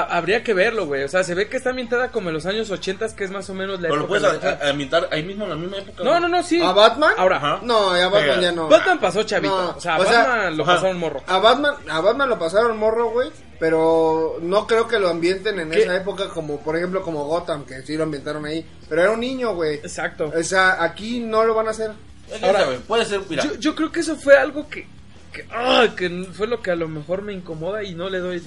a- 0.00 0.16
habría 0.16 0.42
que 0.42 0.54
verlo, 0.54 0.86
güey. 0.86 1.02
O 1.04 1.08
sea, 1.08 1.22
se 1.24 1.34
ve 1.34 1.48
que 1.48 1.56
está 1.56 1.70
ambientada 1.70 2.08
como 2.10 2.28
en 2.30 2.34
los 2.34 2.46
años 2.46 2.70
80, 2.70 3.14
que 3.14 3.24
es 3.24 3.30
más 3.30 3.48
o 3.50 3.54
menos 3.54 3.80
la 3.80 3.88
Pero 3.88 4.06
lo 4.06 4.16
época. 4.16 4.38
puedes 4.40 4.44
a- 4.60 4.66
a- 4.66 4.70
ambientar 4.70 5.08
ahí 5.12 5.22
mismo 5.22 5.44
en 5.44 5.50
la 5.50 5.56
misma 5.56 5.78
época. 5.78 6.02
No, 6.04 6.18
no, 6.20 6.28
no, 6.28 6.42
sí. 6.42 6.60
¿A 6.62 6.72
Batman? 6.72 7.12
Ahora, 7.16 7.36
Ajá. 7.36 7.60
No, 7.62 7.96
ya 7.96 8.04
Batman 8.08 8.22
Pega. 8.36 8.40
ya 8.40 8.52
no. 8.52 8.68
Batman 8.68 8.98
pasó 9.00 9.22
chavito. 9.22 9.56
No, 9.72 9.76
o 9.76 9.80
sea, 9.80 9.98
o 9.98 10.04
sea, 10.04 10.18
Batman 10.26 10.56
lo 10.56 10.62
ajá. 10.64 10.74
pasaron 10.74 10.98
morro. 10.98 11.22
A 11.26 11.38
Batman, 11.38 11.74
a 11.88 12.00
Batman 12.00 12.28
lo 12.28 12.38
pasaron 12.38 12.76
morro, 12.78 13.10
güey, 13.10 13.30
pero 13.58 14.38
no 14.42 14.66
creo 14.66 14.88
que 14.88 14.98
lo 14.98 15.08
ambienten 15.08 15.58
en 15.60 15.70
¿Qué? 15.70 15.82
esa 15.82 15.96
época 15.96 16.28
como, 16.28 16.60
por 16.60 16.76
ejemplo, 16.76 17.02
como 17.02 17.24
Gotham, 17.26 17.64
que 17.64 17.82
sí 17.82 17.96
lo 17.96 18.04
ambientaron 18.04 18.44
ahí, 18.44 18.66
pero 18.88 19.02
era 19.02 19.10
un 19.12 19.20
niño, 19.20 19.54
güey. 19.54 19.76
Exacto. 19.76 20.32
O 20.36 20.42
sea, 20.42 20.82
aquí 20.82 21.20
no 21.20 21.44
lo 21.44 21.54
van 21.54 21.68
a 21.68 21.70
hacer. 21.70 21.92
Es 22.30 22.38
que, 22.40 22.46
Ahora- 22.46 22.60
sabe, 22.60 22.78
puede 22.80 23.04
ser, 23.04 23.20
mira. 23.28 23.44
Yo, 23.44 23.54
yo 23.56 23.74
creo 23.74 23.92
que 23.92 24.00
eso 24.00 24.16
fue 24.16 24.36
algo 24.36 24.68
que, 24.68 24.86
que, 25.32 25.46
ah, 25.50 25.86
que 25.96 26.26
fue 26.32 26.46
lo 26.46 26.60
que 26.62 26.70
a 26.70 26.76
lo 26.76 26.88
mejor 26.88 27.22
me 27.22 27.32
incomoda 27.32 27.82
y 27.82 27.94
no 27.94 28.08
le 28.08 28.18
doy, 28.18 28.42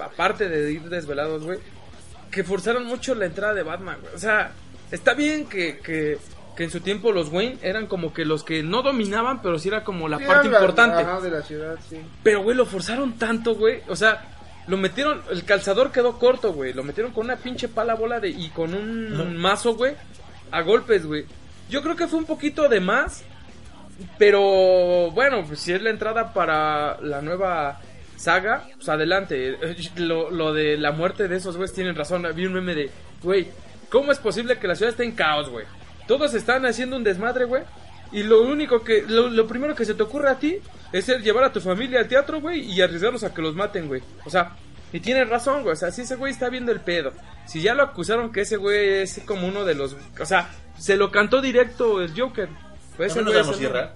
aparte 0.00 0.48
de 0.48 0.72
ir 0.72 0.82
desvelados, 0.88 1.44
güey, 1.44 1.58
que 2.30 2.44
forzaron 2.44 2.84
mucho 2.86 3.14
la 3.14 3.26
entrada 3.26 3.54
de 3.54 3.62
Batman, 3.62 3.98
güey. 4.00 4.14
O 4.14 4.18
sea, 4.18 4.52
está 4.90 5.14
bien 5.14 5.46
que, 5.48 5.78
que, 5.78 6.18
que 6.56 6.64
en 6.64 6.70
su 6.70 6.80
tiempo 6.80 7.12
los 7.12 7.28
Wayne 7.30 7.58
eran 7.62 7.86
como 7.86 8.12
que 8.12 8.24
los 8.24 8.44
que 8.44 8.62
no 8.62 8.82
dominaban, 8.82 9.40
pero 9.42 9.58
sí 9.58 9.68
era 9.68 9.84
como 9.84 10.08
la 10.08 10.18
Sí, 10.18 10.24
parte 10.24 10.48
la- 10.48 10.58
importante. 10.58 11.02
ajá, 11.02 11.20
de 11.20 11.30
la 11.30 11.42
ciudad, 11.42 11.76
sí. 11.88 12.00
Pero, 12.22 12.42
güey, 12.42 12.56
lo 12.56 12.66
forzaron 12.66 13.14
tanto, 13.18 13.54
güey. 13.54 13.80
O 13.88 13.96
sea, 13.96 14.34
lo 14.66 14.76
metieron, 14.76 15.22
el 15.30 15.44
calzador 15.44 15.90
quedó 15.92 16.18
corto, 16.18 16.52
güey. 16.52 16.72
Lo 16.74 16.84
metieron 16.84 17.12
con 17.12 17.24
una 17.24 17.36
pinche 17.36 17.68
pala 17.68 17.94
bola 17.94 18.20
de 18.20 18.28
y 18.28 18.48
con 18.50 18.74
un 18.74 19.36
mazo, 19.36 19.74
güey, 19.74 19.94
a 20.50 20.60
golpes, 20.62 21.06
güey. 21.06 21.24
Yo 21.70 21.82
creo 21.82 21.96
que 21.96 22.06
fue 22.08 22.18
un 22.18 22.24
poquito 22.26 22.68
de 22.68 22.80
más. 22.80 23.22
Pero 24.16 25.10
bueno, 25.10 25.44
pues 25.46 25.58
si 25.60 25.72
es 25.72 25.82
la 25.82 25.90
entrada 25.90 26.32
para 26.32 27.00
la 27.00 27.20
nueva 27.20 27.80
saga, 28.18 28.66
pues 28.76 28.88
adelante. 28.88 29.50
Eh, 29.50 29.76
Lo, 29.96 30.30
lo 30.30 30.52
de 30.52 30.76
la 30.76 30.92
muerte 30.92 31.28
de 31.28 31.36
esos 31.36 31.56
güeyes 31.56 31.74
tienen 31.74 31.94
razón. 31.94 32.26
Vi 32.34 32.46
un 32.46 32.54
meme 32.54 32.74
de, 32.74 32.90
güey, 33.22 33.48
¿cómo 33.90 34.12
es 34.12 34.18
posible 34.18 34.58
que 34.58 34.68
la 34.68 34.74
ciudad 34.74 34.90
esté 34.90 35.04
en 35.04 35.12
caos, 35.12 35.48
güey? 35.48 35.66
Todos 36.06 36.34
están 36.34 36.64
haciendo 36.66 36.96
un 36.96 37.04
desmadre, 37.04 37.44
güey. 37.44 37.62
Y 38.10 38.22
lo 38.22 38.42
único 38.42 38.82
que, 38.82 39.04
lo, 39.06 39.28
lo 39.28 39.46
primero 39.46 39.74
que 39.74 39.84
se 39.84 39.94
te 39.94 40.02
ocurre 40.02 40.30
a 40.30 40.38
ti 40.38 40.58
es 40.92 41.08
el 41.10 41.22
llevar 41.22 41.44
a 41.44 41.52
tu 41.52 41.60
familia 41.60 42.00
al 42.00 42.08
teatro, 42.08 42.40
güey, 42.40 42.60
y 42.60 42.80
arriesgarlos 42.80 43.22
a 43.24 43.34
que 43.34 43.42
los 43.42 43.54
maten, 43.54 43.86
güey. 43.86 44.02
O 44.24 44.30
sea, 44.30 44.56
y 44.92 45.00
tienes 45.00 45.28
razón, 45.28 45.62
güey. 45.62 45.74
O 45.74 45.76
sea, 45.76 45.90
si 45.92 46.02
ese 46.02 46.16
güey 46.16 46.32
está 46.32 46.48
viendo 46.48 46.72
el 46.72 46.80
pedo. 46.80 47.12
Si 47.46 47.60
ya 47.60 47.74
lo 47.74 47.82
acusaron 47.82 48.32
que 48.32 48.42
ese 48.42 48.56
güey 48.56 49.02
es 49.02 49.20
como 49.26 49.46
uno 49.46 49.64
de 49.64 49.74
los. 49.74 49.96
O 50.18 50.24
sea, 50.24 50.48
se 50.78 50.96
lo 50.96 51.10
cantó 51.10 51.42
directo 51.42 52.00
el 52.00 52.18
Joker. 52.18 52.48
Pues 52.96 53.14
no 53.22 53.30
el-. 53.30 53.90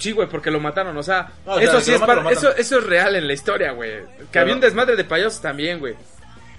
Sí, 0.00 0.12
güey, 0.12 0.28
porque 0.28 0.50
lo 0.50 0.58
mataron, 0.58 0.96
o 0.96 1.02
sea, 1.02 1.32
No, 1.46 1.52
o 1.52 1.58
sea, 1.58 1.64
eso 1.68 1.78
que 1.78 1.84
sí 1.84 1.92
es 1.94 2.00
matan, 2.00 2.26
eso, 2.28 2.56
eso 2.56 2.78
es 2.78 2.84
real 2.84 3.14
en 3.16 3.26
la 3.26 3.32
historia, 3.34 3.72
güey. 3.72 3.90
Que 4.00 4.26
Pero- 4.32 4.42
había 4.42 4.54
un 4.54 4.60
desmadre 4.60 4.96
de 4.96 5.04
payasos 5.04 5.40
también, 5.40 5.78
güey. 5.78 5.94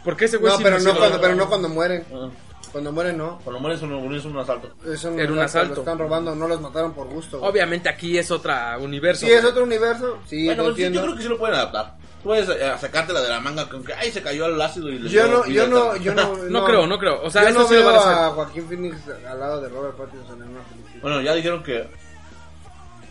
Porque 0.03 0.25
ese 0.25 0.37
güey 0.37 0.51
No, 0.51 0.57
sí 0.57 0.63
pero 0.63 0.79
no, 0.79 0.95
cuando, 0.95 1.21
pero 1.21 1.35
no 1.35 1.47
cuando 1.49 1.69
mueren. 1.69 2.05
Ah, 2.13 2.29
Cuando 2.71 2.91
mueren, 2.93 3.17
no. 3.17 3.39
Cuando 3.43 3.59
mueres 3.59 3.81
un, 3.81 4.15
es 4.15 4.23
un 4.25 4.37
asalto. 4.37 4.71
Es 4.85 5.03
Era 5.03 5.29
un 5.29 5.35
Lo 5.35 5.41
asalto. 5.41 5.81
están 5.81 5.99
robando, 5.99 6.33
no 6.35 6.47
los 6.47 6.61
mataron 6.61 6.93
por 6.93 7.07
gusto. 7.07 7.39
güey. 7.39 7.51
Obviamente 7.51 7.89
aquí 7.89 8.17
es 8.17 8.31
otro 8.31 8.53
universo. 8.79 9.25
Sí, 9.25 9.31
es 9.33 9.41
güey. 9.41 9.51
otro 9.51 9.63
universo. 9.65 10.19
Sí, 10.25 10.45
bueno, 10.45 10.63
pues 10.63 10.75
sí, 10.77 10.89
yo 10.91 11.01
creo 11.01 11.15
que 11.15 11.21
sí 11.23 11.27
lo 11.27 11.37
pueden 11.37 11.55
adaptar. 11.55 11.95
puedes 12.23 12.47
eh, 12.49 12.71
sacártela 12.79 13.19
de 13.21 13.27
la 13.29 13.39
manga 13.41 13.67
con 13.67 13.83
que, 13.83 13.93
ay, 13.93 14.09
se 14.11 14.21
cayó 14.21 14.45
al 14.45 14.61
ácido 14.61 14.87
y 14.89 14.99
le 14.99 15.09
Yo 15.09 15.27
no, 15.27 15.45
yo 15.47 15.65
a 15.65 15.67
no, 15.67 15.95
yo 15.97 16.13
no, 16.15 16.35
No 16.49 16.65
creo, 16.65 16.87
no 16.87 16.97
creo. 16.97 17.21
O 17.23 17.29
sea, 17.29 17.43
yo 17.43 17.49
eso 17.49 17.59
no 17.59 17.67
sí 17.67 17.73
lo 17.73 17.79
veo 17.81 17.89
van 17.89 17.95
a 17.95 17.99
hacer. 17.99 18.13
a 18.23 18.29
Joaquín 18.29 18.67
Phoenix 18.69 18.95
al 19.29 19.39
lado 19.39 19.61
de 19.61 19.69
Robert 19.69 19.97
Pattinson 19.97 20.41
en 20.41 20.49
una 20.49 20.61
película. 20.61 20.99
Bueno, 21.01 21.21
ya 21.21 21.33
dijeron 21.35 21.61
que 21.63 21.87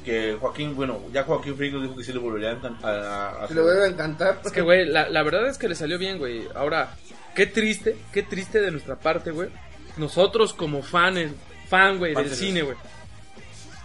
que 0.05 0.37
Joaquín, 0.41 0.75
bueno, 0.75 1.01
ya 1.13 1.25
Joaquín 1.25 1.57
Phoenix 1.57 1.83
dijo 1.83 1.97
que 1.97 2.05
sí 2.05 2.13
le 2.13 2.19
volvería 2.19 2.51
a 2.51 2.87
a, 2.89 3.45
a- 3.45 3.87
encantar. 3.87 4.41
Es 4.45 4.53
que, 4.53 4.61
güey, 4.63 4.87
la, 4.87 5.09
la 5.09 5.23
verdad 5.23 5.47
es 5.49 5.59
que 5.59 5.69
le 5.69 5.75
salió 5.75 5.99
bien, 5.99 6.19
güey. 6.19 6.49
Ahora, 6.55 6.95
qué 7.35 7.47
triste, 7.47 7.97
qué 8.13 8.23
triste 8.23 8.61
de 8.61 8.71
nuestra 8.71 8.97
parte, 8.97 9.31
güey. 9.31 9.49
Nosotros 9.97 10.53
como 10.55 10.83
fans, 10.83 11.33
fan, 11.69 11.99
güey, 11.99 12.15
del 12.15 12.31
cine, 12.35 12.63
güey. 12.63 12.77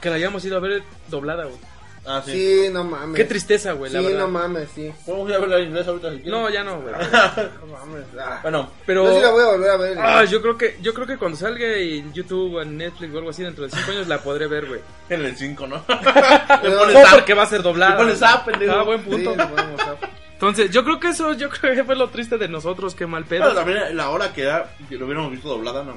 Que 0.01 0.09
la 0.09 0.15
hayamos 0.15 0.43
ido 0.45 0.57
a 0.57 0.59
ver 0.59 0.83
doblada, 1.09 1.45
güey. 1.45 1.57
Ah, 2.07 2.21
sí. 2.23 2.31
Sí, 2.31 2.69
no 2.71 2.83
mames. 2.83 3.15
Qué 3.15 3.23
tristeza, 3.25 3.71
güey, 3.73 3.89
Sí, 3.89 3.97
la 3.97 4.03
verdad. 4.03 4.19
no 4.19 4.27
mames, 4.27 4.69
sí. 4.75 4.81
Ir 4.83 5.33
a 5.33 5.57
en 5.57 5.67
inglés 5.67 5.87
ahorita 5.87 6.11
si 6.11 6.15
quieres. 6.17 6.31
No, 6.31 6.49
ya 6.49 6.63
no, 6.63 6.81
güey. 6.81 6.93
No 7.61 7.67
mames. 7.73 8.05
Ah. 8.19 8.39
Bueno, 8.43 8.69
Pero... 8.85 9.05
Yo 9.05 9.15
sí 9.15 9.21
la 9.21 9.31
voy 9.31 9.43
a 9.43 9.47
volver 9.47 9.69
a 9.71 9.77
ver. 9.77 9.97
Ah, 9.99 10.23
yo 10.25 10.41
creo 10.41 10.57
que 10.57 10.77
yo 10.81 10.93
creo 10.93 11.07
que 11.07 11.17
cuando 11.17 11.37
salga 11.37 11.65
en 11.65 12.13
YouTube 12.13 12.55
o 12.55 12.61
en 12.61 12.77
Netflix 12.77 13.13
o 13.13 13.17
algo 13.17 13.29
así 13.31 13.43
dentro 13.43 13.65
de 13.65 13.71
5 13.71 13.91
años 13.91 14.07
la 14.07 14.19
podré 14.19 14.47
ver, 14.47 14.67
güey. 14.67 14.81
en 15.09 15.25
el 15.25 15.35
5, 15.35 15.67
¿no? 15.67 15.83
Le 15.87 16.69
pones 16.71 16.93
No, 16.93 17.01
porque 17.11 17.33
va 17.33 17.43
a 17.43 17.47
ser 17.47 17.61
doblada. 17.63 17.93
Le 17.93 17.97
pones 17.97 18.19
zap, 18.19 18.45
pendejo. 18.45 18.73
Ah, 18.73 18.83
buen 18.83 19.03
Sí, 19.03 19.09
punto. 19.09 19.31
a- 19.31 19.97
Entonces, 20.33 20.69
yo 20.69 20.83
creo 20.83 20.99
que 20.99 21.07
eso, 21.07 21.33
yo 21.33 21.49
creo 21.49 21.73
que 21.75 21.83
fue 21.83 21.95
lo 21.95 22.09
triste 22.09 22.37
de 22.37 22.47
nosotros, 22.49 22.93
qué 22.93 23.07
mal 23.07 23.23
pedo. 23.25 23.43
Pero 23.43 23.55
también 23.55 23.95
la 23.97 24.09
hora 24.09 24.31
que 24.33 24.43
da, 24.43 24.69
que 24.89 24.95
lo 24.97 25.05
hubiéramos 25.05 25.31
visto 25.31 25.47
doblada, 25.49 25.83
no. 25.83 25.95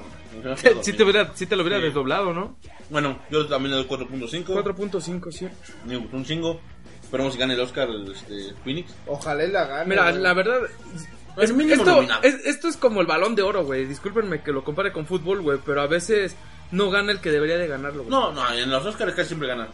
Si 0.82 0.92
te, 0.96 1.02
hubiera, 1.02 1.34
si 1.34 1.46
te 1.46 1.56
lo 1.56 1.62
hubiera 1.62 1.78
Sí. 1.78 1.84
desdoblado, 1.86 2.32
¿no? 2.32 2.56
Bueno, 2.90 3.20
yo 3.30 3.46
también 3.46 3.76
le 3.76 3.82
doy 3.84 3.86
4.5. 3.98 4.44
4.5, 4.46 5.30
sí. 5.32 5.48
Me 5.86 5.96
gustó 5.96 6.16
un 6.16 6.24
chingo. 6.24 6.60
Esperemos 7.02 7.32
si 7.32 7.38
gane 7.38 7.54
el 7.54 7.60
Oscar 7.60 7.88
este, 8.10 8.54
Phoenix. 8.64 8.94
Ojalá 9.06 9.46
la 9.46 9.64
gane. 9.66 9.86
Mira, 9.86 10.10
güey. 10.10 10.22
la 10.22 10.34
verdad. 10.34 10.60
Es 11.38 11.52
mínimo 11.52 11.82
esto, 11.84 12.02
es- 12.22 12.44
esto 12.46 12.68
es 12.68 12.76
como 12.76 13.00
el 13.00 13.06
balón 13.06 13.34
de 13.34 13.42
oro, 13.42 13.64
güey. 13.64 13.86
Discúlpenme 13.86 14.42
que 14.42 14.52
lo 14.52 14.64
compare 14.64 14.92
con 14.92 15.06
fútbol, 15.06 15.40
güey. 15.40 15.58
Pero 15.64 15.80
a 15.82 15.86
veces 15.86 16.36
no 16.72 16.90
gana 16.90 17.12
el 17.12 17.20
que 17.20 17.30
debería 17.30 17.56
de 17.56 17.66
ganarlo, 17.68 18.02
güey. 18.04 18.10
No, 18.10 18.32
no, 18.32 18.52
en 18.52 18.68
los 18.70 18.84
Oscars 18.84 19.14
casi 19.14 19.28
siempre 19.28 19.48
gana. 19.48 19.68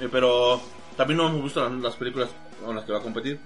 Eh, 0.00 0.08
pero 0.12 0.60
también 0.96 1.16
no 1.18 1.28
hemos 1.28 1.42
visto 1.44 1.66
las, 1.66 1.72
las 1.80 1.96
películas 1.96 2.28
con 2.64 2.76
las 2.76 2.84
que 2.84 2.92
va 2.92 2.98
a 2.98 3.02
competir. 3.02 3.40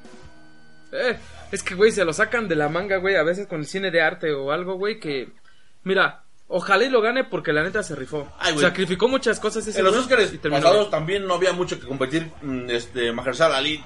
Eh, 0.93 1.17
es 1.53 1.63
que, 1.63 1.75
güey, 1.77 1.93
se 1.93 2.05
lo 2.05 2.13
sacan 2.13 2.49
de 2.49 2.57
la 2.57 2.69
manga, 2.69 2.97
güey. 2.97 3.15
A 3.17 3.23
veces 3.23 3.47
con 3.47 3.61
el 3.61 3.67
cine 3.67 3.91
de 3.91 4.03
arte 4.03 4.33
o 4.33 4.51
algo, 4.51 4.75
güey. 4.75 4.99
Que. 4.99 5.29
Mira, 5.85 6.25
ojalá 6.51 6.85
y 6.85 6.91
lo 6.91 7.01
gane 7.01 7.25
porque 7.25 7.53
la 7.55 7.63
neta 7.63 7.83
se 7.83 7.95
rifó. 7.97 8.29
Ay, 8.39 8.53
güey. 8.53 8.65
Sacrificó 8.67 9.09
muchas 9.09 9.41
cosas 9.41 9.67
ese 9.67 9.79
En 9.79 9.85
los 9.87 9.97
Oscars 9.97 10.33
y 10.35 10.39
terminó 10.39 10.61
pasados 10.63 10.81
bien. 10.87 10.91
también 10.91 11.27
no 11.27 11.35
había 11.35 11.53
mucho 11.55 11.81
que 11.81 11.87
competir. 11.87 12.31
mm, 12.43 12.69
Este, 12.69 13.11
Mahershala 13.13 13.57
Ali 13.57 13.83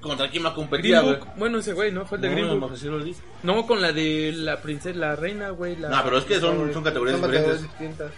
contra 0.00 0.28
quién 0.28 0.42
más 0.42 0.52
competía, 0.52 1.00
güey. 1.00 1.16
Bueno, 1.36 1.58
ese 1.58 1.72
güey, 1.72 1.92
¿no? 1.92 2.04
Fue 2.04 2.18
el 2.18 2.22
de 2.22 2.28
No, 2.28 2.34
Green 2.34 2.60
Book. 2.60 3.16
No, 3.44 3.66
con 3.66 3.80
la 3.80 3.92
de 3.92 4.32
la 4.34 4.60
princesa, 4.60 4.98
la 4.98 5.14
reina, 5.16 5.50
güey. 5.50 5.76
No, 5.76 6.02
pero 6.04 6.18
es 6.18 6.24
que 6.24 6.40
son, 6.40 6.72
son 6.72 6.82
categorías 6.84 7.18
Son 7.20 7.30
diferentes. 7.30 7.62
distintas. 7.62 8.12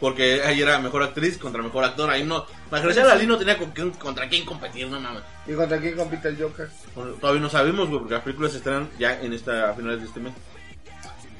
Porque 0.00 0.40
ahí 0.42 0.60
era 0.62 0.78
mejor 0.78 1.02
actriz 1.02 1.36
contra 1.36 1.62
mejor 1.62 1.84
actor. 1.84 2.08
Ahí 2.10 2.24
no. 2.24 2.46
Mahershala 2.70 3.12
Ali 3.12 3.26
no 3.26 3.36
tenía 3.36 3.58
con 3.58 3.70
quién- 3.72 3.90
contra 3.92 4.28
quién 4.30 4.44
competir, 4.46 4.88
no 4.88 4.98
mames. 4.98 5.22
¿Y 5.46 5.52
contra 5.52 5.78
quién 5.78 5.94
compite 5.94 6.28
el 6.28 6.42
Joker? 6.42 6.68
Bueno, 6.96 7.12
Todavía 7.12 7.42
no 7.42 7.50
sabemos, 7.50 7.86
güey, 7.88 7.98
porque 8.00 8.14
las 8.14 8.22
películas 8.24 8.52
se 8.52 8.58
estrenan 8.58 8.88
ya 8.98 9.20
en 9.20 9.32
esta, 9.34 9.70
a 9.70 9.74
finales 9.74 10.00
de 10.00 10.06
este 10.06 10.20
mes. 10.20 10.32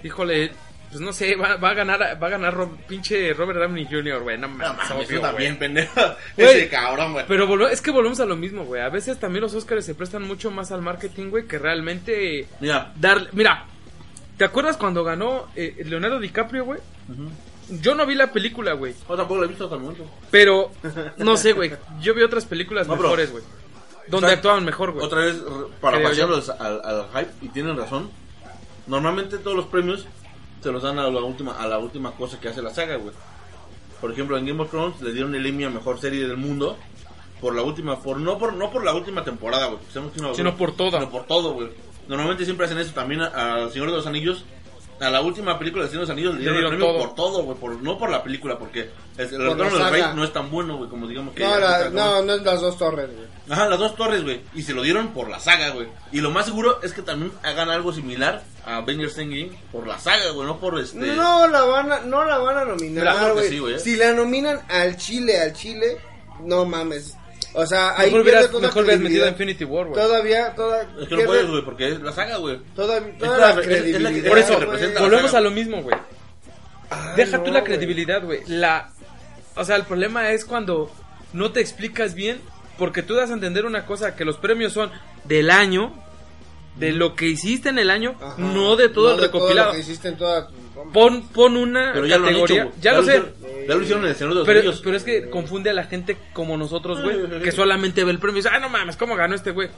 Híjole, 0.04 0.52
pues 0.90 1.00
no 1.00 1.12
sé, 1.12 1.36
va, 1.36 1.56
va 1.56 1.70
a 1.70 1.74
ganar, 1.74 2.00
va 2.22 2.26
a 2.26 2.30
ganar 2.30 2.56
pinche 2.88 3.32
Robert 3.32 3.58
Downey 3.60 3.86
Jr., 3.90 4.20
güey. 4.22 4.36
No 4.38 4.48
No 4.48 4.54
mames, 4.56 4.90
obvio, 4.90 5.02
eso 5.02 5.20
también, 5.20 5.56
pendejo. 5.58 6.00
Ese 6.36 6.68
cabrón, 6.68 7.12
güey. 7.12 7.24
Pero 7.28 7.46
volve- 7.46 7.70
es 7.70 7.80
que 7.80 7.90
volvemos 7.90 8.18
a 8.20 8.26
lo 8.26 8.36
mismo, 8.36 8.64
güey. 8.64 8.82
A 8.82 8.88
veces 8.88 9.18
también 9.20 9.42
los 9.42 9.54
Oscars 9.54 9.84
se 9.84 9.94
prestan 9.94 10.22
mucho 10.22 10.50
más 10.50 10.72
al 10.72 10.82
marketing, 10.82 11.30
güey, 11.30 11.46
que 11.46 11.58
realmente 11.58 12.46
Mira, 12.60 12.92
darle. 12.96 13.28
Mira, 13.32 13.66
¿te 14.36 14.44
acuerdas 14.44 14.76
cuando 14.76 15.04
ganó 15.04 15.46
eh, 15.54 15.76
Leonardo 15.84 16.18
DiCaprio, 16.18 16.64
güey? 16.64 16.80
Yo 17.80 17.94
no 17.94 18.04
vi 18.04 18.16
la 18.16 18.32
película, 18.32 18.72
güey. 18.72 18.94
yo 19.08 19.16
tampoco 19.16 19.36
lo 19.38 19.44
he 19.44 19.48
visto 19.48 19.64
hasta 19.64 19.76
el 19.76 19.82
momento. 19.82 20.10
Pero, 20.32 20.72
no 21.18 21.36
sé, 21.36 21.52
güey. 21.52 21.70
Yo 22.00 22.14
vi 22.14 22.22
otras 22.22 22.44
películas 22.46 22.88
No, 22.88 22.96
mejores, 22.96 23.30
güey. 23.30 23.44
Donde 24.08 24.26
O 24.26 24.28
sea, 24.30 24.36
actuaban 24.38 24.64
mejor, 24.64 24.90
güey. 24.90 25.06
Otra 25.06 25.20
vez, 25.20 25.36
para 25.80 26.02
pasearlos 26.02 26.48
al, 26.50 26.80
al 26.84 27.06
hype, 27.14 27.30
y 27.42 27.48
tienen 27.50 27.76
razón. 27.76 28.10
Normalmente 28.88 29.38
todos 29.38 29.56
los 29.56 29.66
premios 29.66 30.08
se 30.62 30.70
los 30.72 30.82
dan 30.82 30.98
a 30.98 31.08
la 31.10 31.20
última, 31.20 31.52
a 31.60 31.66
la 31.66 31.78
última 31.78 32.12
cosa 32.12 32.38
que 32.40 32.48
hace 32.48 32.62
la 32.62 32.70
saga, 32.70 32.96
güey. 32.96 33.14
Por 34.00 34.10
ejemplo, 34.12 34.36
en 34.38 34.46
Game 34.46 34.62
of 34.62 34.70
Thrones 34.70 35.00
le 35.02 35.12
dieron 35.12 35.34
el 35.34 35.44
Emmy 35.46 35.64
a 35.64 35.70
mejor 35.70 36.00
serie 36.00 36.26
del 36.26 36.36
mundo 36.36 36.76
por 37.40 37.54
la 37.54 37.62
última, 37.62 38.00
por 38.00 38.18
no 38.18 38.38
por 38.38 38.54
no 38.54 38.70
por 38.70 38.84
la 38.84 38.94
última 38.94 39.24
temporada, 39.24 39.66
güey. 39.66 39.78
Sino 40.34 40.56
por 40.56 40.72
toda. 40.76 40.98
Sino 41.00 41.10
por 41.10 41.24
todo, 41.26 41.52
güey. 41.52 41.68
Normalmente 42.08 42.44
siempre 42.44 42.66
hacen 42.66 42.78
eso 42.78 42.92
también 42.92 43.20
a- 43.22 43.54
al 43.54 43.70
Señor 43.72 43.90
de 43.90 43.96
los 43.96 44.06
Anillos. 44.06 44.44
A 45.00 45.08
la 45.10 45.22
última 45.22 45.58
película 45.58 45.84
de 45.84 45.90
Señor 45.90 46.02
de 46.06 46.08
los 46.08 46.10
Anillos 46.12 46.34
le 46.34 46.40
Le 46.40 46.50
dieron 46.52 46.56
el 46.74 46.78
dieron 46.78 46.78
premio 46.78 46.94
todo. 46.98 47.06
por 47.08 47.14
todo, 47.14 47.42
güey. 47.44 47.58
Por, 47.58 47.82
no 47.82 47.98
por 47.98 48.10
la 48.10 48.22
película, 48.22 48.58
porque 48.58 48.90
el, 49.16 49.26
el 49.34 49.42
retorno 49.42 49.78
del 49.78 49.90
rey 49.90 50.02
no 50.14 50.24
es 50.24 50.32
tan 50.32 50.50
bueno, 50.50 50.76
güey, 50.76 50.90
como 50.90 51.06
digamos 51.08 51.34
que. 51.34 51.42
No, 51.42 51.58
la- 51.58 51.88
no, 51.90 52.22
no 52.22 52.34
es 52.34 52.42
las 52.42 52.60
dos 52.60 52.76
torres, 52.76 53.08
güey. 53.14 53.26
Ajá, 53.48 53.66
las 53.68 53.78
dos 53.78 53.96
torres, 53.96 54.22
güey. 54.22 54.42
Y 54.54 54.62
se 54.62 54.74
lo 54.74 54.82
dieron 54.82 55.08
por 55.08 55.28
la 55.30 55.40
saga, 55.40 55.70
güey. 55.70 55.88
Y 56.12 56.20
lo 56.20 56.30
más 56.30 56.44
seguro 56.46 56.80
es 56.82 56.92
que 56.92 57.00
también 57.02 57.32
hagan 57.42 57.70
algo 57.70 57.92
similar 57.92 58.42
a 58.66 58.76
Avengers 58.76 59.16
Endgame 59.16 59.58
por 59.72 59.86
la 59.86 59.98
saga, 59.98 60.30
güey, 60.32 60.46
no 60.46 60.58
por 60.60 60.78
este. 60.78 60.98
No 60.98 61.48
la 61.48 61.62
van 61.62 61.90
a, 61.92 62.00
no 62.00 62.22
la 62.24 62.38
van 62.38 62.58
a 62.58 62.64
nominar, 62.66 63.34
sí, 63.48 63.58
güey, 63.58 63.74
¿eh? 63.76 63.78
si 63.78 63.96
la 63.96 64.12
nominan 64.12 64.60
al 64.68 64.96
Chile, 64.98 65.40
al 65.40 65.54
Chile, 65.54 65.96
no 66.42 66.66
mames. 66.66 67.16
O 67.54 67.66
sea, 67.66 67.98
ahí 67.98 68.06
Mejor 68.06 68.20
hubieras, 68.22 68.50
toda 68.50 68.60
mejor 68.68 68.82
hubieras 68.84 69.00
metido 69.00 69.24
credibilidad. 69.24 69.28
Infinity 69.28 69.64
War, 69.64 69.86
güey. 69.88 70.00
Todavía, 70.02 70.54
toda, 70.54 70.82
Es 71.00 71.08
que 71.08 71.16
no 71.16 71.24
puedes, 71.24 71.46
güey, 71.48 71.64
porque 71.64 71.88
es 71.88 72.00
la 72.00 72.12
saga, 72.12 72.36
güey. 72.36 72.58
Toda, 72.76 73.00
toda 73.18 73.38
la- 73.38 73.54
la 73.56 73.60
es- 73.62 73.66
es 73.66 73.66
la 73.66 73.78
que- 73.78 73.90
credibilidad. 73.90 74.28
Por 74.28 74.38
eso, 74.38 74.60
representa 74.60 75.00
volvemos 75.00 75.34
a 75.34 75.40
lo 75.40 75.50
mismo, 75.50 75.82
güey. 75.82 75.96
Ay, 76.90 77.16
Deja 77.16 77.38
no, 77.38 77.44
tú 77.44 77.50
la 77.52 77.64
credibilidad, 77.64 78.22
güey. 78.22 78.40
La, 78.46 78.90
o 79.56 79.64
sea, 79.64 79.76
el 79.76 79.84
problema 79.84 80.30
es 80.30 80.44
cuando 80.44 80.90
no 81.32 81.52
te 81.52 81.60
explicas 81.60 82.14
bien, 82.14 82.40
porque 82.78 83.02
tú 83.02 83.14
das 83.14 83.30
a 83.30 83.34
entender 83.34 83.66
una 83.66 83.84
cosa, 83.86 84.14
que 84.16 84.24
los 84.24 84.36
premios 84.36 84.72
son 84.72 84.90
del 85.24 85.50
año, 85.50 85.92
de 86.76 86.92
lo 86.92 87.14
que 87.14 87.26
hiciste 87.26 87.68
en 87.68 87.78
el 87.78 87.90
año, 87.90 88.14
Ajá. 88.20 88.34
no 88.38 88.76
de 88.76 88.88
todo 88.88 89.08
No 89.08 89.14
el 89.14 89.20
de 89.20 89.26
recopilado. 89.26 89.68
lo 89.68 89.74
que 89.74 89.80
hiciste 89.80 90.08
en 90.08 90.16
toda 90.16 90.46
tu- 90.48 90.54
Pon, 90.92 91.22
pon 91.28 91.56
una 91.56 91.90
Pero 91.92 92.06
ya 92.06 92.18
lo 92.18 92.26
han 92.26 92.34
hecho, 92.34 92.42
categoría. 92.42 92.72
ya, 92.80 92.92
lo 92.94 93.02
sé. 93.02 93.22
Ya 93.68 93.74
lo 93.74 93.82
hicieron 93.82 94.04
en 94.04 94.10
el 94.10 94.16
Señor 94.16 94.30
de 94.32 94.38
los 94.40 94.46
Pero, 94.46 94.60
Anillos. 94.60 94.80
pero 94.82 94.96
es 94.96 95.04
que 95.04 95.30
confunde 95.30 95.70
a 95.70 95.74
la 95.74 95.84
gente 95.84 96.16
como 96.32 96.56
nosotros, 96.56 97.02
güey, 97.02 97.16
Ay, 97.32 97.40
que 97.42 97.52
solamente 97.52 98.04
ve 98.04 98.10
el 98.10 98.18
premio 98.18 98.38
y 98.38 98.42
dice, 98.42 98.54
ah, 98.54 98.58
no 98.58 98.68
mames, 98.68 98.96
¿cómo 98.96 99.14
ganó 99.16 99.34
este 99.34 99.50
güey? 99.52 99.68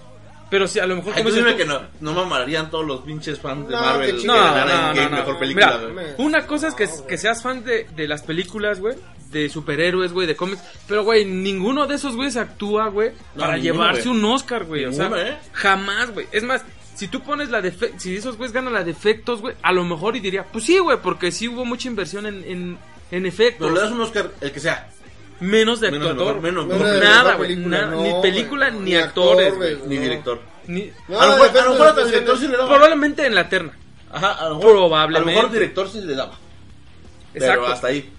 Pero 0.50 0.66
si 0.68 0.78
a 0.80 0.86
lo 0.86 0.96
mejor 0.96 1.12
Ay, 1.16 1.22
como 1.22 1.30
tú 1.30 1.36
dices 1.36 1.56
dime 1.56 1.64
tú- 1.64 1.70
que 1.70 1.78
no, 2.00 2.12
no 2.12 2.12
mamarían 2.12 2.70
todos 2.70 2.86
los 2.86 3.00
pinches 3.00 3.38
fans 3.40 3.66
de 3.68 3.74
No, 3.74 3.80
Marvel. 3.80 4.20
que. 4.20 4.26
No, 4.26 4.34
ganaran 4.34 4.66
no, 4.68 4.88
Endgame 4.90 5.04
no, 5.04 5.10
no. 5.10 5.16
mejor 5.16 5.38
película, 5.38 5.78
Mira, 5.78 5.92
güey. 5.92 6.06
una 6.18 6.46
cosa 6.46 6.68
es 6.68 6.74
que, 6.74 6.88
que 7.08 7.16
seas 7.18 7.42
fan 7.42 7.64
de, 7.64 7.86
de 7.96 8.06
las 8.08 8.22
películas, 8.22 8.78
güey, 8.78 8.94
de 9.30 9.48
superhéroes, 9.48 10.12
güey, 10.12 10.26
de 10.26 10.36
cómics, 10.36 10.62
pero, 10.86 11.04
güey, 11.04 11.24
ninguno 11.24 11.86
de 11.86 11.94
esos 11.94 12.16
güeyes 12.16 12.36
actúa, 12.36 12.88
güey, 12.88 13.12
No, 13.34 13.40
para 13.40 13.56
ninguno, 13.56 13.62
llevarse 13.72 14.08
un 14.10 14.22
Oscar, 14.26 14.64
güey, 14.64 14.84
o 14.84 14.92
sea, 14.92 15.10
¿eh? 15.16 15.38
jamás, 15.52 16.10
güey. 16.12 16.26
Es 16.32 16.42
más, 16.42 16.62
si 16.94 17.08
tú 17.08 17.20
pones 17.22 17.50
la 17.50 17.60
de, 17.60 17.72
fe- 17.72 17.92
si 17.98 18.16
esos 18.16 18.36
güeyes 18.36 18.52
ganan 18.52 18.72
la 18.72 18.84
de 18.84 18.90
efectos, 18.90 19.40
güey, 19.40 19.54
a 19.62 19.72
lo 19.72 19.84
mejor 19.84 20.16
y 20.16 20.20
diría, 20.20 20.44
pues 20.44 20.64
sí, 20.64 20.78
güey, 20.78 20.98
porque 21.02 21.32
sí 21.32 21.48
hubo 21.48 21.64
mucha 21.64 21.88
inversión 21.88 22.26
en, 22.26 22.44
en, 22.44 22.78
en 23.10 23.26
efectos. 23.26 23.66
Pero 23.68 23.74
le 23.74 23.80
das 23.80 23.90
un 23.92 24.00
Oscar, 24.00 24.30
el 24.40 24.52
que 24.52 24.60
sea. 24.60 24.88
menos 25.40 25.80
de 25.80 25.90
Menos 25.90 26.06
de 26.06 26.10
actuador, 26.12 26.40
mejor- 26.40 26.66
menos- 26.68 27.00
nada, 27.02 27.34
güey, 27.36 27.48
película, 27.50 27.78
nada, 27.80 27.90
no, 27.92 28.02
ni 28.02 28.22
película 28.22 28.70
ni, 28.70 28.80
Ni 28.80 28.94
actores, 28.94 29.52
actor, 29.52 29.58
güey. 29.58 29.78
Ni 29.88 29.98
director. 29.98 30.40
Ni- 30.66 30.92
No, 31.08 31.20
a 31.20 31.26
lo 31.26 31.32
mejor, 31.32 31.58
a 31.58 31.64
lo 31.64 31.70
mejor 31.72 31.88
hasta 31.88 32.00
especiales. 32.02 32.10
director 32.12 32.38
sí 32.38 32.46
le 32.48 32.56
daba. 32.56 32.68
Probablemente 32.68 33.26
en 33.26 33.34
la 33.34 33.48
terna. 33.48 33.72
Ajá, 34.12 34.32
a 34.34 34.48
lo 34.50 34.56
mejor. 34.56 34.70
Probablemente. 34.72 35.30
A 35.30 35.34
lo 35.34 35.40
mejor 35.42 35.52
director 35.52 35.88
sí 35.90 36.00
le 36.02 36.14
daba. 36.14 36.38
Exacto. 37.34 37.62
Pero 37.62 37.66
hasta 37.72 37.86
ahí. 37.88 38.12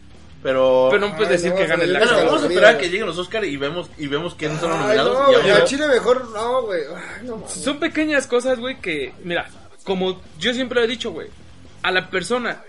Pero. 0.44 0.90
Pero 0.92 1.08
no 1.08 1.16
puedes 1.16 1.30
Ay, 1.30 1.38
decir 1.38 1.52
no, 1.52 1.56
que 1.56 1.68
gane 1.68 1.84
el 1.86 1.98
Bueno, 1.98 2.16
vamos 2.18 2.44
a 2.44 2.48
esperar 2.48 2.76
a 2.76 2.78
que 2.78 2.90
lleguen 2.90 3.08
los 3.08 3.18
Oscars 3.18 3.48
y 3.48 3.56
vemos, 3.58 3.90
y 3.98 4.08
vemos 4.08 4.36
quiénes 4.36 4.60
son 4.60 4.72
los 4.72 4.80
nominados. 4.80 5.18
no, 5.18 5.48
y 5.48 5.50
a- 5.50 5.64
Chile 5.64 5.88
mejor, 5.88 6.30
no, 6.32 6.64
güey. 6.64 6.82
No. 7.24 7.44
Son 7.48 7.80
pequeñas 7.80 8.28
cosas, 8.28 8.60
güey, 8.60 8.80
que, 8.80 9.14
mira, 9.24 9.48
como 9.86 10.22
yo 10.38 10.54
siempre 10.54 10.84
he 10.84 10.88
dicho, 10.88 11.12
güey, 11.12 11.30
a 11.82 11.92
la 11.92 12.10
persona 12.10 12.62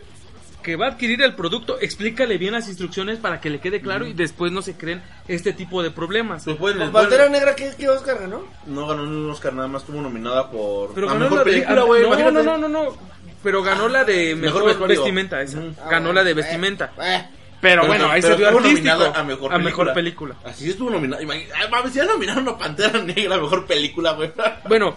que 0.63 0.77
va 0.77 0.87
a 0.87 0.91
adquirir 0.93 1.21
el 1.21 1.35
producto, 1.35 1.79
explícale 1.79 2.39
bien 2.39 2.53
las 2.55 2.69
instrucciones 2.69 3.19
para 3.19 3.39
que 3.41 3.51
le 3.51 3.61
quede 3.61 3.83
claro 3.83 4.07
y 4.07 4.15
después 4.15 4.51
no 4.51 4.63
se 4.63 4.75
creen 4.79 5.03
este 5.29 5.53
tipo 5.53 5.83
de 5.83 5.91
problemas. 5.91 6.45
Pues 6.59 6.77
Pantera 6.91 7.29
Negra, 7.29 7.55
¿qué, 7.55 7.71
qué 7.77 7.89
Oscar 7.91 8.19
ganó? 8.21 8.45
No 8.67 8.87
ganó 8.87 9.05
ni 9.05 9.15
un 9.15 9.31
Oscar, 9.31 9.53
nada 9.53 9.69
más 9.69 9.83
estuvo 9.83 10.01
nominada 10.01 10.51
por. 10.51 10.95
Pero 10.95 11.09
la 11.09 11.13
ganó 11.13 11.25
mejor 11.27 11.39
la 11.39 11.45
de... 11.45 11.51
película, 11.51 11.81
ah, 11.83 11.85
güey. 11.85 12.03
no, 12.03 12.31
no, 12.31 12.43
no, 12.43 12.59
no, 12.59 12.69
no, 12.69 12.97
pero 13.43 13.63
ganó 13.63 13.89
la 13.89 14.05
de 14.05 14.35
Mejor 14.35 14.89
vestimenta, 14.89 15.43
esa. 15.43 15.59
Ah, 15.59 15.91
ganó 15.91 16.07
bueno, 16.07 16.13
la 16.15 16.25
de 16.25 16.31
eh, 16.31 16.35
vestimenta. 16.35 16.93
eh. 17.03 17.29
Pero, 17.65 17.81
Pero- 17.81 17.87
bueno, 17.87 18.11
ahí 18.11 18.21
pero 18.21 18.35
se 18.35 18.39
dio 18.39 18.47
estuvo 18.49 18.61
artístico. 18.67 18.95
nominada 18.95 19.21
a 19.55 19.59
mejor 19.59 19.95
película. 19.95 20.35
Así 20.45 20.69
estuvo 20.69 20.91
nominada. 20.91 21.23
Imagínate, 21.23 21.53
ay, 21.59 21.71
mames, 21.71 21.93
si 21.93 21.99
ya 21.99 22.05
nominaron 22.05 22.47
a 22.49 22.59
Pantera 22.59 23.01
Negra, 23.03 23.39
mejor 23.39 23.67
película, 23.67 24.13
güey. 24.13 24.33
Bueno, 24.69 24.95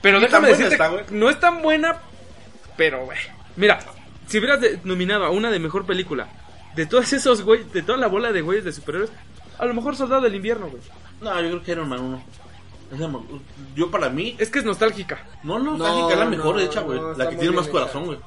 pero 0.00 0.20
déjame 0.20 0.48
decirte, 0.48 0.74
está, 0.74 0.88
güey. 0.88 1.04
no 1.10 1.28
es 1.28 1.40
tan 1.40 1.60
buena, 1.60 1.96
pero 2.76 3.04
güey. 3.04 3.18
Mira, 3.56 3.80
si 4.28 4.38
hubieras 4.38 4.60
nominado 4.84 5.24
a 5.24 5.30
una 5.30 5.50
de 5.50 5.58
mejor 5.58 5.86
película, 5.86 6.28
de 6.76 6.86
todos 6.86 7.12
esos 7.12 7.42
güey, 7.42 7.64
de 7.64 7.82
toda 7.82 7.98
la 7.98 8.06
bola 8.06 8.30
de 8.32 8.42
güeyes 8.42 8.64
de 8.64 8.70
superhéroes, 8.72 9.10
a 9.58 9.64
lo 9.66 9.74
mejor 9.74 9.96
Soldado 9.96 10.20
del 10.22 10.36
Invierno, 10.36 10.68
güey. 10.68 10.82
No, 11.20 11.34
yo 11.40 11.48
creo 11.48 11.62
que 11.64 11.72
Iron 11.72 11.88
Man 11.88 12.00
1. 12.00 12.24
Esa 12.94 13.08
me- 13.08 13.18
Yo 13.74 13.90
para 13.90 14.08
mí, 14.08 14.36
Es 14.38 14.50
que 14.50 14.60
es 14.60 14.64
nostálgica. 14.64 15.24
no, 15.42 15.58
no, 15.58 15.76
No, 15.76 15.84
Mágica 15.84 16.12
es 16.12 16.18
la 16.20 16.24
mejor 16.26 16.54
no, 16.54 16.60
hecha, 16.60 16.80
güey. 16.82 17.00
no, 17.00 17.12
la 17.14 17.28
que 17.28 17.36
tiene 17.36 17.56
más 17.56 17.64
bien 17.64 17.72
corazón, 17.72 18.04
güey. 18.06 18.18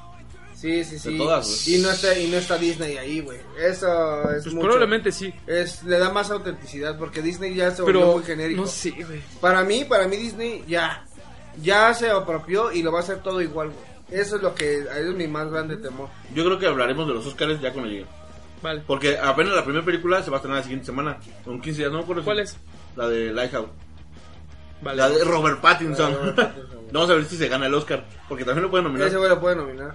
Sí, 0.60 0.82
sí, 0.84 0.98
sí. 0.98 1.12
De 1.12 1.18
todas, 1.18 1.46
güey. 1.64 1.76
y 1.78 1.82
no 1.82 1.90
está 1.90 2.18
y 2.18 2.26
no 2.28 2.36
está 2.36 2.58
Disney 2.58 2.96
ahí, 2.96 3.20
güey. 3.20 3.38
Eso 3.60 4.22
es 4.32 4.42
Pues 4.42 4.54
mucho. 4.54 4.66
probablemente 4.66 5.12
sí. 5.12 5.32
es 5.46 5.84
le 5.84 5.98
da 6.00 6.10
más 6.10 6.30
autenticidad 6.32 6.98
porque 6.98 7.22
Disney 7.22 7.54
ya 7.54 7.70
se 7.70 7.82
volvió 7.82 8.00
Pero 8.00 8.12
muy 8.14 8.22
genérico. 8.24 8.62
no 8.62 8.66
sé, 8.66 8.90
güey. 8.90 9.20
Para 9.40 9.62
mí, 9.62 9.84
para 9.84 10.08
mí 10.08 10.16
Disney 10.16 10.64
ya 10.66 11.04
ya 11.62 11.94
se 11.94 12.10
apropió 12.10 12.72
y 12.72 12.82
lo 12.82 12.90
va 12.90 12.98
a 12.98 13.02
hacer 13.02 13.22
todo 13.22 13.40
igual, 13.40 13.68
güey. 13.70 14.20
Eso 14.20 14.36
es 14.36 14.42
lo 14.42 14.54
que 14.54 14.78
es 14.80 15.14
mi 15.14 15.28
más 15.28 15.48
grande 15.50 15.76
temor. 15.76 16.08
Yo 16.34 16.44
creo 16.44 16.58
que 16.58 16.66
hablaremos 16.66 17.06
de 17.06 17.14
los 17.14 17.26
Oscars 17.26 17.60
ya 17.60 17.72
cuando 17.72 17.90
lleguen. 17.90 18.06
Vale. 18.62 18.82
Porque 18.86 19.16
apenas 19.16 19.52
la 19.54 19.62
primera 19.64 19.84
película 19.84 20.22
se 20.24 20.30
va 20.30 20.36
a 20.36 20.38
estrenar 20.38 20.58
la 20.58 20.62
siguiente 20.64 20.86
semana. 20.86 21.18
Con 21.44 21.60
15 21.60 21.78
días, 21.82 21.92
no 21.92 21.98
me 21.98 22.02
acuerdo. 22.04 22.22
si- 22.22 22.24
¿Cuál 22.24 22.40
es? 22.40 22.56
La 22.96 23.08
de 23.08 23.32
Lighthouse. 23.32 23.68
Vale. 24.82 24.96
La 24.96 25.08
de 25.08 25.22
Robert 25.24 25.60
Pattinson. 25.60 26.10
La 26.12 26.18
de 26.18 26.24
Robert 26.24 26.36
Pattinson. 26.36 26.78
Vamos 26.92 27.10
a 27.10 27.14
ver 27.14 27.24
si 27.26 27.36
se 27.36 27.48
gana 27.48 27.66
el 27.66 27.74
Oscar. 27.74 28.04
Porque 28.28 28.44
también 28.44 28.62
lo 28.64 28.70
pueden 28.70 28.84
nominar. 28.86 29.08
Ese 29.08 29.16
güey 29.18 29.28
lo 29.28 29.38
puede 29.40 29.56
nominar. 29.56 29.94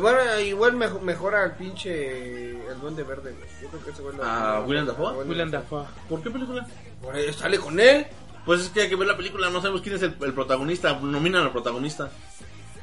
Bueno, 0.00 0.40
igual 0.40 0.72
mejo- 0.74 1.00
mejora 1.00 1.44
al 1.44 1.56
pinche 1.56 2.50
el 2.50 2.80
duende 2.80 3.02
verde, 3.04 3.32
güey. 3.32 3.48
Yo 3.62 3.68
creo 3.68 3.84
que 3.84 3.90
ese 3.90 4.02
güey 4.02 4.16
lo 4.16 4.24
¿A 4.24 4.60
William 4.60 4.86
Dafoe? 4.86 5.24
William 5.24 5.50
Dafoe. 5.50 5.84
¿Por 6.08 6.22
qué 6.22 6.30
película? 6.30 6.66
Por 7.02 7.14
ahí 7.14 7.32
sale 7.32 7.58
con 7.58 7.78
él. 7.78 8.06
Pues 8.44 8.60
es 8.60 8.68
que 8.68 8.82
hay 8.82 8.88
que 8.88 8.96
ver 8.96 9.08
la 9.08 9.16
película, 9.16 9.48
no 9.50 9.60
sabemos 9.60 9.80
quién 9.82 9.94
es 9.96 10.02
el, 10.02 10.14
el 10.20 10.32
protagonista. 10.34 10.98
Nominan 11.00 11.44
al 11.44 11.52
protagonista. 11.52 12.10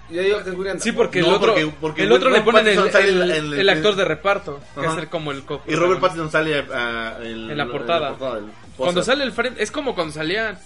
Yo 0.10 0.22
digo 0.22 0.44
que 0.44 0.50
es 0.50 0.56
William 0.58 0.80
Sí, 0.80 0.90
Dafoe. 0.90 1.04
porque 1.04 1.20
el 1.20 1.26
No, 1.26 1.36
otro, 1.36 1.54
porque- 1.54 1.74
porque 1.80 2.04
el 2.04 2.12
otro 2.12 2.30
le 2.30 2.40
Robert 2.40 2.46
ponen 2.46 2.68
el, 2.68 2.76
Pattinson 2.76 2.92
sale 2.92 3.10
el- 3.10 3.22
en 3.32 3.46
el- 3.54 3.60
el 3.60 3.70
actor 3.70 3.96
de 3.96 4.06
reparto, 4.06 4.60
que 4.74 4.80
Ajá. 4.82 4.92
es 4.94 4.98
el- 5.04 5.10
como 5.10 5.32
el 5.32 5.44
co 5.46 5.62
Y 5.68 5.76
Robert 5.76 6.02
Pattinson 6.02 6.32
sale 6.32 6.66
ah, 6.74 7.18
en, 7.22 7.52
En 7.52 7.58
la 7.58 7.68
portada. 7.68 8.12
del 8.12 8.46
Cuando 8.78 9.04
sale 9.04 9.24
el 9.24 9.32
frente, 9.32 9.62
es 9.64 9.72
como 9.72 9.96
cuando 9.96 10.14
salían 10.14 10.58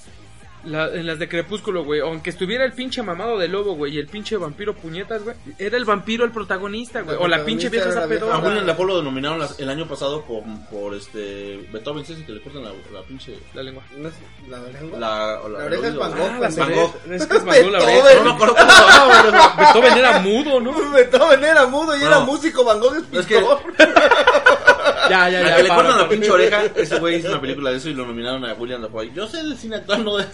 la- 0.65 0.87
en 0.93 1.05
las 1.07 1.19
de 1.19 1.27
Crepúsculo, 1.29 1.83
güey. 1.83 1.99
Aunque 2.01 2.29
estuviera 2.29 2.65
el 2.65 2.73
pinche 2.73 3.01
mamado 3.03 3.37
de 3.37 3.47
lobo, 3.47 3.73
güey, 3.75 3.95
y 3.95 3.99
el 3.99 4.07
pinche 4.07 4.37
vampiro 4.37 4.73
puñetas, 4.75 5.23
güey. 5.23 5.35
Era 5.59 5.77
el 5.77 5.85
vampiro 5.85 6.25
el 6.25 6.31
protagonista, 6.31 7.01
güey. 7.01 7.17
O 7.19 7.27
la 7.27 7.43
pinche 7.45 7.69
vieja 7.69 7.85
era 7.87 7.95
la 7.95 8.01
esa 8.01 8.09
pedorra. 8.09 8.35
A 8.35 8.39
William 8.39 8.65
Dafoe 8.65 8.85
lo 8.87 8.97
denominaron 8.97 9.39
las- 9.39 9.59
el 9.59 9.69
año 9.69 9.87
pasado 9.87 10.23
por, 10.23 10.43
por 10.71 10.93
este 10.93 11.67
Beethoven, 11.71 12.05
¿sí? 12.05 12.15
que 12.25 12.31
le 12.33 12.41
cortan 12.41 12.63
la, 12.63 12.71
la 12.93 13.01
pinche... 13.03 13.37
La 13.53 13.63
lengua. 13.63 13.83
¿No 13.97 14.07
es 14.09 14.13
la 14.49 14.59
lengua? 14.61 14.99
La, 14.99 15.41
o 15.43 15.49
la, 15.49 15.59
La 15.59 15.65
oreja 15.65 15.87
es. 15.87 15.95
Van 15.95 16.11
Gogh, 16.11 16.21
Ah, 16.21 16.39
la 16.39 16.49
Van 16.49 16.73
Gogh. 16.73 16.95
Es 17.11 17.25
que 17.27 17.37
es 17.37 17.45
Van 17.45 17.61
Gogh 17.63 17.71
la 17.71 17.79
Beethoven. 17.79 18.01
oreja. 18.03 18.15
No 18.19 18.23
me 18.25 18.31
acuerdo 18.31 18.55
cómo 18.55 18.71
se 18.71 18.81
llamaba, 18.81 19.21
güey. 19.21 19.65
Beethoven 19.65 19.97
era 19.97 20.19
mudo, 20.19 20.59
¿no? 20.59 20.91
Beethoven 20.91 21.43
era 21.43 21.65
mudo 21.67 21.97
y 21.97 22.01
era 22.01 22.19
No. 22.19 22.25
músico, 22.25 22.63
Van 22.63 22.79
Gogh 22.79 22.95
es 23.11 23.19
Es 23.19 23.25
que- 23.25 23.35
pintor. 23.37 23.59
Ya, 25.09 25.29
ya, 25.29 25.41
ya. 25.41 25.55
que 25.57 25.63
le 25.63 25.69
cortan 25.69 25.97
la 25.97 26.09
pinche 26.09 26.31
oreja, 26.31 26.63
ese 26.75 26.99
güey 26.99 27.15
hizo 27.17 27.29
una 27.29 27.41
película 27.41 27.71
de 27.71 27.77
eso 27.77 27.89
y 27.89 27.93
lo 27.93 28.05
nominaron 28.05 28.45
a 28.45 28.53
William 28.53 28.81
Dafoe. 28.81 29.11
Yo 29.13 29.27
sé 29.27 29.37
del 29.37 29.57
cine 29.57 29.77
actual, 29.77 30.03
no 30.05 30.17
de... 30.17 30.25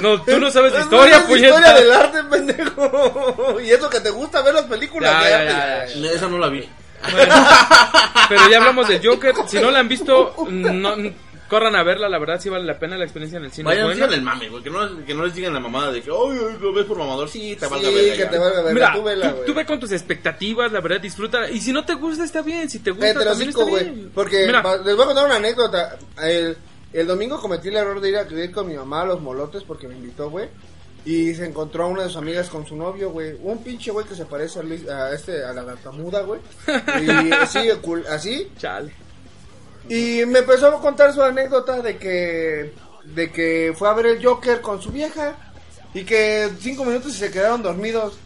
No, 0.00 0.20
tú 0.22 0.38
no 0.38 0.50
sabes 0.50 0.72
de 0.72 0.80
historia, 0.80 1.16
es 1.18 1.22
puñeta. 1.24 1.48
historia 1.48 1.74
del 1.74 1.92
arte, 1.92 2.18
pendejo. 2.24 3.60
Y 3.64 3.70
eso 3.70 3.88
que 3.90 4.00
te 4.00 4.10
gusta 4.10 4.42
ver 4.42 4.54
las 4.54 4.64
películas 4.64 5.10
Ya, 5.12 5.24
de 5.24 5.30
ya, 5.30 5.82
arte. 5.82 6.00
ya, 6.00 6.10
Esa 6.12 6.28
no 6.28 6.38
la 6.38 6.48
vi. 6.48 6.68
Bueno, 7.10 7.34
pero 8.28 8.48
ya 8.48 8.58
hablamos 8.58 8.86
del 8.88 9.04
Joker. 9.04 9.34
Si 9.46 9.58
no 9.58 9.70
la 9.70 9.80
han 9.80 9.88
visto, 9.88 10.34
no, 10.48 10.94
corran 11.52 11.76
a 11.76 11.82
verla. 11.82 12.08
La 12.08 12.18
verdad, 12.18 12.40
sí 12.40 12.48
vale 12.48 12.64
la 12.64 12.78
pena 12.78 12.96
la 12.96 13.04
experiencia 13.04 13.36
en 13.38 13.44
el 13.44 13.52
cine. 13.52 13.66
Vayan, 13.68 13.84
buena. 13.84 14.06
el 14.06 14.22
mame, 14.22 14.48
güey. 14.48 14.62
Que 14.62 14.70
no, 14.70 15.04
que 15.04 15.14
no 15.14 15.26
les 15.26 15.34
digan 15.34 15.52
la 15.52 15.60
mamada 15.60 15.92
de 15.92 16.00
que, 16.02 16.10
ay, 16.10 16.38
ay, 16.48 16.56
lo 16.60 16.72
ves 16.72 16.86
por 16.86 16.96
mamador. 16.96 17.28
Sí, 17.28 17.54
te 17.56 17.66
valga 17.66 17.88
Sí, 17.88 17.94
verga 17.94 18.12
que 18.14 18.18
ya. 18.18 18.30
te 18.30 18.38
valga 18.38 18.56
verga. 18.62 18.72
Mira, 18.72 18.92
tú 18.94 19.02
vela, 19.02 19.28
tú, 19.30 19.34
güey. 19.36 19.46
tú 19.46 19.54
ve 19.54 19.66
con 19.66 19.78
tus 19.80 19.92
expectativas, 19.92 20.72
la 20.72 20.80
verdad, 20.80 21.00
disfruta. 21.00 21.50
Y 21.50 21.60
si 21.60 21.72
no 21.72 21.84
te 21.84 21.94
gusta, 21.94 22.24
está 22.24 22.40
bien. 22.42 22.70
Si 22.70 22.78
te 22.78 22.90
gusta, 22.90 23.06
Cállate 23.08 23.22
el 23.24 23.28
también 23.28 23.48
hocico, 23.50 23.60
está 23.68 23.70
güey. 23.70 23.94
bien. 23.94 24.10
Porque 24.14 24.46
Mira, 24.46 24.62
les 24.84 24.94
voy 24.96 25.02
a 25.04 25.06
contar 25.06 25.26
una 25.26 25.36
anécdota. 25.36 25.98
El, 26.22 26.56
el 26.92 27.06
domingo 27.06 27.40
cometí 27.40 27.68
el 27.68 27.76
error 27.76 28.00
de 28.00 28.08
ir 28.08 28.16
a 28.16 28.22
ir 28.22 28.50
con 28.52 28.66
mi 28.66 28.74
mamá 28.74 29.02
a 29.02 29.06
los 29.06 29.20
molotes 29.20 29.62
porque 29.62 29.86
me 29.86 29.94
invitó, 29.94 30.30
güey. 30.30 30.48
Y 31.04 31.34
se 31.34 31.44
encontró 31.46 31.82
a 31.82 31.86
una 31.88 32.02
de 32.02 32.08
sus 32.08 32.18
amigas 32.18 32.48
con 32.48 32.64
su 32.64 32.76
novio, 32.76 33.10
güey. 33.10 33.32
Un 33.42 33.62
pinche 33.64 33.90
güey 33.90 34.06
que 34.06 34.14
se 34.14 34.24
parece 34.24 34.60
a, 34.60 34.62
Luis- 34.62 34.88
a 34.88 35.12
este, 35.12 35.42
a 35.44 35.52
la 35.52 35.64
tartamuda, 35.64 36.22
güey. 36.22 36.40
Y 37.02 37.32
así, 37.32 37.58
cul- 37.82 38.06
así. 38.06 38.48
chale. 38.56 38.94
Y 39.88 40.24
me 40.26 40.40
empezó 40.40 40.68
a 40.68 40.80
contar 40.80 41.12
su 41.12 41.22
anécdota 41.22 41.80
de 41.82 41.96
que, 41.96 42.72
de 43.04 43.30
que 43.32 43.74
fue 43.76 43.88
a 43.88 43.94
ver 43.94 44.06
el 44.06 44.24
Joker 44.24 44.60
con 44.60 44.80
su 44.80 44.90
vieja. 44.90 45.36
Y 45.94 46.04
que 46.04 46.50
cinco 46.58 46.84
minutos 46.84 47.14
y 47.14 47.18
se 47.18 47.30
quedaron 47.30 47.62
dormidos. 47.62 48.18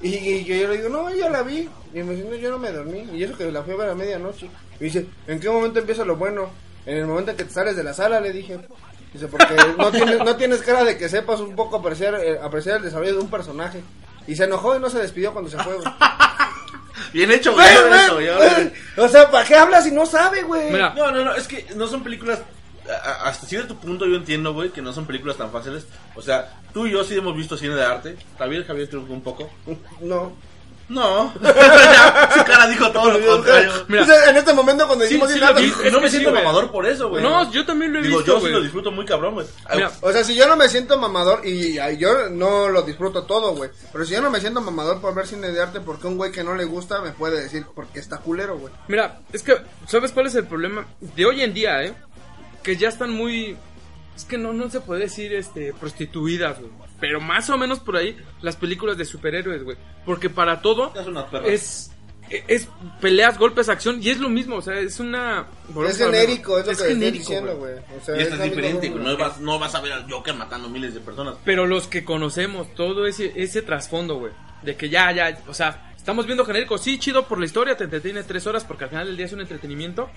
Y, 0.00 0.08
y 0.16 0.44
yo 0.44 0.68
le 0.68 0.76
digo, 0.78 0.88
no, 0.88 1.14
yo 1.14 1.28
la 1.28 1.42
vi. 1.42 1.68
Y 1.94 2.02
me 2.02 2.14
dice, 2.14 2.28
no, 2.28 2.36
yo 2.36 2.50
no 2.50 2.58
me 2.58 2.72
dormí. 2.72 3.08
Y 3.12 3.22
eso 3.22 3.36
que 3.36 3.50
la 3.50 3.62
fui 3.62 3.74
a 3.74 3.76
ver 3.76 3.90
a 3.90 3.94
medianoche. 3.94 4.50
Y 4.80 4.84
dice, 4.84 5.06
¿en 5.26 5.40
qué 5.40 5.48
momento 5.48 5.78
empieza 5.78 6.04
lo 6.04 6.16
bueno? 6.16 6.50
En 6.84 6.98
el 6.98 7.06
momento 7.06 7.30
en 7.30 7.36
que 7.36 7.44
te 7.44 7.52
sales 7.52 7.76
de 7.76 7.84
la 7.84 7.94
sala, 7.94 8.20
le 8.20 8.32
dije. 8.32 8.58
Dice, 9.12 9.28
porque 9.28 9.54
no 9.78 9.90
tienes, 9.90 10.18
no 10.18 10.36
tienes 10.36 10.62
cara 10.62 10.84
de 10.84 10.98
que 10.98 11.08
sepas 11.08 11.40
un 11.40 11.56
poco 11.56 11.76
apreciar, 11.76 12.16
eh, 12.16 12.38
apreciar 12.42 12.78
el 12.78 12.82
desarrollo 12.82 13.14
de 13.14 13.20
un 13.20 13.30
personaje. 13.30 13.82
Y 14.26 14.34
se 14.34 14.44
enojó 14.44 14.76
y 14.76 14.80
no 14.80 14.90
se 14.90 14.98
despidió 14.98 15.32
cuando 15.32 15.50
se 15.50 15.58
fue. 15.58 15.76
Bien 17.16 17.30
hecho, 17.30 17.52
güey. 17.54 17.66
O 18.98 19.08
sea, 19.08 19.30
¿para 19.30 19.46
qué 19.46 19.54
hablas 19.54 19.84
si 19.84 19.90
no 19.90 20.04
sabe, 20.04 20.42
güey? 20.42 20.70
Mira, 20.70 20.92
No, 20.94 21.10
no, 21.10 21.24
no, 21.24 21.34
es 21.34 21.48
que 21.48 21.66
no 21.74 21.86
son 21.86 22.02
películas. 22.04 22.40
a- 22.88 23.28
Hasta 23.28 23.46
cierto 23.46 23.74
punto 23.76 24.04
yo 24.06 24.16
entiendo, 24.16 24.52
güey, 24.52 24.68
que 24.70 24.82
no 24.82 24.92
son 24.92 25.06
películas 25.06 25.36
tan 25.38 25.50
fáciles. 25.50 25.86
O 26.14 26.20
sea, 26.20 26.52
tú 26.74 26.86
y 26.86 26.90
yo 26.92 27.02
sí 27.04 27.16
hemos 27.16 27.34
visto 27.34 27.56
cine 27.56 27.74
de 27.74 27.84
arte. 27.84 28.16
Javier, 28.38 28.66
Javier 28.66 28.88
creo 28.90 29.06
que 29.06 29.12
un 29.12 29.22
poco. 29.22 29.50
No. 30.00 30.32
No. 30.88 31.32
Ya, 31.42 32.30
Su 32.32 32.44
cara 32.44 32.66
dijo 32.68 32.90
todo 32.92 33.10
lo 33.18 33.26
contrario. 33.26 33.72
Mira. 33.88 34.02
O 34.02 34.06
sea, 34.06 34.30
en 34.30 34.36
este 34.36 34.52
momento 34.52 34.86
cuando 34.86 35.04
Sí, 35.04 35.14
decimos 35.14 35.32
sí 35.32 35.38
lo. 35.38 35.60
Y 35.60 35.64
Es 35.66 35.92
no 35.92 35.98
que 35.98 36.04
me 36.04 36.08
sí, 36.08 36.16
siento 36.16 36.30
güey. 36.30 36.42
mamador 36.44 36.70
por 36.70 36.86
eso, 36.86 37.08
güey. 37.08 37.22
no, 37.22 37.50
yo 37.50 37.64
también 37.66 37.92
lo 37.92 37.98
he 37.98 38.02
Digo, 38.02 38.18
visto, 38.18 38.32
yo 38.32 38.38
sí 38.38 38.42
güey. 38.42 38.52
lo 38.52 38.60
disfruto 38.62 38.90
muy 38.92 39.04
cabrón, 39.04 39.34
güey. 39.34 39.46
Mira, 39.74 39.90
O 40.00 40.12
sea, 40.12 40.22
si 40.24 40.34
yo 40.36 40.46
no 40.46 40.56
me 40.56 40.68
siento 40.68 40.98
mamador 40.98 41.40
y, 41.46 41.78
y 41.80 41.96
yo 41.98 42.28
no 42.30 42.68
lo 42.68 42.82
disfruto 42.82 43.24
todo, 43.24 43.54
güey. 43.54 43.70
Pero 43.92 44.04
si 44.04 44.12
yo 44.14 44.20
no 44.22 44.30
me 44.30 44.40
siento 44.40 44.60
mamador 44.60 45.00
por 45.00 45.14
ver 45.14 45.26
cine 45.26 45.50
de 45.50 45.60
arte 45.62 45.80
porque 45.80 46.06
un 46.06 46.16
güey 46.16 46.30
que 46.32 46.44
no 46.44 46.54
le 46.54 46.64
gusta 46.64 47.00
me 47.00 47.10
puede 47.12 47.40
decir 47.42 47.64
porque 47.74 47.98
está 47.98 48.18
culero, 48.18 48.58
güey. 48.58 48.72
Mira, 48.88 49.20
es 49.32 49.42
que, 49.42 49.56
¿sabes 49.86 50.12
cuál 50.12 50.26
es 50.26 50.34
el 50.34 50.46
problema? 50.46 50.86
De 51.00 51.26
hoy 51.26 51.42
en 51.42 51.54
día, 51.54 51.82
¿eh? 51.84 51.94
Que 52.62 52.76
ya 52.76 52.88
están 52.88 53.10
muy... 53.10 53.56
Es 54.16 54.24
que 54.24 54.38
no, 54.38 54.52
no 54.52 54.70
se 54.70 54.80
puede 54.80 55.02
decir, 55.02 55.34
este, 55.34 55.74
prostituidas, 55.74 56.58
güey. 56.58 56.72
Pero 56.98 57.20
más 57.20 57.50
o 57.50 57.58
menos 57.58 57.80
por 57.80 57.96
ahí, 57.96 58.16
las 58.40 58.56
películas 58.56 58.96
de 58.96 59.04
superhéroes, 59.04 59.62
güey. 59.62 59.76
Porque 60.06 60.30
para 60.30 60.62
todo 60.62 60.92
Es 60.94 61.06
perras. 61.30 61.48
es... 61.48 61.90
Es 62.48 62.68
peleas, 63.00 63.38
golpes, 63.38 63.68
acción, 63.68 64.02
y 64.02 64.10
es 64.10 64.18
lo 64.18 64.28
mismo, 64.28 64.56
o 64.56 64.60
sea, 64.60 64.80
es 64.80 64.98
una... 64.98 65.46
es 65.88 65.96
genérico, 65.96 66.58
es 66.58 66.66
lo 66.66 66.70
que 66.70 66.72
estoy 66.72 66.88
genérico, 66.88 67.18
diciendo, 67.18 67.56
güey. 67.56 67.74
O 67.74 68.04
sea, 68.04 68.16
Y 68.16 68.22
esto 68.22 68.34
es 68.34 68.42
diferente. 68.42 68.90
No 68.90 69.16
vas, 69.16 69.38
no 69.38 69.60
vas 69.60 69.76
a 69.76 69.80
ver 69.80 69.92
al 69.92 70.10
Joker 70.10 70.34
matando 70.34 70.68
miles 70.68 70.92
de 70.92 70.98
personas. 70.98 71.36
Pero 71.44 71.66
los 71.66 71.86
que 71.86 72.04
conocemos 72.04 72.74
todo 72.74 73.06
ese, 73.06 73.32
ese 73.36 73.62
trasfondo, 73.62 74.16
güey. 74.16 74.32
De 74.62 74.74
que 74.74 74.88
ya, 74.88 75.12
ya, 75.12 75.38
o 75.46 75.54
sea, 75.54 75.92
estamos 75.96 76.26
viendo 76.26 76.44
genérico, 76.44 76.78
sí, 76.78 76.98
chido 76.98 77.28
por 77.28 77.38
la 77.38 77.46
historia, 77.46 77.76
te 77.76 77.84
entretiene 77.84 78.24
tres 78.24 78.44
horas 78.48 78.64
porque 78.64 78.84
al 78.84 78.90
final 78.90 79.06
del 79.06 79.16
día 79.16 79.26
es 79.26 79.32
un 79.32 79.42
entretenimiento. 79.42 80.10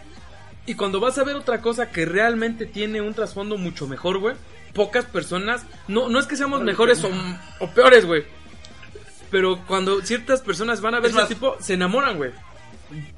Y 0.66 0.76
cuando 0.76 1.00
vas 1.00 1.18
a 1.18 1.24
ver 1.24 1.36
otra 1.36 1.62
cosa 1.62 1.90
que 1.90 2.06
realmente 2.06 2.66
tiene 2.66 3.02
un 3.02 3.14
trasfondo 3.14 3.58
mucho 3.58 3.88
mejor, 3.88 4.20
güey, 4.20 4.36
pocas 4.74 5.06
personas, 5.06 5.66
no, 5.88 6.10
no 6.10 6.20
es 6.20 6.28
que 6.28 6.36
seamos 6.38 6.62
mejores 6.62 7.04
o, 7.04 7.10
o 7.60 7.68
peores, 7.72 8.06
güey. 8.06 8.24
Pero 9.32 9.60
cuando 9.68 10.02
ciertas 10.02 10.42
personas 10.42 10.82
van 10.82 10.96
a 10.96 11.00
ver 11.00 11.08
Es 11.08 11.12
ese 11.12 11.20
más- 11.22 11.30
tipo, 11.30 11.58
se 11.60 11.74
enamoran, 11.74 12.18
güey. 12.18 12.32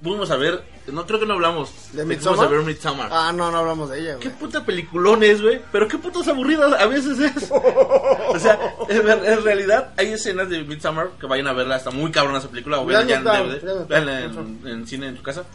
Fuimos 0.04 0.30
a 0.32 0.36
ver, 0.36 0.62
no 0.88 1.06
creo 1.06 1.18
que 1.22 1.26
no 1.26 1.34
hablamos. 1.36 1.72
¿De 1.94 2.04
Midsommar? 2.04 2.46
a 2.46 2.50
ver 2.50 2.62
Midsommar. 2.64 3.08
Ah, 3.10 3.32
no, 3.34 3.50
no 3.52 3.60
hablamos 3.60 3.90
de 3.90 4.02
ella, 4.02 4.18
Qué 4.20 4.28
güey. 4.28 4.40
puta 4.40 4.66
peliculón 4.66 5.24
es, 5.24 5.42
güey. 5.42 5.62
Pero 5.72 5.88
qué 5.88 5.98
putas 5.98 6.28
aburridas 6.28 6.74
a 6.74 6.86
veces 6.88 7.18
es. 7.20 7.50
o 8.30 8.38
sea, 8.38 8.60
en, 8.90 9.06
ver- 9.06 9.24
en 9.26 9.44
realidad 9.46 9.94
hay 9.98 10.08
escenas 10.08 10.50
de 10.50 10.62
Midsommar 10.66 11.12
que 11.20 11.26
vayan 11.26 11.48
a 11.48 11.54
verla. 11.54 11.78
Está 11.78 11.90
muy 11.92 12.12
cabrona 12.12 12.40
esa 12.40 12.50
película. 12.50 12.80
O 12.80 12.90
Ya 12.92 12.98
vean 13.04 13.08
ya 13.08 13.22
no 13.22 13.54
está, 13.54 13.98
en 13.98 14.10
en, 14.10 14.68
en 14.68 14.88
cine 14.88 15.08
en 15.08 15.16
tu 15.16 15.24
casa. 15.24 15.46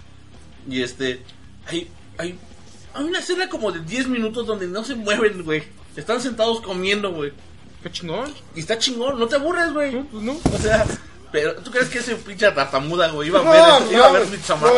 Y 0.66 0.80
este, 0.82 1.22
hay, 1.66 1.90
hay, 2.18 2.38
hay 2.94 3.04
una 3.04 3.18
escena 3.18 3.48
como 3.48 3.72
de 3.72 3.80
10 3.80 4.08
minutos 4.08 4.46
donde 4.46 4.66
no 4.66 4.84
se 4.84 4.94
mueven, 4.94 5.42
güey. 5.44 5.64
Están 5.96 6.20
sentados 6.20 6.60
comiendo, 6.60 7.12
güey. 7.12 7.32
Qué 7.82 7.90
chingón. 7.90 8.32
Y 8.54 8.60
está 8.60 8.78
chingón, 8.78 9.18
no 9.18 9.26
te 9.26 9.36
aburres, 9.36 9.72
güey. 9.72 9.92
No, 9.92 10.04
pues 10.06 10.22
no. 10.22 10.32
O 10.52 10.58
sea, 10.58 10.84
pero 11.32 11.54
¿tú 11.56 11.70
crees 11.70 11.88
que 11.88 11.98
ese 11.98 12.16
pinche 12.16 12.50
tartamuda, 12.52 13.08
güey, 13.08 13.28
iba 13.28 13.40
a 13.40 13.42
No, 13.44 13.50
ver, 13.50 13.60
no, 13.82 13.92
iba 13.92 14.06
a 14.06 14.12
ver 14.12 14.26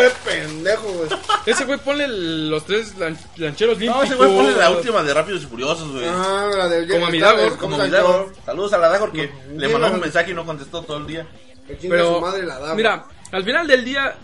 eres 0.01 0.13
pendejo, 0.25 0.89
güey. 0.93 1.09
Ese 1.47 1.65
güey 1.65 1.79
ponle 1.79 2.05
el- 2.05 2.51
los 2.51 2.65
tres 2.67 2.97
lan- 2.99 3.19
lancheros 3.37 3.79
bien 3.79 3.93
No, 3.93 4.03
ese 4.03 4.15
güey 4.15 4.29
pone 4.35 4.53
la 4.53 4.71
última 4.71 5.03
de 5.03 5.15
Rápidos 5.15 5.43
y 5.43 5.47
Furiosos, 5.47 5.91
güey. 5.93 6.05
Ah, 6.07 6.51
la 6.57 6.69
de 6.69 6.89
Como 6.89 7.07
a 7.07 7.11
mi 7.11 7.19
Como 7.57 7.79
mi 7.79 7.89
Dagor. 7.91 8.33
Saludos 8.45 8.73
a 8.73 8.79
la 8.79 8.89
Dagor 8.89 9.13
que 9.13 9.31
le 9.57 9.69
no. 9.89 9.95
un 9.95 10.01
mensaje 10.01 10.31
y 10.31 10.35
no 10.35 10.45
contestó 10.45 10.83
todo 10.83 10.99
el 10.99 11.07
día. 11.07 11.27
Pero, 11.83 12.15
su 12.15 12.21
madre 12.21 12.47
la 12.47 12.59
mira, 12.75 13.07
al 13.31 13.45
final 13.45 13.67
del 13.67 13.85
día, 13.85 14.17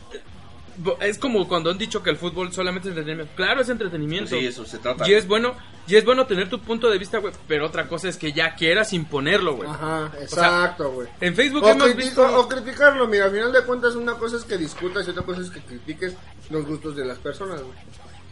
es 1.01 1.19
como 1.19 1.47
cuando 1.49 1.71
han 1.71 1.79
dicho 1.79 2.03
que 2.03 2.11
el 2.11 2.17
fútbol 2.17 2.53
solamente 2.53 2.89
es 2.89 2.93
entretenimiento. 2.93 3.37
Claro, 3.37 3.61
es 3.61 3.69
entretenimiento. 3.69 4.31
Sí, 4.31 4.47
eso 4.47 4.65
se 4.65 4.79
trata. 4.79 5.09
Y 5.09 5.15
es 5.15 5.27
bueno, 5.27 5.55
y 5.87 5.97
es 5.97 6.05
bueno 6.05 6.27
tener 6.27 6.49
tu 6.49 6.61
punto 6.61 6.91
de 6.91 6.99
vista, 6.99 7.19
güey. 7.19 7.33
Pero 7.47 7.67
otra 7.67 7.89
cosa 7.89 8.09
es 8.09 8.17
que 8.17 8.33
ya 8.33 8.55
quieras 8.55 8.93
imponerlo, 8.93 9.57
güey. 9.57 9.69
Ajá, 9.69 10.13
exacto, 10.21 10.91
güey. 10.91 11.09
En 11.21 11.35
Facebook 11.35 11.65
O, 11.65 11.69
hemos 11.69 11.95
visto. 11.97 12.23
o 12.39 12.49
criticarlo, 12.49 13.07
mira, 13.07 13.27
al 13.27 13.33
final 13.33 13.53
de 13.53 13.63
cuentas 13.63 13.95
una 13.95 14.15
cosa 14.15 14.37
es 14.37 14.45
que 14.45 14.57
discutas 14.57 15.07
y 15.07 15.11
otra 15.11 15.23
cosa 15.23 15.43
es 15.43 15.51
que 15.51 15.61
critiques 15.61 16.15
los 16.51 16.67
gustos 16.67 16.97
de 16.97 17.05
las 17.05 17.19
personas, 17.19 17.63
güey. 17.63 17.75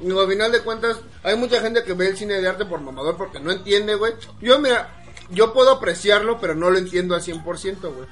Digo, 0.01 0.21
al 0.21 0.29
final 0.29 0.51
de 0.51 0.61
cuentas, 0.61 1.01
hay 1.23 1.37
mucha 1.37 1.61
gente 1.61 1.85
que 1.85 1.95
ve 1.95 2.09
el 2.09 2.17
cine 2.17 2.41
de 2.41 2.49
arte 2.49 2.65
por 2.65 2.81
mamador 2.81 3.17
porque 3.17 3.39
no 3.39 3.53
entiende, 3.53 3.95
güey. 3.95 4.15
Yo, 4.41 4.59
mira, 4.59 5.05
yo 5.31 5.53
puedo 5.53 5.71
apreciarlo, 5.71 6.41
pero 6.41 6.55
no 6.55 6.71
lo 6.71 6.79
entiendo 6.79 7.15
al 7.15 7.23
100%, 7.23 7.81
güey. 7.83 8.09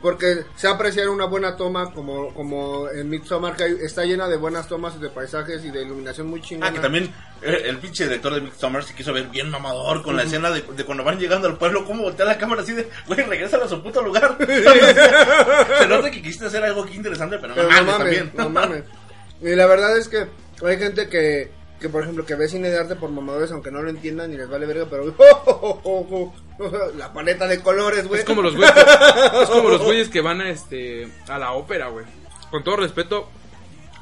Porque 0.00 0.44
se 0.56 0.66
apreciar 0.66 1.08
una 1.10 1.26
buena 1.26 1.56
toma, 1.56 1.92
como, 1.92 2.32
como 2.32 2.88
en 2.88 3.08
Midsommar, 3.10 3.54
que 3.54 3.66
está 3.84 4.04
llena 4.04 4.28
de 4.28 4.36
buenas 4.36 4.66
tomas 4.66 4.98
de 4.98 5.10
paisajes 5.10 5.62
y 5.64 5.70
de 5.70 5.82
iluminación 5.82 6.26
muy 6.26 6.40
chingona. 6.40 6.68
Ah, 6.68 6.72
que 6.72 6.78
también 6.80 7.12
eh, 7.42 7.64
el 7.66 7.78
pinche 7.78 8.04
director 8.04 8.32
de 8.34 8.40
Midsommar 8.40 8.82
se 8.82 8.94
quiso 8.94 9.12
ver 9.12 9.28
bien 9.28 9.50
mamador 9.50 10.02
con 10.02 10.16
la 10.16 10.22
escena 10.22 10.50
de, 10.50 10.62
de 10.62 10.84
cuando 10.84 11.04
van 11.04 11.18
llegando 11.18 11.48
al 11.48 11.58
pueblo, 11.58 11.84
cómo 11.84 12.02
voltea 12.04 12.24
la 12.24 12.38
cámara 12.38 12.62
así 12.62 12.72
de, 12.72 12.88
güey, 13.06 13.20
regresa 13.20 13.58
a 13.58 13.68
su 13.68 13.82
puto 13.82 14.00
lugar. 14.00 14.38
se 15.78 15.86
nota 15.86 16.10
que 16.10 16.22
quisiste 16.22 16.46
hacer 16.46 16.64
algo 16.64 16.84
aquí 16.84 16.96
interesante, 16.96 17.38
pero, 17.38 17.54
Pero 17.54 17.68
no 17.68 17.82
mames, 17.84 17.96
también. 17.98 18.32
no 18.34 18.48
mames. 18.48 18.84
Y 19.42 19.54
la 19.54 19.66
verdad 19.66 19.98
es 19.98 20.08
que 20.08 20.26
hay 20.66 20.78
gente 20.78 21.08
que, 21.08 21.50
que 21.80 21.88
por 21.88 22.02
ejemplo, 22.02 22.26
que 22.26 22.34
ve 22.34 22.48
cine 22.48 22.68
de 22.70 22.78
arte 22.78 22.94
por 22.96 23.10
mamadores, 23.10 23.50
aunque 23.52 23.70
no 23.70 23.82
lo 23.82 23.88
entiendan 23.90 24.30
ni 24.30 24.36
les 24.36 24.48
vale 24.48 24.66
verga, 24.66 24.86
pero 24.90 25.14
la 26.96 27.12
paleta 27.12 27.46
de 27.46 27.60
colores, 27.60 28.06
güey. 28.06 28.20
Es 28.20 28.26
como 28.26 28.42
los 28.42 28.54
güeyes, 28.54 28.74
es 29.42 29.48
como 29.48 29.68
los 29.70 29.82
güeyes 29.82 30.08
que 30.08 30.20
van 30.20 30.40
a 30.40 30.50
este 30.50 31.08
a 31.28 31.38
la 31.38 31.52
ópera, 31.52 31.88
güey. 31.88 32.04
Con 32.50 32.62
todo 32.64 32.76
respeto, 32.76 33.28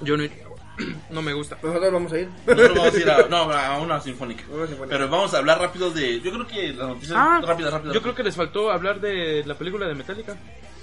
yo 0.01 0.17
no 0.17 0.25
iría, 0.25 0.47
güey. 0.49 0.95
no 1.11 1.23
me 1.23 1.33
gusta. 1.33 1.59
Nosotros 1.63 1.93
vamos 1.93 2.13
a 2.13 2.19
ir. 2.19 2.29
Nosotros 2.47 2.77
vamos 2.77 2.95
a 2.95 2.99
ir 2.99 3.11
a, 3.11 3.29
no, 3.29 3.37
a 3.53 3.79
una 3.79 4.01
sinfónica. 4.01 4.45
Una 4.51 4.67
sinfónica. 4.67 4.97
Pero 4.97 5.09
vamos 5.09 5.33
a 5.35 5.39
hablar 5.39 5.61
rápido 5.61 5.91
de. 5.91 6.21
Yo 6.21 6.33
creo 6.33 6.47
que 6.47 6.73
las 6.73 6.89
noticias. 6.89 7.13
Ah, 7.17 7.41
rápidas, 7.45 7.73
rápidas. 7.73 7.95
yo 7.95 8.03
creo 8.03 8.15
que 8.15 8.23
les 8.25 8.35
faltó 8.35 8.71
hablar 8.73 9.01
de 9.01 9.45
la 9.47 9.55
película 9.57 9.87
de 9.87 9.95
Metallica. 9.95 10.37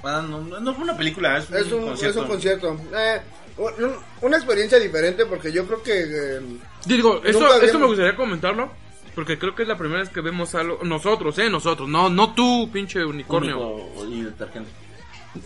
Ah, 0.03 0.23
no, 0.27 0.39
no 0.41 0.73
fue 0.75 0.83
una 0.83 0.95
película, 0.95 1.37
es 1.37 1.49
un, 1.49 1.55
Es 1.57 1.71
un, 1.71 1.81
concierto. 1.87 2.19
es 2.19 2.23
un 2.23 2.27
concierto. 2.31 2.77
Eh, 2.95 3.21
un- 3.57 3.95
una 4.21 4.37
experiencia 4.37 4.77
diferente 4.77 5.25
porque 5.25 5.51
yo 5.51 5.65
creo 5.65 5.81
que... 5.81 6.03
eh, 6.03 6.41
Yo 6.86 6.95
digo, 6.95 7.21
esto, 7.23 7.61
esto 7.61 7.79
me 7.79 7.86
gustaría 7.88 8.15
comentarlo. 8.15 8.71
Porque 9.15 9.39
creo 9.39 9.55
que 9.55 9.61
es 9.63 9.67
la 9.69 9.77
primera 9.77 10.01
vez 10.01 10.09
que 10.09 10.19
vemos 10.19 10.53
algo. 10.55 10.79
Nosotros, 10.83 11.38
eh, 11.39 11.49
nosotros. 11.49 11.88
No, 11.88 12.09
no 12.09 12.33
tú, 12.33 12.69
pinche 12.71 13.03
unicornio. 13.05 13.57
Único 13.59 14.05
y 14.13 14.21
detergente. 14.23 14.69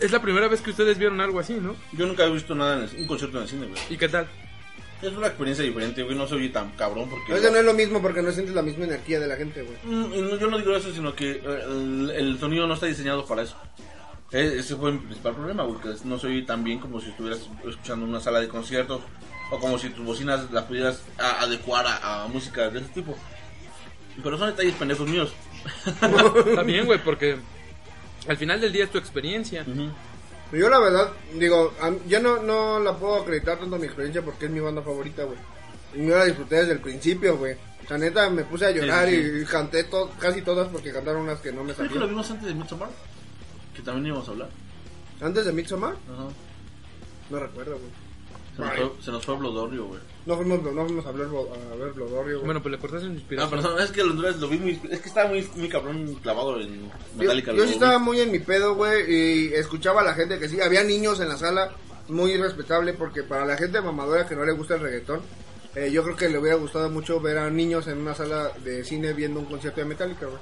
Es 0.00 0.10
la 0.10 0.20
primera 0.20 0.48
vez 0.48 0.60
que 0.60 0.70
ustedes 0.70 0.98
vieron 0.98 1.20
algo 1.20 1.38
así, 1.38 1.54
¿no? 1.54 1.76
Yo 1.92 2.06
nunca 2.06 2.24
he 2.24 2.30
visto 2.30 2.54
nada 2.54 2.78
en 2.78 2.82
el- 2.88 3.00
un 3.02 3.06
concierto 3.06 3.36
en 3.38 3.42
el 3.44 3.48
cine, 3.48 3.66
güey. 3.66 3.80
¿Y 3.88 3.96
qué 3.96 4.08
tal? 4.08 4.26
Es 5.00 5.12
una 5.12 5.28
experiencia 5.28 5.64
diferente, 5.64 6.02
güey. 6.02 6.16
No 6.16 6.26
soy 6.26 6.48
tan 6.48 6.70
cabrón 6.72 7.08
porque. 7.08 7.32
que 7.40 7.50
no 7.50 7.56
es 7.58 7.64
lo 7.64 7.74
mismo 7.74 8.02
porque 8.02 8.22
no 8.22 8.32
sientes 8.32 8.54
la 8.56 8.62
misma 8.62 8.84
energía 8.86 9.20
de 9.20 9.28
la 9.28 9.36
gente, 9.36 9.62
güey. 9.62 9.76
Mm, 9.84 10.14
y 10.14 10.20
no- 10.22 10.36
yo 10.36 10.48
no 10.48 10.58
digo 10.58 10.74
eso, 10.74 10.92
sino 10.92 11.14
que 11.14 11.30
eh, 11.30 11.40
el, 11.68 12.10
el 12.14 12.38
sonido 12.40 12.66
no 12.66 12.74
está 12.74 12.86
diseñado 12.86 13.24
para 13.24 13.42
eso. 13.42 13.56
E- 14.32 14.58
Ese 14.58 14.74
fue 14.76 14.90
mi 14.92 14.98
principal 14.98 15.34
problema, 15.34 15.62
güey, 15.62 15.80
que 15.80 15.90
no 16.04 16.18
soy 16.18 16.44
tan 16.44 16.64
bien 16.64 16.80
como 16.80 17.00
si 17.00 17.10
estuvieras 17.10 17.48
escuchando 17.68 18.04
en 18.04 18.10
una 18.10 18.20
sala 18.20 18.40
de 18.40 18.48
conciertos 18.48 19.00
o 19.50 19.58
como 19.58 19.78
si 19.78 19.90
tus 19.90 20.04
bocinas 20.04 20.50
las 20.50 20.64
pudieras 20.64 21.02
a- 21.18 21.40
adecuar 21.42 21.86
a, 21.86 22.24
a 22.24 22.28
música 22.28 22.68
de 22.70 22.80
ese 22.80 22.88
tipo. 22.90 23.16
Pero 24.22 24.38
son 24.38 24.48
detalles 24.50 24.74
pendejos 24.74 25.08
míos. 25.08 25.32
Bien, 26.66 26.86
güey, 26.86 27.02
porque 27.02 27.36
al 28.28 28.36
final 28.36 28.60
del 28.60 28.72
día 28.72 28.84
es 28.84 28.90
tu 28.90 28.98
experiencia. 28.98 29.64
Yo 30.52 30.68
la 30.68 30.78
verdad, 30.80 31.12
digo, 31.34 31.72
yo 32.08 32.20
no, 32.20 32.42
no 32.42 32.80
la 32.80 32.96
puedo 32.96 33.16
acreditar 33.22 33.58
tanto 33.58 33.76
a 33.76 33.78
mi 33.78 33.86
experiencia 33.86 34.22
porque 34.22 34.46
es 34.46 34.50
mi 34.50 34.60
banda 34.60 34.82
favorita, 34.82 35.24
güey. 35.24 35.38
Y 35.94 36.06
yo 36.06 36.16
la 36.18 36.24
disfruté 36.24 36.56
desde 36.56 36.72
el 36.72 36.80
principio, 36.80 37.36
güey. 37.38 37.56
La 37.88 37.98
neta 37.98 38.28
me 38.30 38.44
puse 38.44 38.66
a 38.66 38.70
llorar 38.70 39.08
Sí, 39.08 39.16
sí, 39.16 39.30
y 39.42 39.44
canté 39.46 39.84
to- 39.84 40.10
casi 40.18 40.42
todas 40.42 40.68
porque 40.68 40.92
cantaron 40.92 41.22
unas 41.22 41.40
que 41.40 41.50
no 41.52 41.64
me 41.64 41.72
Creo 41.74 41.88
que 41.88 41.98
lo 41.98 42.06
vimos 42.08 42.30
antes 42.30 42.46
de 42.46 42.54
Midsommar, 42.54 42.88
que 43.74 43.82
también 43.82 44.06
íbamos 44.06 44.28
a 44.28 44.30
hablar. 44.32 44.48
Antes 45.20 45.44
de 45.44 45.52
Midsommar, 45.52 45.94
Ajá. 46.12 46.28
no 47.30 47.38
recuerdo, 47.38 47.72
güey. 47.78 47.90
Se, 48.56 48.62
nos 48.62 48.74
fue, 48.74 48.92
se 49.02 49.10
nos 49.12 49.24
fue 49.24 49.36
Blodorio, 49.36 49.86
güey. 49.86 50.00
No 50.26 50.36
fuimos, 50.36 50.62
no 50.62 50.84
fuimos 50.86 51.06
a, 51.06 51.08
hablar, 51.08 51.28
a 51.28 51.76
ver 51.76 51.92
Blodorio, 51.92 52.34
güey. 52.36 52.44
Bueno, 52.44 52.62
pues 52.62 52.72
le 52.72 52.78
cortaste 52.78 53.06
en 53.06 53.12
Ah, 53.12 53.14
inspiración. 53.14 53.50
perdón, 53.60 53.80
es 53.80 53.90
que 53.90 54.04
lo, 54.04 54.12
lo 54.14 54.48
vi 54.48 54.58
muy. 54.58 54.80
Es 54.90 55.00
que 55.00 55.08
estaba 55.08 55.28
muy, 55.30 55.48
muy 55.56 55.68
cabrón 55.68 56.14
clavado 56.22 56.60
en 56.60 56.90
Metallica. 57.16 57.52
yo 57.52 57.66
sí 57.66 57.72
estaba 57.74 57.98
muy 57.98 58.20
en 58.20 58.30
mi 58.32 58.38
pedo, 58.40 58.74
güey, 58.74 59.10
y 59.10 59.54
escuchaba 59.54 60.02
a 60.02 60.04
la 60.04 60.14
gente 60.14 60.38
que 60.38 60.48
sí, 60.48 60.60
había 60.60 60.82
niños 60.84 61.20
en 61.20 61.28
la 61.28 61.36
sala, 61.36 61.70
muy 62.08 62.36
respetable, 62.36 62.92
porque 62.94 63.22
para 63.22 63.46
la 63.46 63.56
gente 63.56 63.80
mamadora 63.80 64.26
que 64.26 64.36
no 64.36 64.44
le 64.44 64.52
gusta 64.52 64.74
el 64.74 64.80
reggaetón, 64.80 65.20
eh, 65.76 65.90
yo 65.92 66.02
creo 66.02 66.16
que 66.16 66.28
le 66.28 66.38
hubiera 66.38 66.56
gustado 66.56 66.90
mucho 66.90 67.20
ver 67.20 67.38
a 67.38 67.48
niños 67.48 67.86
en 67.86 67.98
una 67.98 68.14
sala 68.14 68.50
de 68.64 68.82
cine 68.84 69.12
viendo 69.12 69.38
un 69.40 69.46
concierto 69.46 69.80
de 69.80 69.86
Metallica, 69.86 70.26
güey. 70.26 70.38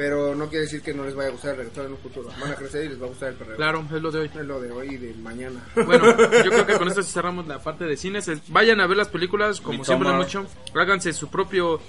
Pero 0.00 0.34
no 0.34 0.48
quiere 0.48 0.62
decir 0.64 0.80
que 0.80 0.94
no 0.94 1.04
les 1.04 1.14
vaya 1.14 1.28
a 1.28 1.32
gustar 1.32 1.50
el 1.50 1.56
reggaetón 1.58 1.84
en 1.86 1.92
un 1.92 1.98
futuro. 1.98 2.30
Van 2.40 2.52
a 2.52 2.54
crecer 2.54 2.86
y 2.86 2.88
les 2.88 3.02
va 3.02 3.04
a 3.04 3.08
gustar 3.10 3.28
el 3.28 3.34
perreo. 3.34 3.56
Claro, 3.56 3.84
es 3.94 4.00
lo 4.00 4.10
de 4.10 4.20
hoy. 4.20 4.30
Es 4.34 4.46
lo 4.46 4.58
de 4.58 4.72
hoy 4.72 4.88
y 4.94 4.96
de 4.96 5.12
mañana. 5.16 5.60
Bueno, 5.84 6.06
yo 6.16 6.50
creo 6.50 6.66
que 6.66 6.78
con 6.78 6.88
esto 6.88 7.02
cerramos 7.02 7.46
la 7.46 7.58
parte 7.58 7.84
de 7.84 7.98
cines. 7.98 8.30
Vayan 8.48 8.80
a 8.80 8.86
ver 8.86 8.96
las 8.96 9.08
películas, 9.08 9.60
como 9.60 9.84
siempre 9.84 10.08
lo 10.08 10.24
dicho. 10.24 10.46
Háganse 10.74 11.12
su 11.12 11.28
propio 11.28 11.82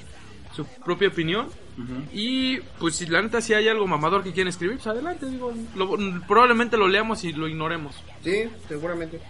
su 0.53 0.65
propia 0.83 1.07
opinión. 1.07 1.47
Y 2.11 2.57
pues 2.79 2.97
si 2.97 3.05
la 3.05 3.21
neta 3.21 3.39
si 3.39 3.53
hay 3.53 3.69
algo 3.69 3.87
mamador 3.87 4.23
que 4.23 4.33
quieren 4.33 4.49
escribir, 4.49 4.75
pues 4.75 4.87
adelante. 4.87 5.25
Digo, 5.27 5.53
lo- 5.77 5.97
probablemente 6.27 6.75
lo 6.75 6.89
leamos 6.89 7.23
y 7.23 7.31
lo 7.31 7.47
ignoremos. 7.47 7.95
sí, 8.25 8.43
seguramente. 8.67 9.21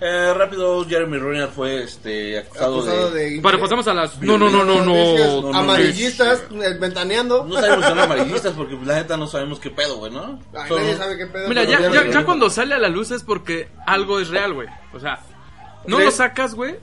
Eh, 0.00 0.32
rápido, 0.34 0.84
Jeremy 0.84 1.18
Renner 1.18 1.48
fue 1.48 1.82
este, 1.82 2.38
acusado, 2.38 2.78
Acusado 2.78 3.10
de... 3.10 3.30
de... 3.30 3.40
Pero 3.42 3.60
pasamos 3.60 3.88
a 3.88 3.94
las... 3.94 4.20
No, 4.20 4.38
no, 4.38 4.48
no, 4.48 4.64
no, 4.64 4.84
no. 4.84 4.94
no, 4.94 5.52
no, 5.52 5.58
Amarillistas, 5.58 6.44
eh, 6.52 6.76
ventaneando. 6.78 7.44
No 7.44 7.56
sabemos 7.56 7.84
si 7.84 7.90
son 7.90 7.98
amarillistas 7.98 8.52
porque 8.54 8.76
pues, 8.76 8.86
la 8.86 8.94
neta 8.94 9.16
no 9.16 9.26
sabemos 9.26 9.58
qué 9.58 9.70
pedo, 9.70 9.96
güey, 9.96 10.12
¿no? 10.12 10.38
Ay, 10.54 10.70
nadie 10.70 10.96
sabe 10.96 11.18
qué 11.18 11.26
pedo. 11.26 11.48
Mira, 11.48 11.64
ya, 11.64 11.80
ya 11.90 12.06
ya, 12.06 12.24
cuando 12.24 12.48
sale 12.48 12.74
a 12.74 12.78
la 12.78 12.88
luz 12.88 13.10
es 13.10 13.24
porque 13.24 13.68
algo 13.86 14.20
es 14.20 14.28
real, 14.28 14.54
güey. 14.54 14.68
O 14.92 15.00
sea, 15.00 15.20
no 15.86 15.98
lo 15.98 16.10
sacas, 16.10 16.54
güey, 16.54 16.76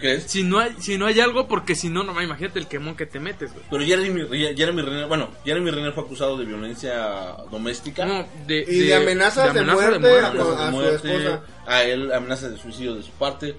¿Qué 0.00 0.14
es? 0.14 0.24
si 0.24 0.42
no 0.42 0.58
hay 0.58 0.74
si 0.80 0.96
no 0.98 1.06
hay 1.06 1.20
algo 1.20 1.46
porque 1.46 1.74
si 1.74 1.88
no, 1.88 2.02
no 2.02 2.20
imagínate 2.22 2.58
el 2.58 2.66
quemón 2.66 2.96
que 2.96 3.06
te 3.06 3.20
metes, 3.20 3.52
güey. 3.52 3.64
Pero 3.70 3.84
Jeremy, 3.84 4.54
Jeremy 4.56 4.82
Renner, 4.82 5.06
bueno, 5.06 5.28
Jeremy 5.44 5.70
Renner 5.70 5.92
fue 5.92 6.04
acusado 6.04 6.36
de 6.38 6.44
violencia 6.46 7.36
doméstica. 7.50 8.04
No, 8.06 8.26
de, 8.46 8.64
Y 8.66 8.78
de 8.80 8.94
amenazas 8.94 9.52
de 9.54 9.62
muerte. 9.62 9.96
amenazas 9.96 10.30
con- 10.34 10.56
de 10.56 10.62
a 10.62 10.66
su 10.66 10.72
muerte, 10.72 11.16
esposa. 11.16 11.42
a 11.66 11.82
él 11.84 12.12
amenazas 12.12 12.52
de 12.52 12.58
suicidio 12.58 12.94
de 12.94 13.02
su 13.02 13.10
parte. 13.12 13.54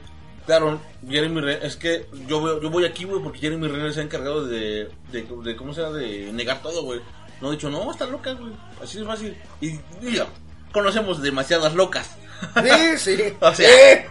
Claro, 0.46 0.82
Jeremy 1.08 1.40
Renner, 1.42 1.64
es 1.66 1.76
que 1.76 2.08
yo, 2.28 2.40
voy- 2.40 2.60
yo 2.62 2.70
voy 2.72 2.84
aquí, 2.86 3.04
güey, 3.04 3.22
porque 3.22 3.38
Jeremy 3.40 3.68
Renner 3.68 3.94
se 3.94 4.00
ha 4.00 4.04
encargado 4.04 4.46
de, 4.48 4.90
de, 5.12 5.28
de 5.44 5.56
¿cómo 5.56 5.74
se 5.74 5.82
llama? 5.82 5.98
De 5.98 6.34
negar 6.34 6.62
todo, 6.64 6.82
güey. 6.84 7.00
No 7.40 7.50
ha 7.50 7.52
dicho, 7.52 7.70
no, 7.70 7.90
está 7.92 8.06
loca, 8.08 8.34
güey. 8.34 8.52
Así 8.84 8.98
de 9.00 9.06
fácil. 9.06 9.36
Y, 9.62 9.80
diga, 10.02 10.28
conocemos 10.74 11.22
demasiadas 11.22 11.76
locas. 11.76 12.18
Sí, 12.64 12.98
sí. 12.98 13.34
O 13.40 13.54
sea, 13.54 13.70
Sí. 13.70 14.04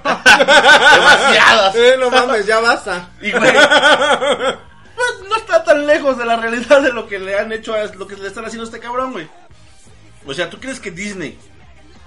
demasiadas. 0.95 1.75
Eh, 1.81 1.97
no 1.99 2.11
mames, 2.11 2.47
ya 2.47 2.61
basta. 2.61 3.11
Y, 3.21 3.31
güey, 3.33 3.53
pues 3.53 5.29
no 5.29 5.37
está 5.37 5.65
tan 5.65 5.87
lejos 5.87 6.19
de 6.19 6.25
la 6.27 6.37
realidad 6.37 6.83
de 6.83 6.93
lo 6.93 7.07
que 7.07 7.19
le 7.19 7.39
han 7.39 7.53
hecho, 7.53 7.75
a, 7.75 7.85
lo 7.87 8.07
que 8.07 8.17
le 8.17 8.29
están 8.29 8.45
haciendo 8.45 8.65
a 8.65 8.69
este 8.71 8.81
cabrón, 8.81 9.13
güey. 9.13 9.29
O 10.27 10.35
sea, 10.35 10.51
¿tú 10.51 10.59
crees 10.61 10.81
que 10.81 10.91
Disney 10.91 11.39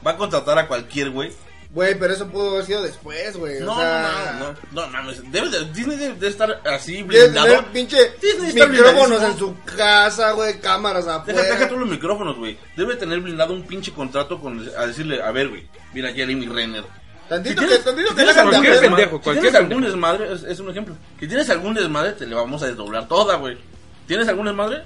va 0.06 0.12
a 0.12 0.18
contratar 0.18 0.58
a 0.58 0.68
cualquier 0.68 1.10
güey? 1.10 1.32
Güey, 1.74 1.98
pero 1.98 2.14
eso 2.14 2.28
pudo 2.28 2.52
haber 2.52 2.66
sido 2.66 2.84
después, 2.84 3.36
güey. 3.36 3.60
No, 3.60 3.72
o 3.74 3.76
sea, 3.80 4.38
no, 4.40 4.52
no, 4.52 4.86
no, 4.86 4.88
mames. 4.92 5.32
Debe 5.32 5.50
de- 5.50 5.66
Disney 5.74 5.98
debe 5.98 6.14
de 6.20 6.28
estar 6.28 6.62
así 6.68 6.98
Debe 6.98 7.24
blindado. 7.24 7.48
tener 7.48 7.66
pinche 7.72 7.98
Disney 8.22 8.50
está 8.50 8.68
micrófonos 8.68 9.24
en 9.24 9.38
su 9.40 9.56
casa, 9.76 10.34
güey, 10.34 10.60
cámaras 10.60 11.06
Deja, 11.06 11.18
afuera. 11.18 11.42
deja 11.42 11.70
tú 11.70 11.78
los 11.78 11.90
micrófonos, 11.90 12.38
güey. 12.38 12.60
Debe 12.78 12.96
tener 12.96 13.20
blindado 13.22 13.54
un 13.54 13.64
pinche 13.64 13.92
contrato 13.92 14.40
con 14.40 14.64
a 14.78 14.86
decirle, 14.86 15.24
a 15.24 15.32
ver, 15.32 15.50
güey, 15.50 15.68
mira 15.96 16.14
Jeremy 16.14 16.46
Renner. 16.46 16.84
Tantito 17.28 17.62
Si 17.62 17.68
que, 17.68 17.74
tienes- 17.74 17.86
tantito 17.86 18.10
si 18.10 18.16
que 18.18 18.22
dejan 18.22 18.46
de 18.46 18.52
cualquier 18.52 18.80
pendejo, 18.80 19.18
si 19.18 19.24
cualquier 19.24 19.42
tienes 19.52 19.56
algún 19.62 19.84
desmadre, 19.84 20.34
es, 20.34 20.44
es 20.44 20.60
un 20.60 20.70
ejemplo. 20.70 20.96
Que 21.20 21.28
tienes 21.28 21.50
algún 21.50 21.74
desmadre, 21.74 22.12
te 22.12 22.28
le 22.28 22.36
vamos 22.36 22.62
a 22.62 22.68
desdoblar 22.68 23.08
toda, 23.08 23.36
güey. 23.38 23.58
¿Tienes 24.06 24.28
algún 24.28 24.46
desmadre? 24.46 24.84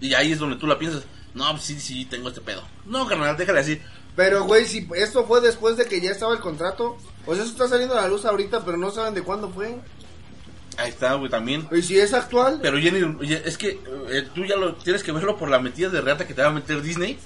Y 0.00 0.12
ahí 0.14 0.32
es 0.32 0.40
donde 0.40 0.56
tú 0.56 0.66
la 0.66 0.76
piensas. 0.76 1.04
No, 1.34 1.50
pues 1.52 1.62
sí, 1.64 1.78
sí, 1.78 2.04
tengo 2.06 2.28
este 2.30 2.40
pedo. 2.40 2.64
No, 2.86 3.06
carnal, 3.06 3.36
déjale 3.36 3.60
así. 3.60 3.80
Pero, 4.16 4.44
güey, 4.44 4.64
si 4.66 4.88
esto 4.94 5.24
fue 5.26 5.40
después 5.40 5.76
de 5.76 5.86
que 5.86 6.00
ya 6.00 6.10
estaba 6.10 6.32
el 6.34 6.40
contrato, 6.40 6.96
pues 7.24 7.38
eso 7.40 7.48
está 7.50 7.68
saliendo 7.68 7.98
a 7.98 8.02
la 8.02 8.08
luz 8.08 8.24
ahorita, 8.24 8.64
pero 8.64 8.76
no 8.76 8.90
saben 8.90 9.14
de 9.14 9.22
cuándo 9.22 9.50
fue. 9.50 9.76
Ahí 10.76 10.90
está, 10.90 11.14
güey, 11.14 11.30
también. 11.30 11.68
Y 11.72 11.82
si 11.82 11.98
es 11.98 12.12
actual, 12.14 12.58
Pero 12.62 12.78
Jenny, 12.78 13.16
es 13.44 13.56
que 13.58 13.80
eh, 14.10 14.28
tú 14.34 14.44
ya 14.44 14.56
lo 14.56 14.74
tienes 14.74 15.02
que 15.02 15.12
verlo 15.12 15.36
por 15.36 15.48
la 15.48 15.58
metida 15.60 15.88
de 15.88 16.00
reata 16.00 16.26
que 16.26 16.34
te 16.34 16.42
va 16.42 16.48
a 16.48 16.52
meter 16.52 16.82
Disney. 16.82 17.18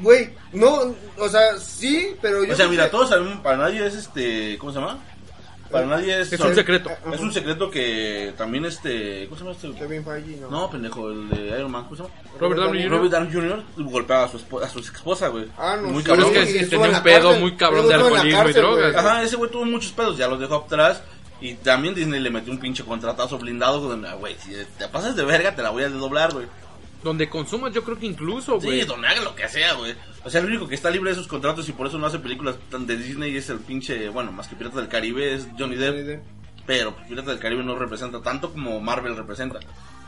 güey, 0.00 0.30
no, 0.52 0.94
o 1.18 1.28
sea, 1.28 1.58
sí, 1.58 2.14
pero 2.22 2.44
yo 2.44 2.52
O 2.52 2.56
sea, 2.56 2.68
mira, 2.68 2.84
que- 2.84 2.90
todos 2.90 3.08
sabemos, 3.08 3.40
para 3.40 3.56
nadie 3.56 3.84
es 3.84 3.94
este, 3.94 4.56
¿cómo 4.58 4.72
se 4.72 4.78
llama? 4.78 4.98
Para 5.70 5.86
nadie 5.86 6.20
es... 6.20 6.32
Es 6.32 6.40
un 6.40 6.54
secreto. 6.54 6.90
Es 7.12 7.20
un 7.20 7.32
secreto 7.32 7.70
que 7.70 8.32
también 8.36 8.64
este, 8.64 9.26
¿cómo 9.28 9.36
se 9.38 9.44
llama 9.44 9.56
este? 9.56 9.72
Kevin 9.78 10.04
Feige, 10.04 10.40
no. 10.40 10.50
No, 10.50 10.70
pendejo, 10.70 11.10
el 11.10 11.28
de 11.28 11.48
Iron 11.58 11.70
Man, 11.70 11.84
¿cómo 11.84 11.96
se 11.96 12.02
llama? 12.02 12.14
Robert 12.40 12.60
Downey 12.60 12.82
Jr. 12.84 12.90
Robert 12.98 13.12
Downey 13.12 13.32
Jr. 13.32 13.62
golpeaba 13.90 14.24
a 14.24 14.28
su, 14.28 14.38
espo- 14.38 14.62
a 14.62 14.68
su 14.68 14.78
ex 14.78 14.88
esposa, 14.94 15.28
güey. 15.28 15.46
Ah, 15.58 15.76
no, 15.80 15.88
Muy 15.88 16.02
sí, 16.02 16.08
Pero 16.10 16.22
cabrón. 16.24 16.42
es 16.42 16.52
que 16.54 16.66
tenía 16.66 16.86
en 16.88 16.94
un 16.94 17.02
pedo 17.02 17.22
cárcel. 17.22 17.40
muy 17.42 17.56
cabrón 17.56 17.88
de 17.88 17.94
alcoholismo 17.94 18.48
y 18.48 18.52
drogas. 18.52 18.96
Ajá, 18.96 19.22
ese 19.22 19.36
güey 19.36 19.50
tuvo 19.50 19.64
muchos 19.64 19.92
pedos, 19.92 20.16
ya 20.16 20.28
los 20.28 20.40
dejó 20.40 20.56
atrás. 20.56 21.02
Y 21.40 21.54
también 21.54 21.94
Disney 21.94 22.18
le 22.20 22.30
metió 22.30 22.50
un 22.52 22.58
pinche 22.58 22.84
contratazo 22.84 23.38
blindado. 23.38 23.80
Güey, 24.18 24.36
si 24.40 24.52
te 24.76 24.88
pasas 24.88 25.14
de 25.14 25.24
verga, 25.24 25.54
te 25.54 25.62
la 25.62 25.70
voy 25.70 25.84
a 25.84 25.88
desdoblar, 25.88 26.32
güey. 26.32 26.46
Donde 27.02 27.28
consumas, 27.28 27.72
yo 27.72 27.84
creo 27.84 27.98
que 27.98 28.06
incluso, 28.06 28.60
Sí, 28.60 28.66
güey. 28.66 28.84
donde 28.84 29.06
haga 29.08 29.20
lo 29.22 29.34
que 29.34 29.48
sea, 29.48 29.74
güey. 29.74 29.94
O 30.24 30.30
sea, 30.30 30.40
el 30.40 30.46
único 30.48 30.66
que 30.68 30.74
está 30.74 30.90
libre 30.90 31.10
de 31.10 31.14
esos 31.14 31.28
contratos 31.28 31.68
y 31.68 31.72
por 31.72 31.86
eso 31.86 31.96
no 31.98 32.06
hace 32.06 32.18
películas 32.18 32.56
tan 32.70 32.86
de 32.86 32.96
Disney 32.96 33.36
es 33.36 33.48
el 33.50 33.58
pinche, 33.60 34.08
bueno, 34.08 34.32
más 34.32 34.48
que 34.48 34.56
Piratas 34.56 34.78
del 34.80 34.88
Caribe, 34.88 35.34
es 35.34 35.46
Johnny 35.58 35.76
Depp. 35.76 36.22
Pero 36.66 36.94
pues, 36.94 37.06
Piratas 37.08 37.30
del 37.30 37.38
Caribe 37.38 37.62
no 37.62 37.76
representa 37.78 38.20
tanto 38.20 38.52
como 38.52 38.80
Marvel 38.80 39.16
representa. 39.16 39.60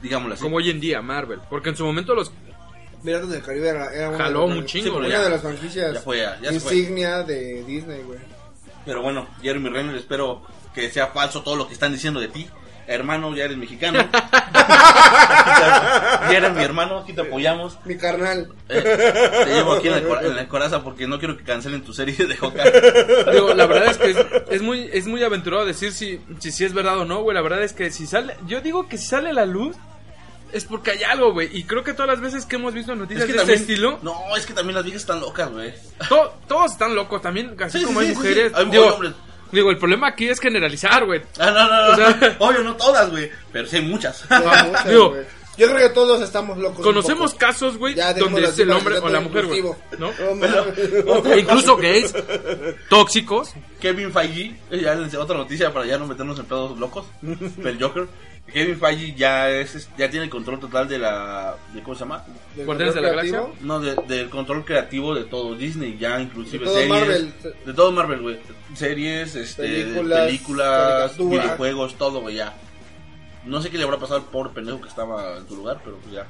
Digámoslo 0.02 0.34
así. 0.34 0.42
Como 0.42 0.56
hoy 0.56 0.68
en 0.70 0.80
día, 0.80 1.00
Marvel. 1.00 1.38
Porque 1.48 1.68
en 1.70 1.76
su 1.76 1.84
momento 1.84 2.14
los. 2.14 2.32
Piratas 3.04 3.30
del 3.30 3.42
Caribe 3.42 3.68
era, 3.68 3.94
era 3.94 4.08
una, 4.10 4.18
Jaló 4.18 4.40
de, 4.40 4.44
un 4.52 4.56
las- 4.58 4.66
chingo, 4.66 4.84
Sí, 4.84 4.90
pero 4.90 4.98
una 5.06 5.08
ya- 5.08 5.22
de 5.22 5.30
las 5.30 5.40
franquicias 5.40 5.94
ya 5.94 6.00
fue, 6.00 6.18
ya- 6.18 6.38
ya 6.42 6.52
se 6.52 6.60
fue. 6.60 6.74
insignia 6.76 7.22
de 7.22 7.64
Disney, 7.64 8.02
güey. 8.02 8.18
Pero 8.84 9.00
bueno, 9.02 9.26
Jeremy 9.40 9.68
Renner, 9.70 9.96
espero 9.96 10.42
que 10.74 10.90
sea 10.90 11.06
falso 11.08 11.42
todo 11.42 11.56
lo 11.56 11.66
que 11.66 11.72
están 11.74 11.92
diciendo 11.92 12.20
de 12.20 12.28
ti. 12.28 12.46
Hermano, 12.90 13.34
ya 13.36 13.44
eres 13.44 13.56
mexicano. 13.56 13.98
ya 16.30 16.36
eres 16.36 16.52
mi 16.54 16.62
hermano, 16.62 16.98
aquí 16.98 17.12
te 17.12 17.20
apoyamos. 17.22 17.78
Mi 17.84 17.96
carnal. 17.96 18.48
Eh, 18.68 18.82
te 19.44 19.54
llevo 19.54 19.72
aquí 19.74 19.88
en 19.88 19.94
el, 19.94 20.06
en 20.26 20.38
el 20.38 20.48
corazón 20.48 20.82
porque 20.82 21.06
no 21.06 21.18
quiero 21.18 21.36
que 21.36 21.44
cancelen 21.44 21.82
tu 21.82 21.92
serie 21.92 22.26
de 22.26 22.36
Hawkeye. 22.36 23.32
Digo, 23.32 23.54
la 23.54 23.66
verdad 23.66 23.90
es 23.90 23.98
que 23.98 24.10
es, 24.10 24.16
es 24.50 24.62
muy 24.62 24.88
es 24.92 25.06
muy 25.06 25.22
aventurado 25.22 25.64
decir 25.64 25.92
si, 25.92 26.20
si, 26.38 26.50
si 26.52 26.64
es 26.64 26.72
verdad 26.74 26.98
o 26.98 27.04
no, 27.04 27.22
güey. 27.22 27.34
La 27.34 27.42
verdad 27.42 27.62
es 27.62 27.72
que 27.72 27.90
si 27.90 28.06
sale. 28.06 28.34
Yo 28.46 28.60
digo 28.60 28.88
que 28.88 28.98
si 28.98 29.06
sale 29.06 29.30
a 29.30 29.34
la 29.34 29.46
luz. 29.46 29.76
Es 30.52 30.64
porque 30.64 30.90
hay 30.90 31.04
algo, 31.04 31.32
güey. 31.32 31.48
Y 31.56 31.62
creo 31.62 31.84
que 31.84 31.92
todas 31.92 32.08
las 32.08 32.20
veces 32.20 32.44
que 32.44 32.56
hemos 32.56 32.74
visto 32.74 32.92
noticias 32.96 33.28
de 33.28 33.36
este 33.38 33.52
estilo. 33.54 34.00
No, 34.02 34.16
es 34.36 34.46
que 34.46 34.52
también 34.52 34.74
las 34.74 34.82
viejas 34.82 35.02
están 35.02 35.20
locas, 35.20 35.48
güey. 35.52 35.72
to- 36.08 36.34
todos 36.48 36.72
están 36.72 36.92
locos. 36.96 37.22
También, 37.22 37.54
así 37.62 37.78
Sí, 37.78 37.84
como 37.84 38.00
sí, 38.00 38.06
hay 38.08 38.14
mujeres. 38.16 38.48
sí. 38.52 38.58
Hay 38.58 38.64
digo, 38.66 38.86
hombres. 38.86 39.12
Digo, 39.52 39.70
el 39.70 39.78
problema 39.78 40.08
aquí 40.08 40.28
es 40.28 40.40
generalizar, 40.40 41.04
güey. 41.06 41.22
Ah, 41.38 41.50
no, 41.50 41.68
no, 41.68 41.86
no. 41.86 41.92
O 41.92 41.96
sea- 41.96 42.36
Obvio, 42.38 42.62
no 42.62 42.76
todas, 42.76 43.10
güey. 43.10 43.30
Pero 43.52 43.66
sí 43.66 43.76
hay 43.76 43.82
muchas. 43.82 44.18
Sí, 44.18 44.26
hay 44.30 44.66
muchas, 44.68 44.84
Digo. 44.88 45.16
Yo 45.58 45.66
creo 45.66 45.88
que 45.88 45.94
todos 45.94 46.22
estamos 46.22 46.56
locos. 46.56 46.82
Conocemos 46.82 47.34
casos, 47.34 47.76
güey, 47.76 47.94
donde 47.94 48.44
es 48.44 48.58
el 48.58 48.70
hombre 48.70 48.98
o 48.98 49.08
la 49.10 49.20
mujer, 49.20 49.46
güey. 49.46 49.62
¿No? 49.98 50.10
Mames. 50.34 50.50
E 51.34 51.38
incluso 51.40 51.76
gays, 51.76 52.14
tóxicos. 52.88 53.52
Kevin 53.78 54.10
Feige, 54.12 54.54
ya 54.70 54.94
les 54.94 55.14
otra 55.14 55.36
noticia 55.36 55.70
para 55.72 55.84
ya 55.84 55.98
no 55.98 56.06
meternos 56.06 56.38
en 56.38 56.46
pedos 56.46 56.78
locos. 56.78 57.06
El 57.22 57.78
Joker. 57.82 58.06
Kevin 58.52 58.78
Feige 58.78 59.14
ya 59.14 59.50
es 59.50 59.88
ya 59.96 60.10
tiene 60.10 60.24
el 60.24 60.30
control 60.30 60.60
total 60.60 60.88
de 60.88 60.98
la 60.98 61.56
de 61.72 61.82
cómo 61.82 61.94
se 61.94 62.00
llama? 62.00 62.24
Del 62.56 62.66
Guardianes 62.66 62.94
de 62.94 63.00
la 63.00 63.08
control 63.08 63.30
Galaxia. 63.30 63.38
creativo. 63.52 63.66
No, 63.66 63.80
de- 63.80 64.14
del 64.16 64.30
control 64.30 64.64
creativo 64.64 65.14
de 65.14 65.24
todo 65.24 65.54
Disney, 65.54 65.96
ya 65.98 66.20
inclusive 66.20 66.58
De 66.60 66.64
todo 66.66 66.74
series, 66.74 66.90
Marvel. 66.90 67.32
de 67.66 67.72
todo 67.74 67.92
Marvel, 67.92 68.20
güey, 68.22 68.38
series, 68.74 69.34
este, 69.36 69.62
Películas, 69.62 71.16
videojuegos, 71.18 71.94
todo, 71.96 72.20
güey, 72.20 72.36
ya. 72.36 72.54
No 73.44 73.62
sé 73.62 73.70
qué 73.70 73.78
le 73.78 73.84
habrá 73.84 73.96
pasado 73.98 74.20
al 74.20 74.26
pobre 74.26 74.50
pendejo 74.54 74.80
que 74.80 74.88
estaba 74.88 75.38
en 75.38 75.46
tu 75.46 75.56
lugar, 75.56 75.80
pero 75.84 75.96
pues 75.98 76.12
ya. 76.14 76.26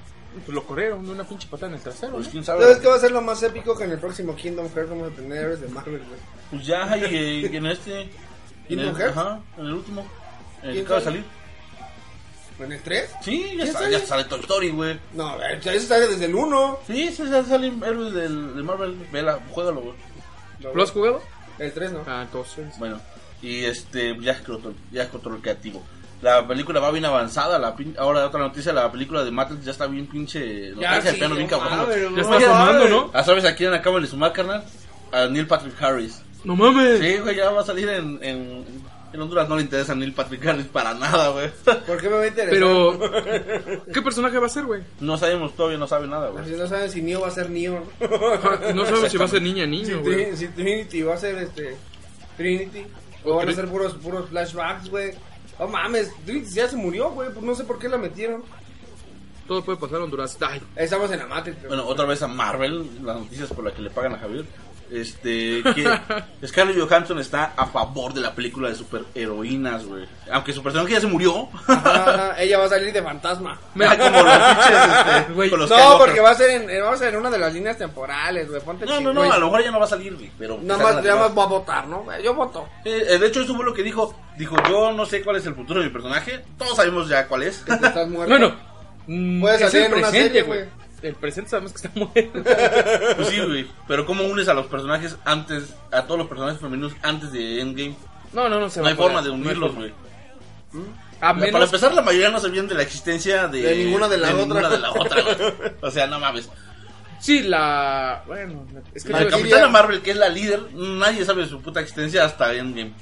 Pues 0.47 0.55
lo 0.55 0.63
corrieron 0.63 1.05
de 1.05 1.11
una 1.11 1.25
pinche 1.25 1.49
patada 1.49 1.73
en 1.73 1.75
el 1.79 1.83
trasero. 1.83 2.13
Pues 2.13 2.27
¿no? 2.27 2.33
quién 2.33 2.45
sabe. 2.45 2.63
¿Sabes 2.63 2.79
qué 2.79 2.87
va 2.87 2.95
a 2.95 2.99
ser 3.01 3.11
lo 3.11 3.21
más 3.21 3.43
épico 3.43 3.77
que 3.77 3.83
en 3.85 3.91
el 3.91 3.99
próximo 3.99 4.37
Kingdom 4.37 4.69
Hearts 4.73 4.91
vamos 4.91 5.13
a 5.13 5.17
tener 5.17 5.39
héroes 5.39 5.61
de 5.61 5.69
Marvel, 5.69 5.99
güey? 6.07 6.21
Pues 6.53 6.67
ya, 6.67 6.97
y, 6.97 7.03
eh, 7.05 7.51
en 7.57 7.67
este. 7.67 8.03
En 8.03 8.09
¿Kingdom 8.69 8.89
el, 8.91 8.97
Hearts? 8.97 9.17
ajá, 9.17 9.41
en 9.59 9.67
el 9.67 9.73
último. 9.73 10.07
En 10.63 10.69
el 10.69 10.71
que 10.71 10.73
¿Quién 10.75 10.85
acaba 10.85 10.99
de 11.01 11.05
salir. 11.05 11.25
¿En 12.61 12.73
el 12.73 12.81
3? 12.83 13.11
Sí, 13.23 13.41
ya, 13.43 13.49
¿Quién 13.49 13.61
está, 13.63 13.79
sale? 13.81 13.93
ya 13.93 14.07
sale 14.07 14.25
Toy 14.25 14.41
Story, 14.41 14.71
güey. 14.71 14.99
No, 15.15 15.29
a 15.29 15.37
ver, 15.37 15.61
ya 15.61 15.73
eso 15.73 15.87
sale 15.89 16.07
desde 16.09 16.27
el 16.27 16.35
1. 16.35 16.79
Sí, 16.87 17.11
sí, 17.11 17.25
ya 17.31 17.43
salen 17.45 17.83
héroes 17.83 18.13
del, 18.13 18.55
de 18.57 18.63
Marvel. 18.63 18.95
Vela, 19.11 19.39
juégalo, 19.51 19.81
güey. 19.81 19.95
¿Lo 20.75 20.83
has 20.83 20.91
jugado? 20.91 21.23
El 21.59 21.73
3 21.73 21.93
no. 21.93 22.01
Ah, 22.07 22.23
entonces. 22.23 22.67
Bueno, 22.79 23.01
y 23.43 23.65
este, 23.65 24.17
ya 24.21 24.33
es 24.33 24.41
control, 24.43 24.75
ya 24.93 25.05
es 25.05 25.09
control 25.09 25.41
creativo. 25.41 25.83
La 26.23 26.47
película 26.47 26.81
va 26.81 26.91
bien 26.91 27.07
avanzada. 27.07 27.59
La 27.59 27.75
pin- 27.75 27.97
ahora, 27.99 28.27
otra 28.27 28.41
noticia: 28.41 28.73
la 28.75 28.93
película 28.93 29.25
de 29.25 29.31
Matrix 29.31 29.65
ya 29.65 29.71
está 29.71 29.87
bien 29.87 30.07
pinche. 30.07 30.69
Lo 30.71 30.87
al 30.87 31.03
piano 31.03 31.35
bien 31.35 31.49
cabrón. 31.49 31.87
güey. 31.87 32.15
Ya 32.15 32.21
está 32.23 32.41
formando, 32.41 32.89
¿no? 32.89 33.11
Ah, 33.15 33.25
¿Sabes 33.25 33.45
a 33.47 33.55
quién 33.55 33.73
acaban 33.73 34.03
de 34.03 34.09
sumar, 34.09 34.33
carnal? 34.35 34.63
A 35.13 35.27
Neil 35.27 35.47
Patrick 35.47 35.81
Harris. 35.83 36.21
No 36.45 36.57
mames. 36.57 37.01
Sí, 37.01 37.17
güey, 37.19 37.37
ya 37.37 37.51
va 37.51 37.63
a 37.63 37.65
salir 37.65 37.89
en, 37.89 38.19
en, 38.23 38.65
en 39.13 39.21
Honduras. 39.21 39.49
No 39.49 39.57
le 39.57 39.63
interesa 39.63 39.93
a 39.93 39.95
Neil 39.95 40.13
Patrick 40.13 40.45
Harris 40.47 40.67
para 40.67 40.95
nada, 40.95 41.29
güey. 41.31 41.51
¿Por 41.87 42.01
qué 42.01 42.09
me 42.09 42.17
va 42.17 42.23
a 42.23 42.27
interesar? 42.29 42.51
Pero, 42.55 43.85
¿qué 43.93 44.03
personaje 44.03 44.39
va 44.39 44.47
a 44.47 44.51
ser, 44.51 44.65
güey? 44.65 44.83
No 45.01 45.17
sabemos, 45.19 45.55
todavía 45.55 45.79
no 45.79 45.87
sabe 45.87 46.07
nada, 46.07 46.29
güey. 46.31 46.45
Si 46.45 46.53
no 46.53 46.67
saben 46.67 46.91
si 46.91 47.03
Neo 47.03 47.21
va 47.21 47.29
a 47.29 47.33
ser 47.33 47.51
Neo. 47.51 47.85
No 48.75 48.85
sabemos 48.87 49.11
si 49.11 49.17
va 49.19 49.25
a 49.25 49.29
ser 49.29 49.43
niña 49.43 49.67
niño, 49.67 50.01
güey. 50.01 50.37
Si 50.37 50.49
Trinity 50.49 51.03
va 51.03 51.15
a 51.15 51.19
ser 51.19 51.37
este. 51.39 51.77
Trinity. 52.37 52.87
O 53.25 53.33
O 53.33 53.37
van 53.37 53.49
a 53.49 53.53
ser 53.53 53.69
puros, 53.69 53.95
puros 53.95 54.29
flashbacks, 54.31 54.89
güey. 54.89 55.13
Oh 55.59 55.69
mames, 55.69 56.11
Trinity 56.25 56.51
ya 56.55 56.69
se 56.69 56.77
murió, 56.77 57.11
güey. 57.11 57.31
pues 57.33 57.45
No 57.45 57.55
sé 57.55 57.65
por 57.65 57.79
qué 57.79 57.89
la 57.89 57.99
metieron. 57.99 58.43
Todo 59.47 59.65
puede 59.65 59.79
pasar 59.79 59.97
en 59.99 60.05
Honduras. 60.05 60.39
Ay, 60.43 60.63
Estamos 60.77 61.11
en 61.11 61.19
la 61.19 61.27
Matrix. 61.27 61.57
pero- 61.57 61.69
Bueno, 61.71 61.87
otra 61.87 62.05
vez 62.07 62.23
a 62.23 62.29
Marvel, 62.29 62.89
las 63.03 63.17
noticias 63.19 63.49
por 63.53 63.65
las 63.65 63.75
que 63.75 63.83
le 63.83 63.91
pagan 63.91 64.15
a 64.15 64.19
Javier. 64.19 64.45
Este, 64.93 65.63
que 65.75 65.99
Scarlett 66.47 66.77
Johansson 66.79 67.19
está 67.21 67.53
a 67.57 67.67
favor 67.67 68.13
de 68.13 68.21
la 68.21 68.35
película 68.35 68.69
de 68.69 68.75
superheroínas, 68.75 69.85
güey. 69.87 70.05
Aunque 70.33 70.53
su 70.53 70.63
personaje 70.63 70.95
ya 70.95 71.01
se 71.01 71.07
murió. 71.07 71.49
Ajá, 71.69 72.11
ajá, 72.15 72.35
ella 72.43 72.59
va 72.59 72.65
a 72.65 72.69
salir 72.69 72.93
de 72.93 73.03
fantasma. 73.03 73.59
Mira, 73.75 73.97
como 73.97 74.23
los 74.23 74.33
pinches, 74.37 75.17
este, 75.17 75.33
Güey, 75.35 75.51
con 75.51 75.61
los 75.61 75.71
No, 75.71 75.77
Skywalker. 75.77 76.07
porque 76.07 76.21
va 76.21 76.31
a 76.31 76.35
ser 76.35 76.51
en, 76.63 76.71
eh, 76.71 76.81
va 76.81 76.93
a 76.93 76.97
ser 76.97 77.15
en 77.15 77.21
una 77.21 77.31
de 77.31 77.39
las 77.39 77.55
líneas 77.55 77.79
temporales, 77.79 78.49
güey. 78.49 78.61
Ponte 78.63 78.85
No, 78.87 79.01
no, 79.01 79.13
no, 79.13 79.21
güey. 79.21 79.31
a 79.33 79.39
lo 79.39 79.47
mejor 79.47 79.65
ya 79.65 79.71
no 79.71 79.79
va 79.79 79.85
a 79.85 79.89
salir, 79.89 80.15
güey. 80.17 80.31
Pero 80.39 80.59
Nada 80.63 80.83
más, 80.83 81.05
nada 81.05 81.29
más 81.29 81.39
va 81.39 81.43
a 81.45 81.47
votar, 81.47 81.87
¿no? 81.87 82.05
Yo 82.23 82.35
voto. 82.35 82.69
Eh, 82.85 83.17
de 83.19 83.27
hecho, 83.27 83.43
eso 83.43 83.55
fue 83.55 83.65
lo 83.65 83.73
que 83.75 83.83
dijo. 83.83 84.15
Dijo, 84.37 84.57
yo 84.69 84.93
no 84.93 85.05
sé 85.07 85.23
cuál 85.23 85.37
es 85.37 85.47
el 85.47 85.55
futuro 85.55 85.81
de 85.81 85.87
mi 85.87 85.93
personaje. 85.93 86.41
Todos 86.59 86.77
sabemos 86.77 87.09
ya 87.09 87.27
cuál 87.29 87.43
es. 87.45 87.59
Que 87.59 87.77
tú 87.77 87.85
estás 87.87 88.09
muerto. 88.09 88.29
Bueno, 88.31 88.57
mm, 89.07 89.41
Puede 89.41 89.55
es 89.57 89.61
salir 89.71 89.87
el 89.87 89.93
en 89.93 89.99
una 89.99 90.09
presente, 90.11 90.27
serie, 90.29 90.43
güey. 90.43 90.61
El 91.03 91.15
presente 91.15 91.51
sabemos 91.51 91.73
que 91.73 91.87
está 91.87 91.91
muerto. 91.99 92.43
pues 93.17 93.29
sí, 93.29 93.41
güey. 93.41 93.67
Pero 93.89 94.05
¿cómo 94.07 94.25
unes 94.25 94.49
a 94.49 94.55
los 94.55 94.67
personajes 94.67 95.17
antes, 95.25 95.75
a 95.93 96.03
todos 96.03 96.19
los 96.19 96.29
personajes 96.29 96.61
femeninos 96.61 96.93
antes 97.03 97.33
de 97.33 97.61
Endgame? 97.61 97.97
No, 98.33 98.49
no, 98.49 98.61
no 98.61 98.69
se 98.71 98.81
No 98.81 98.85
va 98.85 98.89
hay 98.91 98.95
a 98.95 98.97
poder. 98.97 99.13
forma 99.13 99.23
de 99.23 99.29
No 99.29 99.35
hay 99.35 99.41
unirlos, 99.43 99.73
forma. 99.73 99.89
güey. 100.73 100.85
A 101.23 101.33
menos 101.35 101.53
Para 101.53 101.65
empezar, 101.65 101.93
la 101.95 102.03
mayoría 102.03 102.31
no 102.31 102.41
sabían 102.41 102.67
de 102.69 102.75
la 102.75 102.83
existencia 102.83 103.47
de, 103.49 103.61
De 103.63 103.77
ninguna 103.85 104.09
de 104.09 104.19
la 104.19 104.33
ninguna 104.33 104.57
otra. 104.61 104.69
de 104.71 104.79
la 104.79 104.91
otra, 104.93 105.23
güey. 105.23 105.37
O 105.83 105.91
sea, 105.91 106.07
no 106.07 106.19
mames. 106.21 106.49
Sí, 107.19 107.43
la. 107.43 108.23
Bueno, 108.27 108.65
es 108.95 109.05
que 109.05 109.13
La 109.13 109.25
yo- 109.25 109.31
Capitana 109.31 109.69
Marvel, 109.69 110.01
que 110.01 110.13
es 110.13 110.17
la 110.17 110.29
líder, 110.31 110.73
nadie 110.73 111.25
sabe 111.25 111.43
de 111.43 111.49
su 111.49 111.61
puta 111.61 111.81
existencia 111.81 112.25
hasta 112.25 112.55
Endgame. 112.55 112.93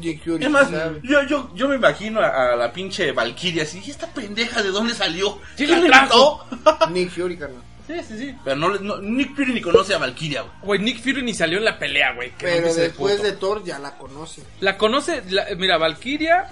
Nick 0.00 0.22
Fury, 0.24 0.44
Es 0.44 0.50
más, 0.50 0.68
yo, 1.02 1.22
yo, 1.24 1.50
yo 1.54 1.68
me 1.68 1.76
imagino 1.76 2.20
a, 2.20 2.52
a 2.52 2.56
la 2.56 2.72
pinche 2.72 3.12
Valkyria 3.12 3.62
así, 3.62 3.82
¿y 3.84 3.90
esta 3.90 4.06
pendeja 4.08 4.62
de 4.62 4.70
dónde 4.70 4.94
salió? 4.94 5.38
¿Quién 5.56 5.68
¿Quién 5.70 5.82
la 5.82 5.86
trajo? 6.08 6.44
Nick 6.90 7.10
Fury, 7.10 7.36
carnal. 7.36 7.62
Sí, 7.86 7.94
sí, 8.06 8.18
sí. 8.18 8.36
Pero 8.44 8.56
no, 8.56 8.68
no- 8.78 8.98
Nick 8.98 9.34
Fury 9.34 9.54
ni 9.54 9.62
conoce 9.62 9.94
a 9.94 9.98
Valkyria, 9.98 10.42
güey. 10.42 10.52
Güey, 10.62 10.80
Nick 10.80 11.00
Fury 11.02 11.22
ni 11.22 11.32
salió 11.32 11.56
en 11.58 11.64
la 11.64 11.78
pelea, 11.78 12.12
güey. 12.14 12.32
Pero 12.38 12.66
de 12.74 12.82
después 12.82 13.16
puto. 13.16 13.26
de 13.26 13.32
Thor 13.32 13.64
ya 13.64 13.78
la 13.78 13.96
conoce. 13.96 14.42
La 14.60 14.76
conoce, 14.76 15.22
la- 15.30 15.46
mira, 15.56 15.78
Valkyria, 15.78 16.48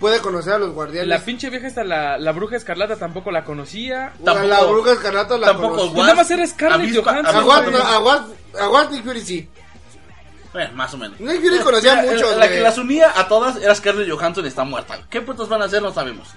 Puede 0.00 0.18
conocer 0.20 0.52
a 0.52 0.58
los 0.58 0.72
guardianes. 0.74 1.08
la 1.08 1.24
pinche 1.24 1.48
vieja 1.48 1.68
esta, 1.68 1.82
la, 1.82 2.18
la 2.18 2.32
bruja 2.32 2.56
escarlata 2.56 2.96
tampoco 2.96 3.30
la 3.30 3.44
conocía. 3.44 4.12
Tampoco- 4.22 4.46
la 4.48 4.62
bruja 4.64 4.92
escarlata 4.92 5.38
la 5.38 5.46
tampoco 5.46 5.68
conoce. 5.76 5.92
Pues 5.94 6.02
nada 6.02 6.14
más 6.16 6.30
era 6.30 6.46
Scarlett 6.46 6.96
Johansson, 7.02 7.36
aguant, 7.36 8.26
aguant 8.60 8.90
Nick 8.90 9.04
Fury 9.04 9.20
sí. 9.22 9.48
Bueno, 10.56 10.72
más 10.74 10.94
o 10.94 10.96
menos. 10.96 11.20
Nick 11.20 11.42
Fury 11.42 11.58
conocía 11.58 11.96
Mira, 12.00 12.14
mucho, 12.14 12.38
La 12.38 12.48
que 12.48 12.60
las 12.60 12.78
unía 12.78 13.12
a 13.14 13.28
todas 13.28 13.56
era 13.62 13.74
Scarlett 13.74 14.08
Johansson 14.10 14.42
y 14.46 14.48
está 14.48 14.64
muerta. 14.64 14.98
¿Qué 15.10 15.20
putos 15.20 15.50
van 15.50 15.60
a 15.60 15.66
hacer? 15.66 15.82
No 15.82 15.92
sabemos. 15.92 16.28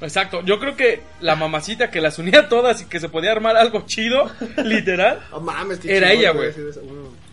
Exacto, 0.00 0.42
yo 0.44 0.60
creo 0.60 0.76
que 0.76 1.02
la 1.20 1.34
mamacita 1.34 1.90
que 1.90 2.00
las 2.00 2.20
unía 2.20 2.48
todas 2.48 2.82
y 2.82 2.84
que 2.84 3.00
se 3.00 3.08
podía 3.08 3.32
armar 3.32 3.56
algo 3.56 3.82
chido, 3.84 4.30
literal. 4.64 5.18
Oh, 5.32 5.40
mames, 5.40 5.80
qué 5.80 5.96
Era 5.96 6.10
chingón 6.10 6.20
ella, 6.20 6.30
güey. 6.32 6.46
decir 6.48 6.66
eso. 6.70 6.82
Mm. 6.82 7.24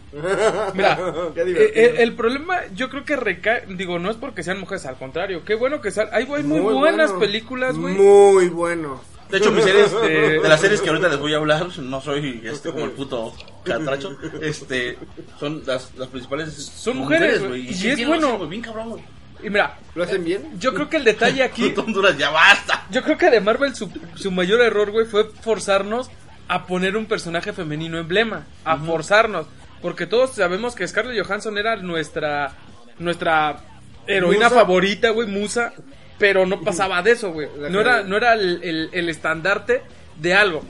Mira, 0.74 0.98
Qué 1.36 1.42
eh, 1.42 1.46
divertido. 1.46 1.80
eh, 1.84 1.96
el 2.04 2.14
problema 2.16 2.58
yo 2.74 2.89
creo 2.89 3.06
que 3.06 3.16
recae, 3.16 3.66
digo, 3.70 4.00
no 4.00 4.10
es 4.10 4.18
porque 4.18 4.42
sean 4.42 4.60
mujeres, 4.60 4.88
al 4.88 4.96
contrario, 4.98 5.44
qué 5.46 5.54
bueno 5.54 5.80
que 5.80 5.92
sal, 5.92 6.10
hay, 6.12 6.26
muy, 6.26 6.42
buenas 6.60 7.12
bueno. 7.12 7.20
películas, 7.20 7.78
güey. 7.78 7.94
Muy 7.94 8.48
bueno. 8.50 9.00
De 9.32 9.38
hecho, 9.38 9.52
mis 9.52 9.64
series, 9.64 9.92
de, 9.92 10.40
de 10.40 10.50
las 10.50 10.60
series 10.62 10.82
que 10.82 10.90
ahorita 10.90 11.08
les 11.10 11.20
voy 11.20 11.34
a 11.34 11.38
hablar, 11.38 11.68
no 11.80 12.02
soy 12.02 12.42
este 12.44 12.72
como 12.72 12.86
el 12.86 12.92
puto 12.92 13.34
catracho. 13.64 14.18
Este, 14.42 14.98
son 15.40 15.64
las, 15.66 15.92
las 15.98 16.08
principales. 16.10 16.54
Son 16.54 16.98
mujeres, 16.98 17.48
güey. 17.48 17.68
Y 17.72 17.88
es 17.88 18.08
bueno. 18.08 18.38
bien 18.48 18.62
cabrón, 18.62 18.90
güey. 18.92 19.04
Y 19.44 19.50
mira, 19.50 19.78
¿Lo 19.96 20.04
hacen 20.04 20.24
bien? 20.24 20.60
yo 20.60 20.72
creo 20.74 20.88
que 20.88 20.98
el 20.98 21.04
detalle 21.04 21.42
aquí, 21.42 21.64
Puto 21.70 21.82
Honduras, 21.82 22.18
ya 22.18 22.30
basta. 22.30 22.86
yo 22.92 23.02
creo 23.02 23.18
que 23.18 23.32
de 23.32 23.42
Marvel 23.42 23.74
su, 23.76 23.90
su 24.16 24.30
mayor 24.30 24.62
error, 24.62 24.92
güey, 24.92 25.06
fue 25.08 25.26
forzarnos 25.42 26.12
a 26.48 26.68
poner 26.68 26.96
un 26.98 27.06
personaje 27.08 27.52
femenino 27.54 27.98
emblema, 27.98 28.46
a 28.66 28.78
forzarnos, 28.78 29.48
porque 29.82 30.06
todos 30.06 30.36
sabemos 30.36 30.76
que 30.76 30.88
Scarlett 30.88 31.26
Johansson 31.26 31.58
era 31.58 31.78
nuestra 31.78 32.54
nuestra 33.00 33.62
heroína 34.06 34.46
Musa. 34.50 34.60
favorita, 34.62 35.10
güey, 35.10 35.28
musa, 35.28 35.74
pero 36.22 36.46
no 36.46 36.62
pasaba 36.62 37.02
de 37.02 37.12
eso, 37.12 37.34
güey. 37.34 37.50
No 37.70 37.82
era 37.82 38.04
no 38.04 38.16
era 38.16 38.34
el, 38.36 38.62
el- 38.64 38.90
el 38.94 39.10
estandarte 39.10 39.82
de 40.18 40.34
algo. 40.34 40.62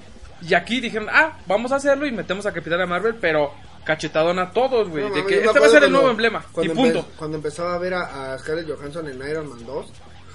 Y 0.42 0.56
aquí 0.56 0.80
dijeron, 0.82 1.08
"Ah, 1.12 1.38
vamos 1.46 1.72
a 1.72 1.76
hacerlo 1.76 2.08
y 2.08 2.12
metemos 2.12 2.48
a 2.48 2.52
Capitana 2.54 2.88
Marvel, 2.88 3.16
pero 3.22 3.54
cachetadona 3.84 4.44
a 4.44 4.52
todos, 4.52 4.90
güey, 4.90 5.08
No, 5.10 5.14
de 5.16 5.26
que 5.26 5.44
este 5.46 5.60
va 5.60 5.66
a 5.68 5.70
ser 5.70 5.84
el 5.84 5.92
nuevo 5.92 6.10
emblema 6.10 6.44
y 6.64 6.70
punto." 6.70 7.02
empe- 7.02 7.06
cuando 7.18 7.38
empezaba 7.38 7.76
a 7.76 7.78
ver 7.78 7.94
a, 7.94 8.34
a 8.34 8.40
Scarlett 8.40 8.68
Johansson 8.68 9.08
en 9.08 9.30
Iron 9.30 9.48
Man 9.50 9.64
2, 9.66 9.86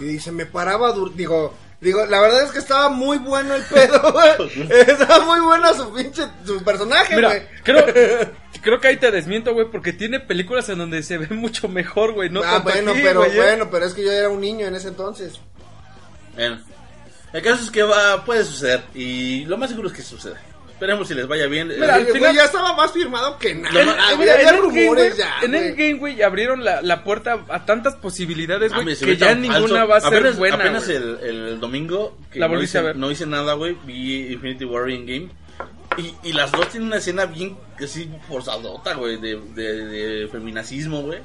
y 0.00 0.04
dice, 0.04 0.30
me 0.30 0.46
paraba, 0.46 0.94
dur- 0.94 1.12
digo, 1.14 1.54
digo, 1.86 2.04
la 2.04 2.20
verdad 2.20 2.42
es 2.42 2.50
que 2.50 2.58
estaba 2.58 2.88
muy 2.88 3.18
bueno 3.18 3.54
el 3.54 3.62
pedo, 3.62 4.12
güey. 4.12 4.68
estaba 4.70 5.24
muy 5.24 5.40
bueno 5.40 5.72
su 5.72 5.94
pinche, 5.94 6.24
su 6.44 6.62
personaje, 6.64 7.14
Mira, 7.14 7.28
güey. 7.28 7.42
creo, 7.62 7.86
creo 8.62 8.80
que 8.80 8.88
ahí 8.88 8.96
te 8.96 9.10
desmiento, 9.12 9.54
güey, 9.54 9.70
porque 9.70 9.92
tiene 9.92 10.18
películas 10.18 10.68
en 10.68 10.78
donde 10.78 11.02
se 11.04 11.16
ve 11.16 11.28
mucho 11.34 11.68
mejor, 11.68 12.12
güey. 12.12 12.28
No 12.28 12.42
ah, 12.44 12.58
bueno, 12.58 12.90
aquí, 12.90 13.00
pero 13.02 13.20
güey, 13.20 13.32
¿eh? 13.32 13.36
bueno, 13.36 13.70
pero 13.70 13.86
es 13.86 13.94
que 13.94 14.04
yo 14.04 14.10
era 14.10 14.28
un 14.28 14.40
niño 14.40 14.66
en 14.66 14.74
ese 14.74 14.88
entonces. 14.88 15.40
Bueno, 16.34 16.60
el 17.32 17.42
caso 17.42 17.62
es 17.62 17.70
que 17.70 17.84
va, 17.84 18.24
puede 18.24 18.44
suceder. 18.44 18.82
Y 18.92 19.44
lo 19.44 19.56
más 19.56 19.70
seguro 19.70 19.88
es 19.88 19.94
que 19.94 20.02
suceda. 20.02 20.40
Esperemos 20.76 21.08
si 21.08 21.14
les 21.14 21.26
vaya 21.26 21.46
bien. 21.46 21.68
Mira, 21.68 21.98
güey, 22.00 22.12
final- 22.12 22.34
ya 22.36 22.44
estaba 22.44 22.74
más 22.74 22.92
firmado 22.92 23.38
que 23.38 23.54
nada. 23.54 23.80
En, 23.80 23.88
Ah, 23.88 24.14
mira, 24.18 24.34
había 24.34 24.50
en 24.50 24.56
Endgame, 24.56 24.60
rumores 24.60 25.14
güey, 25.16 25.18
ya. 25.26 25.34
en 25.42 25.50
güey. 25.52 25.64
Endgame, 25.68 25.94
güey, 25.94 26.22
abrieron 26.22 26.62
la, 26.64 26.82
la 26.82 27.02
puerta 27.02 27.46
a 27.48 27.64
tantas 27.64 27.94
posibilidades, 27.94 28.72
güey, 28.72 28.84
Mames, 28.84 28.98
se 28.98 29.06
que 29.06 29.16
ya 29.16 29.34
ninguna 29.34 29.86
va 29.86 29.96
a 29.96 30.00
ser 30.02 30.14
apenas, 30.18 30.36
buena, 30.36 30.56
Apenas 30.56 30.84
güey. 30.84 30.96
el, 30.98 31.18
el 31.22 31.60
domingo 31.60 32.18
que 32.30 32.38
La 32.40 32.48
no 32.48 32.62
hice, 32.62 32.76
a 32.76 32.82
ver. 32.82 32.96
no 32.96 33.10
hice 33.10 33.24
nada, 33.24 33.54
güey. 33.54 33.74
Vi 33.86 34.32
Infinity 34.34 34.66
War 34.66 34.90
y 34.90 34.96
Endgame. 34.96 35.28
Y, 35.96 36.28
y 36.28 36.32
las 36.34 36.52
dos 36.52 36.68
tienen 36.68 36.88
una 36.88 36.98
escena 36.98 37.24
bien 37.24 37.56
así 37.82 38.10
forzadota, 38.28 38.92
güey, 38.94 39.16
de, 39.18 39.40
de, 39.54 39.86
de 39.86 40.28
feminacismo, 40.28 41.00
güey. 41.00 41.20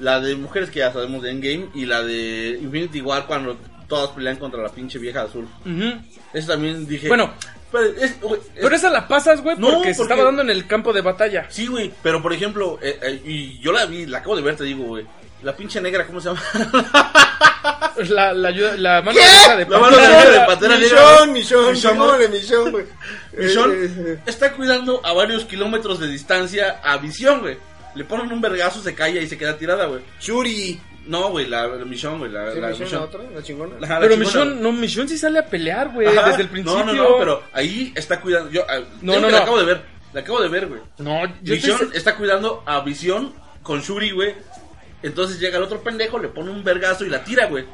La 0.00 0.18
de 0.20 0.34
mujeres 0.34 0.68
que 0.70 0.80
ya 0.80 0.92
sabemos 0.92 1.22
de 1.22 1.30
Endgame 1.30 1.68
y 1.74 1.86
la 1.86 2.02
de 2.02 2.58
Infinity 2.60 3.00
War 3.02 3.26
cuando 3.28 3.56
todas 3.88 4.10
pelean 4.10 4.36
contra 4.36 4.60
la 4.60 4.68
pinche 4.70 4.98
vieja 4.98 5.22
azul. 5.22 5.46
Eso 6.34 6.48
también 6.48 6.88
dije. 6.88 7.06
Bueno, 7.06 7.32
pero, 7.72 7.84
es- 7.86 8.20
güey, 8.20 8.40
es- 8.40 8.46
Pero 8.62 8.74
esa 8.76 8.90
la 8.90 9.06
pasas, 9.08 9.40
güey, 9.42 9.56
No, 9.58 9.68
porque 9.74 9.92
se 9.94 9.98
porque- 9.98 10.12
estaba 10.12 10.26
dando 10.26 10.42
en 10.42 10.50
el 10.50 10.66
campo 10.66 10.92
de 10.92 11.00
batalla. 11.02 11.46
Sí, 11.50 11.66
güey, 11.66 11.92
pero 12.02 12.22
por 12.22 12.32
ejemplo, 12.32 12.78
eh, 12.82 12.98
eh, 13.02 13.22
y 13.24 13.58
yo 13.60 13.72
la 13.72 13.86
vi, 13.86 14.06
la 14.06 14.18
acabo 14.18 14.36
de 14.36 14.42
ver, 14.42 14.56
te 14.56 14.64
digo, 14.64 14.84
güey. 14.84 15.06
La 15.42 15.54
pinche 15.54 15.80
negra, 15.80 16.06
¿cómo 16.06 16.20
se 16.20 16.28
llama? 16.30 16.42
La, 18.08 18.32
la, 18.32 18.48
ayuda- 18.48 18.76
la 18.76 19.02
mano 19.02 19.18
¿Qué? 19.18 19.24
derecha 19.24 19.56
de 19.56 19.66
La 19.66 19.78
mano 19.78 19.96
de. 19.96 20.40
Pantera 20.46 20.76
Negra. 20.78 21.00
Michón, 21.00 21.32
Michón, 21.32 21.72
Michonne, 21.72 21.80
llamámosle 21.98 22.28
Michón, 22.28 22.70
güey. 22.70 22.84
Michonne 23.38 23.74
Eh, 23.74 23.90
eh, 23.98 24.18
está 24.26 24.52
cuidando 24.52 25.00
a 25.04 25.12
varios 25.12 25.44
kilómetros 25.44 25.98
de 26.00 26.06
distancia 26.08 26.80
a 26.84 26.96
Visión, 26.98 27.40
güey. 27.40 27.56
Le 27.94 28.04
ponen 28.04 28.30
un 28.32 28.40
vergazo, 28.40 28.82
se 28.82 28.94
calla 28.94 29.20
y 29.20 29.28
se 29.28 29.38
queda 29.38 29.56
tirada, 29.56 29.86
güey. 29.86 30.02
Shuri. 30.20 30.78
No, 31.06 31.30
güey, 31.30 31.46
la, 31.46 31.66
la 31.66 31.84
Michonne, 31.84 32.18
güey, 32.18 32.30
la, 32.32 32.52
¿Sí, 32.52 32.60
la 32.60 32.68
Michonne, 32.68 32.84
Michonne. 32.84 33.00
la 33.00 33.06
otra? 33.06 33.22
¿La 33.34 33.42
chingona? 33.42 33.74
La 33.80 34.00
Pero 34.00 34.16
Michonne, 34.16 34.54
no, 34.60 34.72
Michonne 34.72 35.08
sí 35.08 35.16
sale 35.18 35.38
a 35.38 35.46
pelear, 35.46 35.90
güey, 35.92 36.06
Ajá. 36.08 36.28
desde 36.30 36.42
el 36.42 36.48
principio. 36.48 36.84
No, 36.84 36.92
no, 36.92 36.94
no, 37.10 37.18
pero 37.18 37.42
ahí 37.52 37.92
está 37.94 38.20
cuidando. 38.20 38.50
Yo, 38.50 38.62
ah, 38.68 38.80
No, 39.02 39.14
no, 39.14 39.20
no. 39.22 39.30
La 39.30 39.38
acabo 39.38 39.58
de 39.58 39.64
ver, 39.64 39.82
la 40.12 40.20
acabo 40.20 40.40
de 40.42 40.48
ver, 40.48 40.66
güey. 40.66 40.80
No, 40.98 41.24
yo 41.42 41.54
Visión 41.54 41.90
te- 41.90 41.96
está 41.96 42.16
cuidando 42.16 42.62
a 42.66 42.80
Visión 42.80 43.32
con 43.62 43.80
Shuri, 43.80 44.10
güey. 44.10 44.34
Entonces 45.02 45.38
llega 45.38 45.58
el 45.58 45.62
otro 45.62 45.80
pendejo, 45.82 46.18
le 46.18 46.28
pone 46.28 46.50
un 46.50 46.64
vergazo 46.64 47.04
y 47.04 47.08
la 47.10 47.22
tira, 47.22 47.46
güey. 47.46 47.64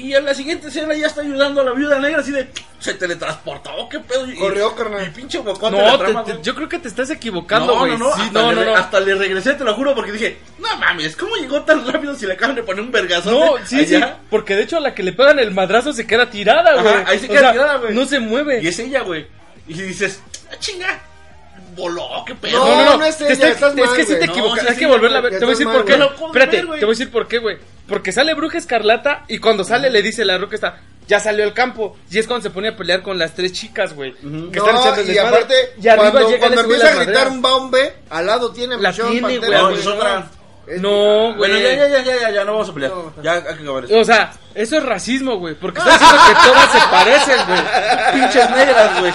Y 0.00 0.14
en 0.14 0.24
la 0.24 0.32
siguiente 0.32 0.68
escena 0.68 0.94
ya 0.94 1.08
está 1.08 1.22
ayudando 1.22 1.60
a 1.60 1.64
la 1.64 1.72
viuda 1.72 1.98
negra 1.98 2.20
así 2.20 2.30
de... 2.30 2.48
Se 2.78 2.94
teletransportó, 2.94 3.88
¿qué 3.90 3.98
pedo? 3.98 4.24
Corrió, 4.38 4.72
carnal. 4.76 5.04
Y 5.04 5.10
pinche 5.10 5.38
bocote 5.38 5.76
No, 5.76 5.82
la 5.82 5.92
te- 5.92 6.04
trama, 6.04 6.24
te- 6.24 6.32
güey. 6.34 6.44
yo 6.44 6.54
creo 6.54 6.68
que 6.68 6.78
te 6.78 6.86
estás 6.86 7.10
equivocando, 7.10 7.76
güey. 7.76 7.92
no, 7.98 8.10
no, 8.10 8.14
Sí, 8.14 8.22
hasta, 8.22 8.40
no, 8.40 8.52
le, 8.52 8.74
hasta 8.74 9.00
le 9.00 9.14
regresé, 9.16 9.54
te 9.54 9.64
lo 9.64 9.74
juro, 9.74 9.96
porque 9.96 10.12
dije, 10.12 10.38
no 10.60 10.76
mames, 10.76 11.16
¿cómo 11.16 11.34
llegó 11.34 11.62
tan 11.62 11.84
rápido 11.90 12.14
si 12.14 12.26
le 12.26 12.34
acaban 12.34 12.54
de 12.54 12.62
poner 12.62 12.84
un 12.84 12.92
vergazo? 12.92 13.30
No, 13.32 13.56
sí, 13.66 13.84
sí, 13.86 13.96
allá? 13.96 14.18
porque 14.30 14.54
de 14.54 14.62
hecho 14.62 14.76
a 14.76 14.80
la 14.80 14.94
que 14.94 15.02
le 15.02 15.12
pegan 15.12 15.40
el 15.40 15.50
madrazo 15.50 15.92
se 15.92 16.06
queda 16.06 16.30
tirada, 16.30 16.80
güey. 16.80 16.94
ahí 17.04 17.18
se 17.18 17.26
O 17.26 17.30
queda 17.30 17.40
sea, 17.40 17.52
tirada, 17.52 17.76
güey. 17.78 17.94
No 17.94 18.04
se 18.06 18.20
mueve. 18.20 18.62
Y 18.62 18.68
es 18.68 18.78
ella, 18.78 19.00
güey. 19.02 19.26
Y 19.66 19.74
dices, 19.74 20.22
ah, 20.52 20.54
chinga, 20.60 21.00
voló, 21.78 22.08
qué 22.26 22.34
pedo. 22.34 22.58
No, 22.58 22.66
No, 22.66 22.76
no, 22.76 22.90
no, 22.90 22.96
no 22.98 23.04
es 23.06 23.16
te 23.16 23.32
ella, 23.32 23.48
estás 23.48 23.70
es 23.74 23.76
mal, 23.86 23.96
que 23.96 24.02
sí 24.04 24.08
güey. 24.08 24.20
te 24.20 24.26
No, 24.26 24.32
equivocas, 24.32 24.66
hay 24.66 24.74
sí, 24.74 24.80
que 24.80 24.86
volverla 24.86 25.18
a 25.18 25.20
ver. 25.22 25.32
Te 25.32 25.38
voy 25.38 25.48
a 25.48 25.50
decir 25.50 25.66
por 25.66 25.84
qué. 25.86 25.96
No 25.96 26.06
Espérate, 26.26 26.56
te 26.58 26.64
voy 26.66 26.82
a 26.82 26.86
decir 26.88 27.10
por 27.10 27.26
qué, 27.28 27.38
güey. 27.38 27.56
Porque 27.88 28.12
sale 28.12 28.34
Bruja 28.34 28.58
Escarlata 28.58 29.24
y 29.28 29.38
cuando 29.38 29.64
sale 29.64 29.88
le 29.88 30.02
dice 30.02 30.24
la 30.26 30.36
Roca 30.36 30.56
está, 30.56 30.80
ya 31.06 31.18
salió 31.20 31.44
al 31.44 31.54
campo. 31.54 31.96
Y 32.10 32.18
es 32.18 32.26
cuando 32.26 32.42
se 32.42 32.50
pone 32.50 32.68
a 32.68 32.76
pelear 32.76 33.00
con 33.02 33.18
las 33.18 33.32
tres 33.34 33.52
chicas, 33.54 33.94
güey. 33.94 34.10
Ujú. 34.22 34.50
Que 34.50 34.58
están 34.58 34.76
echando 34.76 34.90
No, 34.96 35.00
el 35.00 35.08
y 35.08 35.12
desmadre. 35.14 35.36
aparte, 35.36 35.54
y 35.80 35.88
arriba 35.88 36.10
cuando, 36.10 36.28
llega 36.28 36.38
cuando 36.40 36.60
el 36.60 36.66
empieza 36.66 36.88
a 36.92 37.04
gritar 37.04 37.28
un 37.28 37.40
bombe, 37.42 37.94
al 38.10 38.26
lado 38.26 38.52
tiene 38.52 38.76
La 38.76 38.90
Michonne 38.90 39.20
tiene, 39.28 39.48
No, 39.48 39.68
güey. 39.70 39.78
es 39.80 39.86
otra. 39.86 40.26
Es- 40.66 40.82
No, 40.82 40.90
güey. 41.34 41.36
Bueno, 41.38 41.56
ya, 41.60 41.74
ya, 41.76 41.88
ya, 41.88 42.02
ya, 42.02 42.16
ya, 42.20 42.30
ya, 42.30 42.44
no 42.44 42.52
vamos 42.52 42.68
a 42.68 42.74
pelear. 42.74 42.92
No. 42.92 43.12
Ya 43.22 43.32
hay 43.32 43.42
que 43.42 43.48
acabar 43.62 43.84
eso. 43.86 43.98
O 43.98 44.04
sea, 44.04 44.32
eso 44.54 44.76
es 44.76 44.82
racismo, 44.82 45.38
güey. 45.38 45.54
Porque 45.54 45.78
está 45.78 45.92
diciendo 45.92 46.18
que 46.28 46.46
todas 46.46 46.72
se 46.72 46.78
parecen, 46.90 47.46
güey. 47.46 47.60
Pinches 48.20 48.50
negras, 48.50 49.00
güey. 49.00 49.12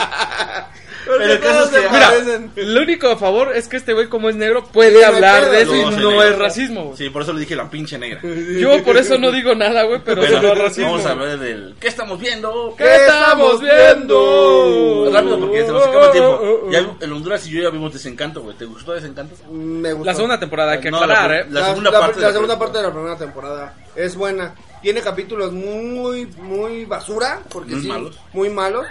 Pero 1.06 1.24
el 1.24 1.40
caso 1.40 1.64
es 1.66 1.70
que... 1.70 1.90
Mira, 1.90 2.08
parecen. 2.10 2.52
lo 2.56 2.82
único 2.82 3.08
a 3.10 3.18
favor 3.18 3.56
es 3.56 3.68
que 3.68 3.78
este 3.78 3.94
güey, 3.94 4.08
como 4.08 4.30
es 4.30 4.36
negro, 4.36 4.64
puede 4.66 4.98
Sí, 5.00 5.04
hablar 5.04 5.50
de 5.52 5.62
eso 5.62 5.72
no, 5.74 5.78
y 5.78 5.84
no 5.84 6.10
negro. 6.12 6.24
es 6.24 6.38
racismo, 6.40 6.84
güey. 6.86 6.98
Sí, 6.98 7.10
por 7.10 7.22
eso 7.24 7.34
le 7.34 7.40
dije 7.42 7.56
la 7.56 7.70
pinche 7.70 7.98
negra. 7.98 8.22
Yo 8.24 8.84
por 8.84 8.98
eso 8.98 9.18
no 9.18 9.32
digo 9.32 9.54
nada, 9.56 9.84
güey, 9.84 10.00
pero 10.04 10.22
Bueno, 10.22 10.38
eso 10.38 10.48
no 10.48 10.54
es 10.54 10.60
racismo. 10.60 10.92
vamos 10.92 11.06
a 11.06 11.14
ver 11.16 11.40
del... 11.40 11.76
¿Qué 11.80 11.88
estamos 11.88 12.20
viendo? 12.20 12.74
¿Qué 12.78 12.96
estamos 12.96 13.62
viendo? 13.62 15.10
Rápido, 15.12 15.40
porque 15.40 15.66
se 15.66 15.72
nos 15.72 15.88
acaba 15.88 16.06
el 16.08 16.12
tiempo. 16.12 16.70
Ya 16.72 16.80
vi- 16.82 16.88
el 17.02 17.12
Honduras 17.14 17.48
y 17.48 17.52
yo 17.52 17.62
ya 17.64 17.70
vimos 17.70 17.94
Desencanto, 17.94 18.42
güey. 18.42 18.56
¿Te 18.58 18.66
gustó 18.66 18.94
Desencanto? 18.94 19.36
Me 19.52 19.94
gustó. 19.94 20.06
La 20.06 20.14
segunda 20.14 20.40
temporada, 20.40 20.74
hay 20.74 20.80
que 20.80 20.92
No, 20.92 20.98
aclarar, 20.98 21.30
la- 21.30 21.40
¿eh? 21.40 21.46
la 21.50 21.66
segunda 21.68 21.92
parte 21.92 22.16
de 22.16 22.22
la 22.22 22.28
la 22.28 22.34
segunda 22.34 22.60
parte 22.60 22.78
de 22.78 22.84
la 22.84 22.92
primera 22.92 23.18
temporada 23.18 23.74
es 23.96 24.16
buena. 24.16 24.56
Tiene 24.82 25.02
capítulos 25.02 25.52
muy, 25.54 26.26
muy 26.26 26.86
basura, 26.86 27.40
porque 27.50 27.72
Muy 27.74 27.82
sí, 27.82 27.88
malos. 27.88 28.20
muy 28.34 28.50
malos. 28.50 28.86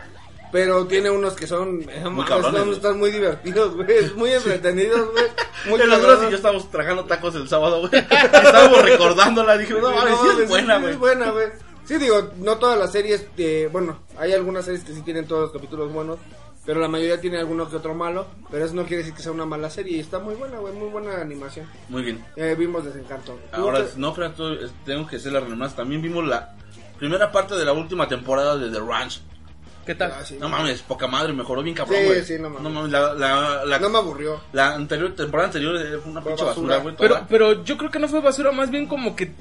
Pero 0.52 0.86
tiene 0.86 1.08
unos 1.10 1.32
que 1.34 1.46
son, 1.46 1.80
eh, 1.88 2.04
Muy 2.10 2.26
cabrones, 2.26 2.76
están, 2.76 2.98
muy 2.98 3.10
divertidos, 3.10 3.74
güey. 3.74 3.90
Es 3.90 4.14
muy 4.14 4.30
entretenidos, 4.30 5.10
güey. 5.12 5.24
Muy 5.66 5.80
Honduras 5.80 6.20
y 6.26 6.30
yo 6.30 6.36
estábamos 6.36 6.70
tragando 6.70 7.04
tacos 7.06 7.34
el 7.36 7.48
sábado, 7.48 7.80
güey. 7.88 7.92
Estábamos 8.02 8.82
recordándola. 8.82 9.56
Dije, 9.56 9.72
no, 9.74 9.90
mames, 9.90 10.14
sí 10.20 10.42
es 10.42 10.48
buena, 10.50 10.74
sí 10.76 10.80
güey. 10.82 10.92
Es 10.92 10.98
buena, 10.98 11.30
güey. 11.30 11.46
Sí, 11.84 11.96
digo, 11.98 12.30
no 12.36 12.58
todas 12.58 12.78
las 12.78 12.92
series, 12.92 13.26
eh, 13.38 13.68
bueno, 13.72 13.98
hay 14.18 14.32
algunas 14.34 14.64
series 14.66 14.84
que 14.84 14.92
sí 14.92 15.00
tienen 15.02 15.26
todos 15.26 15.42
los 15.42 15.52
capítulos 15.52 15.92
buenos, 15.92 16.18
pero 16.64 16.78
la 16.80 16.86
mayoría 16.86 17.20
tiene 17.20 17.38
alguno 17.38 17.68
que 17.68 17.74
otro 17.76 17.92
malo, 17.94 18.26
pero 18.50 18.64
eso 18.64 18.74
no 18.74 18.82
quiere 18.84 18.98
decir 18.98 19.14
que 19.14 19.22
sea 19.22 19.32
una 19.32 19.46
mala 19.46 19.68
serie 19.68 19.96
y 19.96 20.00
está 20.00 20.20
muy 20.20 20.34
buena, 20.36 20.58
güey, 20.58 20.72
muy 20.74 20.88
buena 20.90 21.20
animación. 21.20 21.66
Muy 21.88 22.02
bien. 22.02 22.24
Eh, 22.36 22.54
vimos 22.58 22.84
Desencanto. 22.84 23.32
¿Tú 23.52 23.56
Ahora, 23.60 23.80
qué- 23.80 23.90
no, 23.96 24.14
Fran, 24.14 24.32
tú, 24.34 24.46
es- 24.52 24.70
tengo 24.84 25.06
que 25.08 25.16
hacer 25.16 25.32
la 25.32 25.40
renomás. 25.40 25.74
También 25.74 26.00
vimos 26.02 26.24
la 26.26 26.54
primera 26.98 27.32
parte 27.32 27.56
de 27.56 27.64
la 27.64 27.72
última 27.72 28.06
temporada 28.06 28.56
de 28.56 28.70
The 28.70 28.78
Ranch. 28.78 29.20
¿Qué 29.84 29.94
tal? 29.96 30.12
Ah, 30.16 30.24
sí. 30.24 30.36
No 30.38 30.48
mames, 30.48 30.80
poca 30.82 31.06
madre, 31.08 31.32
mejoró 31.32 31.62
bien 31.62 31.74
cabrón, 31.74 31.98
güey. 32.04 32.24
sí, 32.24 32.34
no 32.38 32.50
mames. 32.50 32.90
la, 32.90 33.14
la, 33.14 33.64
la, 33.64 33.78
No 33.80 33.88
me 33.90 33.98
aburrió. 33.98 34.40
la 34.52 34.74
anterior, 34.74 35.14
temporada 35.16 35.48
anterior 35.48 35.76
fue 36.02 36.10
una 36.12 36.22
Fue 36.22 36.30
pinche 36.32 36.44
basura. 36.44 36.76
güey. 36.78 36.94
Pero, 36.96 37.26
pero 37.28 37.64
yo 37.64 37.76
creo 37.76 37.90
que 37.90 37.98
no 37.98 38.08
fue 38.08 38.20
basura, 38.20 38.52
más 38.52 38.70
bien 38.70 38.86
como 38.86 39.16
que. 39.16 39.32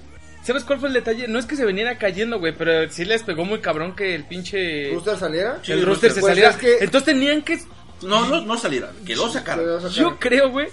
¿Sabes 0.44 0.64
cuál 0.64 0.80
fue 0.80 0.88
el 0.90 0.96
detalle? 0.96 1.28
No 1.28 1.38
es 1.38 1.46
que 1.46 1.56
se 1.56 1.64
veniera 1.66 2.00
cayendo, 2.00 2.40
güey, 2.40 2.56
pero 2.58 2.90
sí 2.92 3.06
les 3.06 3.22
pegó 3.22 3.46
muy 3.46 3.60
cabrón 3.60 3.96
que 3.96 4.16
el 4.16 4.24
pinche. 4.26 4.90
¿Rooster 4.92 5.16
saliera? 5.18 5.60
Sí, 5.62 5.72
el 5.74 5.86
rooster 5.86 6.12
se 6.12 6.20
Pues 6.22 6.32
saliera. 6.32 6.50
es 6.50 6.58
que- 6.58 6.78
Entonces 6.84 7.04
tenían 7.06 7.44
que. 7.44 7.60
No, 8.02 8.26
no, 8.28 8.42
no 8.42 8.58
saliera, 8.58 8.90
que 9.06 9.16
lo 9.16 9.30
sacaran. 9.30 9.64
Yo 9.92 10.18
creo, 10.18 10.50
güey, 10.50 10.70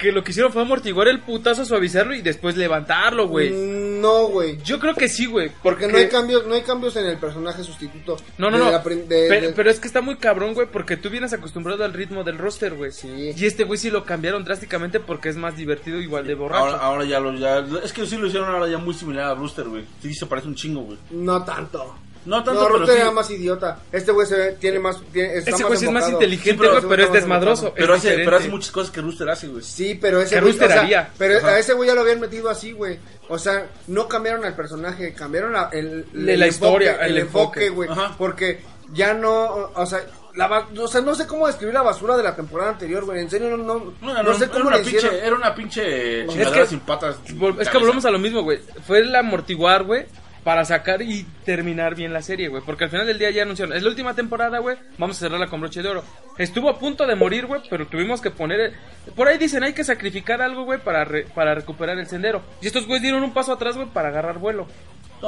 que 0.00 0.10
lo 0.12 0.24
que 0.24 0.30
hicieron 0.32 0.52
fue 0.52 0.62
amortiguar 0.62 1.06
el 1.08 1.20
putazo, 1.20 1.64
suavizarlo 1.64 2.14
y 2.14 2.22
después 2.22 2.56
levantarlo, 2.56 3.28
güey. 3.28 3.50
Mm, 3.50 4.00
No, 4.00 4.28
güey. 4.28 4.56
Yo 4.64 4.78
creo 4.80 4.94
que 4.94 5.08
sí, 5.08 5.26
güey. 5.26 5.50
Porque 5.62 5.86
no 5.86 5.98
hay 5.98 6.08
cambios, 6.08 6.46
no 6.46 6.54
hay 6.54 6.62
cambios 6.62 6.96
en 6.96 7.04
el 7.04 7.18
personaje 7.18 7.62
sustituto. 7.62 8.16
No, 8.38 8.50
no, 8.50 8.56
De 8.58 8.64
no. 8.64 8.70
la 8.70 8.82
prim- 8.82 9.06
de- 9.06 9.26
pero, 9.28 9.46
de- 9.48 9.52
pero 9.52 9.70
es 9.70 9.78
que 9.78 9.86
está 9.86 10.00
muy 10.00 10.16
cabrón, 10.16 10.54
güey, 10.54 10.66
porque 10.72 10.96
tú 10.96 11.10
vienes 11.10 11.32
acostumbrado 11.34 11.84
al 11.84 11.92
ritmo 11.92 12.24
del 12.24 12.38
roster, 12.38 12.74
güey. 12.74 12.92
Sí. 12.92 13.32
Y 13.36 13.44
este 13.44 13.64
güey 13.64 13.78
sí 13.78 13.90
lo 13.90 14.04
cambiaron 14.04 14.42
drásticamente 14.42 15.00
porque 15.00 15.28
es 15.28 15.36
más 15.36 15.54
divertido, 15.56 16.00
igual 16.00 16.26
de 16.26 16.34
borracho. 16.34 16.64
Ahora, 16.64 16.78
ahora 16.78 17.04
ya 17.04 17.20
lo, 17.20 17.34
ya, 17.34 17.58
es 17.84 17.92
que 17.92 18.06
sí 18.06 18.16
lo 18.16 18.26
hicieron 18.26 18.48
ahora 18.48 18.68
ya 18.68 18.78
muy 18.78 18.94
similar 18.94 19.26
a 19.26 19.34
Rooster, 19.34 19.68
güey. 19.68 19.84
Sí 20.00 20.14
se 20.14 20.24
parece 20.24 20.48
un 20.48 20.54
chingo, 20.54 20.80
güey. 20.80 20.98
No 21.10 21.44
tanto. 21.44 21.94
No 22.26 22.44
tanto, 22.44 22.60
no, 22.60 22.66
pero 22.66 22.78
Rooster 22.78 22.96
sí. 22.96 23.00
era 23.02 23.10
más 23.10 23.30
idiota. 23.30 23.78
Este 23.90 24.12
güey 24.12 24.26
se 24.26 24.36
ve- 24.36 24.52
tiene 24.60 24.78
más, 24.78 25.00
tiene, 25.12 25.36
está 25.38 25.50
Ese 25.52 25.64
güey 25.64 25.78
sí 25.78 25.86
es 25.86 25.90
más 25.92 26.08
inteligente, 26.08 26.64
Sí, 26.64 26.70
pero 26.88 27.02
es 27.04 27.12
desmadroso. 27.12 27.72
Pero 27.74 27.94
es 27.94 28.00
hace, 28.04 28.18
pero 28.24 28.36
hace 28.36 28.48
muchas 28.48 28.70
cosas 28.70 28.90
que 28.90 29.00
Rooster 29.00 29.28
hace, 29.30 29.48
güey. 29.48 29.62
Sí, 29.62 29.98
pero 30.00 30.20
ese 30.20 30.34
Que 30.34 30.40
güey, 30.40 30.52
Rooster 30.52 30.68
o 30.68 30.72
sea, 30.72 30.82
haría. 30.82 31.10
pero 31.16 31.38
Ajá. 31.38 31.48
a 31.48 31.58
ese 31.58 31.72
güey 31.72 31.88
ya 31.88 31.94
lo 31.94 32.02
habían 32.02 32.20
metido 32.20 32.50
así, 32.50 32.72
güey. 32.72 32.98
O 33.28 33.38
sea, 33.38 33.66
no 33.86 34.06
cambiaron 34.08 34.44
al 34.44 34.54
personaje, 34.54 35.14
cambiaron 35.14 35.52
la, 35.54 35.70
el, 35.72 36.06
la 36.12 36.46
historia, 36.46 36.90
enfoque, 36.92 37.04
el 37.06 37.10
el 37.12 37.18
enfoque, 37.18 37.68
güey. 37.70 37.88
Porque 38.18 38.60
ya 38.92 39.14
no, 39.14 39.70
o 39.74 39.86
sea, 39.86 40.00
la, 40.34 40.46
ba- 40.48 40.68
o 40.78 40.88
sea, 40.88 41.00
no 41.00 41.14
sé 41.14 41.26
cómo 41.26 41.46
describir 41.46 41.74
la 41.74 41.82
basura 41.82 42.16
de 42.16 42.22
la 42.22 42.34
temporada 42.36 42.70
anterior, 42.72 43.04
güey. 43.04 43.20
En 43.20 43.30
serio, 43.30 43.56
no, 43.56 43.56
no, 43.56 43.94
No, 44.22 44.34
sé 44.34 44.44
era 44.44 44.52
cómo 44.52 44.66
una 44.68 44.76
le 44.76 44.82
hicieron. 44.82 45.10
pinche, 45.10 45.26
era 45.26 45.36
una 45.36 45.54
pinche 45.54 46.20
Es 46.22 46.28
chingadera 46.28 46.62
que- 46.62 46.66
sin 46.68 46.80
patas. 46.80 47.16
Es 47.58 47.68
que 47.68 47.78
volvemos 47.78 48.04
a 48.04 48.10
lo 48.10 48.18
mismo, 48.18 48.42
güey. 48.42 48.58
Fue 48.86 48.98
el 48.98 49.14
amortiguar, 49.14 49.84
güey, 49.84 50.06
para 50.44 50.64
sacar 50.64 51.02
y 51.02 51.24
terminar 51.44 51.94
bien 51.94 52.12
la 52.12 52.22
serie, 52.22 52.48
güey. 52.48 52.62
Porque 52.64 52.84
al 52.84 52.90
final 52.90 53.06
del 53.06 53.18
día 53.18 53.30
ya 53.30 53.42
anunciaron, 53.42 53.76
es 53.76 53.82
la 53.82 53.90
última 53.90 54.14
temporada, 54.14 54.58
güey, 54.58 54.76
vamos 54.98 55.16
a 55.16 55.20
cerrarla 55.20 55.46
con 55.48 55.60
broche 55.60 55.82
de 55.82 55.88
oro. 55.88 56.04
Estuvo 56.38 56.70
a 56.70 56.78
punto 56.78 57.06
de 57.06 57.14
morir, 57.14 57.46
güey, 57.46 57.60
pero 57.68 57.86
tuvimos 57.86 58.20
que 58.20 58.30
poner... 58.30 58.60
el- 58.60 58.72
Por 59.14 59.28
ahí 59.28 59.36
dicen, 59.38 59.62
hay 59.62 59.72
que 59.74 59.84
sacrificar 59.84 60.40
algo, 60.40 60.64
güey, 60.64 60.78
para, 60.80 61.04
re- 61.04 61.26
para 61.34 61.54
recuperar 61.54 61.98
el 61.98 62.06
sendero. 62.06 62.42
Y 62.62 62.66
estos 62.66 62.86
güeyes 62.86 63.02
dieron 63.02 63.22
un 63.22 63.34
paso 63.34 63.52
atrás, 63.52 63.76
güey, 63.76 63.88
para 63.88 64.08
agarrar 64.08 64.38
vuelo. 64.38 64.66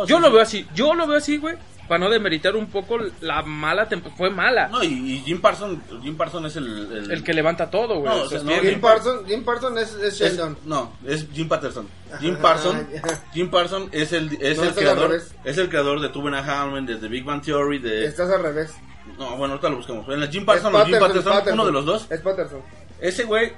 Yo 0.06 0.18
lo 0.20 0.32
veo 0.32 0.40
así, 0.40 0.66
yo 0.74 0.94
lo 0.94 1.06
veo 1.06 1.18
así, 1.18 1.36
güey, 1.36 1.56
para 1.92 2.04
no 2.06 2.10
demeritar 2.10 2.56
un 2.56 2.68
poco 2.70 2.96
la 3.20 3.42
mala 3.42 3.86
temporada. 3.86 4.16
Fue 4.16 4.30
mala. 4.30 4.68
No, 4.68 4.82
y, 4.82 4.86
y 4.86 5.18
Jim 5.26 5.42
Parson, 5.42 5.82
Jim 6.02 6.16
Parson 6.16 6.46
es 6.46 6.56
el... 6.56 6.66
El, 6.90 7.10
El 7.10 7.22
que 7.22 7.34
levanta 7.34 7.68
todo, 7.70 7.98
güey. 8.00 8.04
No, 8.14 8.22
o 8.22 8.28
sea, 8.28 8.38
sostiene. 8.38 8.62
no, 8.62 8.70
Jim 8.70 8.80
Parson, 8.80 9.26
Jim 9.26 9.44
Parson 9.44 9.76
es, 9.76 9.92
es 9.96 10.02
es- 10.02 10.18
Sheldon. 10.18 10.56
no, 10.64 10.92
es 11.06 11.26
Jim 11.34 11.48
Patterson. 11.48 11.86
Jim 12.20 12.32
Ajá, 12.32 12.42
Parson, 12.42 12.88
ya. 12.90 13.02
Jim 13.34 13.50
Parson 13.50 13.88
es 13.92 14.12
el 14.14 14.32
es 14.40 14.56
No, 14.56 14.62
el 14.62 14.68
es 14.70 14.74
creador, 14.74 15.20
es 15.44 15.58
el 15.58 15.68
creador 15.68 16.00
de 16.00 16.08
Two 16.08 16.26
and 16.28 16.36
a 16.36 16.38
Half 16.38 16.72
Men, 16.72 16.86
de 16.86 16.96
The 16.96 17.08
Big 17.08 17.24
Bang 17.24 17.42
Theory, 17.42 17.78
de 17.78 18.06
Estás 18.06 18.30
al 18.30 18.42
revés. 18.42 18.74
No, 19.18 19.36
bueno, 19.36 19.52
ahorita 19.54 19.68
lo 19.68 19.76
buscamos. 19.76 20.08
En 20.08 20.22
el 20.22 20.30
Jim 20.30 20.40
Es 20.40 20.46
Parson 20.46 20.74
o 20.74 20.78
Jim 20.86 20.98
Patterson, 20.98 21.00
Patterson, 21.00 21.32
Patterson. 21.34 21.54
uno 21.60 21.66
de 21.66 21.72
los 21.72 21.84
dos. 21.84 22.06
Es 22.10 22.20
Patterson. 22.22 22.60
Ese 23.00 23.24
güey 23.24 23.52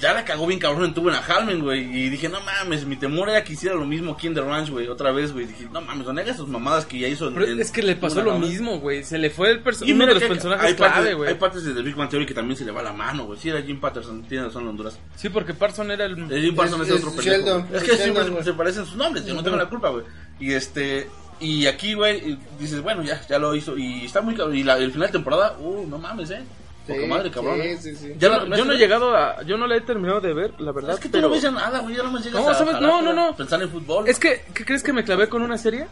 ya 0.00 0.12
la 0.12 0.24
cagó 0.24 0.46
bien 0.46 0.58
cabrón 0.58 0.84
en 0.86 0.94
Tuvo 0.94 1.10
en 1.10 1.16
Halmen, 1.16 1.60
güey. 1.62 1.82
Y 1.84 2.08
dije, 2.08 2.28
no 2.28 2.40
mames, 2.40 2.84
mi 2.84 2.96
temor 2.96 3.28
era 3.30 3.44
que 3.44 3.52
hiciera 3.52 3.74
lo 3.76 3.84
mismo 3.86 4.12
aquí 4.12 4.26
en 4.26 4.34
The 4.34 4.40
Ranch, 4.40 4.70
güey, 4.70 4.88
otra 4.88 5.12
vez, 5.12 5.32
güey. 5.32 5.46
Dije, 5.46 5.68
no 5.72 5.80
mames, 5.80 6.06
no 6.06 6.20
hagas 6.20 6.36
sus 6.36 6.48
mamadas 6.48 6.86
que 6.86 6.98
ya 6.98 7.08
hizo 7.08 7.28
en, 7.28 7.34
Pero 7.34 7.46
en 7.46 7.60
es 7.60 7.70
que 7.70 7.82
le 7.82 7.94
pasó 7.96 8.22
lo 8.22 8.38
mismo, 8.38 8.80
güey. 8.80 9.04
Se 9.04 9.16
le 9.18 9.30
fue 9.30 9.50
el 9.50 9.62
perso- 9.62 9.84
Y 9.86 9.92
uno 9.92 10.00
mira 10.04 10.08
de 10.08 10.14
los 10.14 10.22
que 10.24 10.28
personajes 10.28 10.66
hay 10.66 10.74
clave, 10.74 11.14
güey. 11.14 11.28
hay 11.30 11.36
partes 11.36 11.64
de 11.64 11.72
The 11.74 11.82
Big 11.82 11.94
Bang 11.94 12.08
Theory 12.10 12.26
que 12.26 12.34
también 12.34 12.56
se 12.56 12.64
le 12.64 12.72
va 12.72 12.82
la 12.82 12.92
mano, 12.92 13.26
güey. 13.26 13.38
Sí, 13.38 13.48
era 13.48 13.62
Jim 13.62 13.78
Patterson, 13.80 14.22
tiene 14.24 14.44
razón 14.46 14.62
en 14.64 14.68
Honduras. 14.70 14.98
Sí, 15.16 15.28
porque 15.28 15.54
Parson 15.54 15.90
era 15.90 16.04
el... 16.04 16.18
El 16.32 16.42
Jim 16.42 16.54
Patterson 16.56 16.82
es, 16.82 16.88
Es- 16.88 16.94
otro 17.04 17.10
es 17.10 17.16
pendejo. 17.26 17.58
Es 17.72 17.82
es 17.82 17.88
que 17.90 17.96
siempre 17.96 18.28
güey. 18.28 18.44
se 18.44 18.52
parecen 18.54 18.84
sus 18.86 18.96
nombres, 18.96 19.24
yo 19.24 19.34
no 19.34 19.42
tengo 19.42 19.56
la 19.56 19.66
culpa, 19.68 19.90
güey. 19.90 20.04
Y 20.40 20.52
este... 20.52 21.08
Y 21.38 21.66
aquí, 21.66 21.92
güey, 21.92 22.38
dices, 22.58 22.80
bueno, 22.80 23.02
ya, 23.02 23.20
ya 23.28 23.38
lo 23.38 23.54
hizo. 23.54 23.76
Y 23.76 24.06
está 24.06 24.22
muy 24.22 24.34
cabrón. 24.34 24.56
Y 24.56 24.62
la, 24.62 24.78
el 24.78 24.90
final 24.90 25.08
de 25.08 25.12
temporada, 25.12 25.54
uh, 25.60 25.86
no 25.86 25.98
mames, 25.98 26.30
eh. 26.30 26.40
Sí, 26.86 27.06
madre, 27.06 27.30
cabrón. 27.30 27.60
sí, 27.80 27.88
eh. 27.90 27.96
sí. 27.96 28.14
Yo 28.18 28.28
no, 28.30 28.56
yo 28.56 28.64
no 28.64 28.72
he 28.72 28.76
llegado 28.76 29.16
a... 29.16 29.42
Yo 29.42 29.56
no 29.56 29.66
la 29.66 29.76
he 29.76 29.80
terminado 29.80 30.20
de 30.20 30.32
ver, 30.32 30.60
la 30.60 30.72
verdad. 30.72 30.94
Es 30.94 31.00
que 31.00 31.08
tú 31.08 31.12
pero... 31.12 31.28
no 31.28 31.34
ves 31.34 31.52
nada, 31.52 31.80
güey. 31.80 31.96
Ya 31.96 32.02
no 32.04 32.12
me 32.12 32.20
llegas 32.20 32.40
No, 32.40 32.48
a 32.48 32.54
¿sabes? 32.54 32.80
No, 32.80 33.02
no, 33.02 33.12
no. 33.12 33.34
Pensar 33.34 33.60
en 33.62 33.70
fútbol. 33.70 34.08
Es 34.08 34.18
que, 34.18 34.44
¿qué 34.54 34.64
crees 34.64 34.82
que 34.82 34.92
me 34.92 35.04
clavé 35.04 35.28
con 35.28 35.42
una 35.42 35.58
serie? 35.58 35.86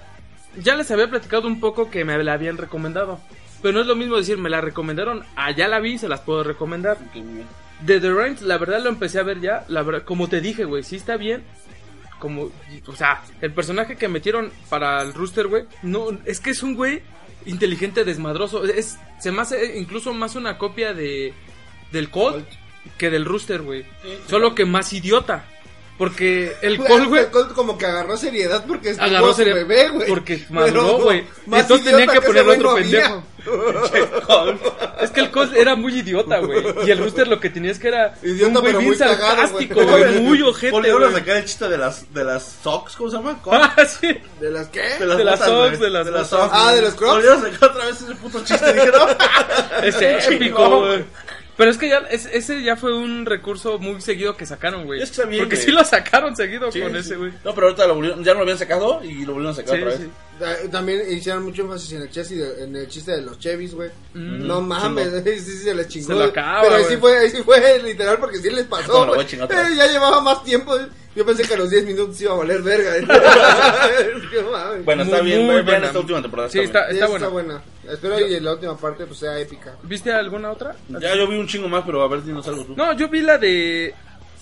Ya 0.63 0.77
les 0.77 0.91
había 0.91 1.09
platicado 1.09 1.49
un 1.49 1.59
poco 1.59 1.91
que 1.91 2.05
me 2.05 2.23
la 2.23 2.35
habían 2.35 2.57
recomendado. 2.57 3.19
Pero 3.61 3.75
no 3.75 3.81
es 3.81 3.87
lo 3.87 3.97
mismo 3.97 4.17
decir, 4.17 4.37
me 4.37 4.51
la 4.51 4.61
recomendaron, 4.61 5.25
ah, 5.37 5.51
ya 5.51 5.69
la 5.69 5.81
vi, 5.81 5.97
se 5.97 6.07
las 6.07 6.21
puedo 6.21 6.45
recomendar. 6.45 6.99
De 7.81 7.99
The 7.99 8.13
Range, 8.13 8.45
la 8.45 8.59
verdad 8.59 8.83
lo 8.83 8.91
empecé 8.91 9.19
a 9.19 9.23
ver 9.23 9.41
ya, 9.41 9.65
la 9.69 9.83
verdad, 9.83 10.03
como 10.05 10.29
te 10.29 10.41
dije, 10.43 10.65
güey, 10.65 10.83
sí 10.83 10.97
está 10.97 11.17
bien. 11.17 11.43
Como, 12.19 12.51
o 12.87 12.95
sea, 12.95 13.23
el 13.41 13.53
personaje 13.53 13.97
que 13.97 14.07
metieron 14.07 14.53
para 14.69 15.01
el 15.01 15.15
Rooster, 15.15 15.47
güey, 15.47 15.65
no, 15.83 16.09
es 16.27 16.41
que 16.41 16.51
es 16.51 16.63
un 16.63 16.75
güey 16.75 17.03
inteligente, 17.47 18.05
desmadroso. 18.05 18.65
Es, 18.65 18.99
se 19.21 19.33
me 19.33 19.43
hace 19.43 19.79
incluso 19.79 20.13
más 20.13 20.35
una 20.37 20.59
copia 20.59 20.95
de 20.95 21.35
del 21.93 22.11
Colt 22.11 22.47
que 22.99 23.11
del 23.11 23.25
Rooster, 23.25 23.63
güey. 23.63 23.85
Solo 24.29 24.55
que 24.55 24.65
más 24.65 24.93
idiota. 24.93 25.47
Porque 25.97 26.57
el 26.63 26.77
Güey, 26.79 26.89
Colt, 26.89 27.09
güey, 27.09 27.31
Colt 27.31 27.53
como 27.53 27.79
que 27.79 27.87
agarró 27.87 28.17
seriedad 28.17 28.65
porque 28.67 28.91
es 28.91 28.99
agarró 28.99 29.29
su 29.29 29.35
serie 29.35 29.55
bebé, 29.55 29.89
güey. 29.91 30.09
porque 30.09 30.45
maduró, 30.51 30.99
güey. 30.99 31.25
Entonces 31.53 31.87
idiota 31.93 32.13
que 32.15 32.21
ponerle 32.21 32.53
otro 32.57 32.71
no 32.71 32.75
pendejo. 32.77 33.23
Es 35.01 35.11
que 35.11 35.21
el 35.21 35.31
Colt 35.31 35.55
era 35.55 35.77
muy 35.77 35.99
idiota, 35.99 36.39
güey. 36.39 36.65
Y 36.87 36.91
el 36.91 36.99
Rooster 36.99 37.29
lo 37.29 37.39
que 37.39 37.51
tenía 37.51 37.71
es 37.71 37.79
que 37.79 37.89
era 37.89 38.15
Idiota, 38.23 38.61
un 38.61 38.73
güey 38.73 38.77
bien 38.85 38.97
sarcástico, 38.99 39.85
güey. 39.85 40.21
Muy 40.21 40.43
ojete, 40.43 40.73
Volvieron 40.73 41.03
a 41.05 41.07
güey. 41.11 41.19
sacar 41.21 41.37
el 41.37 41.45
chiste 41.45 41.69
de 41.69 41.79
las, 41.79 42.13
de 42.13 42.25
las 42.25 42.43
socks, 42.63 42.97
¿cómo 42.97 43.11
se 43.11 43.17
llama? 43.17 43.39
Ah, 43.47 43.85
sí. 43.87 44.19
¿De 44.41 44.51
las 44.51 44.69
qué? 44.69 44.83
De 44.99 45.07
las, 45.07 45.19
De 45.19 45.25
las 45.25 45.41
socks, 45.41 45.79
de 45.79 45.91
las 45.91 46.07
botas. 46.11 46.29
socks. 46.29 46.51
Ah, 46.53 46.73
¿de 46.75 46.83
los 46.83 46.95
Crocs? 46.95 47.13
Volvieron 47.15 47.39
a 47.47 47.51
sacar 47.51 47.71
otra 47.71 47.87
vez 47.87 48.01
ese 48.01 48.15
puto 48.17 48.45
chiste. 48.45 48.73
Dije, 48.73 48.91
no. 48.91 49.07
Es 49.85 49.97
épico, 50.29 50.81
güey. 50.81 51.05
Pero 51.57 51.71
es 51.71 51.79
que 51.79 51.89
ya, 51.89 51.99
es- 52.11 52.27
ese 52.33 52.63
ya 52.63 52.75
fue 52.75 52.93
un 52.97 53.27
recurso 53.27 53.79
muy 53.79 54.01
seguido 54.01 54.37
que 54.37 54.45
sacaron, 54.45 54.87
güey. 54.87 55.01
Es 55.03 55.13
que 55.13 55.25
bien, 55.25 55.45
Porque 55.45 55.55
güey. 55.57 55.67
sí 55.67 55.73
lo 55.73 55.85
sacaron 55.85 56.35
seguido 56.35 56.73
Sí, 56.73 56.81
con 56.81 56.93
sí. 56.93 56.99
ese, 56.99 57.17
güey. 57.17 57.31
No, 57.45 57.55
pero 57.55 57.69
ahorita 57.69 57.87
lo 57.87 57.95
volvieron, 57.95 58.25
ya 58.25 58.33
no 58.33 58.39
lo 58.39 58.43
habían 58.43 58.59
sacado 58.59 59.01
y 59.05 59.25
lo 59.25 59.35
volvieron 59.35 59.53
a 59.53 59.55
sacar 59.55 59.77
Sí, 59.77 59.83
otra 59.83 59.97
vez. 59.97 60.01
sí. 60.63 60.69
También 60.73 61.03
hicieron 61.13 61.45
mucho 61.45 61.63
énfasis 61.63 61.93
en 61.93 62.03
el, 62.03 62.11
chiste 62.11 62.35
de- 62.35 62.65
en 62.65 62.75
el 62.75 62.89
chiste 62.89 63.13
de 63.13 63.23
los 63.23 63.39
Chevys, 63.39 63.73
güey. 63.73 63.89
Mm. 64.15 64.47
no 64.49 64.61
mames, 64.63 65.11
sí, 65.25 65.39
sí, 65.39 65.59
se 65.59 65.75
les 65.77 65.87
chingó. 65.87 66.09
Se 66.09 66.15
lo 66.15 66.25
acaba, 66.25 66.63
Pero 66.63 66.75
ahí 66.75 66.85
sí 66.89 66.97
fue, 66.97 67.19
ahí 67.19 67.31
sí 67.31 67.43
fue 67.45 67.79
literal 67.85 68.19
porque 68.19 68.39
sí 68.39 68.51
les 68.51 68.65
pasó. 68.65 68.93
No, 68.93 69.07
lo 69.07 69.15
voy 69.15 69.25
a 69.25 69.47
güey. 69.47 69.59
Eh, 69.73 69.75
ya 69.77 69.87
llevaba 69.87 70.21
más 70.21 70.43
tiempo. 70.43 70.77
Yo 71.15 71.25
pensé 71.25 71.45
que 71.45 71.55
a 71.55 71.59
los 71.59 71.71
10 71.71 71.85
minutos 71.85 72.21
iba 72.21 72.33
a 72.33 72.37
valer 72.39 72.63
verga. 72.63 72.95
Qué 74.31 74.43
mames. 74.43 74.85
Bueno, 74.85 75.03
está 75.05 75.19
Muy, 75.19 75.27
bien, 75.27 75.47
muy 75.47 75.61
buena. 75.63 75.87
esta 75.87 76.01
última 76.01 76.21
temporada. 76.21 76.49
Sí, 76.49 76.59
está 76.59 76.81
está, 76.91 77.07
Sí, 77.07 77.13
está 77.13 77.17
esa 77.17 77.74
Espero 77.91 78.21
y 78.21 78.41
la 78.41 78.53
última 78.53 78.77
parte 78.77 79.07
pues 79.07 79.19
sea 79.19 79.39
épica. 79.39 79.77
¿Viste 79.83 80.13
alguna 80.13 80.51
otra? 80.51 80.75
Ya 80.89 81.15
yo 81.15 81.29
vi 81.29 81.37
un 81.37 81.47
chingo 81.47 81.69
más, 81.69 81.85
pero 81.85 82.03
a 82.03 82.09
ver 82.09 82.23
si 82.23 82.33
nos 82.33 82.47
algo 82.49 82.65
tú. 82.65 82.75
No, 82.77 82.93
yo 82.95 83.09
vi 83.09 83.21
la 83.21 83.39
de 83.39 83.95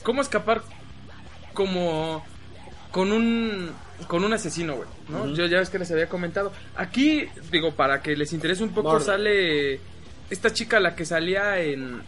cómo 0.02 0.22
escapar 0.22 0.62
como 1.52 2.24
con 2.90 3.12
un 3.12 3.70
con 4.06 4.24
un 4.24 4.32
asesino, 4.32 4.76
güey, 4.76 4.88
¿no? 5.08 5.32
Yo 5.34 5.46
ya 5.46 5.58
ves 5.58 5.70
que 5.70 5.78
les 5.78 5.90
había 5.90 6.08
comentado. 6.08 6.52
Aquí, 6.76 7.28
digo, 7.50 7.74
para 7.74 8.02
que 8.02 8.16
les 8.16 8.32
interese 8.32 8.62
un 8.62 8.74
poco, 8.74 8.98
sale 9.00 9.80
esta 10.30 10.52
chica 10.52 10.80
la 10.80 10.94
que 10.94 11.04
salía 11.04 11.60
en 11.60 12.02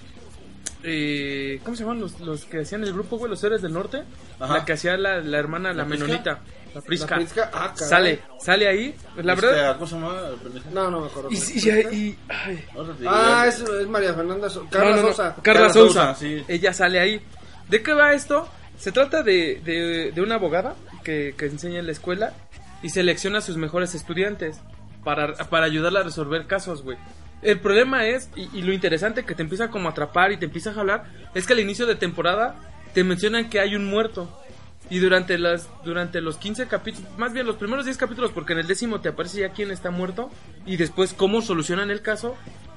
eh, 0.85 1.61
¿cómo 1.64 1.76
se 1.76 1.82
llaman 1.82 2.01
los, 2.01 2.20
los 2.20 2.45
que 2.45 2.61
hacían 2.61 2.85
el 2.85 2.93
grupo, 2.93 3.16
güey? 3.18 3.30
Los 3.30 3.43
héroes 3.43 3.62
del 3.62 3.72
norte. 3.72 4.03
Ajá. 4.39 4.59
La 4.59 4.64
que 4.64 4.74
hacía 4.74 4.97
la, 4.97 5.20
la 5.20 5.39
hermana, 5.39 5.70
la, 5.70 5.78
¿La 5.82 5.85
menonita, 5.85 6.41
la 6.74 6.80
Prisca. 6.80 7.11
La 7.11 7.16
Prisca, 7.16 7.51
ah, 7.53 7.72
caray. 7.74 7.89
sale, 7.89 8.20
sale 8.41 8.68
ahí. 8.68 8.95
La 9.16 9.32
Este, 9.35 9.47
verdad. 9.47 9.74
¿Cómo 9.74 9.87
se 9.87 9.95
llama? 9.95 10.20
pendeja? 10.43 10.70
No, 10.72 10.91
no 10.91 11.01
me 11.01 11.07
acuerdo. 11.07 11.30
Y, 11.30 11.37
y, 11.37 11.68
y- 11.97 12.18
ay, 12.28 12.64
Ah, 13.07 13.45
es, 13.49 13.61
es 13.61 13.87
María 13.89 14.12
Fernanda 14.14 14.49
So- 14.51 14.66
Carla 14.70 14.97
no, 14.97 15.03
no. 15.03 15.09
Sosa. 15.09 15.35
Carla 15.43 15.43
Carla 15.43 15.72
Sousa. 15.72 16.14
Sousa, 16.14 16.14
sí. 16.14 16.45
Ella 16.49 16.72
sale 16.72 17.01
ahí. 17.01 17.20
¿De 17.68 17.82
qué 17.82 17.93
va 17.95 18.12
esto? 18.12 18.49
Se 18.78 18.93
trata 18.93 19.22
de, 19.22 19.61
de, 19.64 20.12
de 20.12 20.20
una 20.20 20.35
abogada 20.35 20.74
que, 21.05 21.35
que 21.39 21.47
enseña 21.47 21.78
en 21.78 21.87
la 21.87 21.93
escuela 21.93 22.35
y 22.82 22.91
selecciona 22.91 23.39
a 23.39 23.41
sus 23.41 23.57
mejores 23.57 23.95
estudiantes 23.95 24.61
para, 25.05 25.32
para 25.49 25.64
ayudarla 25.66 26.01
a 26.01 26.03
resolver 26.03 26.47
casos, 26.47 26.82
güey. 26.82 26.99
El 27.45 27.61
problema 27.61 28.07
es, 28.07 28.30
y, 28.34 28.62
lo 28.62 28.72
interesante 28.72 29.24
que 29.24 29.34
te 29.34 29.42
empieza 29.42 29.68
como 29.68 29.88
a 29.88 29.92
atrapar 29.92 30.32
y 30.32 30.38
te 30.38 30.47
empieza 30.47 30.70
a 30.70 30.74
jalar, 30.74 31.05
es 31.34 31.47
que 31.47 31.53
al 31.53 31.61
inicio 31.61 31.86
de 31.86 31.95
temporada 31.95 32.57
te 32.95 33.05
mencionan 33.05 33.51
que 33.51 33.61
hay 33.61 33.76
un 33.76 33.84
muerto. 33.84 34.40
Y 34.88 34.99
durante 34.99 35.38
las 35.38 35.68
durante 35.84 36.20
los 36.20 36.36
15 36.38 36.66
capítulos, 36.68 37.11
más 37.18 37.32
bien 37.32 37.47
los 37.47 37.57
primeros 37.57 37.84
10 37.84 37.99
capítulos, 37.99 38.32
porque 38.32 38.55
en 38.55 38.61
el 38.61 38.66
décimo 38.66 39.01
te 39.01 39.11
aparece 39.11 39.40
ya 39.40 39.51
quién 39.51 39.70
está 39.70 39.90
muerto 39.90 40.30
y 40.66 40.76
después 40.76 41.12
cómo 41.12 41.42
solucionan 41.42 41.90
el 41.90 42.01
caso, 42.01 42.34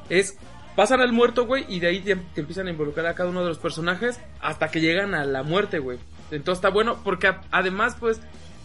es 0.09 0.37
pasan 0.75 1.01
al 1.01 1.11
muerto, 1.11 1.45
güey, 1.45 1.65
y 1.67 1.79
de 1.79 1.87
ahí 1.87 2.01
te, 2.01 2.11
empiezan 2.35 2.67
a 2.67 2.71
involucrar 2.71 3.07
a 3.07 3.15
cada 3.15 3.29
uno 3.29 3.41
de 3.41 3.49
los 3.49 3.57
personajes 3.57 4.19
hasta 4.41 4.69
que 4.69 4.79
llegan 4.79 5.15
a 5.15 5.25
la 5.25 5.43
muerte, 5.43 5.79
güey. 5.79 5.97
Entonces 6.31 6.59
está 6.59 6.69
bueno 6.69 7.01
porque 7.03 7.33
además 7.51 7.95
pues 7.99 8.19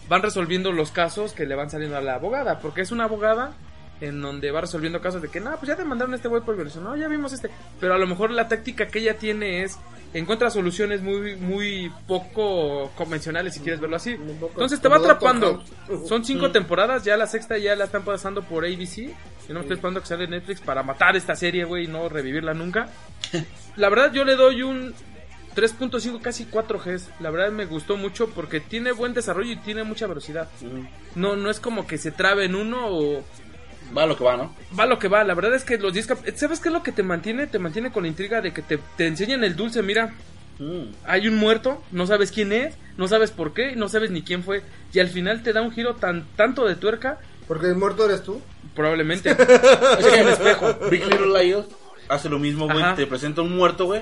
van 0.09 0.21
resolviendo 0.21 0.71
los 0.71 0.91
casos 0.91 1.31
que 1.31 1.45
le 1.45 1.55
van 1.55 1.69
saliendo 1.69 1.97
a 1.97 2.01
la 2.01 2.15
abogada, 2.15 2.59
porque 2.59 2.81
es 2.81 2.91
una 2.91 3.05
abogada 3.05 3.53
en 4.01 4.21
donde 4.21 4.51
va 4.51 4.61
resolviendo 4.61 5.01
casos 5.01 5.21
de 5.21 5.29
que, 5.29 5.39
no, 5.39 5.51
pues 5.51 5.67
ya 5.67 5.75
te 5.75 5.85
mandaron 5.85 6.13
a 6.13 6.17
este 6.17 6.27
güey 6.27 6.41
por 6.41 6.55
violación, 6.55 6.83
no, 6.83 6.95
ya 6.95 7.07
vimos 7.07 7.33
este, 7.33 7.49
pero 7.79 7.93
a 7.93 7.97
lo 7.97 8.07
mejor 8.07 8.31
la 8.31 8.47
táctica 8.47 8.87
que 8.87 8.99
ella 8.99 9.17
tiene 9.17 9.63
es 9.63 9.77
encuentra 10.13 10.49
soluciones 10.49 11.01
muy 11.01 11.35
muy 11.35 11.91
poco 12.07 12.91
convencionales 12.95 13.55
si 13.55 13.59
quieres 13.61 13.81
verlo 13.81 13.95
así. 13.95 14.11
Entonces 14.11 14.79
te 14.79 14.87
va 14.87 14.97
atrapando. 14.97 15.63
Son 16.07 16.23
cinco 16.23 16.51
temporadas, 16.51 17.03
ya 17.03 17.17
la 17.17 17.27
sexta 17.27 17.57
ya 17.57 17.75
la 17.75 17.85
están 17.85 18.03
pasando 18.03 18.43
por 18.43 18.65
ABC. 18.65 18.97
Y 18.97 19.49
no 19.49 19.55
me 19.55 19.61
estoy 19.61 19.75
esperando 19.75 19.99
que 19.99 20.07
sale 20.07 20.23
en 20.23 20.29
Netflix 20.29 20.61
para 20.61 20.83
matar 20.83 21.17
esta 21.17 21.35
serie, 21.35 21.65
güey, 21.65 21.85
y 21.85 21.87
no 21.87 22.07
revivirla 22.07 22.53
nunca. 22.53 22.87
La 23.75 23.89
verdad 23.89 24.13
yo 24.13 24.23
le 24.23 24.37
doy 24.37 24.61
un 24.61 24.93
3.5, 25.55 26.21
casi 26.21 26.45
4 26.45 26.79
Gs. 26.79 27.09
La 27.19 27.29
verdad 27.29 27.51
me 27.51 27.65
gustó 27.65 27.97
mucho 27.97 28.29
porque 28.29 28.61
tiene 28.61 28.93
buen 28.93 29.13
desarrollo 29.13 29.51
y 29.51 29.57
tiene 29.57 29.83
mucha 29.83 30.07
velocidad. 30.07 30.47
No, 31.15 31.35
no 31.35 31.49
es 31.49 31.59
como 31.59 31.85
que 31.85 31.97
se 31.97 32.11
trabe 32.11 32.45
en 32.45 32.55
uno 32.55 32.87
o 32.87 33.23
Va 33.95 34.05
lo 34.05 34.17
que 34.17 34.23
va, 34.23 34.37
¿no? 34.37 34.55
va 34.77 34.85
lo 34.85 34.97
que 34.99 35.07
va. 35.07 35.23
La 35.23 35.33
verdad 35.33 35.53
es 35.55 35.63
que 35.63 35.77
los 35.77 35.93
10 35.93 36.07
cap- 36.07 36.25
¿Sabes 36.35 36.59
qué 36.59 36.69
es 36.69 36.73
lo 36.73 36.83
que 36.83 36.91
te 36.91 37.03
mantiene? 37.03 37.47
Te 37.47 37.59
mantiene 37.59 37.91
con 37.91 38.03
la 38.03 38.09
intriga 38.09 38.41
de 38.41 38.51
que 38.53 38.61
te, 38.61 38.79
te 38.97 39.07
enseñan 39.07 39.43
el 39.43 39.55
dulce. 39.55 39.81
Mira, 39.83 40.13
Mm. 40.59 40.93
hay 41.05 41.27
un 41.27 41.35
muerto, 41.37 41.81
no 41.91 42.05
sabes 42.05 42.31
quién 42.31 42.51
es, 42.53 42.75
no 42.95 43.07
sabes 43.07 43.31
por 43.31 43.53
qué, 43.55 43.75
no 43.75 43.89
sabes 43.89 44.11
ni 44.11 44.21
quién 44.21 44.43
fue. 44.43 44.61
Y 44.93 44.99
al 44.99 45.07
final 45.09 45.41
te 45.41 45.51
da 45.51 45.61
un 45.63 45.71
giro 45.71 45.95
tan 45.95 46.25
tanto 46.35 46.65
de 46.67 46.75
tuerca, 46.75 47.17
Porque 47.47 47.65
el 47.67 47.75
muerto 47.75 48.05
eres 48.05 48.21
tú. 48.23 48.39
probablemente. 48.75 49.31
es 49.99 50.05
que 50.07 50.19
en 50.19 50.27
espejo. 50.29 50.75
Big 50.91 51.05
Little 51.05 51.27
Liars 51.43 51.65
hace 52.07 52.29
lo 52.29 52.37
mismo, 52.39 52.67
güey. 52.67 52.83
Te 52.95 53.07
presenta 53.07 53.41
un 53.41 53.55
muerto, 53.55 53.85
güey. 53.85 54.01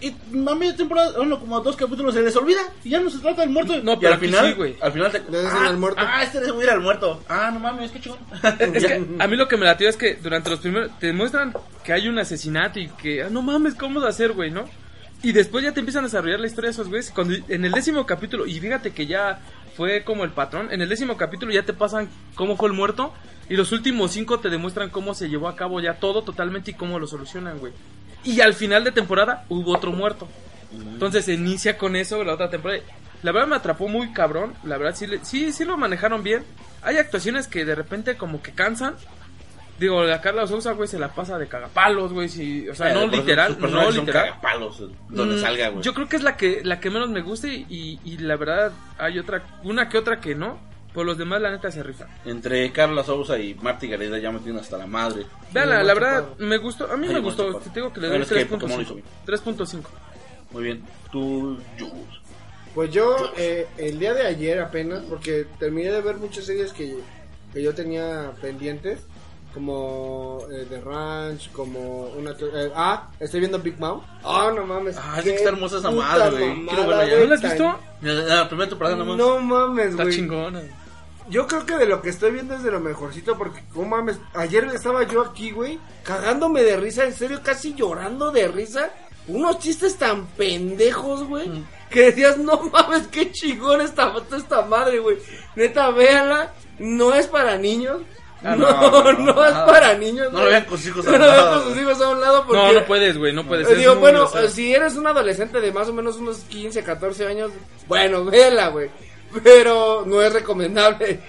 Y 0.00 0.08
a 0.10 0.54
media 0.54 0.76
temporada, 0.76 1.12
bueno, 1.16 1.40
como 1.40 1.60
dos 1.60 1.76
capítulos 1.76 2.14
se 2.14 2.22
les 2.22 2.36
olvida. 2.36 2.60
Y 2.84 2.90
ya 2.90 3.00
no 3.00 3.08
se 3.08 3.18
trata 3.18 3.42
del 3.42 3.50
muerto. 3.50 3.74
No, 3.82 3.98
pero 3.98 4.14
al 4.14 4.20
final, 4.20 4.46
sí, 4.46 4.52
güey. 4.52 4.76
al 4.80 4.92
final 4.92 5.10
te. 5.10 5.18
Le 5.30 5.42
dicen 5.42 5.56
ah, 5.58 5.68
al 5.68 5.78
muerto. 5.78 6.00
Ah, 6.00 6.22
este 6.22 6.38
es 6.38 6.52
güey 6.52 6.66
era 6.66 6.74
el 6.74 6.80
muerto. 6.80 7.22
Ah, 7.28 7.50
no 7.52 7.60
mames, 7.60 7.90
qué 7.90 8.00
chingón. 8.00 8.18
Es 8.74 8.84
que 8.84 9.06
a 9.18 9.26
mí 9.26 9.36
lo 9.36 9.48
que 9.48 9.56
me 9.56 9.64
latió 9.64 9.88
es 9.88 9.96
que 9.96 10.14
durante 10.16 10.50
los 10.50 10.60
primeros 10.60 10.90
te 10.98 11.12
muestran 11.12 11.54
que 11.82 11.92
hay 11.92 12.08
un 12.08 12.18
asesinato 12.18 12.78
y 12.78 12.88
que 12.88 13.22
ah, 13.22 13.28
no 13.30 13.42
mames, 13.42 13.74
¿cómo 13.74 14.00
de 14.00 14.08
hacer, 14.08 14.32
güey, 14.32 14.50
no? 14.50 14.64
Y 15.22 15.32
después 15.32 15.64
ya 15.64 15.72
te 15.72 15.80
empiezan 15.80 16.04
a 16.04 16.08
desarrollar 16.08 16.40
la 16.40 16.46
historia 16.46 16.68
de 16.68 16.72
esos 16.72 16.88
güeyes. 16.88 17.10
Cuando 17.10 17.34
en 17.48 17.64
el 17.64 17.72
décimo 17.72 18.04
capítulo, 18.04 18.46
y 18.46 18.60
fíjate 18.60 18.92
que 18.92 19.06
ya 19.06 19.40
fue 19.76 20.04
como 20.04 20.24
el 20.24 20.30
patrón, 20.30 20.68
en 20.70 20.82
el 20.82 20.88
décimo 20.88 21.16
capítulo 21.16 21.52
ya 21.52 21.64
te 21.64 21.72
pasan 21.72 22.08
cómo 22.34 22.56
fue 22.56 22.68
el 22.68 22.74
muerto. 22.74 23.12
Y 23.48 23.54
los 23.54 23.72
últimos 23.72 24.12
cinco 24.12 24.40
te 24.40 24.50
demuestran 24.50 24.90
cómo 24.90 25.14
se 25.14 25.28
llevó 25.28 25.48
a 25.48 25.56
cabo 25.56 25.80
ya 25.80 25.94
todo 25.94 26.22
totalmente 26.22 26.72
y 26.72 26.74
cómo 26.74 26.98
lo 26.98 27.06
solucionan, 27.06 27.58
güey. 27.58 27.72
Y 28.26 28.40
al 28.42 28.52
final 28.54 28.84
de 28.84 28.92
temporada 28.92 29.44
hubo 29.48 29.72
otro 29.74 29.92
muerto. 29.92 30.28
Entonces 30.72 31.24
se 31.24 31.32
inicia 31.34 31.78
con 31.78 31.96
eso 31.96 32.22
la 32.24 32.34
otra 32.34 32.50
temporada. 32.50 32.80
La 33.22 33.32
verdad 33.32 33.48
me 33.48 33.56
atrapó 33.56 33.88
muy 33.88 34.12
cabrón. 34.12 34.52
La 34.64 34.76
verdad 34.76 34.94
sí, 34.94 35.06
sí, 35.22 35.52
sí 35.52 35.64
lo 35.64 35.76
manejaron 35.78 36.22
bien. 36.22 36.44
Hay 36.82 36.98
actuaciones 36.98 37.48
que 37.48 37.64
de 37.64 37.74
repente 37.74 38.16
como 38.16 38.42
que 38.42 38.52
cansan. 38.52 38.94
Digo, 39.78 40.02
la 40.04 40.20
Carla 40.22 40.46
Sousa, 40.46 40.72
güey, 40.72 40.88
se 40.88 40.98
la 40.98 41.08
pasa 41.14 41.36
de 41.38 41.48
cagapalos, 41.48 42.12
güey. 42.12 42.28
sí, 42.30 42.66
o 42.68 42.74
sea, 42.74 42.90
Eh, 42.90 42.94
no 42.94 43.06
literal, 43.08 43.56
no 43.60 43.90
literal. 43.90 44.28
cagapalos, 44.30 44.82
donde 45.10 45.36
Mm, 45.36 45.38
salga, 45.40 45.68
güey. 45.68 45.82
Yo 45.82 45.92
creo 45.92 46.08
que 46.08 46.16
es 46.16 46.22
la 46.22 46.36
que 46.36 46.62
la 46.64 46.80
que 46.80 46.88
menos 46.90 47.10
me 47.10 47.20
gusta 47.20 47.48
y, 47.48 47.66
y, 47.68 48.00
y 48.04 48.18
la 48.18 48.36
verdad 48.36 48.72
hay 48.98 49.18
otra, 49.18 49.42
una 49.64 49.88
que 49.88 49.98
otra 49.98 50.18
que 50.20 50.34
no. 50.34 50.58
Pues 50.96 51.06
los 51.06 51.18
demás 51.18 51.42
la 51.42 51.50
neta 51.50 51.70
se 51.70 51.82
rifan. 51.82 52.08
Entre 52.24 52.72
Carla 52.72 53.04
Sousa 53.04 53.38
y 53.38 53.52
Marty 53.54 53.86
Gareda 53.86 54.18
ya 54.18 54.32
me 54.32 54.38
tienen 54.38 54.62
hasta 54.62 54.78
la 54.78 54.86
madre. 54.86 55.26
Veanla, 55.52 55.80
Sí, 55.82 55.86
la 55.86 55.92
muy 55.94 56.00
verdad 56.02 56.24
chupado. 56.24 56.46
me 56.48 56.56
gustó, 56.56 56.90
a 56.90 56.96
mí 56.96 57.06
Ay, 57.06 57.14
me 57.14 57.20
gustó, 57.20 57.46
chupado. 57.48 57.64
te 57.70 57.70
digo 57.80 57.92
que 57.92 58.00
le 58.00 58.08
doy 58.08 58.22
es 58.22 58.28
que 58.28 58.46
Pokémon 58.46 58.76
lo 58.78 58.82
hizo 58.82 58.94
3.5. 59.26 59.56
3.5. 59.66 59.82
Muy 60.52 60.62
bien. 60.64 60.82
Tú, 61.12 61.58
Jules. 61.78 61.92
Pues 62.74 62.90
yo, 62.90 63.14
eh, 63.36 63.66
el 63.76 63.98
día 63.98 64.14
de 64.14 64.26
ayer 64.26 64.58
apenas, 64.60 65.02
porque 65.08 65.46
terminé 65.58 65.90
de 65.92 66.00
ver 66.00 66.16
muchas 66.16 66.46
series 66.46 66.72
que, 66.72 66.96
que 67.52 67.62
yo 67.62 67.74
tenía 67.74 68.32
pendientes, 68.40 69.00
como 69.52 70.40
eh, 70.50 70.64
The 70.68 70.80
Ranch, 70.80 71.50
como 71.52 72.04
una... 72.16 72.30
eh, 72.32 72.72
ah, 72.74 73.08
estoy 73.20 73.40
viendo 73.40 73.58
Big 73.58 73.78
Mouth. 73.78 74.02
Ah, 74.24 74.50
no 74.54 74.64
mames. 74.66 74.96
Ah, 74.98 75.16
es 75.18 75.24
qué 75.24 75.30
que 75.30 75.36
está 75.36 75.50
hermosa 75.50 75.76
esa 75.78 75.90
madre, 75.90 76.30
güey. 76.30 76.66
Quiero 76.68 76.86
verla 76.86 77.06
ya. 77.06 77.18
¿No 77.18 77.24
la 77.26 77.34
has 77.34 77.42
visto? 77.42 77.78
La 78.00 78.48
primera 78.48 78.68
temporada 78.70 78.96
nomás. 78.96 79.16
No 79.18 79.40
mames, 79.40 79.90
Está 79.90 80.02
güey. 80.04 80.14
chingona. 80.16 80.62
Yo 81.28 81.46
creo 81.46 81.66
que 81.66 81.76
de 81.76 81.86
lo 81.86 82.00
que 82.02 82.10
estoy 82.10 82.30
viendo 82.30 82.54
es 82.54 82.62
de 82.62 82.70
lo 82.70 82.78
mejorcito 82.80 83.36
porque, 83.36 83.62
no 83.74 83.82
mames, 83.82 84.18
ayer 84.34 84.64
estaba 84.74 85.02
yo 85.04 85.22
aquí, 85.22 85.50
güey, 85.50 85.78
cagándome 86.04 86.62
de 86.62 86.76
risa, 86.76 87.04
en 87.04 87.12
serio, 87.12 87.40
casi 87.42 87.74
llorando 87.74 88.30
de 88.30 88.46
risa. 88.48 88.90
Unos 89.28 89.58
chistes 89.58 89.96
tan 89.96 90.26
pendejos, 90.26 91.24
güey, 91.24 91.48
Mm. 91.48 91.64
que 91.90 92.02
decías, 92.06 92.38
no 92.38 92.60
mames, 92.72 93.08
qué 93.08 93.32
chingón 93.32 93.80
esta, 93.80 94.14
esta 94.36 94.62
madre, 94.62 95.00
güey. 95.00 95.18
Neta, 95.56 95.90
véanla, 95.90 96.52
no 96.78 97.12
es 97.12 97.26
para 97.26 97.56
niños. 97.58 98.02
Ah, 98.44 98.54
no, 98.54 98.70
no, 98.70 98.90
no, 99.02 99.12
no, 99.12 99.34
no, 99.34 99.44
es 99.44 99.52
para 99.52 99.94
niños. 99.94 100.32
No 100.32 100.44
lo 100.44 100.50
vean 100.50 100.64
con 100.66 100.78
sus 100.78 100.86
hijos 100.88 101.06
a 101.08 101.10
No 101.10 101.16
un 101.16 101.20
lo 101.22 101.26
vean 101.26 101.36
lado, 101.44 101.54
con 101.64 101.72
sus 101.72 101.82
hijos 101.82 102.00
a 102.00 102.08
un 102.10 102.20
lado 102.20 102.44
porque... 102.46 102.62
No, 102.62 102.72
no 102.72 102.84
puedes, 102.86 103.18
güey, 103.18 103.32
no 103.32 103.44
puedes. 103.44 103.68
Eh, 103.68 103.74
digo, 103.74 103.96
bueno, 103.96 104.20
grosero. 104.20 104.48
si 104.48 104.72
eres 104.72 104.94
un 104.94 105.08
adolescente 105.08 105.60
de 105.60 105.72
más 105.72 105.88
o 105.88 105.92
menos 105.92 106.16
unos 106.18 106.38
15, 106.48 106.84
14 106.84 107.26
años, 107.26 107.50
bueno, 107.88 108.24
vela, 108.26 108.68
güey. 108.68 108.90
Pero 109.42 110.04
no 110.06 110.22
es 110.22 110.32
recomendable. 110.32 111.20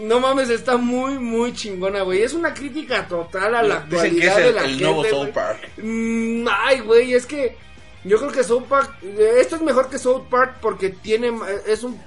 No 0.00 0.20
mames, 0.20 0.50
está 0.50 0.76
muy, 0.76 1.18
muy 1.18 1.52
chingona, 1.54 2.02
güey. 2.02 2.22
Es 2.22 2.34
una 2.34 2.52
crítica 2.52 3.06
total 3.08 3.54
a 3.54 3.62
la 3.62 3.80
Dicen 3.88 4.16
que 4.18 4.26
es 4.26 4.28
actualidad 4.28 4.36
de 4.46 4.52
la 4.52 4.60
el 4.62 4.68
gente. 4.70 4.84
nuevo 4.84 5.04
South. 5.04 5.28
Park. 5.32 5.58
Mm, 5.82 6.46
ay, 6.50 6.80
güey, 6.80 7.14
es 7.14 7.24
que 7.24 7.56
yo 8.04 8.18
creo 8.18 8.30
que 8.30 8.44
South 8.44 8.64
Park, 8.68 8.94
eh, 9.02 9.36
esto 9.40 9.56
es 9.56 9.62
mejor 9.62 9.88
que 9.88 9.98
South 9.98 10.24
Park 10.28 10.56
porque 10.60 10.90
tiene, 10.90 11.32
ma- 11.32 11.46
es 11.66 11.82
un, 11.82 11.98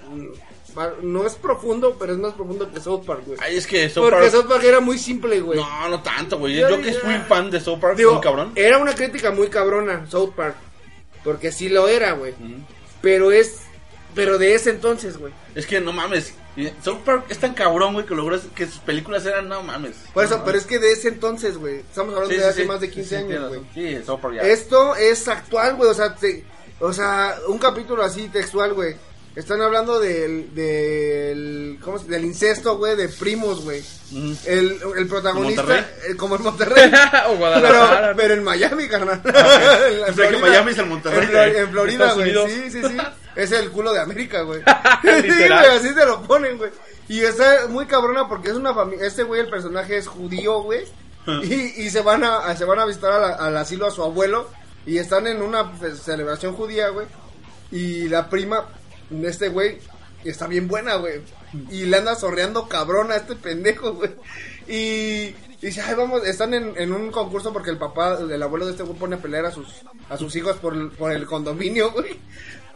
no 1.02 1.26
es 1.26 1.34
profundo, 1.36 1.98
pero 2.00 2.14
es 2.14 2.20
más 2.20 2.34
profundo 2.34 2.72
que 2.72 2.80
South 2.80 3.04
Park, 3.06 3.24
güey. 3.26 3.40
Ay, 3.42 3.58
es 3.58 3.66
que 3.66 3.90
South 3.90 4.04
Porque 4.04 4.20
Park. 4.20 4.32
South 4.32 4.48
Park 4.48 4.64
era 4.66 4.80
muy 4.82 5.00
simple, 5.00 5.40
güey. 5.42 5.60
No, 5.60 5.90
no 5.90 6.02
tanto, 6.04 6.38
güey. 6.38 6.56
Yo 6.56 6.70
Yo, 6.70 6.78
que 6.78 6.84
diría- 6.92 7.00
fui 7.00 7.16
fan 7.28 7.50
de 7.50 7.60
South 7.60 7.80
Park, 7.80 7.96
Digo, 7.98 8.14
muy 8.14 8.22
cabrón. 8.22 8.52
era 8.56 8.78
una 8.78 8.94
crítica 8.94 9.32
muy 9.32 9.48
cabrona, 9.48 10.06
South 10.08 10.34
Park. 10.36 10.56
Porque 11.24 11.52
sí 11.52 11.70
lo 11.70 11.88
era, 11.88 12.12
güey. 12.12 12.34
Pero 13.02 13.32
es, 13.32 13.62
pero 14.16 14.38
de 14.38 14.54
ese 14.56 14.72
entonces, 14.72 15.18
güey. 15.18 15.34
Es 15.56 15.66
que 15.68 15.80
no 15.80 15.92
mames. 15.94 16.34
South 16.84 17.00
Park 17.06 17.26
es 17.30 17.38
tan 17.38 17.54
cabrón, 17.54 17.94
güey, 17.94 18.06
que 18.06 18.14
logró 18.16 18.38
que 18.54 18.66
sus 18.66 18.80
películas 18.80 19.26
eran, 19.26 19.48
no 19.48 19.64
mames. 19.64 19.96
Por 20.14 20.26
eso, 20.26 20.40
No 20.40 20.44
pero 20.44 20.58
es 20.58 20.66
que 20.66 20.78
de 20.80 20.92
ese 20.92 21.08
entonces, 21.08 21.58
güey. 21.58 21.78
Estamos 21.78 22.14
hablando 22.14 22.36
Sí, 22.36 22.42
de 22.42 22.48
hace 22.48 22.62
sí. 22.64 22.68
más 22.68 22.82
de 22.82 22.90
15 22.90 23.10
Sí, 23.10 23.16
años, 23.16 23.48
güey. 23.48 23.62
Sí, 23.74 24.04
South 24.06 24.20
Park 24.20 24.36
ya. 24.36 24.42
Esto 24.42 24.96
es 24.96 25.28
actual, 25.30 25.76
güey. 25.76 25.90
O 25.90 25.94
sea, 25.94 26.16
te- 26.16 26.44
o 26.82 26.92
sea, 26.92 27.36
un 27.48 27.58
capítulo 27.60 28.04
así 28.04 28.28
textual, 28.28 28.74
güey. 28.74 28.96
Están 29.36 29.62
hablando 29.62 30.00
del, 30.02 30.54
del, 30.56 31.78
¿cómo 31.82 32.00
se- 32.00 32.08
del 32.08 32.26
incesto, 32.26 32.78
güey, 32.78 32.98
de 32.98 33.08
primos, 33.08 33.64
güey. 33.64 33.82
El, 34.46 34.80
el 34.98 35.08
protagonista, 35.08 35.62
Monterrey? 35.62 35.86
eh, 36.10 36.16
como 36.18 36.36
en 36.36 36.44
Monterrey. 36.44 36.92
o 37.30 37.36
Guadalajara. 37.38 38.02
pero, 38.02 38.18
pero 38.18 38.34
en 38.34 38.44
Miami, 38.44 38.88
carnal. 38.90 39.22
En 39.24 40.12
O 40.12 40.14
sea, 40.14 40.30
que. 40.30 40.38
Miami 40.38 40.72
es 40.72 40.78
el 40.80 40.86
Monterrey. 40.88 41.30
En, 41.32 41.56
en 41.64 41.70
Florida, 41.70 42.14
güey. 42.16 42.34
Sí, 42.50 42.72
sí, 42.72 42.82
sí. 42.84 42.98
Es 43.42 43.52
el 43.52 43.70
culo 43.72 43.94
de 43.94 44.00
América, 44.00 44.42
güey. 44.42 44.62
sí, 45.02 45.22
Literal. 45.28 45.66
güey, 45.66 45.78
así 45.78 45.94
te 45.96 46.06
lo 46.06 46.22
ponen, 46.24 46.58
güey. 46.58 46.72
Y 47.08 47.22
está 47.22 47.68
muy 47.70 47.86
cabrona 47.88 48.28
porque 48.28 48.50
es 48.50 48.56
una 48.56 48.74
familia. 48.74 49.06
Este 49.08 49.24
güey, 49.24 49.42
el 49.42 49.50
personaje 49.50 49.98
es 49.98 50.08
judío, 50.08 50.62
güey. 50.64 50.86
Y, 51.44 51.84
y 51.84 51.90
se 51.92 52.02
van 52.02 52.24
a, 52.24 52.38
a- 52.40 52.56
se 52.56 52.66
van 52.66 52.80
a 52.80 52.86
visitar 52.86 53.12
a 53.12 53.20
la- 53.20 53.36
al 53.36 53.56
asilo 53.58 53.86
a 53.88 53.92
su 53.92 54.04
abuelo. 54.04 54.50
Y 54.86 54.98
están 54.98 55.28
en 55.28 55.42
una 55.42 55.72
pues, 55.74 56.00
celebración 56.02 56.54
judía, 56.56 56.90
güey. 56.90 57.08
Y 57.72 58.10
la 58.10 58.30
prima 58.30 58.66
de 59.10 59.28
este 59.30 59.50
güey 59.50 59.80
está 60.24 60.48
bien 60.48 60.68
buena, 60.68 60.96
güey. 60.96 61.22
Y 61.70 61.86
le 61.86 61.98
anda 61.98 62.16
sorreando 62.16 62.68
cabrón 62.68 63.12
a 63.12 63.16
este 63.18 63.36
pendejo, 63.36 63.94
güey. 63.94 64.12
Y, 64.68 65.36
y 65.62 65.66
dice, 65.68 65.82
ay, 65.82 65.96
vamos, 65.96 66.26
están 66.26 66.54
en, 66.54 66.74
en 66.78 66.94
un 66.94 67.12
concurso 67.12 67.52
porque 67.54 67.70
el 67.72 67.78
papá, 67.78 68.18
el 68.20 68.42
abuelo 68.44 68.66
de 68.66 68.72
este 68.72 68.84
güey 68.84 68.98
pone 68.98 69.16
a 69.16 69.20
pelear 69.20 69.46
a 69.46 69.52
sus, 69.52 69.68
a 70.10 70.18
sus 70.18 70.36
hijos 70.36 70.58
por, 70.58 70.74
el- 70.76 70.90
por 70.92 71.12
el 71.12 71.26
condominio, 71.26 71.92
güey. 71.92 72.20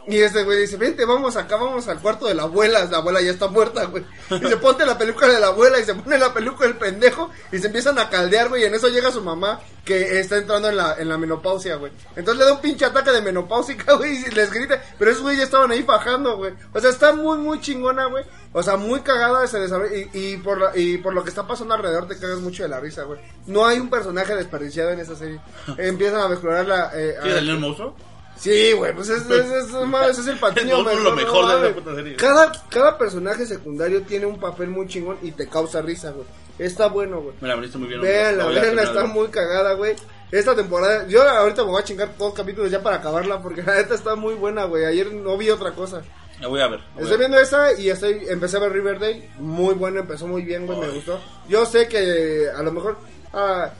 Y 0.06 0.18
este 0.20 0.42
güey 0.44 0.58
dice, 0.60 0.76
vente, 0.76 1.04
vamos 1.06 1.34
acá, 1.36 1.56
vamos 1.56 1.88
al 1.88 1.98
cuarto 1.98 2.26
de 2.26 2.34
la 2.34 2.42
abuela. 2.42 2.84
La 2.84 2.98
abuela 2.98 3.22
ya 3.22 3.30
está 3.30 3.48
muerta, 3.48 3.84
güey. 3.86 4.04
Y 4.30 4.46
se 4.48 4.56
ponte 4.58 4.84
la 4.84 4.98
peluca 4.98 5.26
de 5.26 5.40
la 5.40 5.46
abuela 5.46 5.78
y 5.80 5.84
se 5.84 5.94
pone 5.94 6.18
la 6.18 6.34
peluca 6.34 6.64
del 6.66 6.76
pendejo 6.76 7.30
y 7.50 7.58
se 7.58 7.68
empiezan 7.68 7.98
a 7.98 8.10
caldear, 8.10 8.50
güey. 8.50 8.62
Y 8.62 8.64
en 8.66 8.74
eso 8.74 8.88
llega 8.88 9.10
su 9.10 9.22
mamá 9.22 9.60
que 9.82 10.18
está 10.20 10.36
entrando 10.36 10.68
en 10.68 10.76
la, 10.76 10.96
en 10.98 11.08
la 11.08 11.16
menopausia, 11.16 11.76
güey. 11.76 11.90
Entonces 12.16 12.38
le 12.38 12.44
da 12.44 12.52
un 12.54 12.60
pinche 12.60 12.84
ataque 12.84 13.12
de 13.12 13.22
menopáusica, 13.22 13.94
güey, 13.96 14.24
y 14.26 14.30
les 14.32 14.52
grita. 14.52 14.82
Pero 14.98 15.10
esos 15.10 15.22
güey 15.22 15.38
ya 15.38 15.44
estaban 15.44 15.70
ahí 15.70 15.82
fajando, 15.84 16.36
güey. 16.36 16.52
O 16.74 16.80
sea, 16.80 16.90
está 16.90 17.14
muy, 17.14 17.38
muy 17.38 17.60
chingona, 17.62 18.04
güey. 18.06 18.24
O 18.52 18.62
sea, 18.62 18.76
muy 18.76 19.00
cagada 19.00 19.42
ese 19.44 19.58
desarrollo. 19.58 19.96
Y, 19.96 20.10
y, 20.12 20.36
por 20.36 20.58
la- 20.60 20.76
y 20.76 20.98
por 20.98 21.14
lo 21.14 21.22
que 21.24 21.30
está 21.30 21.46
pasando 21.46 21.72
alrededor 21.74 22.06
te 22.08 22.18
cagas 22.18 22.40
mucho 22.40 22.62
de 22.62 22.68
la 22.68 22.78
risa, 22.78 23.04
güey. 23.04 23.20
No 23.46 23.64
hay 23.66 23.78
un 23.78 23.88
personaje 23.88 24.34
desperdiciado 24.36 24.90
en 24.90 25.00
esa 25.00 25.16
serie. 25.16 25.40
Empiezan 25.78 26.20
a 26.20 26.26
explorar 26.32 26.66
la... 26.66 26.90
Eh, 26.94 27.16
¿Sí, 27.22 27.30
a- 27.30 27.34
Daniel 27.36 27.58
Monstruo? 27.58 27.94
Sí, 28.36 28.72
güey, 28.72 28.94
pues 28.94 29.08
es, 29.08 29.22
es, 29.30 29.50
es, 29.50 29.68
es, 29.72 30.18
es 30.18 30.26
el 30.26 30.38
patiño 30.40 30.82
lo 30.82 31.12
mejor 31.14 31.46
de 31.46 31.54
la 31.54 31.58
mames. 31.60 31.72
puta 31.74 31.94
serie. 31.94 32.16
Cada, 32.16 32.52
cada 32.68 32.98
personaje 32.98 33.46
secundario 33.46 34.02
tiene 34.02 34.26
un 34.26 34.38
papel 34.38 34.68
muy 34.68 34.86
chingón 34.88 35.18
y 35.22 35.30
te 35.32 35.48
causa 35.48 35.80
risa, 35.82 36.10
güey. 36.10 36.26
Está 36.58 36.88
bueno, 36.88 37.20
güey. 37.20 37.34
Me 37.40 37.48
la 37.48 37.56
veniste 37.56 37.78
muy 37.78 37.88
bien. 37.88 38.00
Véanla, 38.00 38.38
La 38.38 38.44
voy 38.44 38.58
a 38.58 38.60
véanla, 38.60 38.82
terminar 38.82 39.02
está 39.04 39.12
muy 39.14 39.28
cagada, 39.28 39.72
güey. 39.74 39.94
Esta 40.30 40.54
temporada, 40.54 41.06
yo 41.06 41.22
ahorita 41.22 41.64
me 41.64 41.70
voy 41.70 41.80
a 41.80 41.84
chingar 41.84 42.08
todos 42.18 42.30
los 42.32 42.38
capítulos 42.38 42.70
ya 42.70 42.82
para 42.82 42.96
acabarla 42.96 43.40
porque 43.40 43.62
la 43.62 43.74
neta 43.76 43.94
está 43.94 44.14
muy 44.16 44.34
buena, 44.34 44.64
güey. 44.64 44.84
Ayer 44.84 45.12
no 45.12 45.36
vi 45.36 45.50
otra 45.50 45.72
cosa. 45.72 46.02
La 46.40 46.48
voy 46.48 46.60
a 46.60 46.66
ver. 46.68 46.80
a 46.80 47.00
Estoy 47.00 47.10
ver. 47.10 47.18
viendo 47.20 47.38
esa 47.38 47.72
y 47.78 47.88
estoy 47.90 48.24
empecé 48.28 48.56
a 48.56 48.60
ver 48.60 48.72
Riverdale, 48.72 49.30
muy 49.38 49.74
bueno, 49.74 50.00
empezó 50.00 50.26
muy 50.26 50.42
bien, 50.42 50.66
güey, 50.66 50.78
me 50.78 50.88
gustó. 50.88 51.20
Yo 51.48 51.64
sé 51.66 51.86
que 51.86 52.48
a 52.56 52.62
lo 52.62 52.72
mejor 52.72 52.96
ah, 53.32 53.70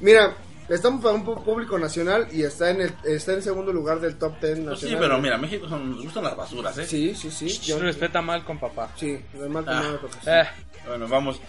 mira, 0.00 0.34
estamos 0.68 1.02
para 1.02 1.14
un 1.14 1.24
público 1.24 1.78
nacional 1.78 2.28
y 2.32 2.42
está 2.42 2.70
en 2.70 2.80
el 2.82 2.94
está 3.04 3.32
en 3.32 3.42
segundo 3.42 3.72
lugar 3.72 4.00
del 4.00 4.16
top 4.16 4.32
10 4.40 4.58
nacional. 4.58 4.78
Pues 4.78 4.90
sí, 4.90 4.96
pero 4.98 5.18
mira, 5.18 5.38
México 5.38 5.68
son, 5.68 5.90
nos 5.92 6.02
gustan 6.04 6.24
las 6.24 6.36
basuras, 6.36 6.76
¿eh? 6.78 6.86
Sí, 6.86 7.14
sí, 7.14 7.30
sí. 7.30 7.48
yo- 7.60 7.78
Respeta 7.78 8.22
mal 8.22 8.44
con 8.44 8.58
papá. 8.58 8.90
sí, 8.96 9.18
normal 9.34 9.64
que 9.64 9.70
Ah. 9.70 9.82
no 9.82 9.92
me 9.92 9.98
toca. 9.98 10.40
Eh, 10.40 10.48
Bueno, 10.86 11.06
vamos. 11.08 11.40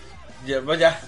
Ya, 0.46 0.60
vaya. 0.60 1.00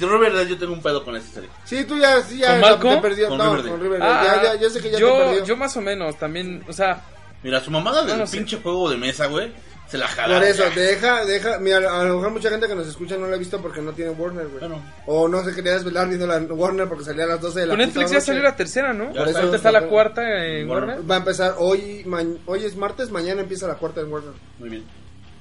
Yo, 0.00 0.08
Riverdale, 0.08 0.48
yo 0.48 0.58
tengo 0.58 0.72
un 0.72 0.82
pedo 0.82 1.04
con 1.04 1.14
esta 1.14 1.34
serie. 1.34 1.50
Sí, 1.64 1.84
tú 1.84 1.96
ya, 1.98 2.20
sí, 2.22 2.38
ya 2.38 2.52
¿Con 2.52 2.60
Malcolm? 2.62 2.94
te 2.96 3.00
perdió. 3.02 3.28
Con 3.28 3.38
no, 3.38 3.44
Riverdale. 3.50 3.70
con 3.70 3.80
Riverdale. 3.80 4.12
ah, 4.12 4.24
ya, 4.24 4.42
ya, 4.54 4.60
yo 4.60 4.70
sé 4.70 4.80
que 4.80 4.90
ya 4.90 4.98
yo, 4.98 5.12
te 5.12 5.24
perdió. 5.24 5.44
yo 5.44 5.56
más 5.56 5.76
o 5.76 5.80
menos 5.80 6.18
también, 6.18 6.64
o 6.66 6.72
sea, 6.72 7.02
Mira, 7.42 7.60
su 7.60 7.70
mamada 7.70 8.00
del 8.00 8.08
No, 8.14 8.16
no 8.22 8.26
sé. 8.26 8.38
pinche 8.38 8.56
juego 8.60 8.90
de 8.90 8.96
mesa, 8.96 9.26
güey, 9.26 9.52
se 9.88 9.98
la 9.98 10.06
jalaron. 10.06 10.38
Por 10.40 10.48
eso, 10.48 10.64
ya. 10.68 10.80
deja, 10.80 11.24
deja, 11.24 11.58
mira, 11.58 11.78
a 11.78 12.04
lo 12.04 12.16
mejor 12.16 12.30
mucha 12.32 12.50
gente 12.50 12.66
que 12.68 12.74
nos 12.74 12.86
escucha 12.86 13.16
no 13.16 13.26
la 13.26 13.36
ha 13.36 13.38
visto 13.38 13.60
porque 13.60 13.80
no 13.80 13.92
tiene 13.92 14.10
Warner, 14.12 14.46
güey. 14.48 14.60
Bueno. 14.60 14.82
O 15.06 15.28
no 15.28 15.42
se 15.44 15.54
quería 15.54 15.72
desvelar 15.72 16.06
viendo 16.08 16.26
la 16.26 16.38
Warner 16.38 16.88
porque 16.88 17.04
salía 17.04 17.24
a 17.24 17.28
las 17.28 17.40
12 17.40 17.60
de 17.60 17.66
la 17.66 17.72
con 17.72 17.78
Netflix 17.78 18.10
ya 18.10 18.20
salió 18.20 18.42
la 18.42 18.54
tercera, 18.56 18.92
¿no? 18.92 19.12
Ya 19.12 19.20
Ahorita 19.20 19.56
está. 19.56 19.72
la 19.72 19.86
cuarta 19.88 20.22
en 20.22 20.68
Warner. 20.68 20.88
Warner. 20.90 21.10
Va 21.10 21.14
a 21.14 21.18
empezar 21.18 21.54
hoy, 21.58 22.02
ma- 22.06 22.22
hoy 22.46 22.64
es 22.64 22.76
martes, 22.76 23.10
mañana 23.10 23.40
empieza 23.40 23.66
la 23.66 23.74
cuarta 23.76 24.00
en 24.02 24.12
Warner. 24.12 24.32
Muy 24.58 24.68
bien. 24.68 24.84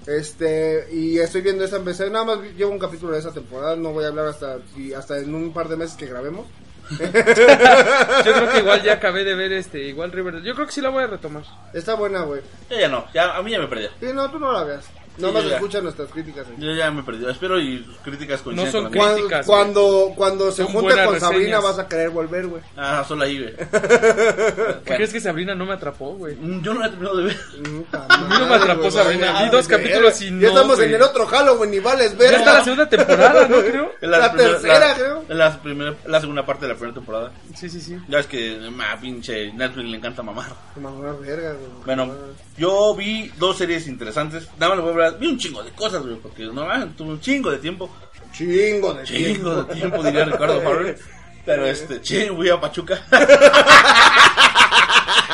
Este, 0.05 0.87
y 0.93 1.17
estoy 1.19 1.41
viendo 1.41 1.65
esa, 1.65 1.75
empecé, 1.77 2.09
nada 2.09 2.23
más 2.23 2.39
llevo 2.55 2.71
un 2.71 2.79
capítulo 2.79 3.11
de 3.11 3.19
esa 3.19 3.33
temporada, 3.33 3.75
no 3.75 3.91
voy 3.91 4.05
a 4.05 4.07
hablar 4.07 4.27
hasta, 4.27 4.57
y 4.77 4.93
hasta 4.93 5.17
en 5.19 5.35
un 5.35 5.51
par 5.51 5.67
de 5.67 5.75
meses 5.75 5.97
que 5.97 6.05
grabemos. 6.05 6.47
Yo 6.99 8.33
creo 8.33 8.51
que 8.51 8.59
igual 8.59 8.81
ya 8.83 8.93
acabé 8.93 9.23
de 9.23 9.35
ver 9.35 9.51
este, 9.53 9.79
igual 9.79 10.11
Riverdale. 10.11 10.45
Yo 10.45 10.53
creo 10.55 10.67
que 10.67 10.73
sí 10.73 10.81
la 10.81 10.89
voy 10.89 11.03
a 11.03 11.07
retomar. 11.07 11.43
Está 11.73 11.95
buena, 11.95 12.21
güey. 12.21 12.41
Ya, 12.69 12.79
ya 12.79 12.87
no, 12.87 13.05
ya, 13.13 13.35
a 13.35 13.43
mí 13.43 13.51
ya 13.51 13.59
me 13.59 13.67
perdí. 13.67 13.87
Sí, 13.99 14.07
no, 14.13 14.29
tú 14.31 14.39
no 14.39 14.51
la 14.51 14.63
veas. 14.63 14.85
No 15.17 15.27
Sí, 15.29 15.33
más 15.33 15.43
yo 15.43 15.49
ya. 15.49 15.55
escucha 15.55 15.81
nuestras 15.81 16.09
críticas. 16.11 16.47
Yo 16.57 16.71
ya 16.73 16.91
me 16.91 17.03
perdí. 17.03 17.25
Espero 17.29 17.59
y 17.59 17.83
sus 17.83 17.97
críticas 17.97 18.41
coinciden 18.41 18.65
No 18.65 18.71
son 18.71 18.83
con 18.89 18.91
la 18.93 18.97
mía. 18.97 19.01
Cuando, 19.03 19.17
críticas, 19.17 19.47
güey. 19.47 19.57
cuando, 19.59 20.13
cuando 20.15 20.51
se 20.51 20.63
Son 20.63 20.71
junte 20.73 21.03
con 21.05 21.19
Sabrina 21.19 21.59
vas 21.59 21.79
a 21.79 21.87
querer 21.87 22.09
volver, 22.09 22.47
güey. 22.47 22.61
Ah, 22.75 23.03
solo 23.07 23.23
ahí, 23.23 23.39
güey. 23.41 23.55
¿Por 23.55 23.67
qué 24.83 24.95
crees 24.95 25.13
que 25.13 25.19
Sabrina 25.19 25.55
no 25.55 25.65
me 25.65 25.73
atrapó, 25.73 26.13
güey? 26.15 26.35
Mm, 26.35 26.61
Yo 26.61 26.73
no 26.73 26.79
la 26.81 26.87
he 26.87 26.89
terminado 26.89 27.17
de 27.17 27.23
ver. 27.25 27.37
A 27.93 28.17
mí 28.17 28.35
no 28.39 28.47
me 28.47 28.55
atrapó 28.55 28.91
Sabrina. 28.91 29.43
Vi 29.43 29.49
dos 29.49 29.67
capítulos 29.67 30.21
y 30.21 30.31
no, 30.31 30.41
Ya 30.41 30.47
estamos 30.49 30.79
en 30.79 30.93
el 30.93 31.01
otro 31.01 31.25
Halloween 31.25 31.73
y 31.73 31.79
vales 31.79 32.17
ver. 32.17 32.31
Ya 32.31 32.37
está 32.37 32.53
la 32.53 32.63
segunda 32.63 32.89
temporada, 32.89 33.47
¿no 33.47 33.59
creo? 33.61 33.91
La 34.01 34.31
tercera, 34.33 34.93
creo. 34.95 35.23
Es 35.27 35.35
la, 35.35 35.61
primera, 35.61 35.95
la 36.05 36.19
segunda 36.21 36.45
parte 36.45 36.65
de 36.65 36.73
la 36.73 36.75
primera 36.77 36.93
temporada. 36.95 37.31
Sí, 37.55 37.69
sí, 37.69 37.81
sí. 37.81 37.97
Ya 38.07 38.19
es 38.19 38.27
que, 38.27 38.57
ma, 38.71 38.97
pinche 38.99 39.51
Netflix 39.53 39.89
le 39.89 39.97
encanta 39.97 40.21
mamar. 40.23 40.47
Mamá, 40.79 41.13
verga, 41.19 41.53
güey. 41.53 41.71
Bueno, 41.85 42.13
yo 42.57 42.95
vi 42.95 43.31
dos 43.37 43.57
series 43.57 43.87
interesantes. 43.87 44.47
Nada 44.59 44.75
más 44.75 44.77
les 44.77 44.83
voy 44.83 44.89
a 44.89 44.93
hablar. 45.06 45.06
Vi 45.11 45.27
un 45.27 45.37
chingo 45.37 45.63
de 45.63 45.71
cosas, 45.71 46.03
güey, 46.03 46.15
porque 46.17 46.43
no 46.45 46.65
tuve 46.95 47.09
un 47.09 47.19
chingo 47.21 47.51
de 47.51 47.57
tiempo. 47.57 47.89
Chingo 48.33 48.93
de 48.93 49.03
Chingo 49.03 49.63
de 49.63 49.73
tiempo, 49.75 50.03
diría 50.03 50.25
Ricardo 50.25 50.61
Farrell. 50.63 50.97
Pero 51.45 51.65
este, 51.65 52.01
che, 52.01 52.29
voy 52.29 52.49
a 52.49 52.59
Pachuca. 52.59 53.01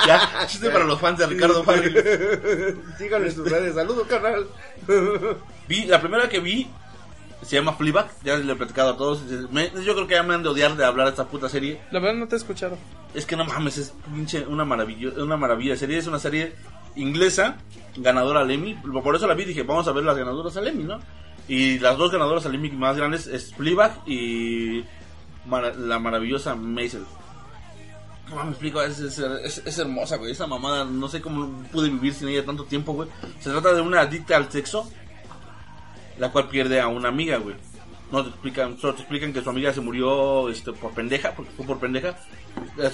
ya, 0.07 0.45
chiste 0.47 0.69
para 0.69 0.86
los 0.86 0.99
fans 0.99 1.17
de 1.19 1.26
Ricardo 1.28 1.63
Farrell. 1.63 2.80
Síganlo 2.97 3.28
en 3.28 3.36
sus 3.36 3.49
redes. 3.49 3.76
Saludos, 3.76 4.07
carnal. 4.07 4.45
Vi, 5.67 5.86
la 5.86 5.99
primera 5.99 6.28
que 6.30 6.39
vi 6.39 6.67
Se 7.41 7.55
llama 7.57 7.74
Fleabag, 7.74 8.07
ya 8.24 8.38
le 8.38 8.53
he 8.53 8.55
platicado 8.55 8.91
a 8.91 8.97
todos. 8.97 9.21
Me- 9.51 9.71
yo 9.84 9.93
creo 9.95 10.07
que 10.07 10.13
ya 10.15 10.24
me 10.24 10.34
han 10.34 10.43
de 10.43 10.49
odiar 10.49 10.76
de 10.78 10.86
hablar 10.86 11.07
de 11.07 11.11
esta 11.11 11.26
puta 11.28 11.49
serie. 11.49 11.82
La 11.91 11.99
verdad 11.99 12.15
no 12.19 12.28
te 12.28 12.36
he 12.36 12.38
escuchado. 12.38 12.78
Es 13.13 13.26
que 13.26 13.36
no 13.36 13.43
mames, 13.45 13.78
es 13.78 13.93
pinche 14.13 14.45
una 14.47 14.65
maravilla, 14.65 15.09
una 15.17 15.36
maravilla 15.38 15.76
serie. 15.76 15.97
Es 15.97 16.07
una 16.07 16.19
serie 16.19 16.53
inglesa, 16.96 17.58
ganadora 17.98 18.41
al. 18.41 18.82
Por 19.04 19.16
eso 19.16 19.28
la 19.28 19.34
vi, 19.34 19.46
dije, 19.46 19.64
vamos 19.64 19.88
a 19.88 19.91
ver 19.91 20.04
las 20.04 20.18
ganadoras 20.18 20.56
al 20.58 20.68
Emmy, 20.68 20.84
¿no? 20.84 21.00
Y 21.48 21.80
las 21.80 21.98
dos 21.98 22.12
ganadoras 22.12 22.46
al 22.46 22.56
Emmy 22.56 22.72
más 22.72 22.96
grandes 22.96 23.28
es 23.28 23.54
Fleabag 23.54 24.02
y 24.06 24.84
la 25.78 26.00
maravillosa 26.00 26.56
Maisel. 26.56 27.06
No 28.30 28.36
mames, 28.36 28.54
explico, 28.54 28.82
es, 28.82 29.78
hermosa, 29.78 30.18
güey. 30.18 30.32
Esa 30.32 30.48
mamada, 30.48 30.86
no 30.86 31.08
sé 31.10 31.22
cómo 31.22 31.64
pude 31.72 31.89
vivir 31.89 32.14
sin 32.14 32.30
ella 32.30 32.46
tanto 32.46 32.64
tiempo, 32.64 32.94
güey. 32.94 33.10
Se 33.39 33.50
trata 33.50 33.74
de 33.74 33.82
una 33.82 34.02
adicta 34.02 34.38
al 34.38 34.50
sexo, 34.50 34.89
la 36.18 36.32
cual 36.32 36.48
pierde 36.48 36.80
a 36.80 36.88
una 36.88 37.10
amiga, 37.10 37.38
güey. 37.38 37.56
No 38.12 38.24
te 38.24 38.30
explican, 38.30 38.78
solo 38.78 38.94
te 38.94 39.02
explican 39.02 39.34
que 39.34 39.41
su 39.41 39.50
amiga 39.50 39.74
se 39.74 39.82
murió 39.82 40.48
este, 40.50 40.72
por 40.72 40.94
pendeja, 40.94 41.34
porque 41.36 41.52
fue 41.52 41.66
por 41.66 41.80
pendeja. 41.80 42.16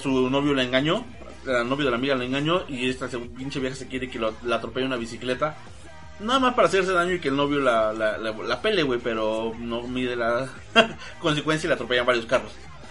Su 0.02 0.30
novio 0.30 0.54
la 0.54 0.64
engañó, 0.64 1.04
el 1.46 1.68
novio 1.68 1.84
de 1.86 1.90
la 1.90 1.96
amiga 1.96 2.14
la 2.14 2.24
engañó 2.24 2.64
y 2.68 2.88
esta 2.88 3.08
pinche 3.08 3.60
vieja 3.60 3.76
se 3.76 3.88
quiere 3.88 4.10
que 4.10 4.18
lo- 4.18 4.34
la 4.44 4.56
atropelle 4.56 4.86
una 4.86 4.96
bicicleta. 4.96 5.56
Nada 6.20 6.38
más 6.38 6.54
para 6.54 6.68
hacerse 6.68 6.92
daño 6.92 7.14
y 7.14 7.20
que 7.20 7.28
el 7.28 7.36
novio 7.36 7.60
la, 7.60 7.92
la, 7.94 8.18
la, 8.18 8.32
la 8.32 8.60
pele, 8.62 8.82
güey, 8.82 9.00
pero 9.02 9.54
no 9.58 9.82
mide 9.82 10.16
la 10.16 10.46
consecuencia 11.18 11.66
y 11.66 11.68
la 11.68 11.74
atropellan 11.76 12.04
varios 12.06 12.26
carros. 12.26 12.52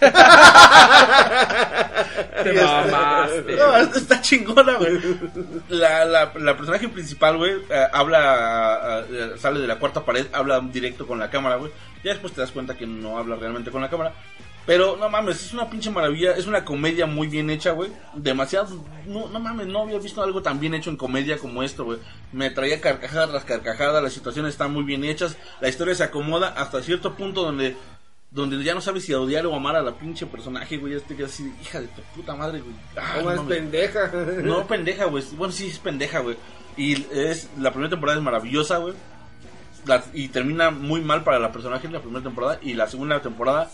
Te 2.42 2.52
mamaste. 2.54 3.56
No, 3.56 3.76
es- 3.76 3.96
está 3.96 4.20
chingona, 4.20 4.74
güey. 4.76 4.98
La, 5.68 6.04
la, 6.04 6.32
la 6.34 6.56
personaje 6.56 6.88
principal, 6.88 7.36
güey, 7.36 7.52
eh, 7.68 7.86
habla, 7.92 9.04
eh, 9.10 9.32
sale 9.38 9.60
de 9.60 9.66
la 9.66 9.76
cuarta 9.78 10.04
pared, 10.04 10.26
habla 10.32 10.60
directo 10.60 11.06
con 11.06 11.18
la 11.18 11.30
cámara, 11.30 11.56
güey. 11.56 11.70
Ya 12.02 12.12
después 12.12 12.32
te 12.32 12.40
das 12.40 12.50
cuenta 12.50 12.76
que 12.76 12.86
no 12.86 13.18
habla 13.18 13.36
realmente 13.36 13.70
con 13.70 13.82
la 13.82 13.90
cámara. 13.90 14.12
Pero 14.70 14.96
no 14.96 15.08
mames, 15.08 15.42
es 15.46 15.52
una 15.52 15.68
pinche 15.68 15.90
maravilla, 15.90 16.30
es 16.36 16.46
una 16.46 16.64
comedia 16.64 17.04
muy 17.04 17.26
bien 17.26 17.50
hecha, 17.50 17.72
güey. 17.72 17.90
Demasiado, 18.14 18.68
no, 19.04 19.26
no 19.26 19.40
mames, 19.40 19.66
no 19.66 19.80
había 19.82 19.98
visto 19.98 20.22
algo 20.22 20.42
tan 20.42 20.60
bien 20.60 20.74
hecho 20.74 20.90
en 20.90 20.96
comedia 20.96 21.38
como 21.38 21.64
esto, 21.64 21.84
güey. 21.84 21.98
Me 22.30 22.50
traía 22.50 22.80
carcajada 22.80 23.26
tras 23.26 23.44
carcajada, 23.44 24.00
las 24.00 24.12
situaciones 24.12 24.52
están 24.52 24.72
muy 24.72 24.84
bien 24.84 25.02
hechas, 25.02 25.36
la 25.60 25.68
historia 25.68 25.96
se 25.96 26.04
acomoda 26.04 26.50
hasta 26.56 26.80
cierto 26.84 27.14
punto 27.16 27.42
donde 27.42 27.76
donde 28.30 28.62
ya 28.62 28.72
no 28.74 28.80
sabes 28.80 29.04
si 29.04 29.12
odiar 29.12 29.44
o 29.46 29.56
amar 29.56 29.74
a 29.74 29.82
la 29.82 29.96
pinche 29.98 30.24
personaje, 30.26 30.76
güey. 30.76 30.92
Ya 30.94 31.00
te 31.00 31.16
quedas 31.16 31.32
así, 31.32 31.52
hija 31.60 31.80
de 31.80 31.88
tu 31.88 32.02
puta 32.14 32.36
madre, 32.36 32.60
güey. 32.60 32.76
Ah, 32.96 33.14
¿Cómo 33.16 33.32
no 33.32 33.42
es 33.42 33.48
pendeja? 33.48 34.12
No, 34.44 34.68
pendeja, 34.68 35.06
güey. 35.06 35.24
Bueno, 35.32 35.52
sí, 35.52 35.66
es 35.66 35.80
pendeja, 35.80 36.20
güey. 36.20 36.36
Y 36.76 37.06
es 37.12 37.48
la 37.58 37.72
primera 37.72 37.90
temporada 37.90 38.18
es 38.18 38.22
maravillosa, 38.24 38.76
güey. 38.76 38.94
La- 39.84 40.04
y 40.14 40.28
termina 40.28 40.70
muy 40.70 41.00
mal 41.00 41.24
para 41.24 41.40
la 41.40 41.50
personaje 41.50 41.88
en 41.88 41.92
la 41.92 42.00
primera 42.02 42.22
temporada. 42.22 42.60
Y 42.62 42.74
la 42.74 42.86
segunda 42.86 43.20
temporada 43.20 43.68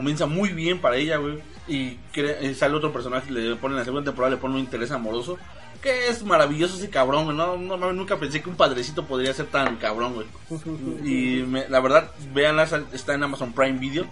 comienza 0.00 0.24
muy 0.24 0.48
bien 0.54 0.80
para 0.80 0.96
ella, 0.96 1.18
güey. 1.18 1.38
Y 1.68 1.98
eh, 2.14 2.54
sale 2.56 2.74
otro 2.74 2.90
personaje, 2.90 3.30
le 3.30 3.54
pone 3.56 3.74
en 3.74 3.80
la 3.80 3.84
segunda 3.84 4.10
temporada, 4.10 4.34
le 4.34 4.40
pone 4.40 4.54
un 4.54 4.60
interés 4.60 4.90
amoroso. 4.90 5.36
Que 5.82 6.08
es 6.08 6.24
maravilloso 6.24 6.76
ese 6.78 6.88
cabrón, 6.88 7.24
güey. 7.24 7.36
No, 7.36 7.56
no 7.58 7.92
nunca 7.92 8.18
pensé 8.18 8.40
que 8.42 8.48
un 8.48 8.56
padrecito 8.56 9.04
podría 9.04 9.34
ser 9.34 9.46
tan 9.46 9.76
cabrón, 9.76 10.14
güey. 10.14 10.26
Y 11.04 11.42
me- 11.42 11.68
la 11.68 11.80
verdad, 11.80 12.10
véanla, 12.32 12.66
está 12.92 13.12
en 13.14 13.22
Amazon 13.24 13.52
Prime 13.52 13.78
Video. 13.78 14.06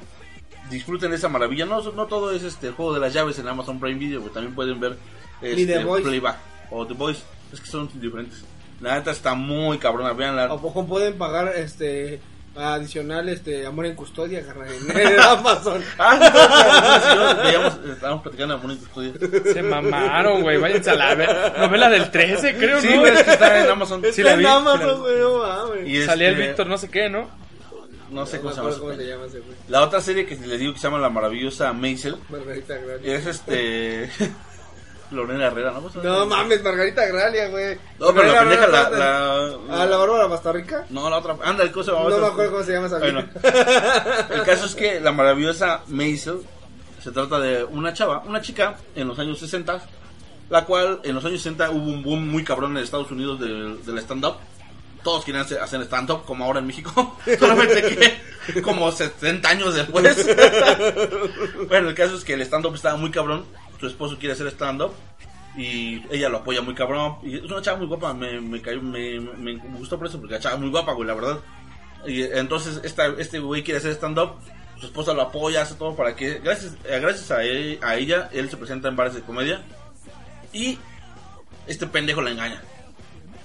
Disfruten 0.70 1.12
esa 1.14 1.30
maravilla. 1.30 1.64
No, 1.64 1.80
no 1.92 2.06
todo 2.06 2.30
es 2.32 2.42
este 2.42 2.68
el 2.68 2.74
juego 2.74 2.92
de 2.92 3.00
las 3.00 3.14
llaves 3.14 3.38
en 3.38 3.48
Amazon 3.48 3.80
Prime 3.80 3.98
Video, 3.98 4.20
güey. 4.20 4.32
También 4.32 4.54
pueden 4.54 4.78
ver 4.78 4.98
The 5.40 5.52
este. 5.62 5.80
Playback 6.02 6.36
o 6.70 6.86
The 6.86 6.94
Voice. 6.94 7.22
Es 7.50 7.60
que 7.60 7.66
son 7.66 7.88
diferentes. 7.98 8.44
La 8.80 8.94
neta 8.94 9.10
está 9.10 9.34
muy 9.34 9.78
cabrona, 9.78 10.12
véanla. 10.12 10.44
¿A 10.44 10.58
poco 10.60 10.86
pueden 10.86 11.16
pagar 11.16 11.52
este 11.56 12.20
adicional 12.56 13.28
este 13.28 13.66
amor 13.66 13.86
en 13.86 13.94
custodia? 13.94 14.40
En 14.40 15.20
Amazon. 15.20 15.82
Ah, 15.98 16.16
no, 16.18 16.30
no, 16.30 17.24
no, 17.26 17.34
no, 17.34 17.42
veíamos, 17.42 17.78
estábamos 17.92 18.22
platicando 18.22 18.54
en 18.54 18.62
Bonito 18.62 18.84
Estudio. 18.86 19.52
Se 19.52 19.62
mamaron, 19.62 20.42
güey. 20.42 20.58
Váyanse 20.58 20.90
a 20.90 20.94
la 20.94 21.14
ver. 21.14 21.58
Novela 21.58 21.88
del 21.88 22.10
13, 22.10 22.56
creo, 22.56 22.80
Sí, 22.80 22.88
¿no? 22.94 23.06
es 23.06 23.22
que 23.22 23.30
está 23.32 23.64
en 23.64 23.70
Amazon. 23.70 24.02
Sí 24.12 24.22
la 24.22 24.32
en 24.32 24.38
vi, 24.40 24.46
Amazon, 24.46 25.00
güey, 25.00 25.18
no 25.18 25.38
mames. 25.38 25.88
Y 25.88 26.02
Salía 26.04 26.28
el 26.28 26.34
este, 26.34 26.46
Víctor, 26.48 26.66
no 26.66 26.78
sé 26.78 26.88
qué, 26.88 27.08
¿no? 27.08 27.28
No 28.10 28.24
sé 28.24 28.36
No 28.38 28.42
cómo 28.44 28.54
se 28.72 28.80
cómo 28.80 28.94
se 28.94 29.06
llama 29.06 29.26
ese 29.26 29.40
güey. 29.40 29.56
La 29.68 29.82
otra 29.82 30.00
serie 30.00 30.24
que 30.24 30.34
les 30.36 30.58
digo 30.58 30.72
que 30.72 30.78
se 30.78 30.86
llama 30.86 30.98
La 30.98 31.10
Maravillosa 31.10 31.72
Maisel 31.72 32.16
es 33.04 33.26
este. 33.26 34.10
Lorena 35.10 35.46
Herrera, 35.46 35.72
¿no? 35.72 36.02
No 36.02 36.26
mames, 36.26 36.62
Margarita 36.62 37.06
Gralia, 37.06 37.48
güey. 37.48 37.78
No, 37.98 38.12
pero 38.14 38.30
la 38.32 38.40
pendeja, 38.40 38.66
la. 38.66 38.90
la- 38.90 39.56
Ah, 39.70 39.86
la 39.86 39.96
Bárbara 39.96 40.26
Bastarrica. 40.26 40.84
No, 40.90 41.08
la 41.08 41.18
otra. 41.18 41.36
Anda, 41.44 41.64
el 41.64 41.72
cosa. 41.72 41.92
No 41.92 42.08
me 42.08 42.26
acuerdo 42.26 42.50
cómo 42.52 42.62
se 42.64 42.72
llama 42.72 42.86
esa 42.88 42.98
Bueno, 42.98 43.24
el 44.30 44.42
caso 44.44 44.66
es 44.66 44.74
que 44.74 45.00
la 45.00 45.12
maravillosa 45.12 45.82
Maisel 45.88 46.40
se 47.02 47.10
trata 47.10 47.38
de 47.40 47.64
una 47.64 47.92
chava, 47.94 48.22
una 48.26 48.40
chica 48.42 48.76
en 48.94 49.08
los 49.08 49.18
años 49.18 49.38
60, 49.38 49.80
la 50.50 50.64
cual 50.64 51.00
en 51.04 51.14
los 51.14 51.24
años 51.24 51.40
60 51.42 51.70
hubo 51.70 51.90
un 51.90 52.02
boom 52.02 52.28
muy 52.28 52.44
cabrón 52.44 52.76
en 52.76 52.82
Estados 52.82 53.10
Unidos 53.10 53.40
del, 53.40 53.84
del 53.84 53.98
stand-up. 53.98 54.36
Todos 55.04 55.24
querían 55.24 55.44
hacer, 55.44 55.60
hacer 55.60 55.80
stand-up, 55.82 56.24
como 56.26 56.44
ahora 56.44 56.58
en 56.58 56.66
México. 56.66 57.16
Solamente 57.38 58.20
que 58.52 58.60
como 58.62 58.90
70 58.90 59.48
años 59.48 59.74
después. 59.74 60.26
bueno, 61.68 61.88
el 61.88 61.94
caso 61.94 62.16
es 62.16 62.24
que 62.24 62.34
el 62.34 62.42
stand-up 62.42 62.74
estaba 62.74 62.96
muy 62.96 63.10
cabrón. 63.10 63.44
Su 63.80 63.86
esposo 63.86 64.18
quiere 64.18 64.32
hacer 64.34 64.46
stand-up. 64.48 64.92
Y 65.56 66.02
ella 66.14 66.28
lo 66.28 66.38
apoya 66.38 66.62
muy 66.62 66.74
cabrón. 66.74 67.16
Y 67.22 67.36
es 67.36 67.42
una 67.42 67.62
chava 67.62 67.78
muy 67.78 67.86
guapa. 67.86 68.14
Me, 68.14 68.40
me, 68.40 68.60
cayó, 68.62 68.80
me, 68.80 69.18
me 69.18 69.56
gustó 69.78 69.98
por 69.98 70.06
eso, 70.06 70.18
porque 70.20 70.34
la 70.34 70.40
chava 70.40 70.56
muy 70.56 70.70
guapa, 70.70 70.92
güey, 70.92 71.08
la 71.08 71.14
verdad. 71.14 71.40
Y 72.06 72.22
entonces 72.22 72.80
esta, 72.84 73.06
este 73.18 73.40
güey 73.40 73.64
quiere 73.64 73.78
hacer 73.78 73.92
stand-up. 73.92 74.34
Su 74.78 74.86
esposa 74.86 75.12
lo 75.14 75.22
apoya, 75.22 75.62
hace 75.62 75.74
todo 75.74 75.96
para 75.96 76.14
que. 76.14 76.38
Gracias, 76.38 76.74
eh, 76.84 77.00
gracias 77.00 77.30
a, 77.32 77.42
él- 77.42 77.80
a 77.82 77.96
ella, 77.96 78.28
él 78.32 78.48
se 78.48 78.56
presenta 78.56 78.86
en 78.88 78.94
bares 78.94 79.14
de 79.14 79.22
comedia. 79.22 79.62
Y 80.52 80.78
este 81.66 81.86
pendejo 81.88 82.22
la 82.22 82.30
engaña. 82.30 82.62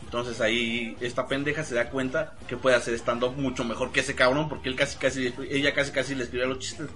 Entonces 0.05 0.39
ahí 0.41 0.95
esta 1.01 1.25
pendeja 1.27 1.63
se 1.63 1.73
da 1.73 1.89
cuenta 1.89 2.35
que 2.47 2.55
puede 2.55 2.75
hacer 2.75 2.93
stand-up 2.93 3.35
mucho 3.35 3.63
mejor 3.63 3.91
que 3.91 4.01
ese 4.01 4.13
cabrón. 4.13 4.47
Porque 4.49 4.69
él 4.69 4.75
casi, 4.75 4.99
casi, 4.99 5.33
ella 5.49 5.73
casi, 5.73 5.91
casi 5.91 6.13
le 6.13 6.23
escribía 6.25 6.45
los 6.45 6.59
chistes. 6.59 6.87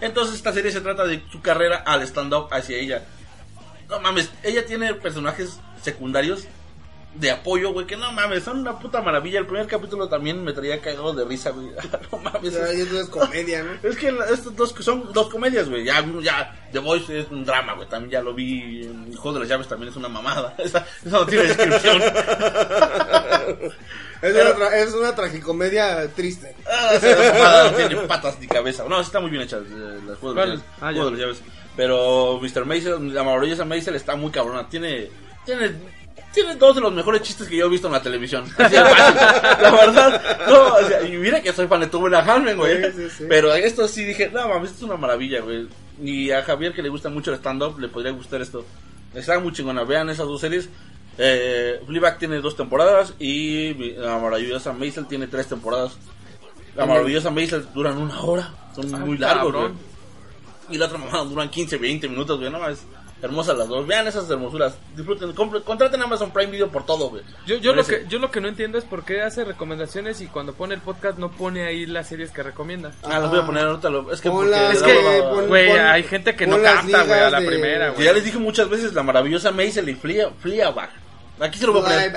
Entonces 0.00 0.34
esta 0.36 0.52
serie 0.52 0.70
se 0.72 0.80
trata 0.80 1.04
de 1.06 1.22
su 1.30 1.40
carrera 1.40 1.76
al 1.86 2.02
stand-up 2.02 2.48
hacia 2.50 2.76
ella. 2.76 3.04
No 3.88 4.00
mames, 4.00 4.30
ella 4.42 4.66
tiene 4.66 4.94
personajes 4.94 5.60
secundarios 5.82 6.44
de 7.14 7.30
apoyo, 7.30 7.72
güey, 7.72 7.86
que 7.86 7.96
no 7.96 8.12
mames, 8.12 8.42
son 8.44 8.58
una 8.58 8.78
puta 8.78 9.00
maravilla. 9.00 9.38
El 9.38 9.46
primer 9.46 9.66
capítulo 9.66 10.06
también 10.06 10.44
me 10.44 10.52
traía 10.52 10.82
cagado 10.82 11.14
de 11.14 11.24
risa, 11.24 11.48
güey. 11.50 11.68
no 12.12 12.18
mames. 12.18 12.52
Ya, 12.52 12.66
es- 12.70 12.92
es 12.92 13.08
comedia, 13.08 13.62
¿no? 13.62 13.88
es 13.88 13.96
que 13.96 14.14
estos 14.32 14.54
dos 14.54 14.74
son 14.80 15.12
dos 15.14 15.30
comedias, 15.30 15.68
güey. 15.70 15.84
Ya, 15.84 16.04
ya, 16.20 16.54
The 16.72 16.78
Voice 16.80 17.20
es 17.20 17.30
un 17.30 17.44
drama, 17.44 17.72
güey. 17.74 17.88
También 17.88 18.10
ya 18.10 18.20
lo 18.22 18.34
vi. 18.34 18.82
El 18.82 19.16
juego 19.16 19.34
de 19.34 19.40
las 19.40 19.48
llaves 19.48 19.66
también 19.68 19.90
es 19.90 19.96
una 19.96 20.08
mamada. 20.08 20.54
Esa, 20.58 20.86
esa 21.04 21.18
no 21.18 21.24
tiene 21.26 21.44
descripción. 21.44 22.02
Es 24.22 24.34
una, 24.34 24.54
tra- 24.56 24.72
es 24.74 24.94
una 24.94 25.14
tragicomedia 25.14 26.08
triste. 26.14 26.54
Ah, 26.68 27.68
no 27.70 27.76
tiene 27.76 27.96
patas 28.06 28.38
ni 28.40 28.46
cabeza. 28.46 28.84
No, 28.88 29.00
está 29.00 29.20
muy 29.20 29.30
bien 29.30 29.42
hecha. 29.42 29.58
eh, 29.58 29.98
El 30.08 30.14
juego 30.16 30.34
de 30.40 30.46
las. 30.46 30.60
Ah, 30.80 30.92
las 30.92 31.12
llaves. 31.18 31.42
Pero 31.76 32.40
Mr. 32.40 32.64
Maisel, 32.64 33.12
la 33.14 33.22
maravillosa 33.22 33.64
Maisel 33.64 33.94
está 33.94 34.16
muy 34.16 34.30
cabrona. 34.30 34.66
Tiene, 34.68 35.10
tiene, 35.44 35.72
tiene 36.32 36.54
dos 36.56 36.74
de 36.74 36.80
los 36.80 36.92
mejores 36.92 37.20
chistes 37.22 37.46
que 37.48 37.56
yo 37.56 37.66
he 37.66 37.68
visto 37.68 37.86
en 37.88 37.92
la 37.92 38.02
televisión. 38.02 38.44
Así 38.56 38.74
de 38.74 38.82
fácil. 38.82 39.16
la 39.62 39.70
verdad. 39.70 40.22
No, 40.48 40.74
o 40.76 40.82
sea, 40.88 41.02
y 41.02 41.12
mira 41.18 41.42
que 41.42 41.52
soy 41.52 41.66
fan 41.66 41.80
de 41.80 41.88
Tuve 41.88 42.08
la 42.10 42.20
Harmon, 42.20 42.56
güey. 42.56 42.82
Sí, 42.84 42.92
sí, 42.96 43.08
sí. 43.18 43.24
Pero 43.28 43.52
esto 43.54 43.86
sí 43.88 44.04
dije, 44.04 44.30
no 44.32 44.48
mames, 44.48 44.70
esto 44.70 44.84
es 44.86 44.90
una 44.90 44.98
maravilla, 44.98 45.40
güey. 45.42 45.68
Y 46.02 46.30
a 46.30 46.42
Javier 46.42 46.72
que 46.72 46.82
le 46.82 46.88
gusta 46.88 47.10
mucho 47.10 47.30
el 47.30 47.36
stand-up, 47.38 47.78
le 47.78 47.88
podría 47.88 48.12
gustar 48.12 48.40
esto. 48.40 48.64
Está 49.14 49.38
muy 49.38 49.52
chingona. 49.52 49.84
Vean 49.84 50.08
esas 50.10 50.26
dos 50.26 50.40
series. 50.40 50.68
Eh, 51.18 51.80
Fleabag 51.86 52.18
tiene 52.18 52.40
dos 52.40 52.56
temporadas 52.56 53.14
y 53.18 53.72
la 53.94 54.18
maravillosa 54.18 54.72
Maisel 54.72 55.06
tiene 55.06 55.26
tres 55.26 55.46
temporadas. 55.48 55.96
La 56.74 56.84
maravillosa 56.86 57.30
Maisel 57.30 57.66
duran 57.72 57.96
una 57.96 58.20
hora. 58.20 58.52
Son 58.74 58.94
Ah, 58.94 58.98
muy 58.98 59.16
largos, 59.16 59.52
güey. 59.52 59.72
Y 60.68 60.78
la 60.78 60.86
otra 60.86 60.98
mamá 60.98 61.18
duran 61.24 61.48
15, 61.48 61.78
20 61.78 62.08
minutos, 62.08 62.38
güey. 62.38 62.50
No 62.50 62.58
mames. 62.58 62.84
Hermosas 63.22 63.56
las 63.56 63.66
dos. 63.66 63.86
Vean 63.86 64.06
esas 64.06 64.28
hermosuras. 64.28 64.76
Disfruten. 64.94 65.34
compre- 65.34 65.62
contraten 65.62 66.02
Amazon 66.02 66.32
Prime 66.32 66.50
Video 66.52 66.68
por 66.68 66.84
todo, 66.84 67.08
güey. 67.08 67.22
Yo, 67.46 67.56
yo, 67.56 67.72
lo 67.74 67.82
que, 67.82 68.04
yo 68.10 68.18
lo 68.18 68.30
que 68.30 68.42
no 68.42 68.48
entiendo 68.48 68.76
es 68.76 68.84
por 68.84 69.06
qué 69.06 69.22
hace 69.22 69.42
recomendaciones 69.42 70.20
y 70.20 70.26
cuando 70.26 70.52
pone 70.52 70.74
el 70.74 70.82
podcast 70.82 71.16
no 71.16 71.30
pone 71.30 71.64
ahí 71.64 71.86
las 71.86 72.08
series 72.08 72.30
que 72.30 72.42
recomienda. 72.42 72.92
Ah, 73.04 73.18
las 73.20 73.30
voy 73.30 73.38
a 73.40 73.46
poner 73.46 73.64
ahorita. 73.64 73.88
lo- 73.88 74.12
Es 74.12 74.20
que, 74.20 74.28
Es 74.28 74.82
que, 74.82 75.22
güey, 75.48 75.68
pon- 75.70 75.78
hay 75.80 76.02
gente 76.02 76.36
que 76.36 76.46
no 76.46 76.60
capta, 76.62 77.04
güey, 77.04 77.20
a 77.20 77.30
la 77.30 77.40
de- 77.40 77.46
primera, 77.46 77.88
güey. 77.92 78.04
ya 78.04 78.12
les 78.12 78.22
dije 78.22 78.36
muchas 78.36 78.68
veces 78.68 78.92
la 78.92 79.02
maravillosa 79.02 79.50
Maisel 79.50 79.88
y 79.88 79.94
Flia, 79.94 80.28
Fleabag. 80.38 80.90
Aquí 81.40 81.58
se 81.58 81.66
lo 81.66 81.72
voy 81.72 81.82
a 81.82 81.84
poner. 81.84 82.16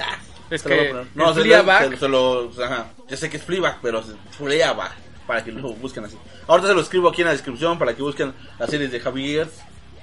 Es 0.50 0.62
Se 0.62 0.70
lo 0.70 0.76
voy 0.76 0.84
a 0.84 0.88
que 0.88 0.90
poner. 0.94 1.08
el 1.08 1.10
No, 1.16 1.34
se, 1.34 1.42
Fleabag- 1.42 1.90
se, 1.92 1.98
se 1.98 2.08
lo. 2.08 2.52
Ajá. 2.64 2.88
Yo 3.08 3.18
sé 3.18 3.30
que 3.30 3.38
es 3.38 3.44
Fleabag, 3.44 3.80
pero 3.82 4.00
es 4.00 4.06
Fleabag. 4.38 4.92
Para 5.28 5.44
que 5.44 5.52
lo 5.52 5.74
busquen 5.74 6.06
así. 6.06 6.18
Ahorita 6.48 6.70
se 6.70 6.74
lo 6.74 6.82
escribo 6.82 7.10
aquí 7.10 7.22
en 7.22 7.28
la 7.28 7.34
descripción 7.34 7.78
para 7.78 7.94
que 7.96 8.02
busquen 8.02 8.34
las 8.58 8.70
series 8.70 8.92
de 8.92 9.00
Javier, 9.00 9.48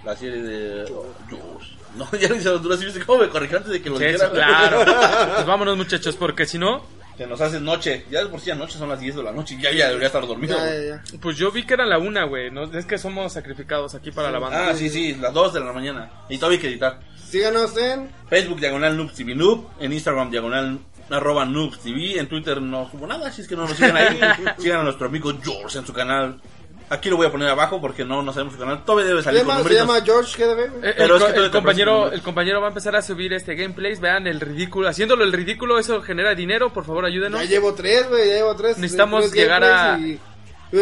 la 0.05 0.15
serie 0.17 0.41
de. 0.43 0.85
George. 1.29 1.77
No, 1.97 2.09
ya 2.21 2.29
lo 2.29 2.37
hice 2.37 2.49
Honduras 2.51 2.81
y 2.81 2.85
viste 2.85 3.05
cómo 3.05 3.23
me 3.23 3.29
corrigió 3.29 3.57
antes 3.57 3.73
de 3.73 3.83
que 3.83 3.91
lo 3.91 3.99
Sí, 3.99 4.05
dijera. 4.05 4.27
sí, 4.29 4.33
claro. 4.35 4.85
Pues 5.35 5.47
vámonos, 5.47 5.77
muchachos, 5.77 6.15
porque 6.15 6.47
si 6.47 6.59
no, 6.59 6.85
que 7.17 7.27
nos 7.27 7.41
hace 7.41 7.61
noche. 7.61 8.05
Ya 8.11 8.23
de 8.23 8.31
por 8.31 8.41
sí 8.41 8.51
noche 8.53 8.79
son 8.79 8.89
las 8.89 9.01
10 9.01 9.17
de 9.17 9.23
la 9.23 9.33
noche. 9.33 9.57
Ya, 9.61 9.73
ya 9.73 9.89
debería 9.89 10.07
estar 10.07 10.27
dormido. 10.27 10.57
Ya, 10.57 10.65
güey. 10.65 10.89
ya, 10.89 11.03
ya. 11.13 11.19
Pues 11.21 11.37
yo 11.37 11.51
vi 11.51 11.65
que 11.65 11.75
era 11.75 11.87
la 11.87 11.99
una, 11.99 12.25
güey. 12.25 12.51
¿no? 12.51 12.65
Es 12.65 12.87
que 12.87 12.99
somos 12.99 13.33
sacrificados 13.33 13.95
aquí 13.95 14.11
para 14.11 14.31
la 14.31 14.39
banda. 14.39 14.69
Ah, 14.69 14.75
sí, 14.75 14.91
sí, 14.91 15.15
las 15.15 15.33
2 15.33 15.55
de 15.55 15.61
la 15.61 15.73
mañana. 15.73 16.11
Y 16.29 16.39
todavía 16.39 16.57
hay 16.57 16.63
que 16.63 16.69
editar. 16.69 17.01
Síganos 17.29 17.77
en 17.77 18.09
Facebook 18.29 18.61
diagonal 18.61 18.97
Noobs 18.97 19.15
TV 19.15 19.35
Noob, 19.35 19.67
en 19.81 19.93
Instagram 19.93 20.31
diagonal 20.31 20.79
arroba 21.11 21.45
Noobs 21.45 21.81
TV, 21.81 22.19
en 22.19 22.29
Twitter 22.29 22.61
no 22.61 22.91
subo 22.91 23.07
nada, 23.07 23.31
si 23.31 23.43
es 23.43 23.49
que 23.49 23.57
no 23.57 23.67
nos 23.67 23.77
siguen 23.77 23.97
ahí, 23.97 24.21
sigan 24.59 24.81
a 24.81 24.85
nuestro 24.85 25.07
amigo 25.07 25.33
George 25.43 25.79
en 25.79 25.87
su 25.87 25.93
canal. 25.93 26.41
Aquí 26.89 27.11
lo 27.11 27.17
voy 27.17 27.27
a 27.27 27.33
poner 27.33 27.49
abajo 27.49 27.81
porque 27.81 28.05
no, 28.05 28.23
no 28.23 28.33
sabemos 28.33 28.55
su 28.55 28.61
canal. 28.61 28.85
Todavía 28.85 29.07
debe 29.09 29.21
Se 29.21 29.25
salir 29.25 29.43
con 29.43 29.57
llama, 29.57 29.69
se 29.69 29.75
llama 29.75 30.01
George 30.05 30.45
GDB. 30.45 30.85
Eh, 30.85 30.95
Pero 30.97 31.17
el, 31.17 31.23
es 31.23 31.29
que 31.33 31.39
el 31.41 31.45
te 31.47 31.51
compañero, 31.51 32.13
el 32.13 32.23
compañero 32.23 32.61
va 32.61 32.67
a 32.67 32.71
empezar 32.71 32.95
a 32.95 33.03
subir 33.03 33.33
este 33.33 33.57
gameplays. 33.57 33.99
Vean 34.01 34.27
el 34.29 34.39
ridículo. 34.41 34.89
Haciéndolo 34.89 35.25
el 35.25 35.33
ridículo, 35.33 35.79
eso 35.81 36.01
genera 36.03 36.35
dinero. 36.37 36.73
Por 36.73 36.85
favor, 36.85 37.05
ayúdenos. 37.05 37.41
Ya 37.41 37.47
llevo 37.47 37.75
tres, 37.75 38.09
güey, 38.09 38.29
ya 38.29 38.35
llevo 38.37 38.55
tres. 38.55 38.79
Necesitamos 38.79 39.23
tres 39.31 39.35
llegar 39.35 39.65
a- 39.65 39.99
y- 39.99 40.21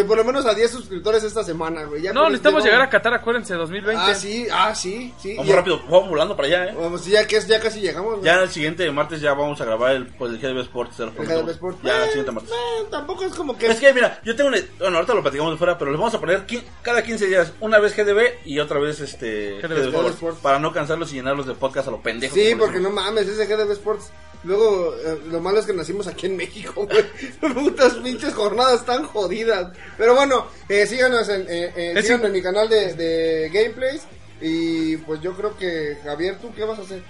por 0.09 0.17
lo 0.17 0.25
menos 0.25 0.47
a 0.47 0.55
10 0.55 0.71
suscriptores 0.71 1.23
esta 1.25 1.45
semana, 1.45 1.85
güey. 1.85 2.03
Ya 2.03 2.13
No, 2.13 2.25
necesitamos 2.25 2.63
llevo- 2.63 2.73
llegar 2.73 2.87
a 2.89 2.91
Qatar, 2.91 3.15
acuérdense, 3.15 3.55
2020. 3.55 4.03
Ah, 4.03 4.15
sí, 4.15 4.47
ah, 4.51 4.75
sí, 4.75 5.13
sí. 5.21 5.35
Vamos 5.37 5.51
Y- 5.51 5.53
rápido, 5.55 5.83
vamos 5.91 6.09
volando 6.09 6.35
para 6.37 6.49
allá, 6.49 6.65
eh. 6.71 6.75
Vamos, 6.79 7.05
ya, 7.05 7.27
que 7.27 7.37
es- 7.37 7.47
ya 7.47 7.61
casi 7.61 7.81
llegamos, 7.81 8.13
güey. 8.15 8.25
Ya 8.25 8.43
el 8.43 8.49
siguiente 8.49 8.91
martes 8.91 9.21
ya 9.21 9.35
vamos 9.35 9.61
a 9.61 9.65
grabar 9.65 9.95
el, 9.95 10.07
pues, 10.07 10.33
el 10.33 10.39
GDB 10.41 10.61
Sports. 10.63 11.01
El 11.01 11.11
prometo. 11.13 11.35
GDB 11.43 11.51
Sport. 11.51 11.79
Ya, 11.83 11.97
el 11.97 12.03
Eh, 12.03 12.07
siguiente 12.09 12.33
martes. 12.33 12.51
eh, 12.53 12.87
tampoco 12.91 13.25
es 13.25 13.35
como 13.35 13.57
que... 13.59 13.67
Es 13.67 13.79
que 13.79 13.93
mira, 13.93 14.21
yo 14.25 14.35
tengo 14.35 14.49
una, 14.49 14.59
bueno, 14.79 14.97
ahorita 14.97 15.15
lo 15.15 15.23
platicamos 15.23 15.53
de 15.53 15.59
fuera, 15.59 15.77
pero 15.79 15.91
les 15.91 16.01
vamos 16.01 16.15
a 16.15 16.21
poner 16.21 16.45
cada 16.83 17.03
15 17.03 17.27
días, 17.27 17.53
una 17.61 17.79
vez 17.79 17.95
GDB 17.95 18.39
y 18.45 18.59
otra 18.61 18.79
vez 18.81 19.01
este 19.01 19.59
GDB 19.61 19.69
GDB 19.69 19.87
Sports, 19.89 20.11
Sports. 20.15 20.39
para 20.43 20.59
no 20.59 20.73
cansarlos 20.73 21.13
y 21.13 21.17
llenarlos 21.17 21.47
de 21.47 21.55
podcast 21.55 21.89
a 21.89 21.91
lo 21.91 22.01
pendejo. 22.03 22.35
Sí, 22.35 22.55
porque 22.59 22.81
no 22.81 22.91
mames, 22.91 23.29
ese 23.29 23.47
GDB 23.47 23.73
Sports. 23.73 24.11
Luego, 24.45 24.95
eh, 25.05 25.19
lo 25.31 25.41
malo 25.41 25.59
es 25.61 25.67
que 25.67 25.73
nacimos 25.73 26.07
aquí 26.07 26.27
en 26.27 26.37
México, 26.37 26.87
güey. 26.87 27.05
Putas 27.55 27.95
pinches 27.95 28.35
jornadas 28.35 28.85
tan 28.85 29.05
jodidas. 29.05 29.73
Pero 29.99 30.15
bueno, 30.15 30.47
eh, 30.69 30.87
síganos 30.87 31.29
en, 31.29 31.43
eh, 31.49 31.73
eh, 31.77 32.03
síganos 32.03 32.27
en 32.27 32.33
mi 32.33 32.43
canal 32.43 32.69
de, 32.69 32.95
de 32.95 33.51
gameplays. 33.53 34.03
Y 34.41 34.97
pues 34.99 35.21
yo 35.23 35.33
creo 35.35 35.57
que, 35.57 35.97
Javier, 36.05 36.37
¿tú 36.41 36.53
qué 36.55 36.65
vas 36.65 36.79
a 36.79 36.83
hacer? 36.83 37.03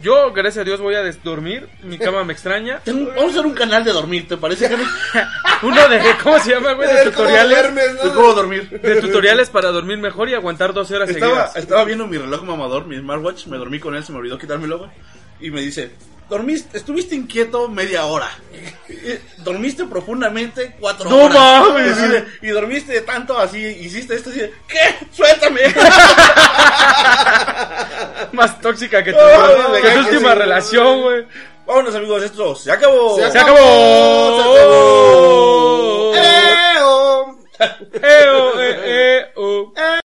Yo, 0.00 0.32
gracias 0.32 0.62
a 0.62 0.64
Dios, 0.64 0.80
voy 0.80 0.96
a 0.96 1.02
des- 1.02 1.22
dormir. 1.22 1.68
Mi 1.84 1.96
cama 1.96 2.24
me 2.24 2.32
extraña. 2.32 2.80
Tengo- 2.84 3.10
vamos 3.10 3.26
a 3.26 3.28
hacer 3.30 3.46
un 3.46 3.54
canal 3.54 3.84
de 3.84 3.92
dormir, 3.92 4.26
¿te 4.26 4.36
parece? 4.36 4.68
que 4.68 4.76
no? 4.76 4.84
Uno 5.62 5.88
de, 5.88 6.00
¿cómo 6.24 6.40
se 6.40 6.50
llama, 6.50 6.72
güey? 6.72 6.92
De 6.92 7.04
tutoriales. 7.04 7.50
duermes, 7.56 7.94
¿no? 7.94 8.08
¿De 8.08 8.14
cómo 8.16 8.32
dormir? 8.32 8.68
De 8.80 9.00
tutoriales 9.00 9.48
para 9.50 9.70
dormir 9.70 9.98
mejor 9.98 10.28
y 10.28 10.34
aguantar 10.34 10.72
12 10.72 10.96
horas 10.96 11.10
Estaba, 11.10 11.30
seguidas. 11.32 11.56
estaba 11.56 11.84
viendo 11.84 12.08
mi 12.08 12.18
reloj 12.18 12.42
mamador, 12.42 12.86
mi 12.86 12.98
smartwatch, 12.98 13.46
me 13.46 13.58
dormí 13.58 13.78
con 13.78 13.94
él, 13.94 14.02
se 14.02 14.10
me 14.10 14.18
olvidó 14.18 14.38
quitármelo, 14.38 14.78
güey. 14.78 14.90
Y 15.40 15.50
me 15.52 15.60
dice, 15.60 15.90
dormiste, 16.32 16.78
estuviste 16.78 17.14
inquieto 17.14 17.68
media 17.68 18.06
hora. 18.06 18.30
Dormiste 19.38 19.84
profundamente 19.84 20.74
cuatro 20.80 21.10
¡No 21.10 21.24
horas. 21.24 21.68
mames! 21.68 22.24
Y, 22.40 22.48
dormiste 22.48 23.02
tanto 23.02 23.38
así, 23.38 23.58
hiciste 23.58 24.14
esto 24.14 24.30
y 24.30 24.34
dice, 24.34 24.52
¿qué? 24.66 24.96
¡Suéltame! 25.10 25.60
Más 28.32 28.58
tóxica 28.62 29.04
que 29.04 29.12
tu, 29.12 29.18
que 29.18 29.98
última 29.98 30.32
sí. 30.32 30.38
relación, 30.38 31.02
güey. 31.02 31.26
Vámonos 31.66 31.94
amigos, 31.94 32.22
esto 32.22 32.54
se 32.56 32.72
acabó. 32.72 33.14
Se 33.16 33.30
¡Se 33.30 33.38
acabó! 33.38 33.58
¡Eh, 36.16 36.76
oh! 36.80 37.36
¡Eh, 37.92 38.26
oh, 38.32 38.52
eh, 38.58 38.80
eh! 38.86 39.26